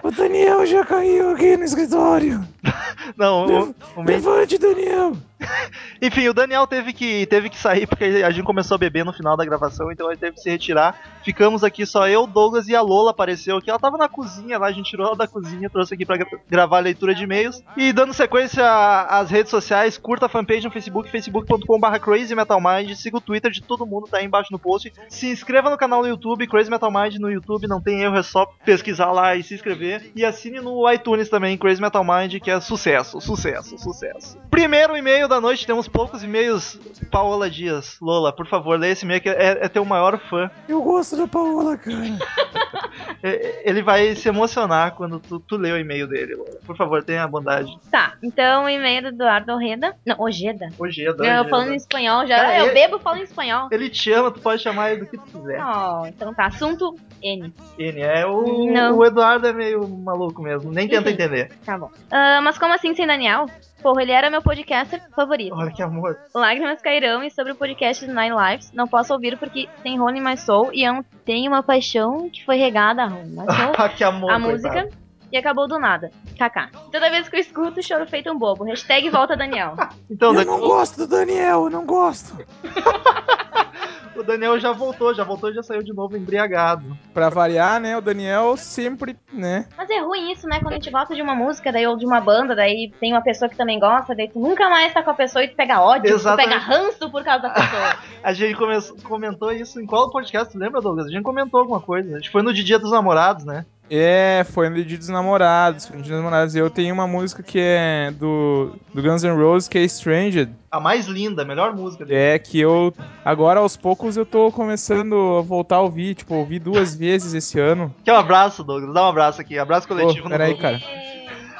O 0.03 0.11
Daniel 0.11 0.65
já 0.65 0.85
caiu 0.85 1.31
aqui 1.31 1.57
no 1.57 1.63
escritório. 1.63 2.43
Não, 3.17 3.45
o, 3.47 3.75
o 3.97 4.03
Levante, 4.03 4.57
Daniel! 4.57 5.13
Enfim, 6.01 6.27
o 6.27 6.33
Daniel 6.33 6.67
teve 6.67 6.93
que, 6.93 7.25
teve 7.27 7.49
que 7.49 7.57
sair 7.57 7.87
porque 7.87 8.03
a 8.03 8.29
gente 8.31 8.43
começou 8.45 8.75
a 8.75 8.77
beber 8.77 9.05
no 9.05 9.13
final 9.13 9.37
da 9.37 9.45
gravação, 9.45 9.91
então 9.91 10.07
ele 10.09 10.17
teve 10.19 10.33
que 10.35 10.41
se 10.41 10.49
retirar. 10.49 10.95
Ficamos 11.23 11.63
aqui 11.63 11.85
só 11.85 12.07
eu, 12.07 12.27
Douglas 12.27 12.67
e 12.67 12.75
a 12.75 12.81
Lola 12.81 13.11
apareceu 13.11 13.57
aqui. 13.57 13.69
Ela 13.69 13.79
tava 13.79 13.97
na 13.97 14.09
cozinha 14.09 14.57
lá, 14.59 14.67
a 14.67 14.71
gente 14.71 14.89
tirou 14.89 15.07
ela 15.07 15.15
da 15.15 15.27
cozinha, 15.27 15.69
trouxe 15.69 15.93
aqui 15.93 16.05
pra 16.05 16.17
gra- 16.17 16.27
gravar 16.49 16.77
a 16.77 16.81
leitura 16.81 17.15
de 17.15 17.23
e-mails. 17.23 17.61
E 17.77 17.93
dando 17.93 18.13
sequência 18.13 18.63
às 19.05 19.29
redes 19.29 19.49
sociais, 19.49 19.97
curta 19.97 20.25
a 20.25 20.29
fanpage 20.29 20.65
no 20.65 20.71
Facebook, 20.71 21.09
facebook.com.br 21.09 21.97
Crazy 22.01 22.35
Metal 22.35 22.59
Mind, 22.61 22.93
siga 22.95 23.17
o 23.17 23.21
Twitter 23.21 23.51
de 23.51 23.61
todo 23.61 23.85
mundo, 23.85 24.07
tá 24.07 24.17
aí 24.17 24.25
embaixo 24.25 24.51
no 24.51 24.59
post. 24.59 24.91
Se 25.07 25.27
inscreva 25.29 25.69
no 25.69 25.77
canal 25.77 26.01
no 26.01 26.07
YouTube, 26.07 26.47
Crazy 26.47 26.69
Metal 26.69 26.91
Mind 26.91 27.15
no 27.15 27.31
YouTube, 27.31 27.67
não 27.67 27.81
tem 27.81 28.01
erro, 28.01 28.17
é 28.17 28.23
só 28.23 28.45
pesquisar 28.65 29.11
lá 29.11 29.35
e 29.35 29.43
se 29.43 29.53
inscrever. 29.53 30.11
E 30.15 30.25
assine 30.25 30.59
no 30.59 30.89
iTunes 30.91 31.29
também, 31.29 31.57
Crazy 31.57 31.81
Metal 31.81 32.03
Mind, 32.03 32.39
que 32.41 32.51
é 32.51 32.59
sucesso, 32.59 33.21
sucesso, 33.21 33.77
sucesso. 33.77 34.37
Primeiro 34.49 34.95
e-mail 34.97 35.27
da 35.33 35.41
noite, 35.41 35.65
temos 35.65 35.87
poucos 35.87 36.23
e-mails. 36.23 36.79
Paola 37.11 37.49
Dias, 37.49 37.97
Lola, 38.01 38.31
por 38.31 38.47
favor, 38.47 38.77
lê 38.79 38.91
esse 38.91 39.03
e-mail 39.05 39.21
que 39.21 39.29
é, 39.29 39.57
é 39.65 39.67
teu 39.67 39.83
maior 39.83 40.17
fã. 40.29 40.49
Eu 40.69 40.81
gosto 40.81 41.15
da 41.17 41.27
Paola, 41.27 41.77
cara. 41.77 41.93
É, 43.23 43.67
Ele 43.69 43.81
vai 43.81 44.13
se 44.15 44.27
emocionar 44.27 44.91
quando 44.95 45.17
tu, 45.19 45.39
tu 45.39 45.55
lê 45.57 45.71
o 45.71 45.77
e-mail 45.77 46.07
dele, 46.07 46.35
Lola. 46.35 46.59
Por 46.65 46.75
favor, 46.75 47.03
tenha 47.03 47.23
a 47.23 47.27
bondade. 47.27 47.71
Tá, 47.89 48.13
então 48.21 48.65
o 48.65 48.69
e-mail 48.69 49.01
do 49.01 49.07
Eduardo 49.09 49.53
Ojeda. 49.53 49.95
Não, 50.05 50.15
Ojeda. 50.19 50.67
Ojeda, 50.77 51.23
Eu 51.25 51.33
Ojeda. 51.39 51.49
falando 51.49 51.71
em 51.71 51.75
espanhol 51.75 52.27
já. 52.27 52.35
Cara, 52.35 52.59
eu 52.59 52.65
ele- 52.65 52.73
bebo 52.73 52.99
falando 52.99 53.21
em 53.21 53.23
espanhol. 53.23 53.67
Ele 53.71 53.89
te 53.89 54.11
ama, 54.11 54.29
tu 54.29 54.41
pode 54.41 54.61
chamar 54.61 54.91
ele 54.91 55.01
do 55.01 55.07
que 55.07 55.17
tu 55.17 55.23
quiser. 55.23 55.59
Oh, 55.63 56.05
então 56.05 56.33
tá. 56.33 56.45
Assunto 56.47 56.95
N. 57.21 57.53
Ele 57.79 58.01
é 58.01 58.25
o, 58.27 58.71
Não. 58.71 58.97
o 58.97 59.05
Eduardo 59.05 59.47
é 59.47 59.53
meio 59.53 59.87
maluco 59.87 60.41
mesmo, 60.41 60.71
nem 60.71 60.87
tenta 60.87 61.09
Enfim. 61.09 61.23
entender. 61.23 61.51
Tá 61.65 61.77
bom. 61.77 61.89
Ah, 62.11 62.41
mas 62.43 62.57
como 62.57 62.73
assim 62.73 62.93
sem 62.93 63.07
Daniel? 63.07 63.45
Porra, 63.83 64.01
ele 64.01 64.11
era 64.13 64.29
meu 64.29 64.41
podcaster 64.41 65.01
favorito. 65.13 65.53
Olha 65.53 65.69
que 65.69 65.83
amor. 65.83 66.17
Lágrimas 66.33 66.81
cairão 66.81 67.21
e 67.21 67.29
sobre 67.29 67.51
o 67.51 67.55
podcast 67.55 68.07
Nine 68.07 68.31
Lives. 68.35 68.71
Não 68.73 68.87
posso 68.87 69.13
ouvir 69.13 69.37
porque 69.37 69.67
tem 69.83 69.99
Rony 69.99 70.21
My 70.21 70.37
Soul 70.37 70.69
e 70.73 70.83
eu 70.83 71.03
tenho 71.25 71.51
uma 71.51 71.61
paixão 71.61 72.29
que 72.29 72.43
foi 72.45 72.55
regada 72.55 73.03
a 73.03 73.07
Rony 73.07 73.29
My 73.29 73.45
Soul. 73.45 73.73
Ah, 73.83 73.89
que 73.89 74.03
amor. 74.03 74.31
a 74.31 74.39
música 74.39 74.89
e 75.33 75.37
acabou 75.37 75.67
do 75.67 75.79
nada. 75.79 76.11
KK. 76.37 76.69
Toda 76.91 77.09
vez 77.09 77.27
que 77.27 77.35
eu 77.35 77.39
escuto, 77.39 77.81
choro 77.81 78.05
feito 78.07 78.31
um 78.31 78.37
bobo. 78.37 78.63
Hashtag 78.65 79.09
volta 79.09 79.35
Daniel. 79.35 79.75
Então, 80.09 80.33
Eu 80.35 80.45
não 80.45 80.59
gosto 80.59 80.97
do 80.97 81.07
Daniel, 81.07 81.63
eu 81.63 81.69
não 81.71 81.85
gosto. 81.87 82.37
o 84.15 84.21
Daniel 84.21 84.59
já 84.59 84.71
voltou, 84.71 85.11
já 85.13 85.23
voltou 85.23 85.49
e 85.49 85.53
já 85.55 85.63
saiu 85.63 85.81
de 85.81 85.91
novo 85.91 86.15
embriagado. 86.15 86.95
Pra 87.13 87.29
variar, 87.29 87.79
né, 87.79 87.97
o 87.97 88.01
Daniel 88.01 88.55
sempre, 88.55 89.17
né? 89.31 89.65
Mas 89.75 89.89
é 89.89 89.99
ruim 90.01 90.31
isso, 90.31 90.47
né? 90.47 90.59
Quando 90.59 90.73
a 90.73 90.75
gente 90.75 90.91
gosta 90.91 91.15
de 91.15 91.21
uma 91.21 91.33
música, 91.33 91.71
daí 91.71 91.87
ou 91.87 91.97
de 91.97 92.05
uma 92.05 92.21
banda, 92.21 92.55
daí 92.55 92.91
tem 92.99 93.11
uma 93.11 93.23
pessoa 93.23 93.49
que 93.49 93.57
também 93.57 93.79
gosta, 93.79 94.13
daí 94.13 94.29
tu 94.29 94.39
nunca 94.39 94.69
mais 94.69 94.93
tá 94.93 95.01
com 95.01 95.09
a 95.09 95.15
pessoa 95.15 95.43
e 95.43 95.47
tu 95.47 95.55
pega 95.55 95.81
ódio, 95.81 96.13
Exatamente. 96.13 96.47
tu 96.47 96.53
pega 96.53 96.63
ranço 96.63 97.09
por 97.09 97.23
causa 97.23 97.41
da 97.43 97.49
pessoa. 97.49 97.95
A 98.23 98.33
gente 98.33 98.55
come- 98.55 99.01
comentou 99.03 99.51
isso 99.51 99.81
em 99.81 99.85
qual 99.87 100.11
podcast, 100.11 100.55
lembra, 100.55 100.79
Douglas? 100.79 101.07
A 101.07 101.09
gente 101.09 101.23
comentou 101.23 101.59
alguma 101.59 101.81
coisa. 101.81 102.13
Acho 102.17 102.23
que 102.27 102.31
foi 102.31 102.43
no 102.43 102.53
de 102.53 102.63
Dia 102.63 102.77
dos 102.77 102.91
Namorados, 102.91 103.45
né? 103.45 103.65
É, 103.89 104.45
foi 104.51 104.69
no 104.69 104.83
Dia 104.83 104.97
dos 104.97 105.09
Namorados. 105.09 105.85
Foi 105.85 105.97
no 105.97 106.03
Dia 106.03 106.13
dos 106.13 106.23
Namorados. 106.23 106.55
E 106.55 106.59
eu 106.59 106.69
tenho 106.69 106.93
uma 106.93 107.05
música 107.05 107.43
que 107.43 107.59
é 107.59 108.11
do, 108.11 108.75
do 108.93 109.01
Guns 109.01 109.23
N' 109.23 109.35
Roses, 109.35 109.67
que 109.67 109.77
é 109.77 109.83
Stranged. 109.83 110.49
A 110.71 110.79
mais 110.79 111.05
linda, 111.05 111.41
a 111.43 111.45
melhor 111.45 111.75
música 111.75 112.05
dele. 112.05 112.19
É 112.19 112.39
que 112.39 112.59
eu. 112.59 112.93
Agora, 113.23 113.59
aos 113.59 113.77
poucos, 113.77 114.17
eu 114.17 114.25
tô 114.25 114.51
começando 114.51 115.37
a 115.37 115.41
voltar 115.41 115.75
a 115.77 115.81
ouvir. 115.81 116.15
Tipo, 116.15 116.35
ouvi 116.35 116.59
duas 116.59 116.95
vezes 116.95 117.33
esse 117.33 117.59
ano. 117.59 117.93
Que 118.03 118.11
um 118.11 118.15
abraço, 118.15 118.63
Douglas. 118.63 118.93
Dá 118.93 119.05
um 119.05 119.09
abraço 119.09 119.41
aqui. 119.41 119.59
Abraço 119.59 119.87
coletivo 119.87 120.23
no 120.25 120.29
peraí, 120.29 120.53
Douglas. 120.53 120.81
cara. 120.81 121.03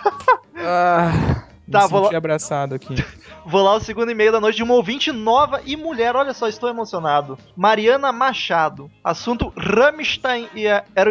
Ah, 0.65 1.42
Tá, 1.74 1.88
vou 1.88 2.01
lá- 2.09 2.17
abraçado 2.17 2.76
aqui. 2.76 2.95
Vou 3.45 3.61
lá 3.61 3.76
o 3.76 3.80
segundo 3.82 4.09
e-mail 4.09 4.32
da 4.32 4.39
noite 4.39 4.55
de 4.55 4.63
uma 4.63 4.74
ouvinte 4.74 5.11
nova 5.11 5.59
e 5.65 5.76
mulher. 5.76 6.15
Olha 6.15 6.34
só, 6.34 6.47
estou 6.47 6.69
emocionado. 6.69 7.38
Mariana 7.57 8.09
Machado. 8.13 8.89
Assunto 9.03 9.51
Rammstein 9.57 10.47
e 10.55 10.65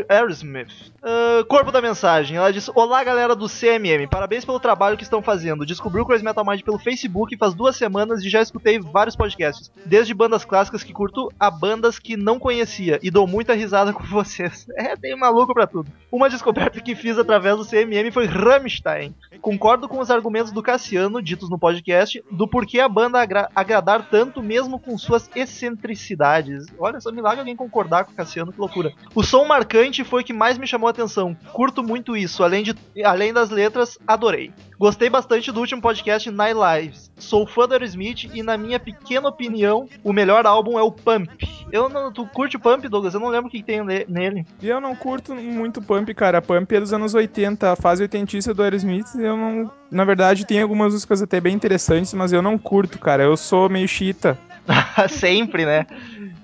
Aerosmith. 0.08 0.92
Ah, 1.02 1.44
corpo 1.48 1.70
da 1.72 1.82
mensagem. 1.82 2.36
Ela 2.36 2.52
diz: 2.52 2.70
Olá, 2.74 3.02
galera 3.04 3.34
do 3.34 3.48
CMM. 3.48 4.06
Parabéns 4.08 4.44
pelo 4.44 4.60
trabalho 4.60 4.96
que 4.96 5.02
estão 5.02 5.20
fazendo. 5.20 5.66
Descobri 5.66 6.00
o 6.00 6.06
Crazy 6.06 6.24
Metal 6.24 6.44
Mind 6.44 6.62
pelo 6.62 6.78
Facebook 6.78 7.36
faz 7.36 7.54
duas 7.54 7.76
semanas 7.76 8.22
e 8.22 8.30
já 8.30 8.40
escutei 8.40 8.78
vários 8.78 9.16
podcasts. 9.16 9.70
Desde 9.84 10.14
bandas 10.14 10.44
clássicas 10.44 10.82
que 10.82 10.92
curto 10.92 11.30
a 11.38 11.50
bandas 11.50 11.98
que 11.98 12.16
não 12.16 12.38
conhecia. 12.38 12.98
E 13.02 13.10
dou 13.10 13.26
muita 13.26 13.52
risada 13.54 13.92
com 13.94 14.04
vocês. 14.04 14.66
É, 14.76 14.96
tem 14.96 15.16
maluco 15.16 15.52
pra 15.52 15.66
tudo. 15.66 15.90
Uma 16.10 16.30
descoberta 16.30 16.80
que 16.80 16.94
fiz 16.94 17.18
através 17.18 17.56
do 17.56 17.66
CMM 17.66 18.10
foi 18.12 18.26
Rammstein. 18.26 19.14
Concordo 19.40 19.88
com 19.88 19.98
os 19.98 20.10
argumentos 20.10 20.51
do 20.52 20.62
Cassiano, 20.62 21.22
ditos 21.22 21.48
no 21.50 21.58
podcast, 21.58 22.22
do 22.30 22.46
porquê 22.46 22.80
a 22.80 22.88
banda 22.88 23.20
agra- 23.20 23.48
agradar 23.54 24.08
tanto 24.10 24.42
mesmo 24.42 24.78
com 24.78 24.96
suas 24.98 25.28
excentricidades. 25.34 26.66
Olha 26.78 27.00
só, 27.00 27.10
milagre 27.10 27.40
alguém 27.40 27.56
concordar 27.56 28.04
com 28.04 28.12
o 28.12 28.14
Cassiano, 28.14 28.52
que 28.52 28.60
loucura. 28.60 28.92
O 29.14 29.22
som 29.22 29.44
marcante 29.44 30.04
foi 30.04 30.22
o 30.22 30.24
que 30.24 30.32
mais 30.32 30.58
me 30.58 30.66
chamou 30.66 30.86
a 30.88 30.90
atenção. 30.90 31.36
Curto 31.52 31.82
muito 31.82 32.16
isso, 32.16 32.42
além, 32.44 32.62
de, 32.62 32.74
além 33.04 33.32
das 33.32 33.50
letras, 33.50 33.98
adorei. 34.06 34.52
Gostei 34.78 35.08
bastante 35.08 35.52
do 35.52 35.60
último 35.60 35.80
podcast 35.80 36.30
Night 36.30 36.56
Lives. 36.58 37.10
Sou 37.16 37.46
fã 37.46 37.68
do 37.68 37.72
Aerosmith 37.74 38.24
e, 38.32 38.42
na 38.42 38.56
minha 38.58 38.80
pequena 38.80 39.28
opinião, 39.28 39.88
o 40.02 40.12
melhor 40.12 40.44
álbum 40.46 40.78
é 40.78 40.82
o 40.82 40.90
Pump. 40.90 41.28
Eu 41.70 41.88
não, 41.88 42.12
tu 42.12 42.26
curte 42.26 42.56
o 42.56 42.60
Pump, 42.60 42.88
Douglas? 42.88 43.14
Eu 43.14 43.20
não 43.20 43.28
lembro 43.28 43.46
o 43.48 43.50
que, 43.50 43.62
tem 43.62 43.84
ne- 43.84 44.04
nele. 44.08 44.44
E 44.60 44.68
eu 44.68 44.80
não 44.80 44.94
curto 44.96 45.34
muito 45.34 45.80
Pump, 45.80 46.12
cara. 46.14 46.42
Pump 46.42 46.72
é 46.74 46.80
dos 46.80 46.92
anos 46.92 47.14
80, 47.14 47.72
a 47.72 47.76
fase 47.76 48.02
oitentista 48.02 48.52
do 48.52 48.62
Aerosmith. 48.62 49.14
Eu 49.16 49.36
não. 49.36 49.81
Na 49.92 50.04
verdade, 50.04 50.46
tem 50.46 50.60
algumas 50.62 50.92
músicas 50.92 51.20
até 51.22 51.38
bem 51.40 51.54
interessantes, 51.54 52.12
mas 52.14 52.32
eu 52.32 52.40
não 52.42 52.56
curto, 52.58 52.98
cara. 52.98 53.22
Eu 53.22 53.36
sou 53.36 53.68
meio 53.68 53.86
chita. 53.86 54.38
Sempre, 55.10 55.64
né? 55.66 55.86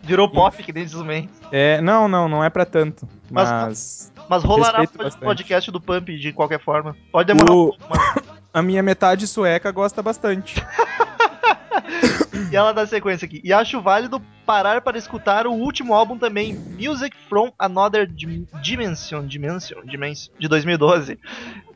Virou 0.03 0.29
pop, 0.31 0.63
que 0.63 0.73
nem 0.73 0.85
diz 0.85 0.95
o 0.95 1.05
Man. 1.05 1.25
É, 1.51 1.81
não, 1.81 2.07
não, 2.09 2.29
não 2.29 2.45
é 2.45 2.51
pra 2.51 2.65
tanto. 2.65 3.09
Mas- 3.31 3.51
Mas. 3.51 4.13
Mas 4.29 4.45
rolará 4.45 4.83
o 4.83 5.19
podcast 5.21 5.71
do 5.71 5.81
Pump 5.81 6.11
de 6.19 6.33
qualquer 6.35 6.61
forma. 6.61 6.95
Pode 7.11 7.27
demorar 7.29 7.51
um 7.51 7.57
O- 7.57 7.69
pouco, 7.79 7.85
mas... 7.89 8.25
A 8.53 8.61
minha 8.63 8.83
metade 8.83 9.27
sueca 9.27 9.71
gosta 9.71 10.03
bastante. 10.03 10.63
E 12.51 12.57
ela 12.57 12.73
dá 12.73 12.87
sequência 12.87 13.27
aqui. 13.27 13.41
E 13.45 13.53
acho 13.53 13.81
válido 13.81 14.23
parar 14.47 14.81
para 14.81 14.97
escutar 14.97 15.47
o 15.47 15.53
último 15.53 15.93
álbum 15.93 16.17
também, 16.17 16.55
Music 16.79 17.15
from 17.29 17.53
Another 17.59 18.07
Dim- 18.07 18.47
Dimension, 18.63 19.27
Dimension, 19.27 19.81
Dimension, 19.85 20.33
de 20.39 20.49
2012. 20.49 21.19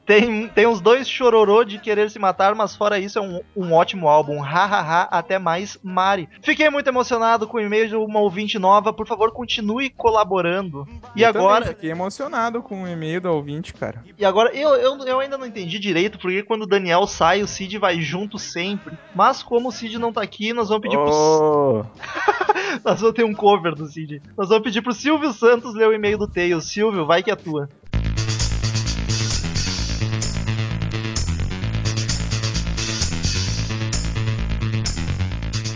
Tem, 0.05 0.49
tem 0.49 0.67
uns 0.67 0.81
dois 0.81 1.09
chororô 1.09 1.63
de 1.65 1.79
querer 1.79 2.11
se 2.11 2.19
matar, 2.19 2.55
mas 2.55 2.75
fora 2.75 2.99
isso 2.99 3.19
é 3.19 3.23
um, 3.23 3.41
um 3.57 3.73
ótimo 3.73 4.09
álbum. 4.09 4.41
Hahaha, 4.41 5.09
até 5.11 5.39
mais, 5.39 5.79
Mari. 5.83 6.29
Fiquei 6.43 6.69
muito 6.71 6.89
emocionado 6.89 7.47
com 7.47 7.57
o 7.57 7.61
e-mail 7.61 7.89
de 7.89 7.97
uma 7.97 8.21
ouvinte 8.21 8.59
nova. 8.59 8.93
Por 8.93 9.07
favor, 9.07 9.31
continue 9.31 9.91
colaborando. 9.91 10.87
E 11.15 11.23
Eu 11.23 11.29
agora, 11.29 11.67
fiquei 11.67 11.91
emocionado 11.91 12.63
com 12.63 12.83
o 12.83 12.89
e-mail 12.89 13.21
do 13.21 13.31
ouvinte, 13.31 13.73
cara. 13.73 14.05
E 14.19 14.25
agora, 14.25 14.51
eu, 14.55 14.71
eu, 14.71 14.99
eu 14.99 15.21
ainda 15.21 15.39
não 15.39 15.47
entendi 15.47 15.79
direito 15.79 16.19
porque 16.19 16.43
quando 16.43 16.63
o 16.63 16.67
Daniel 16.67 17.07
sai, 17.07 17.43
o 17.43 17.47
Cid 17.47 17.79
vai 17.79 18.01
junto 18.01 18.39
sempre. 18.39 18.99
Mas 19.15 19.43
como 19.43 19.69
o 19.69 19.73
Cid 19.73 19.99
não 19.99 20.13
tá 20.13 20.23
aqui, 20.23 20.53
nós 20.53 20.69
vamos 20.69 20.83
pedir 20.83 20.97
pro. 20.97 21.11
Oh, 21.13 21.85
Nós 22.85 23.01
vamos 23.01 23.15
ter 23.15 23.25
um 23.25 23.35
cover 23.35 23.75
do 23.75 23.87
Cid. 23.87 24.21
Nós 24.37 24.49
vamos 24.49 24.65
pedir 24.65 24.83
pro 24.83 24.93
Silvio 24.93 25.33
Santos 25.33 25.75
ler 25.75 25.89
o 25.89 25.93
e-mail 25.93 26.19
do 26.19 26.27
Tails. 26.27 26.67
Silvio, 26.67 27.07
vai 27.07 27.23
que 27.23 27.31
é 27.31 27.37
tua. 27.37 27.69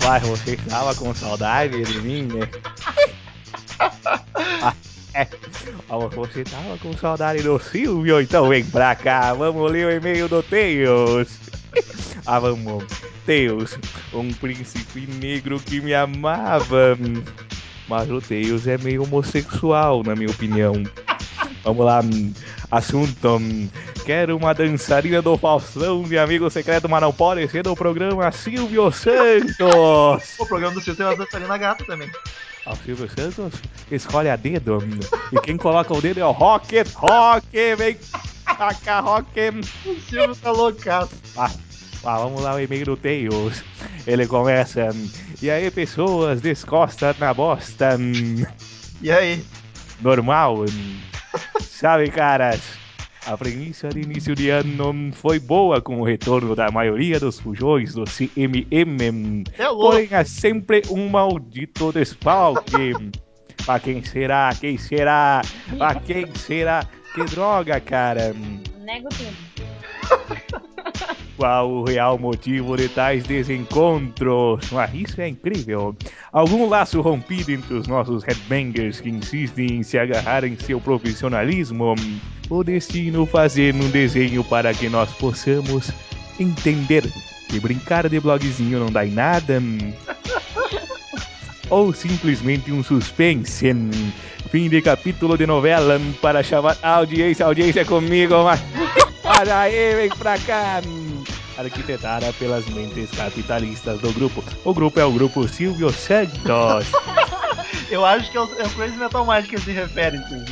Mas 0.07 0.23
você 0.23 0.53
estava 0.55 0.95
com 0.95 1.13
saudade 1.13 1.83
de 1.83 2.01
mim, 2.01 2.29
né? 2.33 2.49
Ah, 4.63 4.73
é. 5.13 5.27
Você 6.15 6.43
estava 6.43 6.79
com 6.79 6.97
saudade 6.97 7.43
do 7.43 7.59
Silvio, 7.59 8.21
então 8.21 8.49
vem 8.49 8.65
pra 8.65 8.95
cá, 8.95 9.35
vamos 9.35 9.69
ler 9.69 9.87
o 9.87 9.91
e-mail 9.91 10.29
do 10.29 10.43
Teus. 10.43 11.29
Ah, 12.25 12.41
vamos. 12.41 12.85
Teus, 13.25 13.79
um 14.13 14.33
príncipe 14.33 15.07
negro 15.21 15.61
que 15.61 15.81
me 15.81 15.95
amava. 15.95 16.99
Mas 17.87 18.11
o 18.11 18.21
Teus 18.21 18.67
é 18.67 18.77
meio 18.79 19.05
homossexual, 19.05 20.03
na 20.03 20.17
minha 20.17 20.31
opinião. 20.31 20.73
Vamos 21.67 21.85
lá, 21.85 22.01
assunto. 22.71 23.41
Quero 24.05 24.37
uma 24.37 24.55
dançarina 24.55 25.21
do 25.21 25.37
Faustão 25.37 26.05
de 26.05 26.17
amigo 26.17 26.49
secreto, 26.49 26.89
mas 26.89 27.03
não 27.03 27.12
pode 27.12 27.49
ser 27.49 27.64
do 27.64 27.75
programa 27.75 28.31
Silvio 28.31 28.93
Santos. 28.93 29.59
O 30.39 30.47
programa 30.47 30.75
do 30.75 30.81
Silvio 30.81 30.97
tem 30.97 31.07
umas 31.07 31.19
dançarinas 31.19 31.59
gata 31.59 31.85
também. 31.85 32.09
Ah, 32.64 32.73
O 32.73 32.77
Silvio 32.77 33.11
Santos 33.11 33.61
escolhe 33.91 34.29
a 34.29 34.37
dedo. 34.37 34.79
E 35.33 35.41
quem 35.41 35.57
coloca 35.57 35.93
o 35.93 36.01
dedo 36.01 36.21
é 36.21 36.25
o 36.25 36.31
Rocket. 36.31 36.87
Rocket, 36.95 37.77
vem 37.77 37.97
cá, 38.85 39.01
Rocket. 39.01 39.53
O 39.85 40.01
Silvio 40.09 40.37
tá 40.37 40.53
loucaço. 40.53 41.11
Ah, 41.37 41.51
ah, 42.05 42.19
vamos 42.19 42.43
lá 42.43 42.55
o 42.55 42.61
e-mail 42.61 42.85
do 42.85 42.97
Tails. 42.97 43.64
Ele 44.07 44.25
começa. 44.29 44.91
E 45.43 45.51
aí, 45.51 45.69
pessoas, 45.73 46.41
descosta 46.41 47.12
na 47.19 47.35
bosta. 47.35 47.99
E 49.03 49.11
aí? 49.11 49.45
normal. 50.01 50.64
Sabe, 51.61 52.11
caras, 52.11 52.61
a 53.26 53.37
premissa 53.37 53.89
de 53.89 54.01
início 54.01 54.34
de 54.34 54.51
ano 54.51 54.91
hum, 54.91 55.12
foi 55.12 55.41
boa 55.41 55.80
com 55.80 56.01
o 56.01 56.05
retorno 56.05 56.55
da 56.55 56.70
maioria 56.70 57.18
dos 57.18 57.41
fujões 57.41 57.93
do 57.93 58.05
CMM. 58.05 59.43
É 59.59 59.68
louco. 59.68 59.91
Porém, 59.91 60.09
há 60.12 60.24
sempre 60.24 60.82
um 60.91 61.09
maldito 61.09 61.93
desfalque. 61.93 62.95
pra 63.64 63.80
quem 63.80 64.03
será? 64.05 64.55
Quem 64.59 64.78
será? 64.78 65.43
Pra 65.76 65.97
quem 65.97 66.32
será? 66.37 66.87
Que 67.14 67.24
droga, 67.24 67.80
cara. 67.80 68.32
Nego 68.78 69.09
tudo. 69.09 70.56
Qual 71.37 71.71
o 71.71 71.85
real 71.85 72.19
motivo 72.19 72.77
de 72.77 72.89
tais 72.89 73.25
desencontros? 73.25 74.71
Mas 74.73 74.95
isso 74.95 75.21
é 75.21 75.29
incrível. 75.29 75.95
Algum 76.33 76.67
laço 76.67 77.01
rompido 77.03 77.53
entre 77.53 77.75
os 77.75 77.87
nossos 77.87 78.25
headbangers 78.25 79.01
que 79.01 79.11
insistem 79.11 79.67
em 79.67 79.83
se 79.83 79.99
agarrar 79.99 80.45
em 80.45 80.57
seu 80.57 80.81
profissionalismo? 80.81 81.95
O 82.49 82.65
destino 82.65 83.27
fazer 83.27 83.75
um 83.75 83.91
desenho 83.91 84.43
para 84.45 84.73
que 84.73 84.89
nós 84.89 85.13
possamos 85.13 85.91
entender 86.41 87.03
que 87.49 87.61
brincar 87.61 88.09
de 88.09 88.19
blogzinho 88.19 88.79
não 88.79 88.91
dá 88.91 89.05
em 89.05 89.11
nada. 89.11 89.63
Ou 91.69 91.93
simplesmente 91.93 92.73
um 92.73 92.83
suspense. 92.83 93.75
Fim 94.51 94.69
de 94.71 94.81
capítulo 94.81 95.37
de 95.37 95.47
novela 95.47 96.01
para 96.23 96.43
chamar 96.43 96.79
a 96.83 96.95
audiência, 96.95 97.45
audiência 97.45 97.85
comigo, 97.85 98.43
mas. 98.45 98.63
Olha 99.25 99.59
aí, 99.59 99.95
vem 99.97 100.09
pra 100.09 100.39
cá. 100.39 100.81
Arquitetada 101.57 102.33
pelas 102.35 102.66
mentes 102.66 103.11
capitalistas 103.11 103.99
do 104.01 104.12
grupo. 104.12 104.45
O 104.65 104.74
grupo 104.74 105.01
é 105.01 105.05
o 105.05 105.12
grupo 105.12 105.49
Silvio 105.49 105.91
Santos. 105.91 106.87
Eu 107.91 108.05
acho 108.05 108.31
que 108.31 108.37
é 108.37 108.41
o, 108.41 108.45
é 108.45 108.65
o 108.65 108.70
Crazy 108.70 108.97
Metal 108.97 109.24
Mind 109.27 109.47
que 109.47 109.55
ele 109.55 109.62
se 109.62 109.70
refere, 109.73 110.19
sim. 110.28 110.45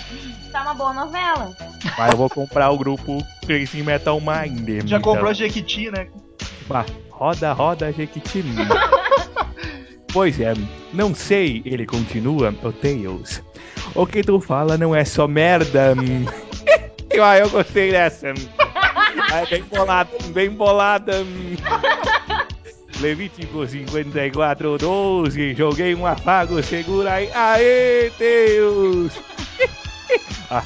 Tá 0.53 0.63
uma 0.63 0.75
boa 0.75 0.93
novela. 0.93 1.57
Mas 1.99 2.13
eu 2.13 2.17
vou 2.17 2.31
comprar 2.31 2.71
o 2.71 2.79
grupo 2.79 3.19
Crazy 3.45 3.83
Metal 3.83 4.21
Mind. 4.21 4.69
Já 4.87 4.99
então. 4.99 5.01
comprou 5.01 5.31
a 5.31 5.33
Jequiti, 5.33 5.91
né? 5.91 6.07
Bah, 6.69 6.87
roda, 7.11 7.53
roda, 7.53 7.93
Jequiti. 7.93 8.45
pois 10.13 10.41
é, 10.41 10.55
não 10.93 11.15
sei, 11.15 11.61
ele 11.65 11.85
continua, 11.85 12.55
o 12.63 12.73
Tails. 12.73 13.43
O 13.95 14.07
que 14.07 14.23
tu 14.23 14.41
fala 14.41 14.79
não 14.79 14.95
é 14.95 15.05
só 15.05 15.27
merda. 15.27 15.95
ah, 17.23 17.39
eu 17.39 17.51
gostei 17.51 17.91
dessa. 17.91 18.33
É 19.33 19.47
bem 19.47 19.63
bolada, 19.65 20.11
bem 20.27 20.51
bolada. 20.51 21.13
Levítico 23.01 23.67
54, 23.67 24.79
12. 24.79 25.55
Joguei 25.55 25.95
um 25.95 26.07
afago, 26.07 26.63
segura 26.63 27.15
aí. 27.15 27.31
Aê, 27.33 28.11
Deus! 28.19 29.13
ah, 30.51 30.65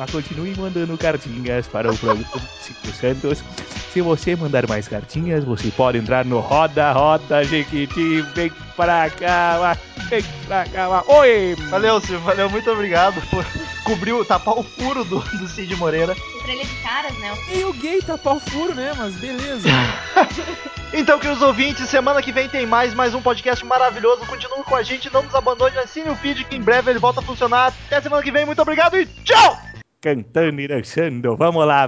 mas 0.00 0.10
continue 0.10 0.54
mandando 0.56 0.96
cartinhas 0.96 1.66
para 1.66 1.90
o 1.92 1.96
programa 1.98 2.24
Cinco 2.62 2.86
Santos. 2.98 3.44
Se 3.92 4.00
você 4.00 4.34
mandar 4.34 4.66
mais 4.66 4.88
cartinhas, 4.88 5.44
você 5.44 5.68
pode 5.70 5.98
entrar 5.98 6.24
no 6.24 6.40
Roda 6.40 6.90
Roda 6.92 7.44
Jequiti. 7.44 8.22
Vem 8.34 8.50
pra 8.76 9.10
cá, 9.10 9.76
vem 10.08 10.22
pra 10.46 10.64
cá. 10.64 11.04
Oi! 11.06 11.54
Valeu, 11.68 12.00
Silvio. 12.00 12.20
Valeu, 12.20 12.48
muito 12.48 12.70
obrigado 12.70 13.20
por 13.28 13.44
cobrir, 13.84 14.12
o- 14.14 14.24
tapar 14.24 14.54
o 14.58 14.62
furo 14.62 15.04
do, 15.04 15.18
do 15.18 15.48
Cid 15.48 15.76
Moreira. 15.76 16.14
Estrela 16.38 16.64
de 16.64 16.74
caras, 16.82 17.18
né? 17.18 17.36
E 17.52 17.64
o 17.64 17.72
gay 17.74 18.00
tapar 18.00 18.36
o 18.36 18.40
furo, 18.40 18.74
né? 18.74 18.92
Mas 18.96 19.14
beleza. 19.16 19.68
Então, 20.92 21.20
queridos 21.20 21.40
ouvintes, 21.40 21.88
semana 21.88 22.20
que 22.20 22.32
vem 22.32 22.48
tem 22.48 22.66
mais, 22.66 22.92
mais 22.94 23.14
um 23.14 23.22
podcast 23.22 23.64
maravilhoso. 23.64 24.26
Continue 24.26 24.64
com 24.64 24.74
a 24.74 24.82
gente, 24.82 25.08
não 25.12 25.22
nos 25.22 25.32
abandone, 25.36 25.78
assine 25.78 26.10
o 26.10 26.16
feed 26.16 26.42
que 26.42 26.56
em 26.56 26.60
breve 26.60 26.90
ele 26.90 26.98
volta 26.98 27.20
a 27.20 27.22
funcionar. 27.22 27.72
Até 27.86 28.00
semana 28.00 28.20
que 28.24 28.32
vem, 28.32 28.44
muito 28.44 28.60
obrigado 28.60 28.96
e 28.98 29.06
tchau! 29.06 29.56
Cantando 30.00 30.60
e 30.60 30.66
dançando, 30.66 31.36
vamos 31.36 31.66
lá, 31.66 31.86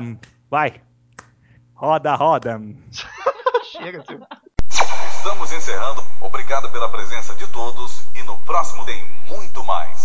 vai. 0.51 0.82
Roda, 1.74 2.14
roda. 2.14 2.60
Chega, 3.64 4.05
Silvio. 4.06 4.26
Estamos 5.16 5.52
encerrando. 5.52 6.05
Obrigado 6.20 6.70
pela 6.70 6.90
presença 6.90 7.34
de 7.34 7.47
todos 7.47 8.06
e 8.14 8.22
no 8.24 8.36
próximo 8.44 8.84
tem 8.84 9.02
muito 9.28 9.64
mais. 9.64 10.02